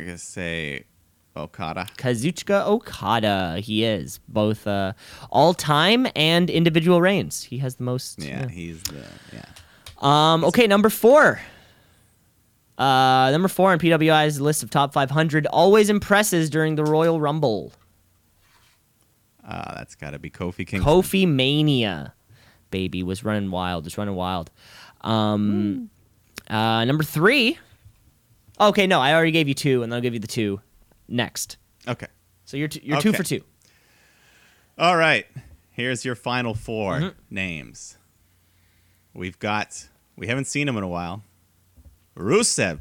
I 0.00 0.04
guess 0.04 0.22
say 0.22 0.84
Okada. 1.36 1.86
Kazuchika 1.96 2.66
Okada. 2.66 3.58
He 3.60 3.84
is 3.84 4.20
both 4.28 4.66
uh, 4.66 4.92
all 5.30 5.54
time 5.54 6.06
and 6.14 6.50
individual 6.50 7.00
reigns. 7.00 7.42
He 7.42 7.58
has 7.58 7.76
the 7.76 7.84
most. 7.84 8.22
Yeah, 8.22 8.48
he's 8.48 8.82
the 8.84 9.04
yeah. 9.32 9.44
Um. 10.00 10.44
Okay, 10.44 10.66
number 10.66 10.88
four. 10.88 11.40
Uh, 12.78 13.30
number 13.32 13.48
four 13.48 13.72
on 13.72 13.78
PWI's 13.80 14.40
list 14.40 14.62
of 14.62 14.70
top 14.70 14.92
500 14.92 15.46
always 15.48 15.90
impresses 15.90 16.48
during 16.48 16.76
the 16.76 16.84
Royal 16.84 17.20
Rumble. 17.20 17.72
Uh, 19.44 19.74
that's 19.74 19.96
got 19.96 20.10
to 20.10 20.18
be 20.20 20.30
Kofi 20.30 20.64
Kingston. 20.64 20.82
Kofi 20.82 21.26
Mania, 21.26 22.14
baby, 22.70 23.02
was 23.02 23.24
running 23.24 23.50
wild. 23.50 23.84
Was 23.84 23.98
running 23.98 24.14
wild. 24.14 24.52
Um, 25.00 25.90
uh, 26.48 26.84
number 26.84 27.04
three. 27.04 27.58
Okay, 28.60 28.86
no, 28.86 29.00
I 29.00 29.14
already 29.14 29.30
gave 29.30 29.46
you 29.48 29.54
two, 29.54 29.82
and 29.82 29.94
I'll 29.94 30.00
give 30.00 30.14
you 30.14 30.20
the 30.20 30.26
two 30.26 30.60
next. 31.08 31.56
Okay. 31.86 32.06
So 32.44 32.56
you're 32.56 32.68
t- 32.68 32.80
you're 32.82 33.00
two 33.00 33.12
for 33.12 33.22
two. 33.22 33.42
All 34.78 34.96
right. 34.96 35.26
Here's 35.70 36.04
your 36.04 36.14
final 36.16 36.54
4 36.54 36.94
Mm-hmm. 36.94 37.08
names. 37.34 37.96
We've 39.14 39.38
got. 39.38 39.88
We 40.16 40.26
haven't 40.26 40.46
seen 40.46 40.66
him 40.68 40.76
in 40.76 40.82
a 40.82 40.88
while. 40.88 41.22
Rusev. 42.16 42.80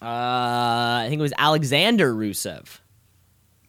Uh, 0.00 0.04
I 0.04 1.06
think 1.08 1.18
it 1.18 1.22
was 1.22 1.32
Alexander 1.38 2.14
Rusev. 2.14 2.78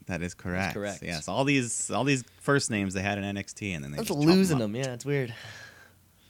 That 0.06 0.22
is 0.22 0.34
correct. 0.34 0.74
correct. 0.74 1.02
Yes. 1.02 1.28
All 1.28 1.44
these 1.44 1.90
all 1.90 2.04
these 2.04 2.24
first 2.40 2.70
names 2.70 2.94
they 2.94 3.02
had 3.02 3.16
in 3.18 3.24
NXT 3.36 3.74
and 3.74 3.84
then 3.84 3.90
they 3.92 3.96
That's 3.98 4.08
just 4.08 4.18
losing 4.20 4.58
them. 4.58 4.72
them. 4.72 4.82
Yeah, 4.84 4.92
it's 4.92 5.04
weird. 5.04 5.32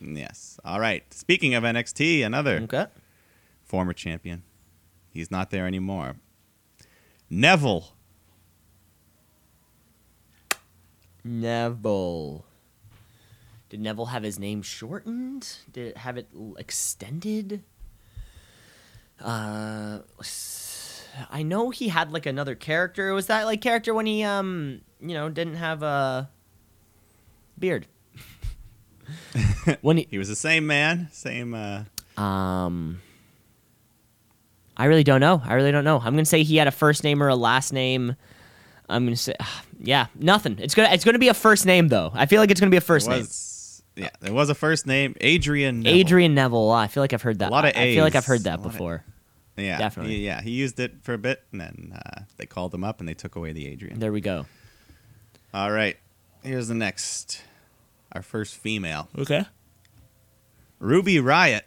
Yes. 0.01 0.59
All 0.65 0.81
right. 0.81 1.03
Speaking 1.13 1.55
of 1.55 1.63
NXT, 1.65 2.25
another 2.25 2.61
Okay. 2.63 2.87
former 3.65 3.93
champion. 3.93 4.43
He's 5.13 5.31
not 5.31 5.51
there 5.51 5.67
anymore. 5.67 6.17
Neville. 7.29 7.93
Neville. 11.25 12.45
Did 13.69 13.81
Neville 13.81 14.07
have 14.07 14.23
his 14.23 14.39
name 14.39 14.63
shortened? 14.63 15.57
Did 15.73 15.89
it 15.89 15.97
have 15.99 16.17
it 16.17 16.29
extended? 16.59 17.63
Uh, 19.21 20.01
I 21.31 21.43
know 21.43 21.71
he 21.71 21.89
had 21.89 22.11
like 22.11 22.27
another 22.27 22.55
character. 22.55 23.13
Was 23.13 23.27
that 23.27 23.45
like 23.45 23.61
character 23.61 23.93
when 23.95 24.07
he 24.07 24.23
um 24.23 24.81
you 25.01 25.15
know 25.15 25.29
didn't 25.29 25.57
have 25.57 25.83
a 25.83 26.31
beard? 27.59 27.87
when 29.81 29.97
he 29.99 30.07
He 30.11 30.19
was 30.19 30.29
the 30.29 30.37
same 30.37 30.67
man, 30.67 31.09
same. 31.13 31.55
Uh, 31.55 31.85
um. 32.21 33.01
I 34.77 34.87
really 34.87 35.05
don't 35.05 35.21
know. 35.21 35.43
I 35.45 35.55
really 35.55 35.73
don't 35.73 35.85
know. 35.85 35.99
I'm 35.99 36.15
gonna 36.15 36.25
say 36.25 36.43
he 36.43 36.57
had 36.57 36.67
a 36.67 36.71
first 36.73 37.05
name 37.05 37.23
or 37.23 37.29
a 37.29 37.37
last 37.37 37.73
name. 37.73 38.17
I'm 38.89 39.05
gonna 39.05 39.17
say, 39.17 39.35
yeah, 39.79 40.07
nothing. 40.19 40.59
It's 40.59 40.75
gonna 40.75 40.89
it's 40.91 41.05
gonna 41.05 41.19
be 41.19 41.29
a 41.29 41.35
first 41.35 41.67
name 41.67 41.89
though. 41.89 42.11
I 42.15 42.27
feel 42.27 42.41
like 42.41 42.51
it's 42.51 42.61
gonna 42.61 42.71
be 42.71 42.77
a 42.79 42.81
first 42.81 43.07
there 43.07 43.17
name. 43.17 43.23
was, 43.23 43.83
Yeah, 43.97 44.09
there 44.21 44.33
was 44.33 44.49
a 44.49 44.55
first 44.55 44.87
name, 44.87 45.15
Adrian. 45.21 45.81
Neville. 45.81 45.99
Adrian 46.01 46.35
Neville. 46.35 46.71
I 46.71 46.87
feel 46.89 47.03
like 47.03 47.13
I've 47.13 47.23
heard 47.23 47.41
that. 47.41 47.51
A 47.51 47.53
lot 47.53 47.65
of 47.67 47.73
I 47.77 47.83
I 47.83 47.95
feel 47.95 48.05
like 48.05 48.15
I've 48.15 48.25
heard 48.27 48.45
that 48.45 48.61
lot 48.61 48.67
of- 48.67 48.73
before. 48.73 49.05
Yeah, 49.57 49.77
definitely. 49.79 50.15
he- 50.17 50.25
yeah, 50.25 50.41
he 50.41 50.53
used 50.53 50.81
it 50.81 50.95
for 51.03 51.13
a 51.13 51.19
bit, 51.19 51.43
and 51.53 51.61
then 51.61 51.93
uh, 51.95 52.23
they 52.39 52.47
called 52.47 52.73
him 52.73 52.83
up 52.83 53.01
and 53.01 53.09
they 53.09 53.13
took 53.15 53.37
away 53.37 53.53
the 53.53 53.67
Adrian. 53.67 53.99
There 53.99 54.13
we 54.13 54.23
go. 54.23 54.47
All 55.53 55.71
right, 55.71 55.99
here's 56.43 56.69
the 56.69 56.75
next. 56.75 57.43
Our 58.13 58.23
first 58.23 58.57
female, 58.57 59.09
Okay. 59.19 59.45
Ruby 60.79 61.21
Riot. 61.21 61.65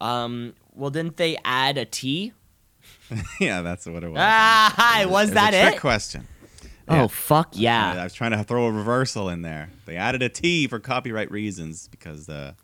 Um. 0.00 0.54
Well, 0.74 0.90
didn't 0.90 1.16
they 1.16 1.36
add 1.44 1.76
a 1.76 1.84
T? 1.84 2.32
yeah, 3.40 3.60
that's 3.60 3.86
what 3.86 4.02
it 4.02 4.08
was. 4.08 4.18
Ah, 4.20 4.72
hi, 4.76 5.04
was 5.06 5.30
It 5.30 5.34
that 5.34 5.52
a 5.52 5.60
trick 5.62 5.74
it? 5.76 5.80
question. 5.80 6.26
Oh 6.92 7.06
fuck 7.06 7.50
Yeah. 7.52 7.94
I 8.00 8.04
was 8.04 8.14
trying 8.14 8.32
to 8.32 8.42
throw 8.42 8.66
a 8.66 8.72
reversal 8.72 9.28
in 9.28 9.42
there. 9.42 9.70
They 9.86 9.96
added 9.96 10.22
a 10.22 10.28
T 10.28 10.66
for 10.66 10.80
copyright 10.80 11.30
reasons 11.30 11.86
because, 11.88 12.28
uh, 12.28 12.54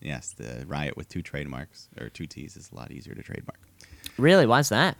yes, 0.00 0.32
the 0.36 0.64
Riot 0.68 0.96
with 0.96 1.08
two 1.08 1.22
trademarks 1.22 1.88
or 1.98 2.08
two 2.08 2.26
T's 2.26 2.56
is 2.56 2.70
a 2.70 2.76
lot 2.76 2.92
easier 2.92 3.14
to 3.16 3.22
trademark. 3.22 3.58
Really? 4.16 4.46
Why's 4.46 4.68
that? 4.68 4.96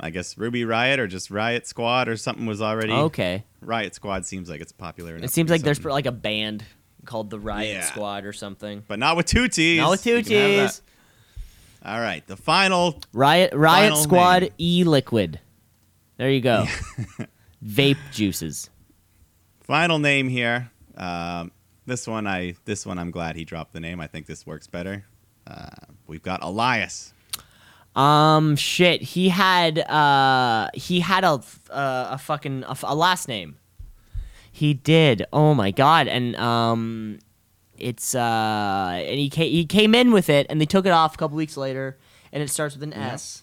I 0.00 0.10
guess 0.10 0.38
Ruby 0.38 0.64
Riot 0.64 1.00
or 1.00 1.06
just 1.06 1.30
Riot 1.30 1.66
Squad 1.66 2.08
or 2.08 2.16
something 2.16 2.46
was 2.46 2.62
already. 2.62 2.92
Okay. 2.92 3.44
Riot 3.60 3.94
Squad 3.94 4.24
seems 4.24 4.48
like 4.48 4.60
it's 4.60 4.72
popular. 4.72 5.16
It 5.16 5.30
seems 5.30 5.50
like 5.50 5.62
there's 5.62 5.84
like 5.84 6.06
a 6.06 6.12
band 6.12 6.64
called 7.04 7.30
the 7.30 7.40
Riot 7.40 7.74
Yeah. 7.74 7.80
Squad 7.82 8.24
or 8.24 8.32
something. 8.32 8.84
but 8.86 8.98
not 8.98 9.16
with 9.16 9.26
two 9.26 9.48
T's. 9.48 9.78
Not 9.78 9.90
with 9.90 10.04
two 10.04 10.22
T's. 10.22 10.82
All 11.84 12.00
right, 12.00 12.26
the 12.26 12.36
final. 12.36 13.00
Riot 13.12 13.52
Riot 13.54 13.90
Final 13.92 13.96
Squad 14.02 14.42
name. 14.42 14.50
E 14.58 14.84
Liquid. 14.84 15.40
There 16.16 16.30
you 16.30 16.40
go. 16.40 16.66
Vape 17.64 17.96
juices. 18.12 18.70
Final 19.62 19.98
name 19.98 20.28
here. 20.28 20.70
Um, 20.96 21.52
this 21.86 22.06
one, 22.06 22.26
I 22.26 22.54
this 22.64 22.84
one, 22.84 22.98
I'm 22.98 23.10
glad 23.10 23.36
he 23.36 23.44
dropped 23.44 23.72
the 23.72 23.80
name. 23.80 24.00
I 24.00 24.06
think 24.06 24.26
this 24.26 24.46
works 24.46 24.66
better. 24.66 25.04
Uh, 25.46 25.68
we've 26.06 26.22
got 26.22 26.42
Elias. 26.42 27.14
Um, 27.98 28.54
shit. 28.56 29.02
He 29.02 29.28
had 29.30 29.78
uh 29.80 30.68
he 30.74 31.00
had 31.00 31.24
a 31.24 31.40
uh, 31.70 32.08
a 32.12 32.18
fucking 32.18 32.62
a, 32.64 32.76
a 32.84 32.94
last 32.94 33.26
name. 33.28 33.56
He 34.52 34.72
did. 34.74 35.24
Oh 35.32 35.54
my 35.54 35.70
god. 35.72 36.06
And 36.08 36.36
um, 36.36 37.18
it's 37.76 38.14
uh 38.14 39.02
and 39.04 39.18
he 39.18 39.28
came 39.28 39.50
he 39.50 39.66
came 39.66 39.94
in 39.94 40.12
with 40.12 40.28
it 40.28 40.46
and 40.48 40.60
they 40.60 40.66
took 40.66 40.86
it 40.86 40.92
off 40.92 41.14
a 41.14 41.18
couple 41.18 41.36
weeks 41.36 41.56
later 41.56 41.98
and 42.32 42.42
it 42.42 42.50
starts 42.50 42.74
with 42.76 42.82
an 42.84 42.92
S. 42.92 43.42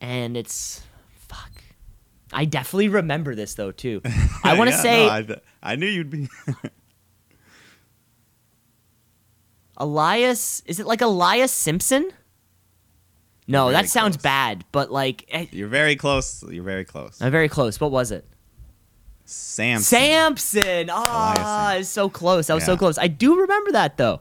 And 0.00 0.36
it's 0.36 0.82
fuck. 1.14 1.50
I 2.32 2.44
definitely 2.44 2.88
remember 2.88 3.34
this 3.36 3.54
though 3.54 3.70
too. 3.72 4.00
I 4.44 4.56
want 4.58 4.70
to 4.70 4.76
Yeah, 4.76 4.82
say 4.82 5.06
no, 5.06 5.12
I, 5.62 5.72
I 5.72 5.76
knew 5.76 5.86
you'd 5.86 6.10
be. 6.10 6.28
Elias. 9.76 10.62
Is 10.66 10.80
it 10.80 10.86
like 10.86 11.00
Elias 11.00 11.52
Simpson? 11.52 12.10
No, 13.46 13.70
that 13.72 13.88
sounds 13.88 14.16
close. 14.16 14.22
bad. 14.22 14.64
But 14.72 14.90
like, 14.92 15.26
eh, 15.30 15.46
You're 15.50 15.68
very 15.68 15.96
close. 15.96 16.42
You're 16.48 16.64
very 16.64 16.84
close. 16.84 17.20
I'm 17.20 17.32
very 17.32 17.48
close. 17.48 17.80
What 17.80 17.90
was 17.90 18.12
it? 18.12 18.24
Sampson. 19.24 19.98
Sampson. 19.98 20.88
Ah, 20.90 21.74
it's 21.76 21.88
so 21.88 22.08
close. 22.08 22.50
I 22.50 22.54
was 22.54 22.64
so 22.64 22.76
close. 22.76 22.98
I 22.98 23.08
do 23.08 23.40
remember 23.40 23.72
that 23.72 23.96
though. 23.96 24.20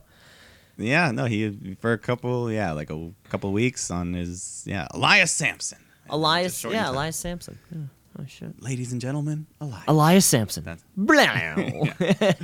Yeah, 0.78 1.12
no, 1.12 1.26
he 1.26 1.76
for 1.80 1.94
a 1.94 1.98
couple, 1.98 2.52
yeah, 2.52 2.72
like 2.72 2.90
a 2.90 3.12
couple 3.30 3.52
weeks 3.52 3.92
on 3.92 4.14
his, 4.14 4.64
yeah, 4.66 4.88
Elias 4.92 5.32
Sampson. 5.32 5.80
And 6.06 6.14
Elias. 6.14 6.64
Yeah, 6.64 6.90
Elias 6.90 7.18
Sampson. 7.18 7.60
Yeah. 7.72 7.82
Oh 8.20 8.26
shit. 8.28 8.62
Ladies 8.62 8.92
and 8.92 9.00
gentlemen, 9.00 9.48
Elias. 9.62 9.84
Elias 9.88 10.26
Sampson. 10.26 10.66
That's- 10.66 10.84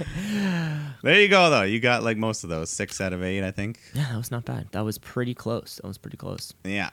There 1.03 1.21
you 1.21 1.27
go, 1.27 1.49
though. 1.49 1.63
You 1.63 1.79
got 1.79 2.03
like 2.03 2.17
most 2.17 2.43
of 2.43 2.49
those, 2.49 2.69
six 2.69 2.99
out 3.01 3.13
of 3.13 3.23
eight, 3.23 3.43
I 3.45 3.51
think. 3.51 3.79
Yeah, 3.93 4.07
that 4.09 4.17
was 4.17 4.31
not 4.31 4.45
bad. 4.45 4.67
That 4.71 4.81
was 4.85 4.97
pretty 4.97 5.33
close. 5.33 5.79
That 5.81 5.87
was 5.87 5.97
pretty 5.97 6.17
close. 6.17 6.53
Yeah, 6.63 6.89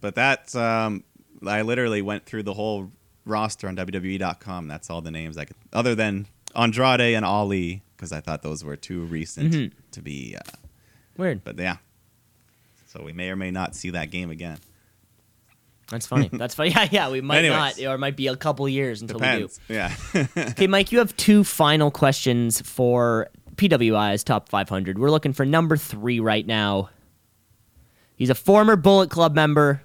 but 0.00 0.14
that's 0.14 0.54
um, 0.54 1.04
I 1.46 1.62
literally 1.62 2.02
went 2.02 2.26
through 2.26 2.42
the 2.44 2.54
whole 2.54 2.90
roster 3.24 3.68
on 3.68 3.76
WWE.com. 3.76 4.68
That's 4.68 4.90
all 4.90 5.00
the 5.00 5.10
names 5.10 5.38
I 5.38 5.44
could, 5.46 5.56
other 5.72 5.94
than 5.94 6.26
Andrade 6.54 7.00
and 7.00 7.24
Ali, 7.24 7.82
because 7.96 8.12
I 8.12 8.20
thought 8.20 8.42
those 8.42 8.64
were 8.64 8.76
too 8.76 9.02
recent 9.04 9.52
Mhm. 9.52 9.72
to 9.92 10.02
be. 10.02 10.36
Uh, 10.36 10.50
Weird. 11.16 11.42
but 11.44 11.58
yeah, 11.58 11.78
so 12.86 13.02
we 13.02 13.12
may 13.12 13.30
or 13.30 13.36
may 13.36 13.50
not 13.50 13.74
see 13.74 13.90
that 13.90 14.10
game 14.10 14.30
again. 14.30 14.58
That's 15.90 16.06
funny. 16.06 16.28
That's 16.32 16.54
funny. 16.54 16.70
Yeah, 16.74 16.88
yeah. 16.90 17.10
We 17.10 17.20
might 17.20 17.38
Anyways. 17.38 17.78
not, 17.78 17.86
or 17.90 17.94
it 17.94 17.98
might 17.98 18.16
be 18.16 18.26
a 18.26 18.36
couple 18.36 18.68
years 18.68 19.00
until 19.02 19.18
Depends. 19.18 19.58
We 19.68 19.74
do. 19.74 19.80
Yeah. 19.80 19.94
okay, 20.50 20.66
Mike. 20.66 20.92
You 20.92 20.98
have 20.98 21.16
two 21.16 21.44
final 21.44 21.90
questions 21.90 22.60
for 22.60 23.28
PWI's 23.56 24.22
top 24.24 24.48
500. 24.48 24.98
We're 24.98 25.10
looking 25.10 25.32
for 25.32 25.44
number 25.46 25.76
three 25.76 26.20
right 26.20 26.46
now. 26.46 26.90
He's 28.16 28.30
a 28.30 28.34
former 28.34 28.76
Bullet 28.76 29.10
Club 29.10 29.34
member 29.34 29.82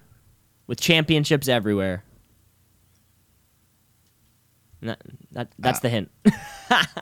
with 0.67 0.79
championships 0.81 1.47
everywhere. 1.47 2.03
That, 4.81 4.99
that 5.31 5.51
that's 5.57 5.79
Ah. 5.79 5.81
the 5.81 5.89
hint. 5.89 6.11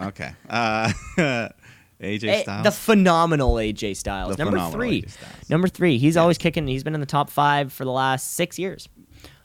okay. 0.02 0.32
Uh, 0.50 0.92
AJ 2.02 2.24
Eh, 2.28 2.42
Styles. 2.44 2.64
The 2.64 2.72
phenomenal 2.72 3.54
AJ 3.56 3.96
Styles. 3.96 4.36
The 4.36 4.44
Number 4.46 4.70
three. 4.72 5.02
AJ 5.04 5.10
Styles. 5.12 5.50
Number 5.50 5.68
three. 5.68 5.98
He's 5.98 6.18
always 6.18 6.38
kicking. 6.38 6.68
He's 6.68 6.84
been 6.84 6.96
in 6.96 7.00
the 7.00 7.06
top 7.06 7.30
five 7.30 7.72
for 7.72 7.86
the 7.86 7.92
last 7.92 8.34
six 8.34 8.58
years 8.58 8.90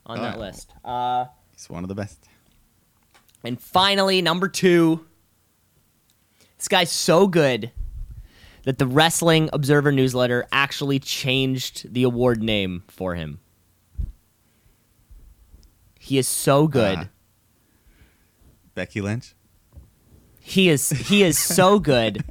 on 0.07 0.19
Oh, 0.19 0.23
that 0.23 0.39
list. 0.39 0.73
Uh, 0.85 1.27
He's 1.53 1.69
one 1.69 1.85
of 1.85 1.89
the 1.89 1.95
best. 1.95 2.19
and 3.45 3.61
finally, 3.61 4.23
number 4.23 4.49
two. 4.49 5.07
This 6.59 6.69
guy's 6.69 6.91
so 6.91 7.27
good 7.27 7.71
that 8.65 8.79
the 8.79 8.87
Wrestling 8.87 9.51
Observer 9.53 9.93
newsletter 9.93 10.47
actually 10.51 10.99
changed 10.99 11.93
the 11.93 12.03
award 12.03 12.43
name 12.43 12.83
for 12.89 13.15
him. 13.15 13.41
He 16.01 16.19
is 16.19 16.27
so 16.27 16.67
good. 16.67 16.99
Uh, 16.99 17.05
Becky 18.75 19.01
Lynch. 19.01 19.35
he 20.41 20.69
is 20.69 20.89
he 20.91 21.23
is 21.23 21.39
so 21.39 21.79
good. 21.93 22.25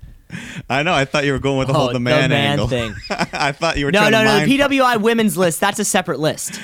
I 0.70 0.84
know. 0.84 0.94
I 0.94 1.06
thought 1.06 1.26
you 1.26 1.32
were 1.34 1.40
going 1.40 1.58
with 1.60 1.68
the 1.68 1.74
Oh, 1.74 1.78
whole 1.78 1.88
the 1.88 1.94
the 1.94 2.00
man, 2.00 2.30
man 2.30 2.52
angle. 2.52 2.68
thing. 2.68 2.94
I 3.10 3.52
thought 3.52 3.78
you 3.78 3.86
were 3.86 3.92
No, 3.92 4.10
no, 4.10 4.24
no. 4.24 4.46
The 4.46 4.58
PWI 4.58 5.02
women's 5.02 5.38
list, 5.38 5.60
that's 5.60 5.80
a 5.80 5.86
separate 5.86 6.20
list. 6.20 6.60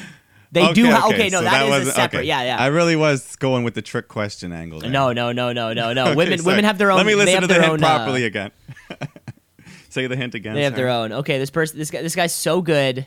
They 0.54 0.74
do 0.74 0.92
ha- 0.92 1.08
okay, 1.10 1.30
no, 1.30 1.40
so 1.40 1.44
that 1.46 1.66
is 1.82 1.88
a 1.88 1.92
separate. 1.92 2.20
okay. 2.20 2.28
Yeah, 2.28 2.44
yeah. 2.44 2.58
I 2.60 2.68
really 2.68 2.98
was 2.98 3.38
going 3.38 3.64
with 3.64 3.74
the 3.74 3.82
trick 3.82 4.08
question 4.10 4.52
angle. 4.52 4.82
There. 4.82 4.90
No, 4.90 5.14
no, 5.14 5.32
no, 5.32 5.54
no, 5.54 5.72
no, 5.72 5.94
no. 5.94 6.04
Okay, 6.08 6.16
women, 6.16 6.40
sorry. 6.40 6.54
women 6.54 6.66
have 6.66 6.78
their 6.78 6.92
own. 6.92 6.98
Let 6.98 7.06
me 7.06 7.16
listen 7.16 7.40
to 7.42 7.48
the 7.48 7.54
their 7.54 7.62
hint 7.62 7.74
own, 7.74 7.84
uh, 7.84 7.96
properly 7.96 8.26
again. 8.26 8.52
Say 9.90 10.08
the 10.08 10.16
hint 10.18 10.36
again. 10.36 10.54
They 10.56 10.64
have 10.64 10.76
their 10.76 10.90
own. 10.90 11.12
Okay, 11.14 11.38
this 11.38 11.50
person, 11.50 11.78
this 11.78 11.90
guy, 11.92 12.02
this 12.02 12.16
guy's 12.16 12.34
so 12.36 12.62
good 12.62 13.06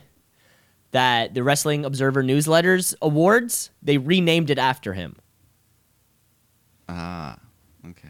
that 0.91 1.33
the 1.35 1.43
Wrestling 1.43 1.83
Observer 1.85 2.23
Newsletters 2.23 2.95
Awards 3.01 3.69
they 3.83 3.97
renamed 3.99 4.49
it 4.49 4.57
after 4.57 4.93
him. 4.93 5.15
Ah, 6.89 7.37
okay. 7.89 8.07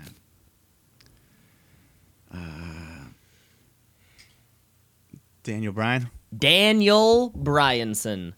Uh, 2.35 3.05
Daniel 5.43 5.73
Bryan. 5.73 6.09
Daniel 6.37 7.31
Bryanson. 7.31 8.33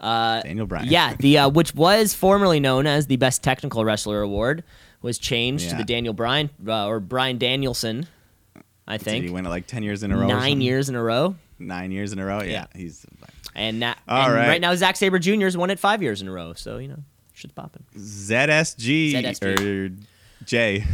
Uh, 0.00 0.42
Daniel 0.42 0.66
Bryan. 0.66 0.88
yeah, 0.88 1.14
the 1.18 1.38
uh, 1.38 1.48
which 1.48 1.74
was 1.74 2.12
formerly 2.12 2.60
known 2.60 2.86
as 2.86 3.06
the 3.06 3.16
Best 3.16 3.42
Technical 3.42 3.84
Wrestler 3.84 4.20
Award 4.20 4.62
was 5.00 5.18
changed 5.18 5.70
to 5.70 5.76
the 5.76 5.84
Daniel 5.84 6.12
Bryan 6.12 6.50
uh, 6.66 6.86
or 6.86 7.00
Bryan 7.00 7.38
Danielson. 7.38 8.06
I 8.86 8.98
Did 8.98 9.06
he 9.06 9.10
think 9.28 9.46
it 9.46 9.48
like 9.48 9.66
ten 9.66 9.82
years 9.82 10.02
in 10.02 10.12
a 10.12 10.16
row? 10.16 10.26
nine 10.26 10.60
years 10.60 10.88
in 10.88 10.94
a 10.96 11.02
row. 11.02 11.36
Nine 11.58 11.90
years 11.92 12.12
in 12.12 12.18
a 12.18 12.24
row. 12.26 12.42
Yeah, 12.42 12.50
Yeah. 12.50 12.66
he's 12.74 13.06
And, 13.54 13.80
na- 13.80 13.94
All 14.06 14.26
and 14.26 14.34
right. 14.34 14.48
right 14.48 14.60
now, 14.60 14.74
Zack 14.74 14.96
Sabre 14.96 15.18
Jr.'s 15.18 15.56
won 15.56 15.70
it 15.70 15.78
five 15.78 16.02
years 16.02 16.20
in 16.20 16.28
a 16.28 16.32
row. 16.32 16.52
So 16.52 16.76
you 16.76 16.88
know, 16.88 16.98
shit's 17.32 17.54
popping. 17.54 17.84
ZSG, 17.96 19.12
ZSG. 19.14 19.42
or 19.64 19.96
J. 20.44 20.84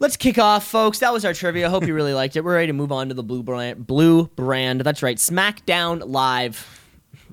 Let's 0.00 0.16
kick 0.16 0.38
off, 0.38 0.66
folks. 0.66 0.98
That 0.98 1.12
was 1.12 1.24
our 1.24 1.32
trivia. 1.32 1.70
Hope 1.70 1.86
you 1.86 1.94
really 1.94 2.14
liked 2.14 2.36
it. 2.36 2.44
We're 2.44 2.54
ready 2.54 2.66
to 2.66 2.72
move 2.72 2.92
on 2.92 3.08
to 3.08 3.14
the 3.14 3.22
blue 3.22 3.42
brand. 3.42 3.86
Blue 3.86 4.26
brand. 4.36 4.80
That's 4.80 5.02
right. 5.02 5.16
SmackDown 5.16 6.02
Live. 6.06 6.80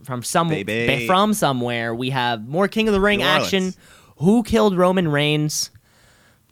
from 0.04 0.24
some 0.24 0.48
Baby. 0.50 1.06
from 1.08 1.34
somewhere. 1.34 1.94
We 1.94 2.12
have 2.12 2.48
more 2.48 2.68
King 2.68 2.88
of 2.88 2.94
the 2.94 3.02
Ring 3.02 3.22
action. 3.24 3.74
Who 4.18 4.44
killed 4.44 4.78
Roman 4.78 5.08
Reigns? 5.08 5.72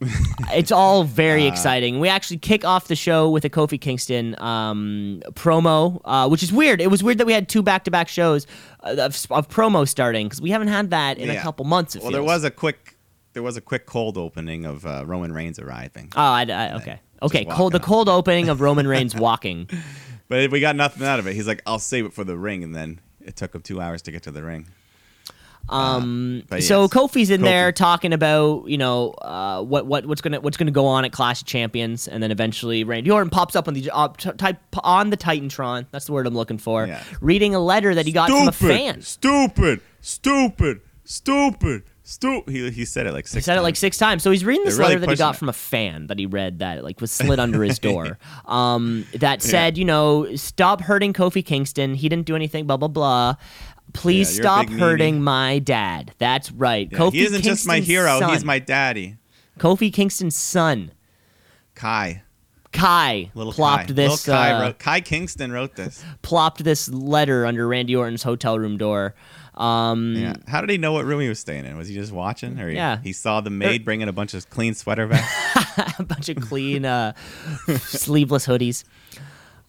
it's 0.52 0.72
all 0.72 1.04
very 1.04 1.44
Uh, 1.46 1.52
exciting. 1.52 2.00
We 2.00 2.08
actually 2.08 2.38
kick 2.38 2.64
off 2.64 2.88
the 2.88 2.96
show 2.96 3.28
with 3.30 3.44
a 3.44 3.50
Kofi 3.50 3.78
Kingston 3.80 4.34
um, 4.40 5.22
promo, 5.32 6.00
uh, 6.04 6.26
which 6.28 6.42
is 6.42 6.52
weird. 6.52 6.80
It 6.80 6.90
was 6.90 7.02
weird 7.04 7.18
that 7.18 7.26
we 7.26 7.32
had 7.34 7.48
two 7.48 7.62
back-to-back 7.62 8.08
shows 8.08 8.46
uh, 8.82 8.96
of, 8.98 9.14
of 9.30 9.48
promo 9.48 9.86
starting 9.86 10.26
because 10.26 10.40
we 10.40 10.50
haven't 10.50 10.68
had 10.68 10.90
that 10.90 11.18
in 11.18 11.28
a 11.30 11.40
couple 11.40 11.64
months. 11.66 11.96
Well, 12.00 12.10
there 12.12 12.22
was 12.22 12.44
a 12.44 12.50
quick, 12.50 12.89
there 13.32 13.42
was 13.42 13.56
a 13.56 13.60
quick 13.60 13.86
cold 13.86 14.16
opening 14.18 14.64
of 14.64 14.84
uh, 14.86 15.04
Roman 15.06 15.32
Reigns 15.32 15.58
arriving, 15.58 16.12
Oh, 16.16 16.20
I, 16.20 16.42
I, 16.48 16.74
okay, 16.76 17.00
okay. 17.22 17.44
Cold. 17.44 17.72
The 17.72 17.78
up. 17.78 17.84
cold 17.84 18.08
opening 18.18 18.48
of 18.48 18.60
Roman 18.60 18.86
Reigns 18.86 19.14
walking. 19.14 19.68
but 20.28 20.50
we 20.50 20.60
got 20.60 20.76
nothing 20.76 21.06
out 21.06 21.18
of 21.18 21.26
it. 21.26 21.34
He's 21.34 21.46
like, 21.46 21.62
"I'll 21.66 21.78
save 21.78 22.06
it 22.06 22.12
for 22.12 22.24
the 22.24 22.36
ring," 22.36 22.64
and 22.64 22.74
then 22.74 23.00
it 23.20 23.36
took 23.36 23.54
him 23.54 23.62
two 23.62 23.80
hours 23.80 24.02
to 24.02 24.12
get 24.12 24.22
to 24.24 24.30
the 24.30 24.42
ring. 24.42 24.66
Um, 25.68 26.42
but 26.48 26.62
so 26.64 26.82
yes, 26.82 26.90
Kofi's 26.90 27.30
in 27.30 27.42
there 27.42 27.70
talking 27.70 28.12
about 28.12 28.66
you 28.66 28.78
know 28.78 29.10
uh, 29.12 29.62
what 29.62 29.86
what 29.86 30.06
what's 30.06 30.20
gonna 30.20 30.40
what's 30.40 30.56
gonna 30.56 30.70
go 30.72 30.86
on 30.86 31.04
at 31.04 31.12
Clash 31.12 31.42
of 31.42 31.46
Champions, 31.46 32.08
and 32.08 32.22
then 32.22 32.30
eventually 32.32 32.82
Randy 32.82 33.10
Orton 33.10 33.30
pops 33.30 33.54
up 33.54 33.68
on 33.68 33.74
the 33.74 33.88
uh, 33.92 34.08
t- 34.08 34.32
type 34.32 34.58
on 34.82 35.10
the 35.10 35.16
Titantron. 35.16 35.86
That's 35.92 36.06
the 36.06 36.12
word 36.12 36.26
I'm 36.26 36.34
looking 36.34 36.58
for. 36.58 36.86
Yeah. 36.86 37.02
Reading 37.20 37.54
a 37.54 37.60
letter 37.60 37.94
that 37.94 38.06
he 38.06 38.12
got 38.12 38.30
from 38.30 38.48
a 38.48 38.52
fan. 38.52 39.02
Stupid, 39.02 39.80
stupid, 40.00 40.80
stupid, 41.04 41.84
stupid. 42.10 42.52
He, 42.52 42.70
he 42.70 42.84
said 42.84 43.06
it 43.06 43.12
like 43.12 43.26
six. 43.26 43.44
He 43.44 43.48
said 43.48 43.56
it 43.58 43.62
like 43.62 43.74
times. 43.74 43.78
six 43.78 43.98
times. 43.98 44.22
So 44.22 44.30
he's 44.30 44.44
reading 44.44 44.64
this 44.64 44.76
They're 44.76 44.84
really 44.84 44.94
letter 44.96 45.06
that 45.06 45.10
he 45.12 45.16
got 45.16 45.34
it. 45.34 45.38
from 45.38 45.48
a 45.48 45.52
fan 45.54 46.06
that 46.08 46.18
he 46.18 46.26
read 46.26 46.58
that 46.60 46.82
like 46.84 47.00
was 47.00 47.10
slid 47.10 47.38
under 47.38 47.62
his 47.62 47.78
door. 47.78 48.18
Um, 48.46 49.06
that 49.14 49.42
said, 49.42 49.78
you 49.78 49.84
know, 49.84 50.34
stop 50.36 50.80
hurting 50.82 51.12
Kofi 51.12 51.44
Kingston. 51.44 51.94
He 51.94 52.08
didn't 52.08 52.26
do 52.26 52.34
anything. 52.36 52.66
Blah 52.66 52.76
blah 52.78 52.88
blah. 52.88 53.34
Please 53.92 54.36
Yeah, 54.36 54.42
stop 54.42 54.68
hurting 54.68 55.16
meanie. 55.18 55.22
my 55.22 55.58
dad. 55.60 56.12
That's 56.18 56.50
right. 56.52 56.88
Yeah, 56.90 56.98
Kofi 56.98 57.12
he 57.12 57.24
isn't 57.24 57.42
just 57.42 57.66
my 57.66 57.80
hero. 57.80 58.18
Son. 58.18 58.30
He's 58.32 58.44
my 58.44 58.58
daddy, 58.58 59.16
Kofi 59.58 59.92
Kingston's 59.92 60.36
son. 60.36 60.92
Kai. 61.74 62.22
Kai 62.72 63.30
Little 63.34 63.52
plopped 63.52 63.88
Kai. 63.88 63.92
this 63.94 64.26
Little 64.28 64.34
Kai, 64.40 64.52
uh, 64.52 64.60
wrote, 64.62 64.78
Kai 64.78 65.00
Kingston 65.00 65.50
wrote 65.50 65.74
this. 65.74 66.04
plopped 66.22 66.62
this 66.62 66.88
letter 66.88 67.44
under 67.44 67.66
Randy 67.66 67.96
Orton's 67.96 68.22
hotel 68.22 68.58
room 68.60 68.76
door. 68.78 69.14
Um, 69.60 70.14
Yeah. 70.16 70.34
How 70.48 70.60
did 70.60 70.70
he 70.70 70.78
know 70.78 70.92
what 70.92 71.04
room 71.04 71.20
he 71.20 71.28
was 71.28 71.38
staying 71.38 71.66
in? 71.66 71.76
Was 71.76 71.88
he 71.88 71.94
just 71.94 72.12
watching, 72.12 72.58
or 72.58 72.68
he, 72.68 72.76
Yeah. 72.76 72.98
he 73.02 73.12
saw 73.12 73.40
the 73.40 73.50
maid 73.50 73.84
bringing 73.84 74.08
a 74.08 74.12
bunch 74.12 74.32
of 74.34 74.48
clean 74.48 74.74
sweater 74.74 75.06
vests, 75.06 75.30
a 75.98 76.02
bunch 76.02 76.28
of 76.28 76.40
clean 76.40 76.84
uh, 76.84 77.12
sleeveless 77.78 78.46
hoodies. 78.46 78.84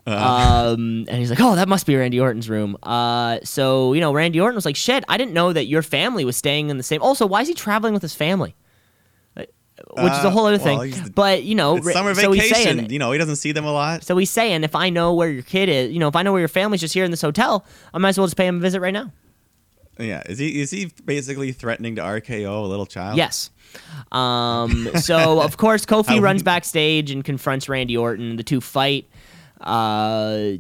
Uh. 0.08 0.74
Um, 0.74 1.06
and 1.10 1.18
he's 1.18 1.30
like, 1.30 1.40
"Oh, 1.40 1.56
that 1.56 1.68
must 1.70 1.86
be 1.86 1.96
Randy 1.96 2.20
Orton's 2.20 2.50
room." 2.50 2.76
Uh, 2.82 3.38
so 3.44 3.94
you 3.94 4.02
know, 4.02 4.12
Randy 4.12 4.40
Orton 4.42 4.56
was 4.56 4.66
like, 4.66 4.76
"Shit, 4.76 5.04
I 5.08 5.16
didn't 5.18 5.34
know 5.34 5.54
that 5.54 5.66
your 5.66 5.84
family 5.84 6.26
was 6.26 6.36
staying 6.36 6.70
in 6.70 6.78
the 6.78 6.84
same." 6.84 7.02
Also, 7.04 7.28
why 7.28 7.42
is 7.42 7.48
he 7.48 7.54
traveling 7.54 7.94
with 7.94 8.02
his 8.02 8.16
family? 8.16 8.56
Uh, 9.38 9.44
Which 10.04 10.14
is 10.14 10.24
a 10.24 10.28
Uh, 10.28 10.30
whole 10.32 10.46
other 10.48 10.58
well, 10.64 10.80
thing. 10.80 10.92
he's 10.94 11.10
but 11.12 11.44
you 11.44 11.54
know, 11.54 11.80
summer 11.82 12.16
so 12.16 12.32
he's 12.32 12.50
vacation. 12.50 12.78
saying, 12.80 12.90
you 12.92 12.98
know, 12.98 13.12
he 13.12 13.20
doesn't 13.20 13.36
see 13.36 13.52
them 13.52 13.66
a 13.66 13.72
lot. 13.72 14.04
so 14.04 14.18
he's 14.18 14.32
saying, 14.32 14.64
if 14.64 14.76
I 14.76 14.90
know 14.90 15.14
where 15.14 15.30
your 15.30 15.44
kid 15.44 15.70
is, 15.70 15.92
you 15.92 16.00
know, 16.00 16.08
if 16.08 16.16
I 16.16 16.24
know 16.24 16.32
where 16.32 16.40
your 16.42 16.48
family's 16.48 16.82
just 16.82 16.94
here 16.96 17.04
in 17.06 17.12
this 17.12 17.22
hotel, 17.22 17.64
I 17.94 17.98
might 18.00 18.10
as 18.10 18.18
well 18.18 18.26
just 18.28 18.38
pay 18.38 18.48
him 18.48 18.58
a 18.58 18.60
visit 18.60 18.80
right 18.80 18.94
now. 18.94 19.12
Yeah. 20.00 20.24
Is 20.28 20.40
he 20.40 20.62
is 20.62 20.72
he 20.72 20.92
basically 21.06 21.52
threatening 21.52 21.96
to 21.98 22.02
RKO 22.02 22.64
a 22.64 22.68
little 22.68 22.86
child? 22.86 23.18
Yes. 23.18 23.50
Um, 24.12 24.90
so 24.96 25.42
of 25.44 25.58
course 25.58 25.86
Kofi 25.86 26.22
runs 26.22 26.44
backstage 26.44 27.12
and 27.12 27.24
confronts 27.24 27.70
Randy 27.70 27.98
Orton. 27.98 28.36
The 28.36 28.44
two 28.44 28.62
fight. 28.62 29.08
Uh, 29.60 30.54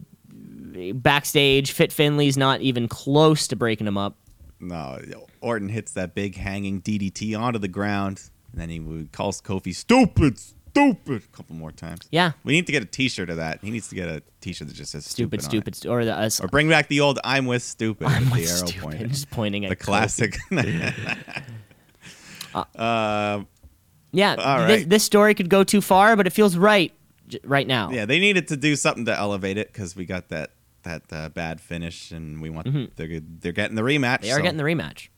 backstage, 0.93 1.71
Fit 1.71 1.91
Finlay's 1.91 2.37
not 2.37 2.61
even 2.61 2.87
close 2.87 3.47
to 3.47 3.55
breaking 3.55 3.87
him 3.87 3.97
up. 3.97 4.15
No. 4.59 4.99
Orton 5.41 5.69
hits 5.69 5.93
that 5.93 6.13
big 6.13 6.35
hanging 6.35 6.81
DDT 6.81 7.37
onto 7.37 7.59
the 7.59 7.67
ground, 7.67 8.29
and 8.51 8.61
then 8.61 8.69
he 8.69 9.07
calls 9.11 9.41
Kofi 9.41 9.73
stupid, 9.73 10.39
stupid 10.71 11.23
a 11.23 11.35
couple 11.35 11.55
more 11.55 11.71
times. 11.71 12.07
Yeah, 12.11 12.31
We 12.43 12.53
need 12.53 12.65
to 12.65 12.71
get 12.71 12.81
a 12.83 12.85
T-shirt 12.85 13.29
of 13.29 13.37
that. 13.37 13.59
He 13.61 13.71
needs 13.71 13.87
to 13.89 13.95
get 13.95 14.09
a 14.09 14.23
T-shirt 14.41 14.67
that 14.67 14.73
just 14.73 14.91
says 14.91 15.05
stupid, 15.05 15.41
stupid, 15.41 15.75
stupid, 15.75 15.93
or 15.93 16.05
the 16.05 16.17
uh, 16.17 16.29
Or 16.41 16.47
bring 16.47 16.69
back 16.69 16.87
the 16.87 17.01
old 17.01 17.19
"I'm 17.23 17.45
with 17.45 17.63
stupid" 17.63 18.07
I'm 18.07 18.29
with 18.29 18.33
with 18.33 18.45
the 18.45 18.51
arrow 18.51 18.67
stupid, 18.67 18.81
pointing. 18.83 19.09
just 19.09 19.29
pointing 19.29 19.65
at 19.65 19.69
the 19.69 19.75
classic. 19.75 20.37
uh, 22.53 23.41
Yeah, 24.11 24.35
All 24.35 24.67
this, 24.67 24.85
this 24.85 25.03
story 25.03 25.33
could 25.35 25.49
go 25.49 25.63
too 25.63 25.81
far, 25.81 26.15
but 26.15 26.27
it 26.27 26.31
feels 26.31 26.57
right 26.57 26.93
right 27.43 27.67
now. 27.67 27.89
yeah, 27.91 28.05
they 28.05 28.19
needed 28.19 28.47
to 28.49 28.57
do 28.57 28.75
something 28.75 29.05
to 29.05 29.17
elevate 29.17 29.57
it 29.57 29.71
because 29.71 29.95
we 29.95 30.05
got 30.05 30.29
that 30.29 30.51
that 30.83 31.03
uh, 31.11 31.29
bad 31.29 31.61
finish, 31.61 32.11
and 32.11 32.41
we 32.41 32.49
want 32.49 32.95
they're 32.95 33.19
they're 33.21 33.51
getting 33.51 33.75
the 33.75 33.81
rematch. 33.81 34.19
Mm-hmm. 34.19 34.23
they 34.23 34.31
are 34.31 34.37
so, 34.37 34.41
getting 34.41 34.57
the 34.57 34.63
rematch. 34.63 35.09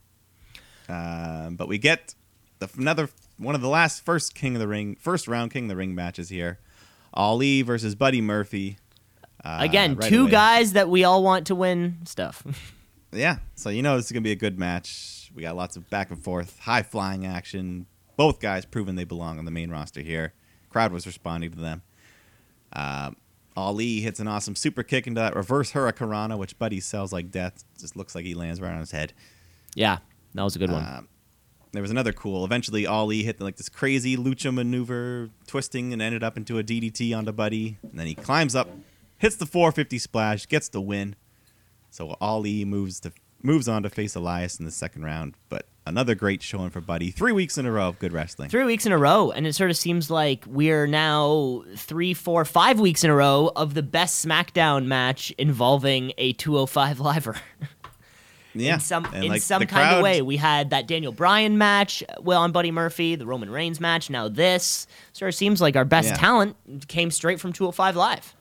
um, 0.90 1.56
but 1.56 1.68
we 1.68 1.78
get 1.78 2.14
the, 2.60 2.70
another 2.78 3.10
one 3.44 3.56
of 3.56 3.62
the 3.62 3.70
last 3.70 4.04
first 4.06 4.34
King 4.36 4.56
of 4.56 4.60
the 4.60 4.68
Ring, 4.68 4.96
first 5.00 5.28
round 5.28 5.52
King 5.52 5.64
of 5.66 5.70
the 5.70 5.76
Ring 5.76 5.94
matches 5.96 6.30
here. 6.30 6.60
Ali 7.14 7.62
versus 7.62 7.94
Buddy 7.96 8.22
Murphy. 8.22 8.78
Uh, 9.44 9.58
Again, 9.62 9.96
right 9.96 10.10
two 10.10 10.24
away. 10.24 10.32
guys 10.32 10.74
that 10.74 10.90
we 10.90 11.04
all 11.04 11.22
want 11.24 11.48
to 11.48 11.56
win 11.56 11.98
stuff. 12.06 12.44
Yeah, 13.16 13.38
so 13.54 13.70
you 13.70 13.84
know 13.84 13.96
this 13.96 14.08
is 14.08 14.12
gonna 14.12 14.22
be 14.22 14.32
a 14.32 14.36
good 14.36 14.58
match. 14.58 15.30
We 15.36 15.44
got 15.44 15.56
lots 15.56 15.76
of 15.78 15.88
back 15.92 16.10
and 16.10 16.20
forth, 16.20 16.58
high 16.62 16.82
flying 16.82 17.28
action. 17.28 17.86
Both 18.18 18.40
guys 18.40 18.66
proving 18.66 18.96
they 18.96 19.04
belong 19.04 19.38
on 19.38 19.46
the 19.46 19.52
main 19.52 19.70
roster 19.70 20.02
here. 20.02 20.34
Crowd 20.72 20.92
was 20.92 21.06
responding 21.06 21.52
to 21.52 21.60
them. 21.60 21.84
Um, 22.76 23.16
Ali 23.56 24.00
hits 24.02 24.20
an 24.20 24.28
awesome 24.28 24.56
super 24.56 24.82
kick 24.82 25.06
into 25.06 25.22
that 25.22 25.36
reverse 25.36 25.74
hurricanrana, 25.74 26.40
which 26.40 26.58
Buddy 26.58 26.80
sells 26.80 27.14
like 27.14 27.30
death. 27.30 27.64
Just 27.80 27.96
looks 27.96 28.16
like 28.16 28.26
he 28.26 28.34
lands 28.34 28.60
right 28.60 28.72
on 28.74 28.80
his 28.80 28.90
head. 28.90 29.14
yeah, 29.76 30.00
that 30.34 30.42
was 30.42 30.56
a 30.56 30.60
good 30.60 30.72
one. 30.72 30.84
Um, 30.84 31.08
there 31.74 31.82
was 31.82 31.92
another 31.92 32.14
cool. 32.14 32.46
Eventually, 32.46 32.86
Ali 32.86 33.24
hit 33.24 33.42
like 33.42 33.58
this 33.58 33.68
crazy 33.68 34.16
lucha 34.16 34.54
maneuver, 34.54 35.32
twisting 35.48 35.92
and 35.92 36.02
ended 36.02 36.24
up 36.24 36.38
into 36.38 36.60
a 36.60 36.64
DDT 36.64 37.18
onto 37.18 37.32
Buddy. 37.32 37.78
And 37.82 38.00
then 38.00 38.08
he 38.08 38.16
climbs 38.16 38.56
up, 38.56 38.70
hits 39.18 39.36
the 39.36 39.48
450 39.48 39.98
splash, 39.98 40.48
gets 40.48 40.70
the 40.70 40.80
win. 40.80 41.16
So 41.90 42.16
Ali 42.22 42.64
moves 42.64 43.00
to 43.02 43.12
moves 43.42 43.68
on 43.68 43.84
to 43.84 43.90
face 43.90 44.16
Elias 44.16 44.60
in 44.60 44.66
the 44.66 44.72
second 44.72 45.04
round. 45.04 45.34
But 45.50 45.66
another 45.86 46.16
great 46.16 46.42
showing 46.42 46.70
for 46.70 46.80
Buddy. 46.80 47.12
Three 47.12 47.32
weeks 47.32 47.58
in 47.58 47.66
a 47.66 47.72
row 47.72 47.90
of 47.90 48.00
good 48.00 48.14
wrestling. 48.14 48.50
Three 48.50 48.64
weeks 48.64 48.86
in 48.86 48.92
a 48.92 48.98
row, 48.98 49.32
and 49.32 49.46
it 49.46 49.54
sort 49.54 49.70
of 49.70 49.78
seems 49.78 50.10
like 50.10 50.44
we're 50.48 50.88
now 50.88 51.64
three, 51.76 52.14
four, 52.14 52.46
five 52.46 52.80
weeks 52.80 53.04
in 53.04 53.10
a 53.10 53.16
row 53.16 53.52
of 53.56 53.74
the 53.74 53.84
best 53.84 54.26
SmackDown 54.26 54.86
match 54.86 55.32
involving 55.38 56.14
a 56.18 56.34
205 56.34 57.00
liver. 57.00 57.36
Yeah, 58.56 58.76
in 58.76 58.80
some 58.80 59.06
and, 59.06 59.24
in 59.24 59.30
like, 59.32 59.42
some 59.42 59.66
kind 59.66 59.96
of 59.96 60.04
way. 60.04 60.22
We 60.22 60.38
had 60.38 60.70
that 60.72 60.88
Daniel 60.88 61.12
Bryan 61.12 61.58
match, 61.58 62.04
well, 62.22 62.42
on 62.42 62.52
Buddy 62.52 62.72
Murphy, 62.72 63.16
the 63.16 63.26
Roman 63.26 63.50
Reigns 63.50 63.80
match. 63.80 64.10
Now 64.10 64.28
this 64.28 64.88
sort 65.14 65.30
of 65.30 65.36
seems 65.36 65.60
like 65.62 65.76
our 65.76 65.86
best 65.86 66.10
Yeah. 66.10 66.16
talent 66.18 66.56
came 66.88 67.10
straight 67.12 67.40
from 67.40 67.52
205 67.54 67.96
Live. 67.96 68.36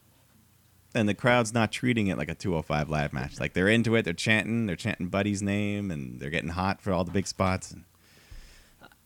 and 0.95 1.09
the 1.09 1.13
crowd's 1.15 1.53
not 1.53 1.71
treating 1.71 2.07
it 2.07 2.17
like 2.19 2.29
a 2.29 2.35
205 2.35 2.87
live 2.89 3.13
match. 3.13 3.39
Like 3.39 3.53
they're 3.53 3.67
into 3.67 3.95
it, 3.95 4.03
they're 4.03 4.13
chanting, 4.13 4.67
they're 4.67 4.75
chanting 4.75 5.07
Buddy's 5.07 5.41
name, 5.41 5.89
and 5.89 6.19
they're 6.19 6.29
getting 6.29 6.51
hot 6.51 6.81
for 6.81 6.91
all 6.93 7.03
the 7.03 7.11
big 7.11 7.25
spots. 7.25 7.71
And 7.71 7.83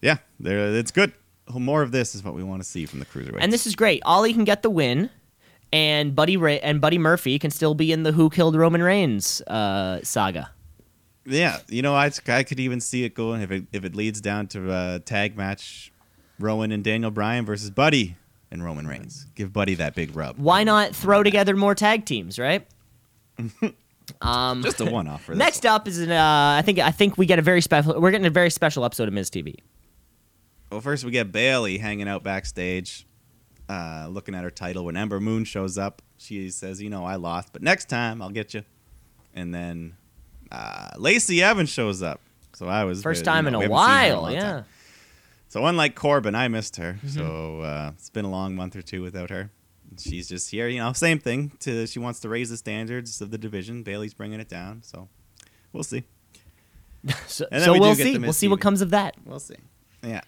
yeah, 0.01 0.17
it's 0.43 0.91
good. 0.91 1.13
More 1.49 1.81
of 1.81 1.91
this 1.93 2.13
is 2.13 2.23
what 2.25 2.33
we 2.33 2.43
want 2.43 2.61
to 2.61 2.67
see 2.67 2.85
from 2.85 2.99
the 2.99 3.05
cruiserweights. 3.05 3.37
And 3.39 3.53
this 3.53 3.65
is 3.65 3.73
great. 3.77 4.01
Ali 4.05 4.33
can 4.33 4.43
get 4.43 4.63
the 4.63 4.69
win, 4.69 5.09
and 5.71 6.13
Buddy 6.13 6.35
Ray- 6.35 6.59
and 6.59 6.81
Buddy 6.81 6.97
Murphy 6.97 7.39
can 7.39 7.51
still 7.51 7.73
be 7.73 7.93
in 7.93 8.03
the 8.03 8.11
Who 8.11 8.29
Killed 8.29 8.57
Roman 8.57 8.83
Reigns 8.83 9.41
uh, 9.43 10.01
saga. 10.03 10.51
Yeah, 11.29 11.59
you 11.67 11.81
know, 11.81 11.93
I, 11.93 12.09
I 12.27 12.43
could 12.43 12.59
even 12.59 12.79
see 12.79 13.03
it 13.03 13.13
going 13.13 13.41
if 13.41 13.51
it 13.51 13.65
if 13.73 13.83
it 13.83 13.95
leads 13.95 14.21
down 14.21 14.47
to 14.47 14.71
a 14.73 14.99
tag 14.99 15.35
match, 15.35 15.91
Rowan 16.39 16.71
and 16.71 16.83
Daniel 16.83 17.11
Bryan 17.11 17.45
versus 17.45 17.69
Buddy 17.69 18.15
and 18.49 18.63
Roman 18.63 18.87
Reigns. 18.87 19.27
Give 19.35 19.51
Buddy 19.51 19.75
that 19.75 19.93
big 19.93 20.15
rub. 20.15 20.37
Why 20.37 20.63
not 20.63 20.95
throw 20.95 21.23
together 21.23 21.53
more 21.55 21.75
tag 21.75 22.05
teams, 22.05 22.39
right? 22.39 22.65
um, 24.21 24.63
Just 24.63 24.79
a 24.79 24.85
one 24.85 25.09
off 25.09 25.25
for 25.25 25.33
this. 25.33 25.39
next 25.39 25.65
up 25.65 25.85
is 25.87 25.99
an, 25.99 26.11
uh, 26.11 26.55
I 26.57 26.61
think 26.61 26.79
I 26.79 26.91
think 26.91 27.17
we 27.17 27.25
get 27.25 27.39
a 27.39 27.41
very 27.41 27.61
special. 27.61 27.99
We're 27.99 28.11
getting 28.11 28.25
a 28.27 28.31
very 28.31 28.49
special 28.49 28.85
episode 28.85 29.09
of 29.09 29.13
Miz 29.13 29.29
TV. 29.29 29.55
Well, 30.71 30.79
first 30.79 31.03
we 31.03 31.11
get 31.11 31.33
Bayley 31.33 31.77
hanging 31.77 32.07
out 32.07 32.23
backstage, 32.23 33.05
uh, 33.67 34.07
looking 34.09 34.33
at 34.33 34.45
her 34.45 34.51
title. 34.51 34.85
When 34.85 34.95
Ember 34.95 35.19
Moon 35.19 35.43
shows 35.43 35.77
up, 35.77 36.01
she 36.17 36.49
says, 36.51 36.81
"You 36.81 36.89
know, 36.89 37.03
I 37.03 37.15
lost, 37.15 37.51
but 37.51 37.61
next 37.61 37.89
time 37.89 38.21
I'll 38.21 38.29
get 38.29 38.53
you." 38.53 38.63
And 39.35 39.53
then 39.53 39.97
uh, 40.51 40.89
Lacey 40.97 41.41
Evans 41.43 41.69
shows 41.69 42.01
up. 42.01 42.21
So 42.53 42.67
I 42.67 42.85
was 42.85 43.03
First 43.03 43.21
you 43.21 43.25
time 43.25 43.45
know, 43.45 43.49
in 43.49 43.55
a 43.55 43.61
haven't 43.61 43.77
seen 43.77 43.87
her 43.87 44.07
in 44.07 44.13
while, 44.13 44.21
long 44.23 44.33
yeah. 44.33 44.41
time. 44.41 44.65
So 45.49 45.65
unlike 45.65 45.95
Corbin, 45.95 46.35
I 46.35 46.47
missed 46.47 46.75
her. 46.77 46.93
Mm-hmm. 46.93 47.07
So 47.07 47.61
uh, 47.61 47.91
it's 47.93 48.09
been 48.09 48.25
a 48.25 48.31
long 48.31 48.55
month 48.55 48.75
or 48.75 48.81
two 48.81 49.01
without 49.01 49.29
her. 49.29 49.51
She's 49.97 50.27
just 50.27 50.51
here, 50.51 50.67
you 50.67 50.79
know, 50.79 50.91
same 50.93 51.19
thing. 51.19 51.51
To 51.61 51.87
she 51.87 51.99
wants 51.99 52.19
to 52.21 52.29
raise 52.29 52.49
the 52.49 52.57
standards 52.57 53.21
of 53.21 53.31
the 53.31 53.37
division. 53.37 53.83
Bayley's 53.83 54.13
bringing 54.13 54.39
it 54.39 54.49
down. 54.49 54.83
So 54.83 55.07
we'll 55.73 55.83
see. 55.83 56.03
So, 57.27 57.45
so 57.57 57.73
we 57.73 57.79
we'll 57.79 57.95
see. 57.95 58.17
We'll 58.17 58.33
see 58.33 58.49
what 58.49 58.59
comes 58.59 58.81
of 58.81 58.89
that. 58.89 59.15
We'll 59.23 59.39
see. 59.39 59.55
Yeah. 60.03 60.21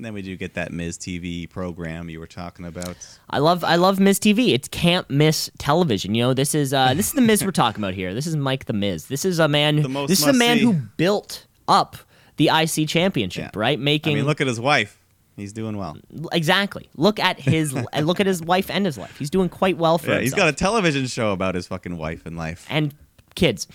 And 0.00 0.04
then 0.06 0.14
we 0.14 0.22
do 0.22 0.34
get 0.34 0.54
that 0.54 0.72
Miz 0.72 0.96
TV 0.96 1.46
program 1.46 2.08
you 2.08 2.20
were 2.20 2.26
talking 2.26 2.64
about. 2.64 2.96
I 3.28 3.36
love 3.36 3.62
I 3.62 3.76
love 3.76 4.00
Miz 4.00 4.18
TV. 4.18 4.54
It's 4.54 4.66
can't 4.66 5.08
miss 5.10 5.50
television. 5.58 6.14
You 6.14 6.22
know, 6.22 6.32
this 6.32 6.54
is 6.54 6.72
uh, 6.72 6.94
this 6.94 7.08
is 7.08 7.12
the 7.12 7.20
Miz 7.20 7.44
we're 7.44 7.50
talking 7.50 7.82
about 7.84 7.92
here. 7.92 8.14
This 8.14 8.26
is 8.26 8.34
Mike 8.34 8.64
the 8.64 8.72
Miz. 8.72 9.08
This 9.08 9.26
is 9.26 9.38
a 9.38 9.46
man. 9.46 9.76
Who, 9.76 10.06
this 10.06 10.20
is 10.20 10.26
a 10.26 10.32
man 10.32 10.56
who 10.56 10.72
built 10.72 11.44
up 11.68 11.98
the 12.38 12.48
IC 12.48 12.88
championship, 12.88 13.50
Yeah. 13.54 13.60
right? 13.60 13.78
Making 13.78 14.12
I 14.14 14.16
mean, 14.16 14.24
look 14.24 14.40
at 14.40 14.46
his 14.46 14.58
wife. 14.58 14.98
He's 15.36 15.52
doing 15.52 15.76
well. 15.76 15.98
exactly. 16.32 16.88
Look 16.96 17.20
at 17.20 17.38
his 17.38 17.74
look 18.00 18.20
at 18.20 18.26
his 18.26 18.40
wife 18.40 18.70
and 18.70 18.86
his 18.86 18.96
life. 18.96 19.18
He's 19.18 19.28
doing 19.28 19.50
quite 19.50 19.76
well 19.76 19.98
for 19.98 20.12
Yeah, 20.12 20.20
He's 20.20 20.32
got 20.32 20.48
a 20.48 20.54
television 20.54 21.08
show 21.08 21.32
about 21.32 21.54
his 21.54 21.66
fucking 21.66 21.98
wife 21.98 22.24
and 22.24 22.38
life 22.38 22.66
and 22.70 22.94
kids. 23.34 23.66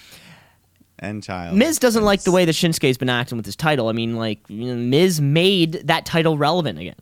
And 1.00 1.22
child. 1.22 1.58
Miz 1.58 1.78
doesn't 1.78 2.04
like 2.04 2.24
the 2.24 2.32
way 2.32 2.46
that 2.46 2.54
Shinsuke's 2.54 2.98
been 2.98 3.10
acting 3.10 3.38
with 3.38 3.46
his 3.46 3.56
title. 3.56 3.90
I 3.90 3.92
mean, 3.92 4.16
like 4.16 4.40
you 4.48 4.74
know, 4.74 4.76
Miz 4.76 5.20
made 5.20 5.74
that 5.86 6.06
title 6.06 6.38
relevant 6.38 6.80
again 6.80 6.96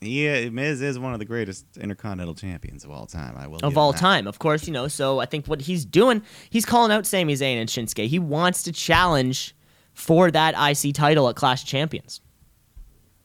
He, 0.00 0.28
uh, 0.28 0.50
Miz 0.50 0.82
is 0.82 0.98
one 0.98 1.12
of 1.12 1.20
the 1.20 1.24
greatest 1.24 1.64
intercontinental 1.76 2.34
champions 2.34 2.84
of 2.84 2.90
all 2.90 3.06
time. 3.06 3.36
I 3.36 3.46
will. 3.46 3.60
of 3.62 3.78
all 3.78 3.92
that. 3.92 4.00
time, 4.00 4.26
of 4.26 4.38
course. 4.40 4.66
You 4.66 4.72
know, 4.72 4.88
so 4.88 5.20
I 5.20 5.26
think 5.26 5.46
what 5.46 5.62
he's 5.62 5.84
doing, 5.84 6.22
he's 6.50 6.66
calling 6.66 6.90
out 6.90 7.06
Sami 7.06 7.34
Zayn 7.34 7.60
and 7.60 7.68
Shinsuke. 7.68 8.06
He 8.08 8.18
wants 8.18 8.64
to 8.64 8.72
challenge 8.72 9.54
for 9.94 10.30
that 10.30 10.54
IC 10.56 10.94
title 10.94 11.28
at 11.28 11.36
Clash 11.36 11.62
of 11.62 11.68
Champions. 11.68 12.20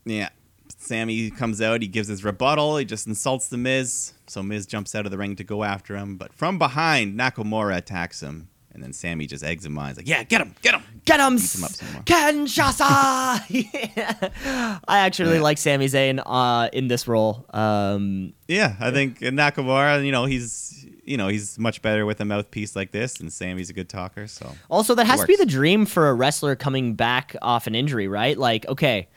Yeah. 0.05 0.29
Sami 0.77 1.29
comes 1.29 1.61
out. 1.61 1.81
He 1.81 1.87
gives 1.87 2.07
his 2.09 2.23
rebuttal. 2.23 2.77
He 2.77 2.85
just 2.85 3.07
insults 3.07 3.47
the 3.47 3.57
Miz. 3.57 4.13
So 4.27 4.43
Miz 4.43 4.65
jumps 4.65 4.95
out 4.95 5.05
of 5.05 5.11
the 5.11 5.17
ring 5.17 5.35
to 5.37 5.43
go 5.43 5.63
after 5.63 5.95
him. 5.95 6.17
But 6.17 6.33
from 6.33 6.57
behind, 6.57 7.17
Nakamura 7.17 7.77
attacks 7.77 8.21
him. 8.21 8.49
And 8.73 8.81
then 8.81 8.91
Sami 8.91 9.27
just 9.27 9.43
eggs 9.43 9.65
him 9.65 9.77
on. 9.77 9.89
He's 9.89 9.97
like, 9.97 10.07
yeah, 10.07 10.23
get 10.23 10.41
him, 10.41 10.55
get 10.63 10.73
him. 10.73 10.81
Get 11.05 11.19
him, 11.19 11.35
Beats 11.35 11.55
him 11.55 11.63
up 11.63 11.71
some 11.71 11.93
more. 11.93 12.01
Kinshasa. 12.03 13.43
Yeah. 13.49 14.29
I 14.87 14.99
actually 14.99 15.35
Yeah. 15.35 15.41
like 15.41 15.57
Sami 15.57 15.85
Zayn 15.87 16.21
uh, 16.25 16.69
in 16.73 16.87
this 16.87 17.07
role. 17.07 17.45
Um, 17.53 18.33
Yeah, 18.47 18.75
I 18.79 18.91
think 18.91 19.19
Nakamura, 19.19 20.03
you 20.05 20.11
know, 20.11 20.25
he's, 20.25 20.85
you 21.03 21.17
know, 21.17 21.27
he's 21.27 21.59
much 21.59 21.81
better 21.81 22.05
with 22.05 22.19
a 22.21 22.25
mouthpiece 22.25 22.75
like 22.75 22.91
this. 22.91 23.19
And 23.19 23.31
Sami's 23.31 23.69
a 23.69 23.73
good 23.73 23.89
talker. 23.89 24.27
So 24.27 24.51
Also, 24.69 24.95
that 24.95 25.05
has 25.05 25.21
to 25.21 25.27
be 25.27 25.35
the 25.35 25.45
dream 25.45 25.85
for 25.85 26.09
a 26.09 26.13
wrestler 26.13 26.55
coming 26.55 26.95
back 26.95 27.35
off 27.41 27.67
an 27.67 27.75
injury, 27.75 28.07
right? 28.07 28.37
Like, 28.37 28.65
okay, 28.67 29.07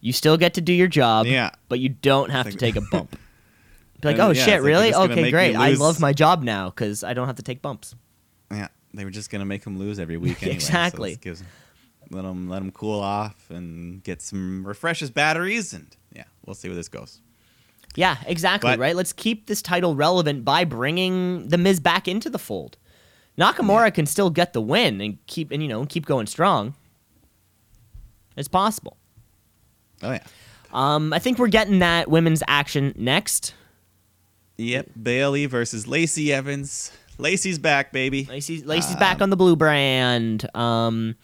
you 0.00 0.12
still 0.12 0.36
get 0.36 0.54
to 0.54 0.60
do 0.60 0.72
your 0.72 0.88
job, 0.88 1.26
Yeah. 1.26 1.50
but 1.68 1.78
you 1.78 1.88
don't 1.90 2.30
have 2.30 2.50
to 2.50 2.56
take 2.56 2.76
a 2.76 2.80
bump. 2.80 3.18
Be 4.02 4.08
like, 4.08 4.18
oh 4.18 4.30
yeah, 4.30 4.44
shit, 4.44 4.60
like, 4.60 4.66
really? 4.66 4.90
gonna 4.90 5.12
Okay, 5.14 5.30
great. 5.30 5.56
I 5.56 5.70
love 5.70 6.00
my 6.00 6.12
job 6.12 6.42
now 6.42 6.68
because 6.68 7.02
I 7.02 7.14
don't 7.14 7.26
have 7.28 7.36
to 7.36 7.42
take 7.42 7.62
bumps. 7.62 7.94
Yeah, 8.96 9.00
they 9.00 9.04
were 9.04 9.10
just 9.10 9.30
gonna 9.30 9.44
make 9.44 9.64
him 9.64 9.78
lose 9.78 9.98
every 9.98 10.16
week 10.26 10.42
anyway. 10.42 10.54
Exactly. 10.54 11.14
So 11.14 11.20
gives 11.20 11.42
let 12.10 12.24
him 12.24 12.48
let 12.48 12.62
him 12.62 12.70
cool 12.70 13.00
off 13.00 13.50
and 13.50 14.02
get 14.02 14.22
some 14.22 14.66
refresh 14.66 15.00
his 15.00 15.10
batteries. 15.10 15.72
And 15.72 15.94
yeah, 16.12 16.24
we'll 16.44 16.54
see 16.54 16.68
where 16.68 16.76
this 16.76 16.88
goes. 16.88 17.20
Yeah, 17.94 18.16
exactly, 18.26 18.72
But- 18.72 18.78
right? 18.78 18.94
Let's 18.94 19.12
keep 19.12 19.46
this 19.46 19.62
title 19.62 19.94
relevant 19.96 20.44
by 20.44 20.64
bringing 20.64 21.48
the 21.48 21.56
Miz 21.58 21.80
back 21.80 22.06
into 22.06 22.28
the 22.28 22.38
fold. 22.38 22.76
Nakamura 23.38 23.92
can 23.92 24.06
still 24.06 24.30
get 24.30 24.52
the 24.54 24.60
win 24.62 25.00
and 25.00 25.18
keep 25.26 25.50
and 25.50 25.62
you 25.62 25.68
know 25.68 25.84
keep 25.86 26.06
going 26.06 26.26
strong. 26.26 26.74
It's 28.36 28.48
possible. 28.48 28.96
Oh 30.02 30.12
yeah. 30.12 30.24
Um, 30.72 31.12
I 31.12 31.18
think 31.18 31.38
we're 31.38 31.48
getting 31.48 31.78
that 31.78 32.08
women's 32.10 32.42
action 32.48 32.92
next. 32.96 33.54
Yep, 34.58 34.90
Bayley 35.02 35.46
versus 35.46 35.86
Lacey 35.86 36.32
Evans. 36.32 36.92
Lacey's 37.18 37.58
back, 37.58 37.92
baby. 37.92 38.26
Lacey, 38.28 38.62
Lacey's 38.62 38.94
Um, 38.94 38.98
back 39.00 39.22
on 39.22 39.30
the 39.30 39.36
blue 39.36 39.56
brand. 39.56 40.48
Um, 40.54 41.16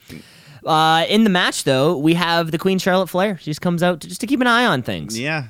uh, 0.64 1.04
in 1.08 1.24
the 1.24 1.30
match, 1.30 1.64
though, 1.64 1.96
we 1.98 2.14
have 2.14 2.50
the 2.50 2.58
Queen 2.58 2.78
Charlotte 2.78 3.08
Flair. 3.08 3.36
She 3.38 3.50
just 3.50 3.60
comes 3.60 3.82
out 3.82 4.00
to, 4.00 4.08
just 4.08 4.20
to 4.22 4.26
keep 4.26 4.40
an 4.40 4.46
eye 4.46 4.64
on 4.64 4.82
things. 4.82 5.18
Yeah, 5.18 5.48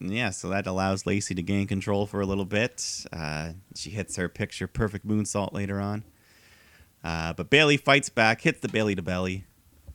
yeah. 0.00 0.30
So 0.30 0.48
that 0.50 0.66
allows 0.66 1.06
Lacey 1.06 1.34
to 1.34 1.42
gain 1.42 1.66
control 1.66 2.06
for 2.06 2.20
a 2.20 2.26
little 2.26 2.44
bit. 2.44 3.04
Uh, 3.12 3.52
she 3.74 3.90
hits 3.90 4.16
her 4.16 4.28
picture 4.28 4.66
perfect 4.66 5.06
moonsault 5.06 5.52
later 5.52 5.80
on. 5.80 6.04
Uh, 7.02 7.32
but 7.32 7.50
Bayley 7.50 7.76
fights 7.76 8.08
back, 8.08 8.42
hits 8.42 8.60
the 8.60 8.68
Bayley 8.68 8.94
to 8.94 9.02
belly. 9.02 9.44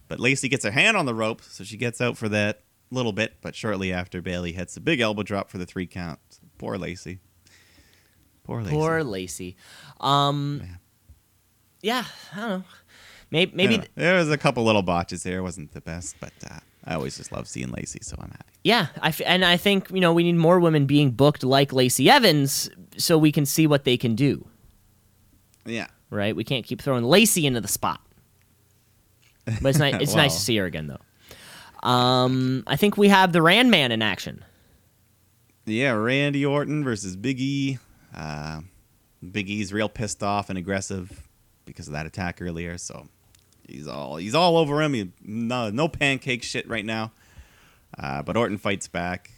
But 0.07 0.19
Lacey 0.19 0.49
gets 0.49 0.65
her 0.65 0.71
hand 0.71 0.97
on 0.97 1.05
the 1.05 1.13
rope, 1.15 1.41
so 1.41 1.63
she 1.63 1.77
gets 1.77 2.01
out 2.01 2.17
for 2.17 2.27
that 2.29 2.63
little 2.91 3.11
bit. 3.13 3.37
But 3.41 3.55
shortly 3.55 3.93
after, 3.93 4.21
Bayley 4.21 4.51
hits 4.51 4.75
a 4.75 4.81
big 4.81 4.99
elbow 4.99 5.23
drop 5.23 5.49
for 5.49 5.57
the 5.59 5.65
three 5.65 5.85
count. 5.87 6.19
Poor 6.57 6.77
Lacey. 6.77 7.19
Poor 8.49 8.61
Lacey. 8.63 8.75
Poor 8.75 9.03
Lacey. 9.03 9.55
Um, 9.99 10.63
yeah, 11.81 12.03
I 12.35 12.39
don't 12.39 12.49
know. 12.49 12.63
Maybe, 13.31 13.51
maybe, 13.53 13.77
know. 13.77 13.83
there 13.93 14.15
was 14.15 14.31
a 14.31 14.37
couple 14.39 14.63
little 14.63 14.81
botches 14.81 15.21
there. 15.21 15.37
It 15.37 15.41
wasn't 15.43 15.71
the 15.71 15.81
best, 15.81 16.15
but 16.19 16.33
uh, 16.49 16.57
I 16.83 16.95
always 16.95 17.15
just 17.15 17.31
love 17.31 17.47
seeing 17.47 17.69
Lacey, 17.69 17.99
so 18.01 18.17
I'm 18.19 18.31
happy. 18.31 18.53
yeah. 18.63 18.87
I 19.01 19.09
f- 19.09 19.21
and 19.23 19.45
I 19.45 19.55
think 19.55 19.91
you 19.91 19.99
know 19.99 20.13
we 20.13 20.23
need 20.23 20.35
more 20.35 20.59
women 20.59 20.87
being 20.87 21.11
booked 21.11 21.43
like 21.43 21.71
Lacey 21.71 22.09
Evans, 22.09 22.71
so 22.97 23.19
we 23.19 23.31
can 23.31 23.45
see 23.45 23.67
what 23.67 23.83
they 23.83 23.97
can 23.97 24.15
do. 24.15 24.47
Yeah. 25.63 25.87
Right? 26.09 26.35
We 26.35 26.43
can't 26.43 26.65
keep 26.65 26.81
throwing 26.81 27.03
Lacey 27.03 27.45
into 27.45 27.61
the 27.61 27.67
spot. 27.67 28.01
But 29.45 29.69
it's 29.69 29.79
nice. 29.79 29.95
It's 30.01 30.15
nice 30.15 30.33
to 30.33 30.41
see 30.41 30.57
her 30.57 30.65
again, 30.65 30.87
though. 30.87 31.87
Um, 31.87 32.63
I 32.65 32.77
think 32.77 32.97
we 32.97 33.09
have 33.09 33.31
the 33.31 33.43
Rand 33.43 33.69
Man 33.69 33.91
in 33.91 34.01
action. 34.01 34.43
Yeah, 35.67 35.91
Randy 35.91 36.43
Orton 36.43 36.83
versus 36.83 37.15
Big 37.15 37.39
E. 37.39 37.77
Uh, 38.15 38.61
Big 39.31 39.49
E's 39.49 39.73
real 39.73 39.89
pissed 39.89 40.23
off 40.23 40.49
and 40.49 40.57
aggressive 40.57 41.27
because 41.65 41.87
of 41.87 41.93
that 41.93 42.05
attack 42.05 42.41
earlier. 42.41 42.77
So 42.77 43.07
he's 43.67 43.87
all 43.87 44.17
he's 44.17 44.35
all 44.35 44.57
over 44.57 44.81
him. 44.81 44.93
He, 44.93 45.11
no, 45.21 45.69
no 45.69 45.87
pancake 45.87 46.43
shit 46.43 46.67
right 46.67 46.85
now. 46.85 47.11
Uh, 47.97 48.21
but 48.21 48.37
Orton 48.37 48.57
fights 48.57 48.87
back. 48.87 49.31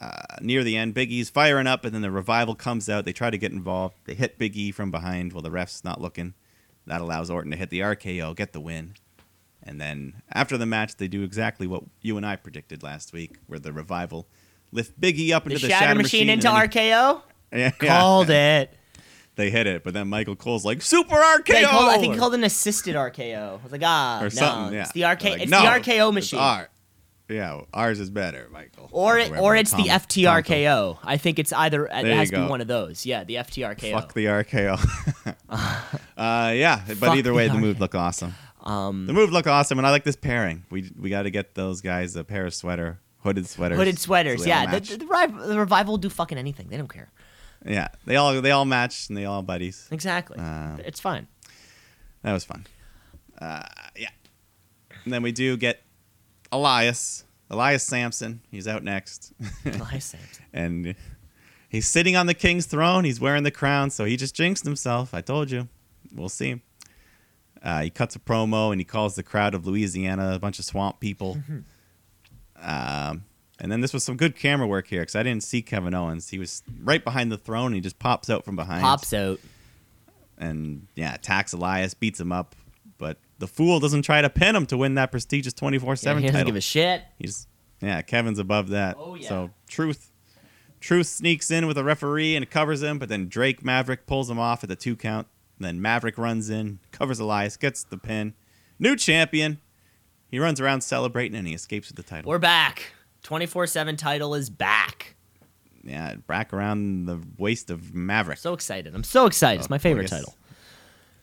Uh, 0.00 0.36
near 0.40 0.64
the 0.64 0.76
end, 0.76 0.94
Big 0.94 1.12
E's 1.12 1.28
firing 1.28 1.66
up, 1.66 1.84
and 1.84 1.94
then 1.94 2.00
the 2.02 2.10
revival 2.10 2.54
comes 2.54 2.88
out. 2.88 3.04
They 3.04 3.12
try 3.12 3.28
to 3.28 3.36
get 3.36 3.52
involved. 3.52 3.96
They 4.04 4.14
hit 4.14 4.38
Big 4.38 4.56
E 4.56 4.70
from 4.70 4.90
behind 4.90 5.32
while 5.32 5.42
the 5.42 5.50
ref's 5.50 5.84
not 5.84 6.00
looking. 6.00 6.34
That 6.86 7.00
allows 7.00 7.28
Orton 7.30 7.50
to 7.50 7.56
hit 7.56 7.70
the 7.70 7.80
RKO, 7.80 8.34
get 8.34 8.52
the 8.52 8.60
win. 8.60 8.94
And 9.62 9.80
then 9.80 10.22
after 10.32 10.56
the 10.56 10.64
match, 10.64 10.96
they 10.96 11.06
do 11.06 11.22
exactly 11.22 11.66
what 11.66 11.84
you 12.00 12.16
and 12.16 12.24
I 12.24 12.36
predicted 12.36 12.82
last 12.82 13.12
week, 13.12 13.36
where 13.46 13.58
the 13.58 13.72
revival 13.72 14.26
lift 14.72 14.98
Big 14.98 15.18
E 15.18 15.32
up 15.32 15.46
into 15.46 15.58
the, 15.58 15.68
Shatter, 15.68 15.94
Machine, 15.94 16.30
into 16.30 16.48
and 16.50 16.56
then 16.56 16.68
RKO. 16.68 17.22
Yeah, 17.52 17.70
Called 17.70 18.30
it. 18.30 18.72
They 19.36 19.50
hit 19.50 19.66
it, 19.66 19.84
but 19.84 19.94
then 19.94 20.08
Michael 20.08 20.36
Cole's 20.36 20.64
like 20.64 20.82
super 20.82 21.14
RKO. 21.14 21.64
Called, 21.64 21.88
I 21.90 21.98
think 21.98 22.12
he 22.14 22.18
called 22.18 22.34
an 22.34 22.44
assisted 22.44 22.94
RKO. 22.94 23.58
I 23.58 23.62
was 23.62 23.72
like, 23.72 23.82
ah, 23.84 24.18
or 24.20 24.24
no, 24.24 24.28
something. 24.28 24.74
Yeah, 24.74 24.82
it's 24.82 24.92
the 24.92 25.02
RKO. 25.02 25.30
Like, 25.30 25.40
it's 25.42 25.50
no, 25.50 25.62
the 25.62 25.66
RKO 25.68 26.12
machine, 26.12 26.38
our- 26.40 26.68
Yeah, 27.28 27.60
ours 27.72 28.00
is 28.00 28.10
better, 28.10 28.48
Michael. 28.52 28.88
or 28.92 29.18
it, 29.18 29.32
or 29.38 29.56
it's 29.56 29.70
Tom- 29.70 29.82
the 29.82 29.88
FTRKO. 29.88 30.98
I 31.02 31.16
think 31.16 31.38
it's 31.38 31.52
either 31.54 31.86
it 31.86 32.02
There 32.02 32.14
has 32.16 32.28
to 32.30 32.40
be 32.42 32.46
one 32.46 32.60
of 32.60 32.66
those. 32.66 33.06
Yeah, 33.06 33.24
the 33.24 33.36
FTRKO. 33.36 33.92
Fuck 33.92 34.12
the 34.14 34.26
RKO. 34.26 34.76
uh, 35.48 36.52
yeah, 36.54 36.82
but 36.86 36.96
Fuck 36.98 37.16
either 37.16 37.32
way, 37.32 37.46
the 37.48 37.54
the 37.54 37.60
move 37.60 37.76
RKO. 37.76 37.80
look 37.80 37.94
awesome. 37.94 38.34
um, 38.62 39.06
The 39.06 39.12
move 39.12 39.32
look 39.32 39.46
awesome, 39.46 39.78
and 39.78 39.86
I 39.86 39.90
like 39.90 40.04
this 40.04 40.16
pairing. 40.16 40.64
We 40.70 40.90
we 40.98 41.08
got 41.08 41.22
to 41.22 41.30
get 41.30 41.54
those 41.54 41.80
guys 41.80 42.14
a 42.16 42.24
pair 42.24 42.46
of 42.46 42.54
sweater, 42.54 42.98
hooded 43.22 43.46
sweaters. 43.48 43.78
hooded 43.78 43.98
sweaters. 43.98 44.46
Yeah, 44.46 44.66
the, 44.66 44.80
the, 44.80 44.96
the, 44.98 45.46
the 45.48 45.58
revival 45.58 45.96
do 45.96 46.10
fucking 46.10 46.36
anything. 46.38 46.68
They 46.68 46.76
don't 46.76 46.92
care. 46.92 47.10
Yeah. 47.64 47.88
They 48.06 48.16
all 48.16 48.40
they 48.40 48.50
all 48.50 48.64
match, 48.64 49.08
and 49.08 49.16
they 49.16 49.24
all 49.24 49.42
buddies. 49.42 49.88
Exactly. 49.90 50.38
Uh, 50.38 50.76
it's 50.84 51.00
fun. 51.00 51.28
That 52.22 52.32
was 52.32 52.44
fun. 52.44 52.66
Uh, 53.40 53.62
yeah. 53.96 54.10
And 55.04 55.12
then 55.12 55.22
we 55.22 55.32
do 55.32 55.56
get 55.56 55.82
Elias, 56.52 57.24
Elias 57.48 57.82
Sampson. 57.84 58.40
He's 58.50 58.68
out 58.68 58.82
next. 58.84 59.32
Elias 59.64 60.04
Sampson. 60.16 60.44
and 60.52 60.94
he's 61.68 61.88
sitting 61.88 62.16
on 62.16 62.26
the 62.26 62.34
king's 62.34 62.66
throne. 62.66 63.04
He's 63.04 63.20
wearing 63.20 63.44
the 63.44 63.50
crown, 63.50 63.90
so 63.90 64.04
he 64.04 64.16
just 64.18 64.34
jinxed 64.34 64.64
himself. 64.64 65.14
I 65.14 65.20
told 65.22 65.50
you. 65.50 65.68
We'll 66.14 66.28
see. 66.28 66.60
Uh, 67.62 67.82
he 67.82 67.90
cuts 67.90 68.16
a 68.16 68.18
promo 68.18 68.72
and 68.72 68.80
he 68.80 68.84
calls 68.84 69.14
the 69.14 69.22
crowd 69.22 69.54
of 69.54 69.66
Louisiana 69.66 70.34
a 70.34 70.38
bunch 70.38 70.58
of 70.58 70.64
swamp 70.64 70.98
people. 71.00 71.38
um, 72.60 73.24
and 73.60 73.70
then 73.70 73.80
this 73.80 73.92
was 73.92 74.02
some 74.04 74.16
good 74.16 74.36
camera 74.36 74.66
work 74.66 74.86
here 74.88 75.02
because 75.02 75.14
I 75.16 75.22
didn't 75.22 75.42
see 75.42 75.62
Kevin 75.62 75.94
Owens. 75.94 76.30
He 76.30 76.38
was 76.38 76.62
right 76.82 77.02
behind 77.04 77.30
the 77.30 77.36
throne. 77.38 77.66
And 77.66 77.74
he 77.74 77.80
just 77.80 77.98
pops 77.98 78.30
out 78.30 78.44
from 78.44 78.56
behind 78.56 78.82
Pops 78.82 79.12
out. 79.12 79.38
and 80.38 80.86
yeah, 80.94 81.14
attacks 81.14 81.52
Elias, 81.52 81.94
beats 81.94 82.18
him 82.20 82.32
up. 82.32 82.54
But 82.98 83.18
the 83.38 83.46
fool 83.46 83.80
doesn't 83.80 84.02
try 84.02 84.20
to 84.22 84.30
pin 84.30 84.54
him 84.56 84.66
to 84.66 84.76
win 84.76 84.94
that 84.94 85.10
prestigious 85.10 85.52
twenty 85.52 85.78
four 85.78 85.92
Yeah, 85.92 85.96
seven 85.96 86.22
he 86.22 86.28
doesn't 86.30 86.46
give 86.46 86.56
a 86.56 86.60
shit. 86.60 87.02
He's 87.18 87.46
yeah, 87.80 88.02
Kevin's 88.02 88.38
above 88.38 88.68
that. 88.68 88.96
Oh, 88.98 89.14
yeah. 89.14 89.28
So 89.28 89.50
truth, 89.66 90.10
truth 90.80 91.06
sneaks 91.06 91.50
in 91.50 91.66
with 91.66 91.78
a 91.78 91.84
referee 91.84 92.36
and 92.36 92.48
covers 92.50 92.82
him, 92.82 92.98
but 92.98 93.08
then 93.08 93.28
Drake 93.28 93.64
Maverick 93.64 94.06
pulls 94.06 94.28
him 94.28 94.38
off 94.38 94.62
at 94.62 94.68
the 94.68 94.76
two 94.76 94.96
count. 94.96 95.26
Then 95.58 95.80
Maverick 95.80 96.18
runs 96.18 96.50
in, 96.50 96.78
covers 96.92 97.20
Elias, 97.20 97.56
gets 97.56 97.82
the 97.82 97.96
pin. 97.96 98.34
New 98.78 98.96
champion. 98.96 99.60
He 100.28 100.38
runs 100.38 100.60
around 100.60 100.82
celebrating 100.82 101.36
and 101.36 101.46
he 101.48 101.54
escapes 101.54 101.88
with 101.88 101.96
the 101.96 102.02
title. 102.02 102.28
We're 102.30 102.38
back. 102.38 102.92
24 103.22 103.66
7 103.66 103.96
title 103.96 104.34
is 104.34 104.50
back. 104.50 105.16
yeah, 105.84 106.14
back 106.26 106.52
around 106.52 107.06
the 107.06 107.20
waist 107.38 107.70
of 107.70 107.94
Maverick. 107.94 108.38
So 108.38 108.52
excited. 108.54 108.94
I'm 108.94 109.04
so 109.04 109.26
excited. 109.26 109.60
It's 109.60 109.70
my 109.70 109.76
Oh, 109.76 109.78
favorite 109.78 110.04
guess 110.04 110.10
title. 110.10 110.34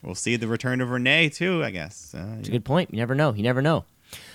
We'll 0.02 0.14
see 0.14 0.36
the 0.36 0.46
return 0.46 0.80
of 0.80 0.90
Renee 0.90 1.28
too. 1.28 1.62
I 1.64 1.70
guess. 1.70 2.14
Uh, 2.16 2.36
It's 2.38 2.48
a 2.48 2.52
good 2.52 2.64
point. 2.64 2.90
You 2.92 2.98
never 2.98 3.14
know. 3.14 3.32
You 3.34 3.42
never 3.42 3.60
know. 3.62 3.84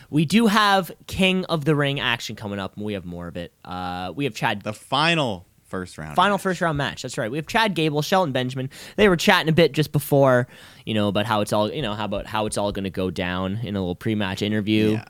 We 0.09 0.25
do 0.25 0.47
have 0.47 0.91
King 1.07 1.45
of 1.45 1.65
the 1.65 1.75
Ring 1.75 1.99
action 1.99 2.35
coming 2.35 2.59
up, 2.59 2.75
and 2.75 2.85
we 2.85 2.93
have 2.93 3.05
more 3.05 3.27
of 3.27 3.37
it. 3.37 3.53
Uh, 3.65 4.11
we 4.15 4.25
have 4.25 4.35
Chad 4.35 4.61
The 4.61 4.73
final 4.73 5.47
first 5.65 5.97
round. 5.97 6.15
final 6.15 6.33
match. 6.35 6.41
first 6.43 6.61
round 6.61 6.77
match. 6.77 7.01
That's 7.01 7.17
right. 7.17 7.31
We 7.31 7.37
have 7.37 7.47
Chad 7.47 7.73
Gable, 7.73 8.01
Shelton 8.03 8.31
Benjamin. 8.31 8.69
They 8.97 9.09
were 9.09 9.15
chatting 9.17 9.49
a 9.49 9.53
bit 9.53 9.71
just 9.71 9.91
before, 9.91 10.47
you 10.85 10.93
know, 10.93 11.07
about 11.07 11.25
how 11.25 11.41
it's 11.41 11.51
all, 11.51 11.71
you 11.71 11.81
know, 11.81 11.95
how 11.95 12.05
about 12.05 12.27
how 12.27 12.45
it's 12.45 12.57
all 12.57 12.71
going 12.71 12.83
to 12.83 12.91
go 12.91 13.09
down 13.09 13.57
in 13.63 13.75
a 13.75 13.79
little 13.79 13.95
pre-match 13.95 14.41
interview. 14.43 14.91
Yeah. 14.91 15.05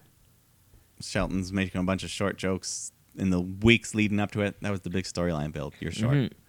Shelton's 1.03 1.51
making 1.51 1.79
a 1.79 1.83
bunch 1.83 2.03
of 2.03 2.09
short 2.09 2.37
jokes 2.37 2.91
in 3.15 3.29
the 3.29 3.41
weeks 3.41 3.93
leading 3.93 4.19
up 4.19 4.31
to 4.31 4.41
it. 4.41 4.55
That 4.61 4.71
was 4.71 4.81
the 4.81 4.89
big 4.89 5.05
storyline 5.05 5.51
build. 5.51 5.73
You're 5.79 5.91
short. 5.91 6.15
Mm-hmm. 6.15 6.39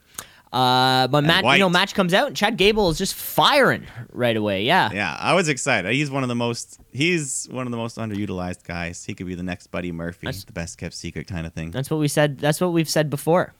Uh, 0.55 1.09
but 1.09 1.24
match, 1.24 1.44
you 1.44 1.59
know, 1.59 1.68
match 1.68 1.94
comes 1.94 2.14
out, 2.14 2.28
and 2.28 2.36
Chad 2.36 2.57
Gable 2.57 2.88
is 2.88 2.96
just 2.96 3.14
firing 3.14 3.88
right 4.12 4.36
away. 4.36 4.62
Yeah. 4.62 4.88
Yeah, 4.92 5.16
I 5.18 5.34
was 5.34 5.48
excited. 5.48 5.92
He's 5.92 6.12
one 6.12 6.22
of 6.22 6.28
the 6.28 6.36
most 6.36 6.78
he's 6.92 7.48
one 7.50 7.66
of 7.66 7.72
the 7.72 7.76
most 7.76 7.98
underutilized 7.98 8.62
guys. 8.62 9.05
He 9.05 9.14
could 9.14 9.26
be 9.26 9.34
the 9.34 9.42
next 9.42 9.68
Buddy 9.72 9.90
Murphy, 9.90 10.26
That's- 10.26 10.44
the 10.44 10.52
best 10.52 10.78
kept 10.78 10.94
secret 10.94 11.26
kind 11.26 11.44
of 11.44 11.52
thing. 11.52 11.72
That's 11.72 11.90
what 11.90 11.98
we 11.98 12.07
said. 12.07 12.38
That's 12.38 12.61
what 12.61 12.72
we've 12.72 12.88
said 12.88 13.11
before. 13.11 13.52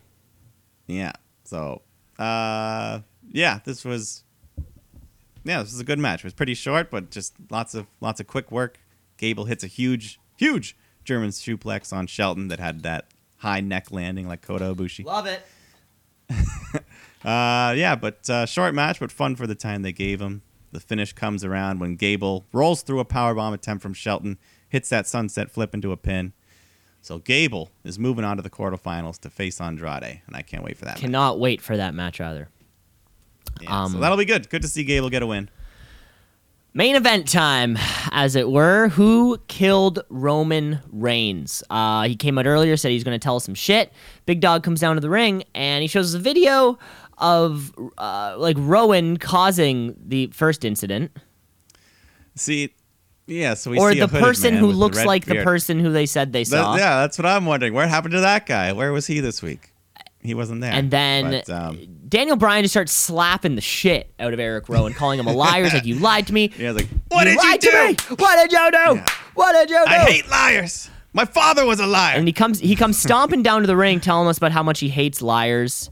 Yeah. 0.86 1.12
So, 1.42 1.82
uh, 2.16 3.01
yeah, 3.28 3.59
this 3.64 3.84
was, 3.84 4.22
yeah, 5.42 5.62
this 5.62 5.72
was 5.72 5.80
a 5.80 5.84
good 5.84 5.99
match. 5.99 6.20
It 6.20 6.24
was 6.24 6.34
pretty 6.34 6.55
short, 6.55 6.92
but 6.92 7.11
just 7.11 7.34
lots 7.51 7.74
of 7.74 7.88
lots 8.01 8.20
of 8.20 8.28
quick 8.28 8.53
work. 8.53 8.78
Gable 9.16 9.47
hits 9.47 9.64
a 9.64 9.68
huge, 9.68 10.20
huge 10.36 10.76
German 11.05 11.30
suplex 11.30 11.92
on 11.92 12.07
Shelton 12.07 12.48
that 12.48 12.59
had 12.61 12.82
that 12.82 13.07
high 13.38 13.61
neck 13.61 13.90
landing 13.90 14.26
like 14.26 14.42
Kota 14.42 14.74
Ibushi. 14.74 15.05
Love 15.05 15.26
it. 15.26 15.42
Uh, 17.24 17.72
yeah, 17.74 17.94
but 17.96 18.28
uh, 18.28 18.44
short 18.44 18.74
match, 18.74 19.00
but 19.00 19.11
fun 19.11 19.34
for 19.34 19.46
the 19.46 19.55
time 19.55 19.80
they 19.80 19.92
gave 19.92 20.20
him. 20.20 20.42
The 20.72 20.80
finish 20.80 21.14
comes 21.14 21.42
around 21.42 21.80
when 21.80 21.96
Gable 21.96 22.44
rolls 22.52 22.82
through 22.82 23.00
a 23.00 23.05
powerbomb 23.07 23.55
attempt 23.55 23.82
from 23.82 23.94
Shelton, 23.94 24.36
hits 24.68 24.90
that 24.90 25.07
sunset 25.07 25.50
flip 25.50 25.72
into 25.72 25.90
a 25.90 25.96
pin. 25.96 26.34
So 27.00 27.18
Gable 27.18 27.70
is 27.82 27.98
moving 27.98 28.24
on 28.26 28.36
to 28.36 28.42
the 28.42 28.50
quarterfinals 28.50 29.18
to 29.20 29.30
face 29.30 29.59
Andrade, 29.59 30.20
and 30.26 30.36
I 30.36 30.42
can't 30.42 30.62
wait 30.62 30.76
for 30.76 30.84
that. 30.84 30.96
match. 30.96 31.00
Cannot 31.00 31.38
wait 31.38 31.62
for 31.62 31.78
that 31.78 31.94
match 31.94 32.20
either. 32.20 32.50
Yeah, 33.62 33.86
so 33.86 33.94
um, 33.94 34.00
that'll 34.02 34.18
be 34.18 34.24
good. 34.26 34.50
Good 34.50 34.61
to 34.62 34.68
see 34.68 34.84
Gable 34.84 35.09
get 35.09 35.22
a 35.22 35.26
win. 35.26 35.48
Main 36.77 36.97
event 36.97 37.29
time, 37.29 37.79
as 38.11 38.35
it 38.35 38.51
were. 38.51 38.89
Who 38.89 39.39
killed 39.47 40.01
Roman 40.09 40.81
Reigns? 40.91 41.62
Uh, 41.70 42.03
he 42.09 42.16
came 42.16 42.37
out 42.37 42.47
earlier, 42.47 42.77
said 42.77 42.91
he's 42.91 43.05
going 43.05 43.14
to 43.18 43.22
tell 43.22 43.37
us 43.37 43.45
some 43.45 43.55
shit. 43.55 43.93
Big 44.27 44.41
Dog 44.41 44.64
comes 44.64 44.81
down 44.81 44.97
to 44.97 45.01
the 45.01 45.09
ring, 45.09 45.45
and 45.55 45.83
he 45.83 45.87
shows 45.89 46.12
us 46.12 46.18
a 46.18 46.22
video 46.22 46.77
of 47.18 47.72
uh, 47.97 48.35
like 48.39 48.57
Rowan 48.59 49.18
causing 49.18 49.95
the 50.05 50.27
first 50.29 50.64
incident, 50.64 51.12
See, 52.35 52.75
yeah, 53.29 53.55
so 53.55 53.70
we 53.70 53.79
or 53.79 53.95
the 53.95 54.09
person 54.09 54.55
who 54.55 54.72
the 54.72 54.77
looks 54.77 55.05
like 55.05 55.25
the 55.27 55.45
person 55.45 55.79
who 55.79 55.93
they 55.93 56.07
said 56.07 56.33
they 56.33 56.43
That- 56.43 56.49
saw. 56.49 56.75
yeah, 56.77 56.97
that's 57.03 57.16
what 57.16 57.27
I'm 57.27 57.47
wondering. 57.47 57.72
What 57.72 57.89
happened 57.89 58.12
to 58.14 58.20
that 58.22 58.47
guy? 58.47 58.72
Where 58.72 58.91
was 58.93 59.07
he 59.07 59.20
this 59.20 59.41
week? 59.41 59.70
He 60.25 60.35
wasn't 60.35 60.62
there. 60.62 60.72
And 60.72 60.91
then 60.91 61.31
But, 61.47 61.51
um, 61.51 61.79
Daniel 62.09 62.37
Bryan 62.37 62.64
just 62.64 62.72
starts 62.72 62.93
slapping 62.93 63.55
the 63.57 63.61
shit 63.61 64.12
out 64.18 64.33
of 64.33 64.41
Erick 64.41 64.68
Rowan, 64.68 64.95
calling 64.95 65.18
him 65.20 65.27
a 65.27 65.33
liar. 65.33 65.64
He's 65.64 65.75
like, 65.75 65.85
"You 65.85 65.97
lied 65.97 66.27
to 66.29 66.33
me. 66.33 66.51
yeah, 66.59 66.70
like, 66.72 66.89
what 67.09 67.27
you 67.27 67.35
did 67.37 67.43
you 67.45 67.59
do? 67.59 67.70
to 67.70 67.87
me. 68.11 68.16
What 68.16 68.37
did 68.37 68.53
you 68.53 68.70
do? 68.70 68.95
Yeah. 68.97 69.07
What 69.35 69.53
did 69.53 69.70
you 69.70 69.77
do?" 69.85 69.93
I 69.93 69.99
hate 69.99 70.29
liars. 70.31 70.89
My 71.12 71.25
father 71.27 71.64
was 71.66 71.79
a 71.79 71.87
liar. 71.87 72.16
and 72.16 72.27
he 72.27 72.33
comes 72.33 72.59
he 72.59 72.75
comes 72.75 72.99
stomping 72.99 73.43
down 73.43 73.61
to 73.61 73.66
the 73.66 73.77
ring 73.77 74.01
telling 74.01 74.27
us 74.29 74.37
about 74.39 74.51
how 74.53 74.62
much 74.64 74.81
he 74.81 74.89
hates 74.89 75.20
liars 75.22 75.91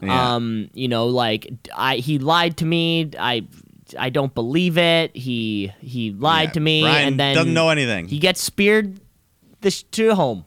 Yeah. 0.00 0.34
um 0.34 0.68
you 0.74 0.86
know 0.86 1.06
like 1.06 1.50
i 1.74 1.96
he 1.96 2.18
lied 2.20 2.56
to 2.58 2.64
me 2.64 3.10
i 3.18 3.46
i 3.98 4.10
don't 4.10 4.32
believe 4.34 4.76
it 4.78 5.16
he 5.16 5.72
he 5.80 6.12
lied 6.12 6.48
Yeah, 6.50 6.52
to 6.52 6.60
me 6.60 6.82
Bryan 6.82 7.08
and 7.08 7.20
then 7.20 7.34
doesn't 7.34 7.52
know 7.54 7.68
anything. 7.70 8.06
he 8.06 8.18
gets 8.20 8.40
speared 8.42 9.00
this 9.60 9.82
to 9.82 10.14
home 10.14 10.44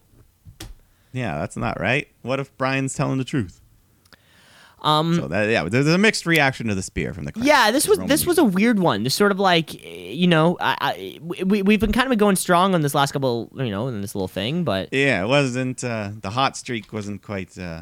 Yeah, 1.17 1.37
that's 1.39 1.57
not 1.57 1.79
right. 1.79 2.07
What 2.21 2.39
if 2.39 2.55
Bryan's 2.57 2.93
telling 2.93 3.17
the 3.17 3.23
truth? 3.25 3.61
um 4.83 5.15
So 5.15 5.27
that 5.27 5.49
yeah, 5.49 5.63
there's 5.63 5.87
a 5.87 5.97
mixed 5.97 6.27
reaction 6.27 6.67
to 6.67 6.75
the 6.75 6.83
spear 6.83 7.11
from 7.13 7.25
the 7.25 7.31
crowd. 7.31 7.45
yeah, 7.45 7.71
this 7.71 7.87
was 7.87 7.97
this 7.99 8.25
was 8.27 8.37
a 8.37 8.43
weird 8.43 8.77
one. 8.79 9.01
This 9.03 9.15
sort 9.15 9.31
of 9.31 9.39
like, 9.39 9.73
you 9.83 10.27
know, 10.27 10.55
I, 10.61 10.77
I 10.79 11.19
we 11.23 11.63
we've 11.63 11.79
been 11.79 11.91
kind 11.91 12.11
of 12.13 12.17
going 12.19 12.35
strong 12.35 12.75
on 12.75 12.81
this 12.81 12.93
last 12.93 13.11
couple, 13.11 13.49
you 13.55 13.71
know, 13.71 13.87
in 13.87 14.01
this 14.01 14.13
little 14.13 14.27
thing, 14.27 14.63
but 14.63 14.89
Yeah, 14.91 15.23
it 15.23 15.27
wasn't 15.27 15.83
uh, 15.83 16.11
the 16.21 16.29
hot 16.29 16.55
streak 16.55 16.93
wasn't 16.93 17.23
quite 17.23 17.57
uh, 17.57 17.81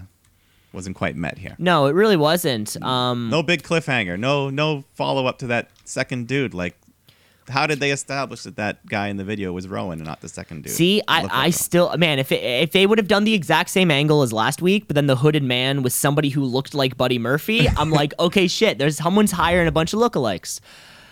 wasn't 0.72 0.96
quite 0.96 1.18
met 1.18 1.38
here. 1.38 1.56
no, 1.60 1.86
it 1.88 1.92
really 1.96 2.18
wasn't. 2.18 2.82
Um, 2.82 3.30
No 3.30 3.44
big 3.44 3.64
cliffhanger. 3.64 4.18
No 4.18 4.50
no 4.50 4.86
follow 4.94 5.26
up 5.28 5.38
to 5.40 5.48
that 5.48 5.72
second 5.84 6.28
dude. 6.30 6.54
Like, 6.54 6.78
how 7.50 7.68
did 7.68 7.80
they 7.80 7.92
establish 7.92 8.44
that 8.44 8.56
that 8.56 8.86
guy 8.86 9.08
in 9.10 9.18
the 9.18 9.24
video 9.24 9.52
was 9.54 9.68
Rowan 9.68 10.00
and 10.00 10.08
not 10.08 10.22
the 10.22 10.30
second 10.30 10.64
dude? 10.64 10.74
See, 10.74 11.02
I, 11.08 11.28
I 11.32 11.50
still 11.52 11.96
man, 11.98 12.20
if 12.20 12.32
it, 12.32 12.44
if 12.44 12.72
they 12.72 12.86
would 12.88 12.98
have 12.98 13.08
done 13.08 13.24
the 13.24 13.34
exact 13.34 13.70
same 13.70 13.92
angle 13.92 14.22
as 14.22 14.34
last 14.34 14.62
week, 14.62 14.88
but 14.88 14.96
then 14.96 15.08
the 15.08 15.18
hooded 15.18 15.44
man 15.44 15.84
was 15.84 15.94
somebody 15.94 16.30
who 16.30 16.44
looked 16.44 16.74
like 16.74 16.98
Buddy 16.98 17.20
Murphy, 17.20 17.68
I'm 17.70 17.92
like, 17.92 18.14
okay, 18.20 18.48
shit. 18.48 18.78
There's 18.78 18.98
someone's 18.98 19.32
hiring 19.32 19.68
a 19.68 19.72
bunch 19.72 19.94
of 19.94 20.00
lookalikes. 20.00 20.60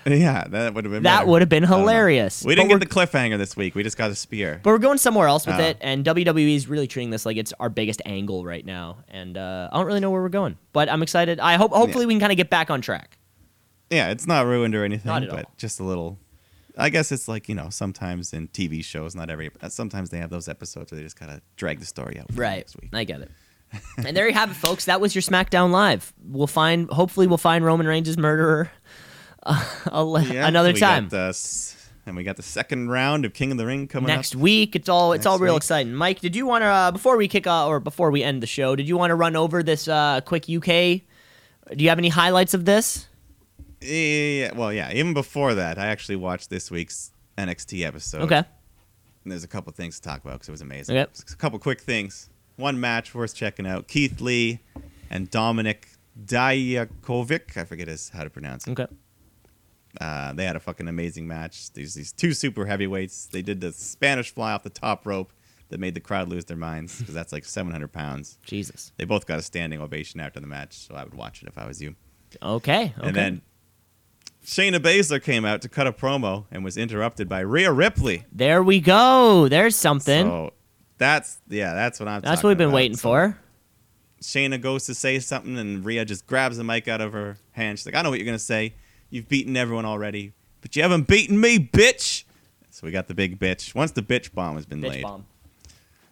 yeah, 0.06 0.46
that 0.50 0.74
would 0.74 0.84
have 0.84 0.92
been 0.92 1.04
That 1.04 1.20
better. 1.20 1.30
would 1.32 1.42
have 1.42 1.48
been 1.50 1.64
I 1.64 1.68
don't 1.70 1.80
know. 1.80 1.88
hilarious. 1.88 2.44
We 2.44 2.56
didn't 2.56 2.70
get 2.70 2.80
the 2.82 2.86
cliffhanger 2.86 3.38
this 3.38 3.56
week. 3.56 3.74
We 3.74 3.84
just 3.84 3.98
got 3.98 4.12
a 4.12 4.16
spear. 4.16 4.60
But 4.62 4.72
we're 4.72 4.78
going 4.80 4.98
somewhere 4.98 5.28
else 5.28 5.46
with 5.48 5.56
Oh. 5.60 5.64
it, 5.64 5.78
and 5.80 6.04
WWE 6.04 6.56
is 6.56 6.68
really 6.68 6.88
treating 6.88 7.10
this 7.10 7.26
like 7.26 7.38
it's 7.38 7.54
our 7.60 7.70
biggest 7.70 8.02
angle 8.06 8.44
right 8.44 8.66
now, 8.66 8.98
and 9.08 9.38
uh, 9.38 9.70
I 9.72 9.78
don't 9.78 9.86
really 9.86 10.02
know 10.02 10.12
where 10.12 10.22
we're 10.22 10.28
going, 10.30 10.58
but 10.74 10.90
I'm 10.90 11.04
excited. 11.04 11.40
I 11.40 11.56
hope, 11.56 11.72
hopefully, 11.72 12.06
we 12.06 12.14
can 12.16 12.20
kind 12.20 12.34
of 12.34 12.38
get 12.38 12.50
back 12.50 12.70
on 12.70 12.82
track. 12.82 13.18
Yeah, 13.90 14.10
it's 14.10 14.26
not 14.28 14.46
ruined 14.46 14.74
or 14.76 14.84
anything, 14.84 15.08
Not 15.10 15.24
but 15.30 15.46
all. 15.46 15.52
just 15.58 15.80
a 15.80 15.84
little. 15.84 16.18
I 16.78 16.90
guess 16.90 17.12
it's 17.12 17.28
like 17.28 17.48
you 17.50 17.56
know 17.56 17.70
sometimes 17.70 18.34
in 18.34 18.48
TV 18.48 18.84
shows, 18.84 19.16
not 19.16 19.30
every. 19.30 19.52
uh, 19.62 19.70
Sometimes 19.70 20.10
they 20.10 20.18
have 20.18 20.30
those 20.30 20.48
episodes 20.48 20.92
where 20.92 20.98
they 21.00 21.04
just 21.04 21.20
gotta 21.20 21.42
drag 21.56 21.80
the 21.80 21.86
story 21.86 22.20
out. 22.20 22.28
Right. 22.34 22.58
Next 22.58 22.80
week. 22.82 22.90
I 22.94 23.04
get 23.04 23.22
it. 23.22 23.32
and 24.06 24.16
there 24.16 24.28
you 24.28 24.34
have 24.34 24.52
it, 24.52 24.56
folks. 24.56 24.86
That 24.86 25.02
was 25.02 25.16
your 25.16 25.22
SmackDown 25.24 25.72
Live. 25.72 26.14
We'll 26.24 26.46
find, 26.46 26.88
hopefully, 26.92 27.26
we'll 27.26 27.38
find 27.40 27.66
Roman 27.66 27.88
Reigns' 27.88 28.18
murderer 28.20 28.72
uh, 29.44 30.24
Yeah, 30.32 30.48
another 30.48 30.74
time. 30.74 31.10
And 32.06 32.18
we 32.18 32.24
got 32.24 32.36
the 32.36 32.44
second 32.44 32.90
round 32.90 33.24
of 33.24 33.34
King 33.34 33.52
of 33.52 33.58
the 33.58 33.66
Ring 33.66 33.88
coming 33.88 34.10
up. 34.12 34.18
next 34.18 34.36
up. 34.36 34.42
week. 34.42 34.76
It's 34.76 34.90
all 34.90 35.14
it's 35.14 35.26
all 35.26 35.40
real 35.40 35.54
week. 35.54 35.62
exciting. 35.62 35.94
Mike, 35.96 36.20
did 36.20 36.36
you 36.36 36.46
want 36.46 36.62
to 36.64 36.66
uh, 36.68 36.92
before 36.92 37.16
we 37.16 37.28
kick 37.30 37.48
off 37.48 37.70
or 37.70 37.80
before 37.80 38.12
we 38.12 38.22
end 38.24 38.44
the 38.44 38.48
show? 38.48 38.76
Did 38.76 38.88
you 38.90 38.98
want 38.98 39.12
to 39.12 39.16
run 39.16 39.36
over 39.38 39.64
this 39.64 39.88
uh, 39.88 40.20
quick 40.22 40.44
UK? 40.50 40.66
Do 40.66 41.84
you 41.84 41.90
have 41.90 41.98
any 41.98 42.10
highlights 42.10 42.54
of 42.54 42.66
this? 42.66 43.08
Yeah, 43.84 44.54
well, 44.56 44.74
yeah. 44.74 44.92
Even 44.94 45.14
before 45.14 45.54
that, 45.56 45.78
I 45.78 45.88
actually 45.88 46.16
watched 46.16 46.50
this 46.50 46.72
week's 46.72 47.12
NXT 47.38 47.86
episode. 47.86 48.22
Okay. 48.24 48.38
And 48.38 49.32
there's 49.32 49.44
a 49.44 49.48
couple 49.48 49.72
things 49.74 50.00
to 50.00 50.02
talk 50.02 50.24
about 50.24 50.34
because 50.34 50.50
it 50.50 50.52
was 50.52 50.62
amazing. 50.62 50.98
Okay. 50.98 51.12
A 51.32 51.36
couple 51.36 51.60
quick 51.60 51.82
things. 51.82 52.30
One 52.56 52.80
match 52.80 53.16
worth 53.16 53.36
checking 53.36 53.66
out: 53.66 53.88
Keith 53.88 54.22
Lee 54.22 54.60
and 55.10 55.30
Dominik 55.32 55.86
Dijakovic. 56.26 57.58
I 57.58 57.66
forget 57.66 57.88
his 57.88 58.10
how 58.10 58.24
to 58.24 58.30
pronounce 58.30 58.68
it. 58.68 58.72
Okay. 58.72 58.88
Uh, 60.02 60.34
they 60.34 60.46
had 60.46 60.56
a 60.56 60.60
fucking 60.60 60.88
amazing 60.88 61.28
match. 61.28 61.72
These 61.74 61.94
these 61.94 62.12
two 62.12 62.34
super 62.34 62.66
heavyweights. 62.66 63.28
They 63.28 63.42
did 63.42 63.62
the 63.62 63.72
Spanish 63.72 64.34
fly 64.34 64.54
off 64.54 64.64
the 64.64 64.70
top 64.70 65.06
rope 65.06 65.32
that 65.70 65.80
made 65.80 65.96
the 65.96 66.00
crowd 66.00 66.30
lose 66.30 66.46
their 66.46 66.58
minds 66.58 67.00
because 67.00 67.14
that's 67.14 67.32
like 67.32 67.46
700 67.46 67.92
pounds. 67.92 68.38
Jesus. 68.46 68.92
They 68.98 69.06
both 69.06 69.26
got 69.26 69.40
a 69.40 69.42
standing 69.42 69.82
ovation 69.82 70.20
after 70.20 70.40
the 70.40 70.48
match, 70.48 70.78
so 70.78 70.96
I 70.96 71.04
would 71.04 71.16
watch 71.16 71.42
it 71.42 71.48
if 71.48 71.58
I 71.58 71.66
was 71.66 71.82
you. 71.82 71.96
Okay. 72.42 72.94
okay. 72.98 73.08
And 73.08 73.16
then 73.16 73.42
Shayna 74.44 74.78
Baszler 74.80 75.24
came 75.24 75.46
out 75.46 75.62
to 75.62 75.70
cut 75.70 75.88
a 75.88 75.94
promo 75.94 76.46
and 76.52 76.64
was 76.64 76.76
interrupted 76.78 77.30
by 77.30 77.40
Rhea 77.40 77.72
Ripley. 77.72 78.26
there 78.32 78.62
we 78.62 78.80
go. 78.80 79.48
There's 79.48 79.76
something. 79.76 80.26
So 80.26 80.54
that's 80.98 81.40
yeah, 81.50 81.74
that's 81.74 82.00
what 82.00 82.10
I'm. 82.10 82.22
That's 82.22 82.44
what 82.44 82.50
we've 82.50 82.58
been 82.58 82.68
about. 82.68 82.76
waiting 82.76 82.98
So 82.98 83.02
for. 83.10 83.38
Shayna 84.22 84.60
goes 84.62 84.86
to 84.86 84.96
say 84.96 85.20
something, 85.20 85.58
and 85.58 85.84
Rhea 85.84 86.06
just 86.06 86.26
grabs 86.28 86.58
the 86.58 86.64
mic 86.64 86.88
out 86.88 87.02
of 87.02 87.14
her 87.14 87.38
hand. 87.52 87.78
She's 87.80 87.86
like, 87.86 87.96
"I 87.96 88.02
know 88.02 88.10
what 88.10 88.20
you're 88.20 88.26
gonna 88.26 88.40
say. 88.40 88.74
You've 89.10 89.28
beaten 89.28 89.56
everyone 89.58 89.86
already, 89.86 90.34
but 90.62 90.76
you 90.76 90.82
haven't 90.82 91.08
beaten 91.08 91.40
me, 91.40 91.60
bitch." 91.60 92.24
So 92.70 92.86
we 92.86 92.92
got 92.92 93.08
the 93.08 93.14
big 93.14 93.40
bitch. 93.40 93.76
Once 93.76 93.92
the 93.92 94.02
bitch 94.02 94.34
bomb 94.34 94.56
has 94.56 94.66
been 94.66 94.82
Bitch 94.82 94.90
laid, 94.90 95.04
bomb. 95.04 95.26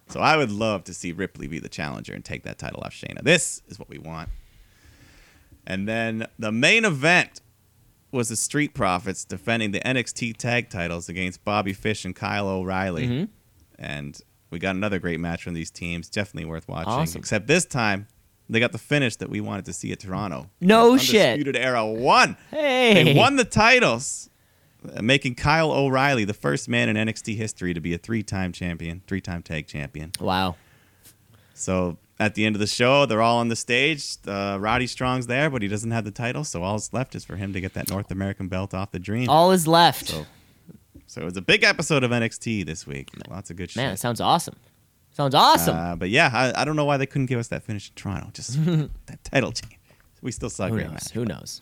so 0.08 0.20
I 0.20 0.36
would 0.36 0.50
love 0.52 0.84
to 0.84 0.94
see 0.94 1.10
Ripley 1.12 1.48
be 1.48 1.58
the 1.58 1.68
challenger 1.68 2.12
and 2.14 2.24
take 2.24 2.44
that 2.44 2.58
title 2.58 2.82
off 2.84 2.94
Shayna. 2.94 3.22
This 3.22 3.62
is 3.68 3.78
what 3.78 3.88
we 3.88 3.98
want. 3.98 4.28
And 5.66 5.88
then 5.88 6.26
the 6.38 6.52
main 6.52 6.84
event 6.84 7.40
was 8.12 8.28
the 8.28 8.36
Street 8.36 8.74
Profits 8.74 9.24
defending 9.24 9.72
the 9.72 9.80
NXT 9.80 10.36
tag 10.36 10.68
titles 10.68 11.08
against 11.08 11.44
Bobby 11.44 11.72
Fish 11.72 12.04
and 12.04 12.14
Kyle 12.14 12.46
O'Reilly. 12.46 13.08
Mhm. 13.08 13.28
And 13.78 14.20
we 14.50 14.58
got 14.58 14.76
another 14.76 14.98
great 14.98 15.18
match 15.18 15.42
from 15.42 15.54
these 15.54 15.70
teams. 15.70 16.08
Definitely 16.08 16.44
worth 16.48 16.68
watching. 16.68 16.92
Awesome. 16.92 17.18
Except 17.18 17.46
this 17.46 17.64
time, 17.64 18.06
they 18.50 18.60
got 18.60 18.72
the 18.72 18.78
finish 18.78 19.16
that 19.16 19.30
we 19.30 19.40
wanted 19.40 19.64
to 19.64 19.72
see 19.72 19.90
at 19.92 20.00
Toronto. 20.00 20.50
No 20.60 20.98
shit. 20.98 21.32
Undisputed 21.32 21.56
Era 21.56 21.86
won. 21.86 22.36
Hey. 22.50 23.02
They 23.02 23.14
won 23.14 23.36
the 23.36 23.44
titles, 23.46 24.28
uh, 24.94 25.00
making 25.00 25.36
Kyle 25.36 25.72
O'Reilly 25.72 26.24
the 26.26 26.34
first 26.34 26.68
man 26.68 26.90
in 26.90 26.96
NXT 26.96 27.34
history 27.34 27.72
to 27.72 27.80
be 27.80 27.94
a 27.94 27.98
three-time 27.98 28.52
champion, 28.52 29.00
three-time 29.06 29.42
tag 29.42 29.66
champion. 29.66 30.12
Wow. 30.20 30.56
So 31.54 31.96
at 32.22 32.34
the 32.34 32.44
end 32.46 32.56
of 32.56 32.60
the 32.60 32.66
show, 32.66 33.04
they're 33.06 33.22
all 33.22 33.38
on 33.38 33.48
the 33.48 33.56
stage. 33.56 34.16
Uh, 34.26 34.56
Roddy 34.60 34.86
Strong's 34.86 35.26
there, 35.26 35.50
but 35.50 35.62
he 35.62 35.68
doesn't 35.68 35.90
have 35.90 36.04
the 36.04 36.10
title, 36.10 36.44
so 36.44 36.62
all 36.62 36.74
that's 36.74 36.92
left 36.92 37.14
is 37.14 37.24
for 37.24 37.36
him 37.36 37.52
to 37.52 37.60
get 37.60 37.74
that 37.74 37.90
North 37.90 38.10
American 38.10 38.48
belt 38.48 38.72
off 38.74 38.90
the 38.92 38.98
Dream. 38.98 39.28
All 39.28 39.50
is 39.52 39.66
left. 39.66 40.08
So 40.08 40.26
So 41.06 41.20
it 41.20 41.24
was 41.24 41.36
a 41.36 41.42
big 41.42 41.62
episode 41.64 42.04
of 42.04 42.10
NXT 42.10 42.64
this 42.64 42.86
week. 42.86 43.10
Lots 43.28 43.50
of 43.50 43.56
good 43.56 43.70
shit. 43.70 43.82
Man, 43.82 43.92
it 43.92 43.98
sounds 43.98 44.20
awesome. 44.20 44.56
Sounds 45.14 45.34
awesome. 45.34 45.76
Uh, 45.76 45.96
but 45.96 46.08
yeah, 46.08 46.30
I, 46.32 46.62
I 46.62 46.64
don't 46.64 46.76
know 46.76 46.86
why 46.86 46.96
they 46.96 47.06
couldn't 47.06 47.26
give 47.26 47.38
us 47.38 47.48
that 47.48 47.62
finish 47.62 47.88
in 47.88 47.94
Toronto. 47.96 48.30
Just 48.32 48.64
that 49.06 49.22
title 49.24 49.52
change. 49.52 49.78
We 50.22 50.32
still 50.32 50.48
saw 50.50 50.68
Who 50.68 50.74
great 50.74 50.84
knows? 50.86 50.92
match. 50.92 51.10
Who 51.10 51.24
knows? 51.24 51.60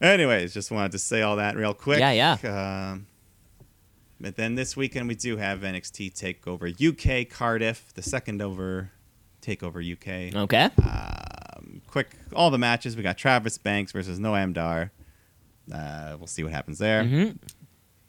Anyways, 0.00 0.54
just 0.54 0.70
wanted 0.70 0.92
to 0.92 0.98
say 0.98 1.20
all 1.20 1.36
that 1.36 1.56
real 1.56 1.74
quick. 1.74 1.98
Yeah, 1.98 2.12
yeah. 2.42 2.90
Um, 2.92 3.06
but 4.18 4.36
then 4.36 4.54
this 4.54 4.76
weekend 4.76 5.08
we 5.08 5.14
do 5.14 5.36
have 5.36 5.60
NXT 5.60 6.12
Takeover 6.12 6.70
UK 6.72 7.28
Cardiff, 7.28 7.92
the 7.94 8.02
second 8.02 8.40
over 8.40 8.92
Takeover 9.40 9.80
UK. 9.80 10.34
Okay. 10.34 10.70
Um, 10.82 11.82
quick, 11.86 12.10
all 12.34 12.50
the 12.50 12.58
matches. 12.58 12.96
We 12.96 13.02
got 13.02 13.16
Travis 13.18 13.58
Banks 13.58 13.92
versus 13.92 14.18
Noam 14.18 14.52
Dar. 14.52 14.92
Uh, 15.72 16.16
we'll 16.18 16.26
see 16.26 16.42
what 16.42 16.52
happens 16.52 16.78
there. 16.78 17.04
Mhm. 17.04 17.38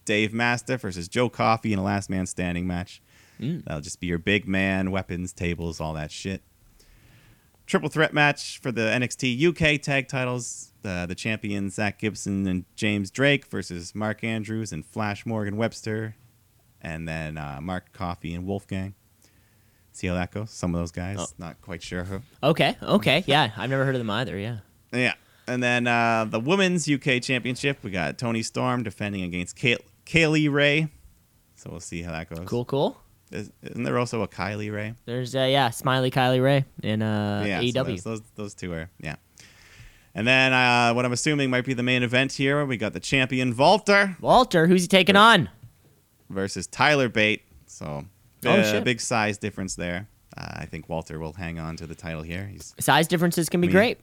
Dave 0.06 0.34
Mastiff 0.34 0.82
versus 0.82 1.08
Joe 1.08 1.30
Coffey 1.30 1.74
in 1.74 1.80
a 1.80 1.84
last 1.84 2.10
man 2.10 2.26
standing 2.26 2.66
match. 2.66 3.02
Mm. 3.40 3.64
That'll 3.66 3.82
just 3.82 4.00
be 4.00 4.08
your 4.08 4.18
big 4.18 4.48
man, 4.48 4.92
weapons, 4.92 5.32
tables, 5.34 5.80
all 5.80 5.94
that 5.94 6.12
shit. 6.12 6.42
Triple 7.68 7.90
threat 7.90 8.14
match 8.14 8.60
for 8.60 8.72
the 8.72 8.82
NXT 8.82 9.38
UK 9.40 9.82
tag 9.82 10.08
titles. 10.08 10.74
Uh, 10.84 11.06
the 11.06 11.16
champions 11.16 11.76
Zack 11.76 12.00
Gibson 12.00 12.48
and 12.48 12.66
James 12.76 13.12
Drake 13.12 13.46
versus 13.46 13.94
Mark 13.96 14.24
Andrews 14.24 14.74
and 14.74 14.86
Flash 14.86 15.26
Morgan 15.26 15.56
Webster. 15.56 16.16
And 16.82 17.08
then 17.08 17.38
uh, 17.38 17.60
Mark 17.62 17.94
Coffey 17.94 18.34
and 18.34 18.46
Wolfgang. 18.46 18.96
See 19.94 20.08
how 20.08 20.14
that 20.16 20.32
goes? 20.32 20.52
Some 20.52 20.74
of 20.74 20.82
those 20.82 20.92
guys. 20.92 21.18
Oh. 21.20 21.28
Not 21.38 21.62
quite 21.62 21.84
sure 21.84 22.04
who. 22.04 22.22
Okay. 22.42 22.78
Okay. 22.82 23.24
Yeah, 23.28 23.52
I've 23.58 23.70
never 23.70 23.86
heard 23.86 23.96
of 23.96 24.00
them 24.00 24.10
either. 24.10 24.38
Yeah. 24.38 24.58
Yeah. 24.94 25.14
And 25.48 25.62
then 25.62 25.88
uh, 25.88 26.26
the 26.30 26.40
women's 26.40 26.90
UK 26.90 27.22
championship, 27.22 27.80
we 27.84 27.92
got 27.92 28.18
Toni 28.18 28.42
Storm 28.44 28.84
defending 28.84 29.24
against 29.24 29.56
Kay- 29.56 29.80
Kaylee 30.06 30.52
Ray. 30.52 30.88
So 31.56 31.70
we'll 31.70 31.80
see 31.80 32.02
how 32.02 32.12
that 32.12 32.30
goes. 32.30 32.48
Cool. 32.48 32.66
Cool. 32.66 32.98
Is, 33.32 33.52
isn't 33.64 33.84
there 33.84 33.98
also 33.98 34.22
a 34.24 34.28
Kylie 34.28 34.74
Rae? 34.74 34.94
There's 35.06 35.36
uh, 35.36 35.48
yeah, 35.50 35.70
Smiley 35.70 36.12
Kylie 36.12 36.44
Rae 36.44 36.66
in 36.84 37.02
uh, 37.02 37.44
yeah, 37.48 37.60
so 37.60 37.66
AEW. 37.66 37.74
those, 37.86 38.04
those 38.04 38.22
those 38.36 38.54
two 38.54 38.74
are 38.74 38.90
yeah. 39.00 39.16
And 40.14 40.28
then 40.28 40.52
uh, 40.52 40.94
what 40.94 41.06
I'm 41.06 41.14
assuming 41.14 41.50
might 41.50 41.64
be 41.64 41.74
the 41.74 41.84
main 41.84 42.04
event 42.04 42.34
here, 42.34 42.66
we 42.66 42.76
got 42.76 42.92
the 42.92 43.00
champion 43.00 43.56
Walter 43.56 44.18
Walter, 44.20 44.68
who's 44.68 44.82
he 44.82 44.88
taking 44.88 45.16
on? 45.16 45.50
versus 46.30 46.68
Tyler 46.68 47.08
Bate. 47.10 47.44
So 47.68 48.06
Oh, 48.46 48.52
uh, 48.52 48.64
shit. 48.64 48.84
big 48.84 49.00
size 49.02 49.38
difference 49.38 49.76
there. 49.76 50.08
Uh, 50.38 50.48
I 50.58 50.66
think 50.66 50.88
Walter 50.90 51.20
will 51.20 51.34
hang 51.34 51.60
on 51.60 51.76
to 51.78 51.86
the 51.88 51.96
title 51.96 52.22
here. 52.22 52.46
He's 52.46 52.74
Size 52.80 53.08
differences 53.08 53.50
can 53.50 53.60
be 53.62 53.68
Me. 53.68 53.74
great. 53.74 54.00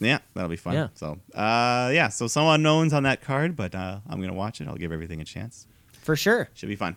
yeah, 0.00 0.18
that'll 0.34 0.50
be 0.50 0.56
fun. 0.56 0.74
Yeah. 0.74 0.88
So 0.94 1.18
uh, 1.34 1.90
yeah, 1.94 2.08
so 2.08 2.26
some 2.26 2.46
unknowns 2.46 2.92
on 2.92 3.04
that 3.04 3.20
card, 3.22 3.56
but 3.56 3.74
uh, 3.74 4.00
I'm 4.08 4.20
gonna 4.20 4.32
watch 4.34 4.60
it. 4.60 4.68
I'll 4.68 4.76
give 4.76 4.92
everything 4.92 5.20
a 5.20 5.24
chance. 5.24 5.66
For 6.02 6.16
sure. 6.16 6.48
Should 6.54 6.68
be 6.68 6.76
fun. 6.76 6.96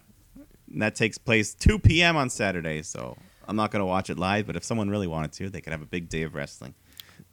And 0.72 0.82
that 0.82 0.96
takes 0.96 1.18
place 1.18 1.54
2 1.54 1.80
p.m. 1.80 2.16
on 2.16 2.30
Saturday, 2.30 2.82
so 2.82 3.18
I'm 3.46 3.58
not 3.58 3.72
going 3.72 3.82
to 3.82 3.86
watch 3.86 4.10
it 4.10 4.18
live, 4.18 4.48
but 4.48 4.56
if 4.56 4.64
someone 4.64 4.90
really 4.90 5.08
wanted 5.08 5.34
to, 5.34 5.50
they 5.50 5.60
could 5.60 5.74
have 5.74 5.82
a 5.82 5.86
big 5.86 6.08
day 6.08 6.22
of 6.24 6.34
wrestling. 6.34 6.74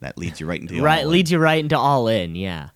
That 0.01 0.19
leads 0.19 0.41
you 0.41 0.47
right 0.47 0.61
into 0.61 0.83
Right, 0.83 0.99
All 0.99 1.05
In. 1.05 1.11
leads 1.13 1.31
you 1.31 1.39
right 1.39 1.61
into 1.63 1.79
all 1.79 2.09
in. 2.09 2.35
Yeah, 2.35 2.71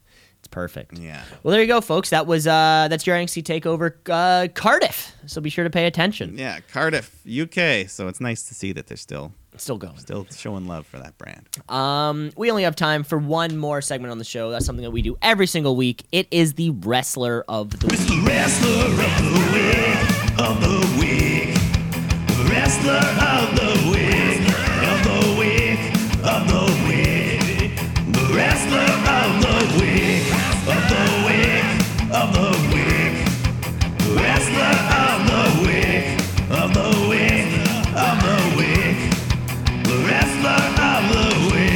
perfect. 0.53 0.97
Yeah. 0.99 1.25
Well, 1.43 1.51
there 1.51 1.61
you 1.61 1.67
go, 1.67 1.81
folks. 1.81 2.11
That 2.11 2.29
was 2.29 2.47
uh, 2.47 2.87
that's 2.89 3.07
your 3.07 3.17
NXT 3.17 3.43
Takeover 3.43 3.95
uh, 4.09 4.47
Cardiff. 4.55 5.13
So 5.27 5.41
be 5.41 5.51
sure 5.51 5.65
to 5.65 5.71
pay 5.71 5.87
attention. 5.87 6.39
Yeah, 6.39 6.61
Cardiff, 6.73 7.21
UK. 7.27 7.89
So 7.89 8.07
it's 8.07 8.21
nice 8.21 8.45
to 8.45 8.55
see 8.55 8.73
that 8.73 8.87
they're 8.87 8.97
still 8.97 9.33
Still 9.57 9.77
going. 9.77 9.99
still 9.99 10.27
showing 10.35 10.67
love 10.67 10.87
for 10.87 10.99
that 10.99 11.19
brand. 11.19 11.47
Um, 11.69 12.31
we 12.37 12.51
only 12.51 12.63
have 12.63 12.75
time 12.77 13.03
for 13.05 13.19
one 13.19 13.59
more 13.59 13.83
segment 13.83 14.11
on 14.11 14.17
the 14.19 14.25
show. 14.25 14.51
That's 14.51 14.65
something 14.65 14.83
that 14.85 14.93
we 14.93 15.03
do 15.03 15.19
every 15.21 15.47
single 15.47 15.77
week. 15.77 16.07
It 16.13 16.27
is 16.31 16.55
the 16.55 16.71
wrestler 16.71 17.45
of 17.49 17.79
the 17.79 17.87
week. 17.87 17.95
It's 18.01 18.09
the 18.09 18.23
wrestler 18.25 18.87
of 18.87 19.01
the 19.21 19.33
week, 19.53 20.39
of 20.39 20.61
the 20.61 21.01
week. 21.01 22.49
Wrestler 22.51 22.93
of 22.95 23.55
the 23.57 23.91
week, 23.91 24.22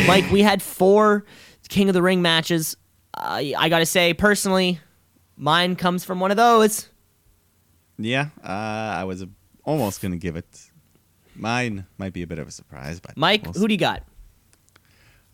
Mike, 0.07 0.31
we 0.31 0.43
had 0.43 0.63
four 0.63 1.25
King 1.69 1.89
of 1.89 1.95
the 1.95 2.03
Ring 2.03 2.23
matches. 2.23 2.77
I 3.15 3.55
I 3.59 3.69
gotta 3.69 3.87
say, 3.87 4.15
personally, 4.15 4.79
mine 5.37 5.77
comes 5.77 6.05
from 6.05 6.21
one 6.21 6.31
of 6.31 6.37
those. 6.37 6.89
Yeah, 7.99 8.29
uh, 8.45 8.49
I 8.49 9.05
was 9.05 9.25
almost 9.65 10.01
going 10.03 10.13
to 10.13 10.19
give 10.19 10.37
it. 10.37 10.71
Mine 11.35 11.87
might 11.99 12.13
be 12.13 12.23
a 12.23 12.27
bit 12.27 12.39
of 12.39 12.47
a 12.47 12.51
surprise, 12.51 13.01
but 13.01 13.17
Mike, 13.17 13.43
we'll 13.45 13.53
who 13.55 13.69
do 13.69 13.75
you 13.75 13.79
got? 13.79 14.03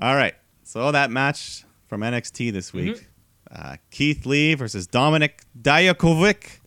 All 0.00 0.14
right. 0.14 0.34
So 0.64 0.90
that 0.92 1.10
match 1.10 1.64
from 1.88 2.00
NXT 2.00 2.52
this 2.52 2.72
week 2.72 2.96
Mm-hmm. 2.96 3.72
uh, 3.72 3.76
Keith 3.90 4.24
Lee 4.26 4.54
versus 4.54 4.86
Dominik 4.88 5.40
Dijakovic. 5.60 6.58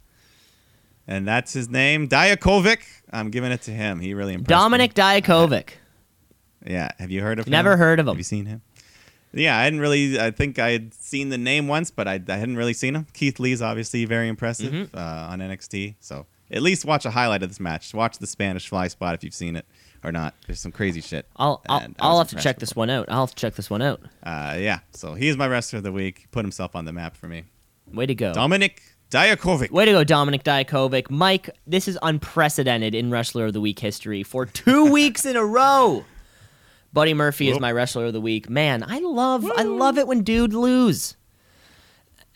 And 1.07 1.27
that's 1.27 1.53
his 1.53 1.69
name, 1.69 2.07
Dijakovic. 2.07 2.79
I'm 3.11 3.29
giving 3.29 3.51
it 3.51 3.61
to 3.63 3.71
him. 3.71 3.99
He 3.99 4.13
really 4.13 4.33
impressed 4.33 4.59
Dominik. 4.61 4.97
Me. 5.49 5.75
Yeah. 6.65 6.89
Have 6.99 7.11
you 7.11 7.21
heard 7.21 7.39
of 7.39 7.47
him? 7.47 7.51
Never 7.51 7.77
heard 7.77 7.99
of 7.99 8.07
him. 8.07 8.13
Have 8.13 8.17
you 8.19 8.23
seen 8.23 8.45
him? 8.45 8.61
Yeah, 9.33 9.57
I 9.57 9.63
hadn't 9.63 9.79
really. 9.81 10.19
I 10.19 10.31
think 10.31 10.59
I 10.59 10.71
had 10.71 10.93
seen 10.93 11.29
the 11.29 11.37
name 11.37 11.67
once, 11.67 11.91
but 11.91 12.07
I, 12.07 12.21
I 12.27 12.35
hadn't 12.37 12.55
really 12.55 12.73
seen 12.73 12.95
him. 12.95 13.07
Keith 13.13 13.37
Lee's 13.39 13.61
obviously 13.61 14.05
very 14.05 14.29
impressive 14.29 14.71
Mm-hmm. 14.71 14.97
uh, 14.97 14.99
on 15.29 15.39
NXT. 15.39 15.95
So 15.99 16.25
at 16.49 16.61
least 16.61 16.85
watch 16.85 17.05
a 17.05 17.11
highlight 17.11 17.43
of 17.43 17.49
this 17.49 17.59
match. 17.59 17.93
Watch 17.93 18.17
the 18.19 18.27
Spanish 18.27 18.69
Fly 18.69 18.87
Spot 18.87 19.13
if 19.13 19.23
you've 19.25 19.33
seen 19.33 19.57
it 19.57 19.65
or 20.05 20.13
not. 20.13 20.35
There's 20.47 20.61
some 20.61 20.71
crazy 20.71 21.01
shit. 21.01 21.27
I'll 21.35 21.61
I'll, 21.67 21.85
I'll 21.99 22.17
have 22.19 22.29
to 22.29 22.37
check 22.37 22.59
this 22.59 22.75
one 22.77 22.89
out. 22.89 23.07
I'll 23.09 23.25
have 23.25 23.35
to 23.35 23.41
check 23.41 23.55
this 23.55 23.69
one 23.69 23.81
out. 23.81 23.99
Uh, 24.23 24.55
yeah, 24.57 24.79
so 24.91 25.15
he's 25.15 25.35
my 25.35 25.47
wrestler 25.47 25.77
of 25.77 25.83
the 25.83 25.91
week. 25.91 26.19
He 26.19 26.25
put 26.31 26.45
himself 26.45 26.73
on 26.73 26.85
the 26.85 26.93
map 26.93 27.17
for 27.17 27.27
me. 27.27 27.43
Way 27.91 28.05
to 28.05 28.15
go. 28.15 28.31
Dominik 28.31 28.77
Dijakovic. 29.11 29.69
Way 29.69 29.83
to 29.85 29.91
go, 29.91 30.05
Dominik 30.05 30.43
Dijakovic. 30.43 31.09
Mike, 31.09 31.49
this 31.67 31.89
is 31.89 31.99
unprecedented 32.01 32.95
in 32.95 33.11
Wrestler 33.11 33.47
of 33.47 33.53
the 33.53 33.61
Week 33.61 33.79
history 33.79 34.23
for 34.23 34.45
two 34.45 34.85
weeks 34.91 35.25
in 35.25 35.35
a 35.35 35.43
row. 35.45 36.05
Buddy 36.95 37.13
Murphy 37.13 37.49
is 37.49 37.59
my 37.59 37.73
Wrestler 37.73 38.05
of 38.05 38.13
the 38.13 38.21
Week. 38.21 38.49
Man, 38.49 38.81
I 38.81 38.99
love 38.99 39.45
I 39.57 39.63
love 39.63 39.97
it 39.97 40.07
when 40.07 40.23
dude 40.23 40.53
lose 40.53 41.17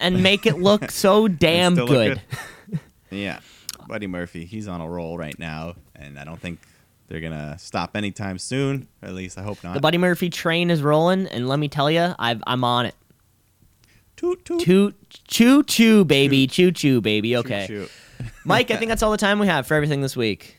and 0.01 0.21
make 0.21 0.45
it 0.45 0.57
look 0.57 0.91
so 0.91 1.29
damn 1.29 1.75
look 1.75 1.87
good. 1.87 2.21
Yeah, 3.09 3.39
Buddy 3.87 4.05
Murphy. 4.05 4.45
He's 4.45 4.67
on 4.67 4.81
a 4.81 4.87
roll 4.87 5.17
right 5.17 5.37
now, 5.39 5.73
and 5.95 6.19
I 6.19 6.25
don't 6.25 6.39
think 6.39 6.59
they're 7.07 7.21
gonna 7.21 7.57
stop 7.57 7.95
anytime 7.95 8.37
soon. 8.37 8.87
At 9.01 9.15
least 9.15 9.39
I 9.39 9.41
hope 9.41 9.63
not. 9.63 9.73
The 9.73 9.79
Buddy 9.79 9.97
Murphy 9.97 10.29
train 10.29 10.69
is 10.69 10.83
rolling, 10.83 11.25
and 11.25 11.47
let 11.47 11.57
me 11.57 11.69
tell 11.69 11.89
you, 11.89 12.13
I've, 12.19 12.43
I'm 12.45 12.63
on 12.63 12.85
it. 12.85 12.93
toot 14.15 14.45
toot. 14.45 14.61
Choo 14.61 14.93
choo 15.27 15.63
choo, 15.63 16.05
baby, 16.05 16.45
choo 16.45 16.71
choo, 16.71 17.01
baby. 17.01 17.35
Okay, 17.37 17.65
Shoot. 17.65 17.89
Mike, 18.45 18.69
I 18.69 18.75
think 18.75 18.89
that's 18.89 19.01
all 19.01 19.11
the 19.11 19.17
time 19.17 19.39
we 19.39 19.47
have 19.47 19.65
for 19.65 19.73
everything 19.73 20.01
this 20.01 20.15
week. 20.15 20.58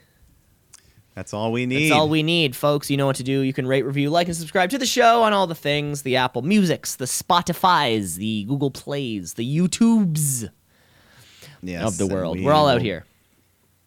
That's 1.15 1.35
all 1.35 1.53
we 1.53 1.67
need. 1.67 1.91
That's 1.91 1.99
all 1.99 2.09
we 2.09 2.23
need, 2.23 2.55
folks. 2.55 2.89
You 2.91 2.97
know 2.97 3.07
what 3.07 3.17
to 3.17 3.25
do. 3.25 3.41
You 3.41 3.53
can 3.53 3.67
rate, 3.67 3.85
review, 3.85 4.11
like, 4.11 4.29
and 4.29 4.37
subscribe 4.37 4.71
to 4.71 4.79
the 4.79 4.87
show 4.87 5.23
on 5.23 5.33
all 5.33 5.47
the 5.47 5.55
things 5.55 6.03
the 6.03 6.17
Apple 6.17 6.43
Musics, 6.43 6.97
the 6.97 7.05
Spotify's, 7.07 8.17
the 8.17 8.45
Google 8.45 8.71
Plays, 8.71 9.35
the 9.35 9.59
YouTubes 9.59 10.49
yes, 11.63 11.85
of 11.87 11.99
the 11.99 12.07
world. 12.07 12.39
we 12.39 12.45
We're 12.45 12.53
all 12.53 12.69
out 12.69 12.81
here. 12.81 13.05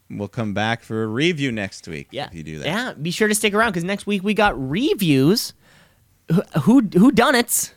We'll 0.10 0.28
come 0.28 0.54
back 0.54 0.84
for 0.84 1.04
a 1.04 1.08
review 1.08 1.52
next 1.52 1.88
week. 1.88 2.10
Yeah. 2.12 2.28
if 2.28 2.36
you 2.36 2.44
do 2.44 2.60
that. 2.60 2.66
Yeah, 2.66 2.94
be 2.94 3.10
sure 3.10 3.28
to 3.28 3.36
stick 3.36 3.54
around 3.54 3.72
because 3.72 3.84
next 3.84 4.06
week 4.06 4.24
we 4.24 4.34
got 4.34 4.54
reviews. 4.70 5.54
Who 6.32 6.42
who, 6.62 6.82
who 6.82 7.12
done 7.12 7.36
it? 7.36 7.74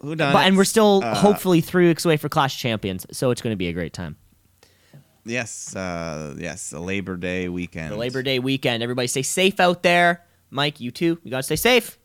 Who 0.00 0.14
done? 0.14 0.32
But, 0.32 0.46
and 0.46 0.56
we're 0.56 0.64
still 0.64 1.02
Uh, 1.02 1.14
hopefully 1.14 1.60
three 1.60 1.88
weeks 1.88 2.04
away 2.04 2.16
for 2.18 2.28
Clash 2.28 2.58
Champions, 2.58 3.06
so 3.10 3.30
it's 3.30 3.42
going 3.42 3.52
to 3.52 3.56
be 3.56 3.68
a 3.68 3.72
great 3.72 3.92
time. 3.92 4.16
Yes, 5.24 5.74
uh, 5.76 6.34
yes, 6.38 6.72
a 6.72 6.80
Labor 6.80 7.16
Day 7.16 7.48
weekend. 7.48 7.92
The 7.92 7.96
Labor 7.96 8.22
Day 8.22 8.38
weekend. 8.38 8.82
Everybody 8.82 9.06
stay 9.06 9.22
safe 9.22 9.60
out 9.60 9.82
there. 9.82 10.24
Mike, 10.50 10.80
you 10.80 10.90
too. 10.90 11.18
You 11.22 11.30
got 11.30 11.38
to 11.38 11.42
stay 11.42 11.56
safe. 11.56 11.98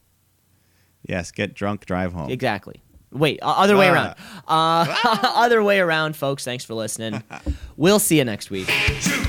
Yes, 1.07 1.31
get 1.31 1.53
drunk, 1.53 1.85
drive 1.85 2.13
home. 2.13 2.29
Exactly. 2.29 2.81
Wait, 3.11 3.39
o- 3.41 3.47
other 3.49 3.77
way 3.77 3.87
Ah. 3.89 3.93
around. 3.93 4.15
Uh, 4.47 4.95
other 5.35 5.63
way 5.63 5.79
around, 5.79 6.15
folks. 6.15 6.43
Thanks 6.43 6.65
for 6.65 6.73
listening. 6.73 7.23
we'll 7.77 7.99
see 7.99 8.17
you 8.17 8.25
next 8.25 8.49
week. 8.49 8.67
Choo 8.67 9.23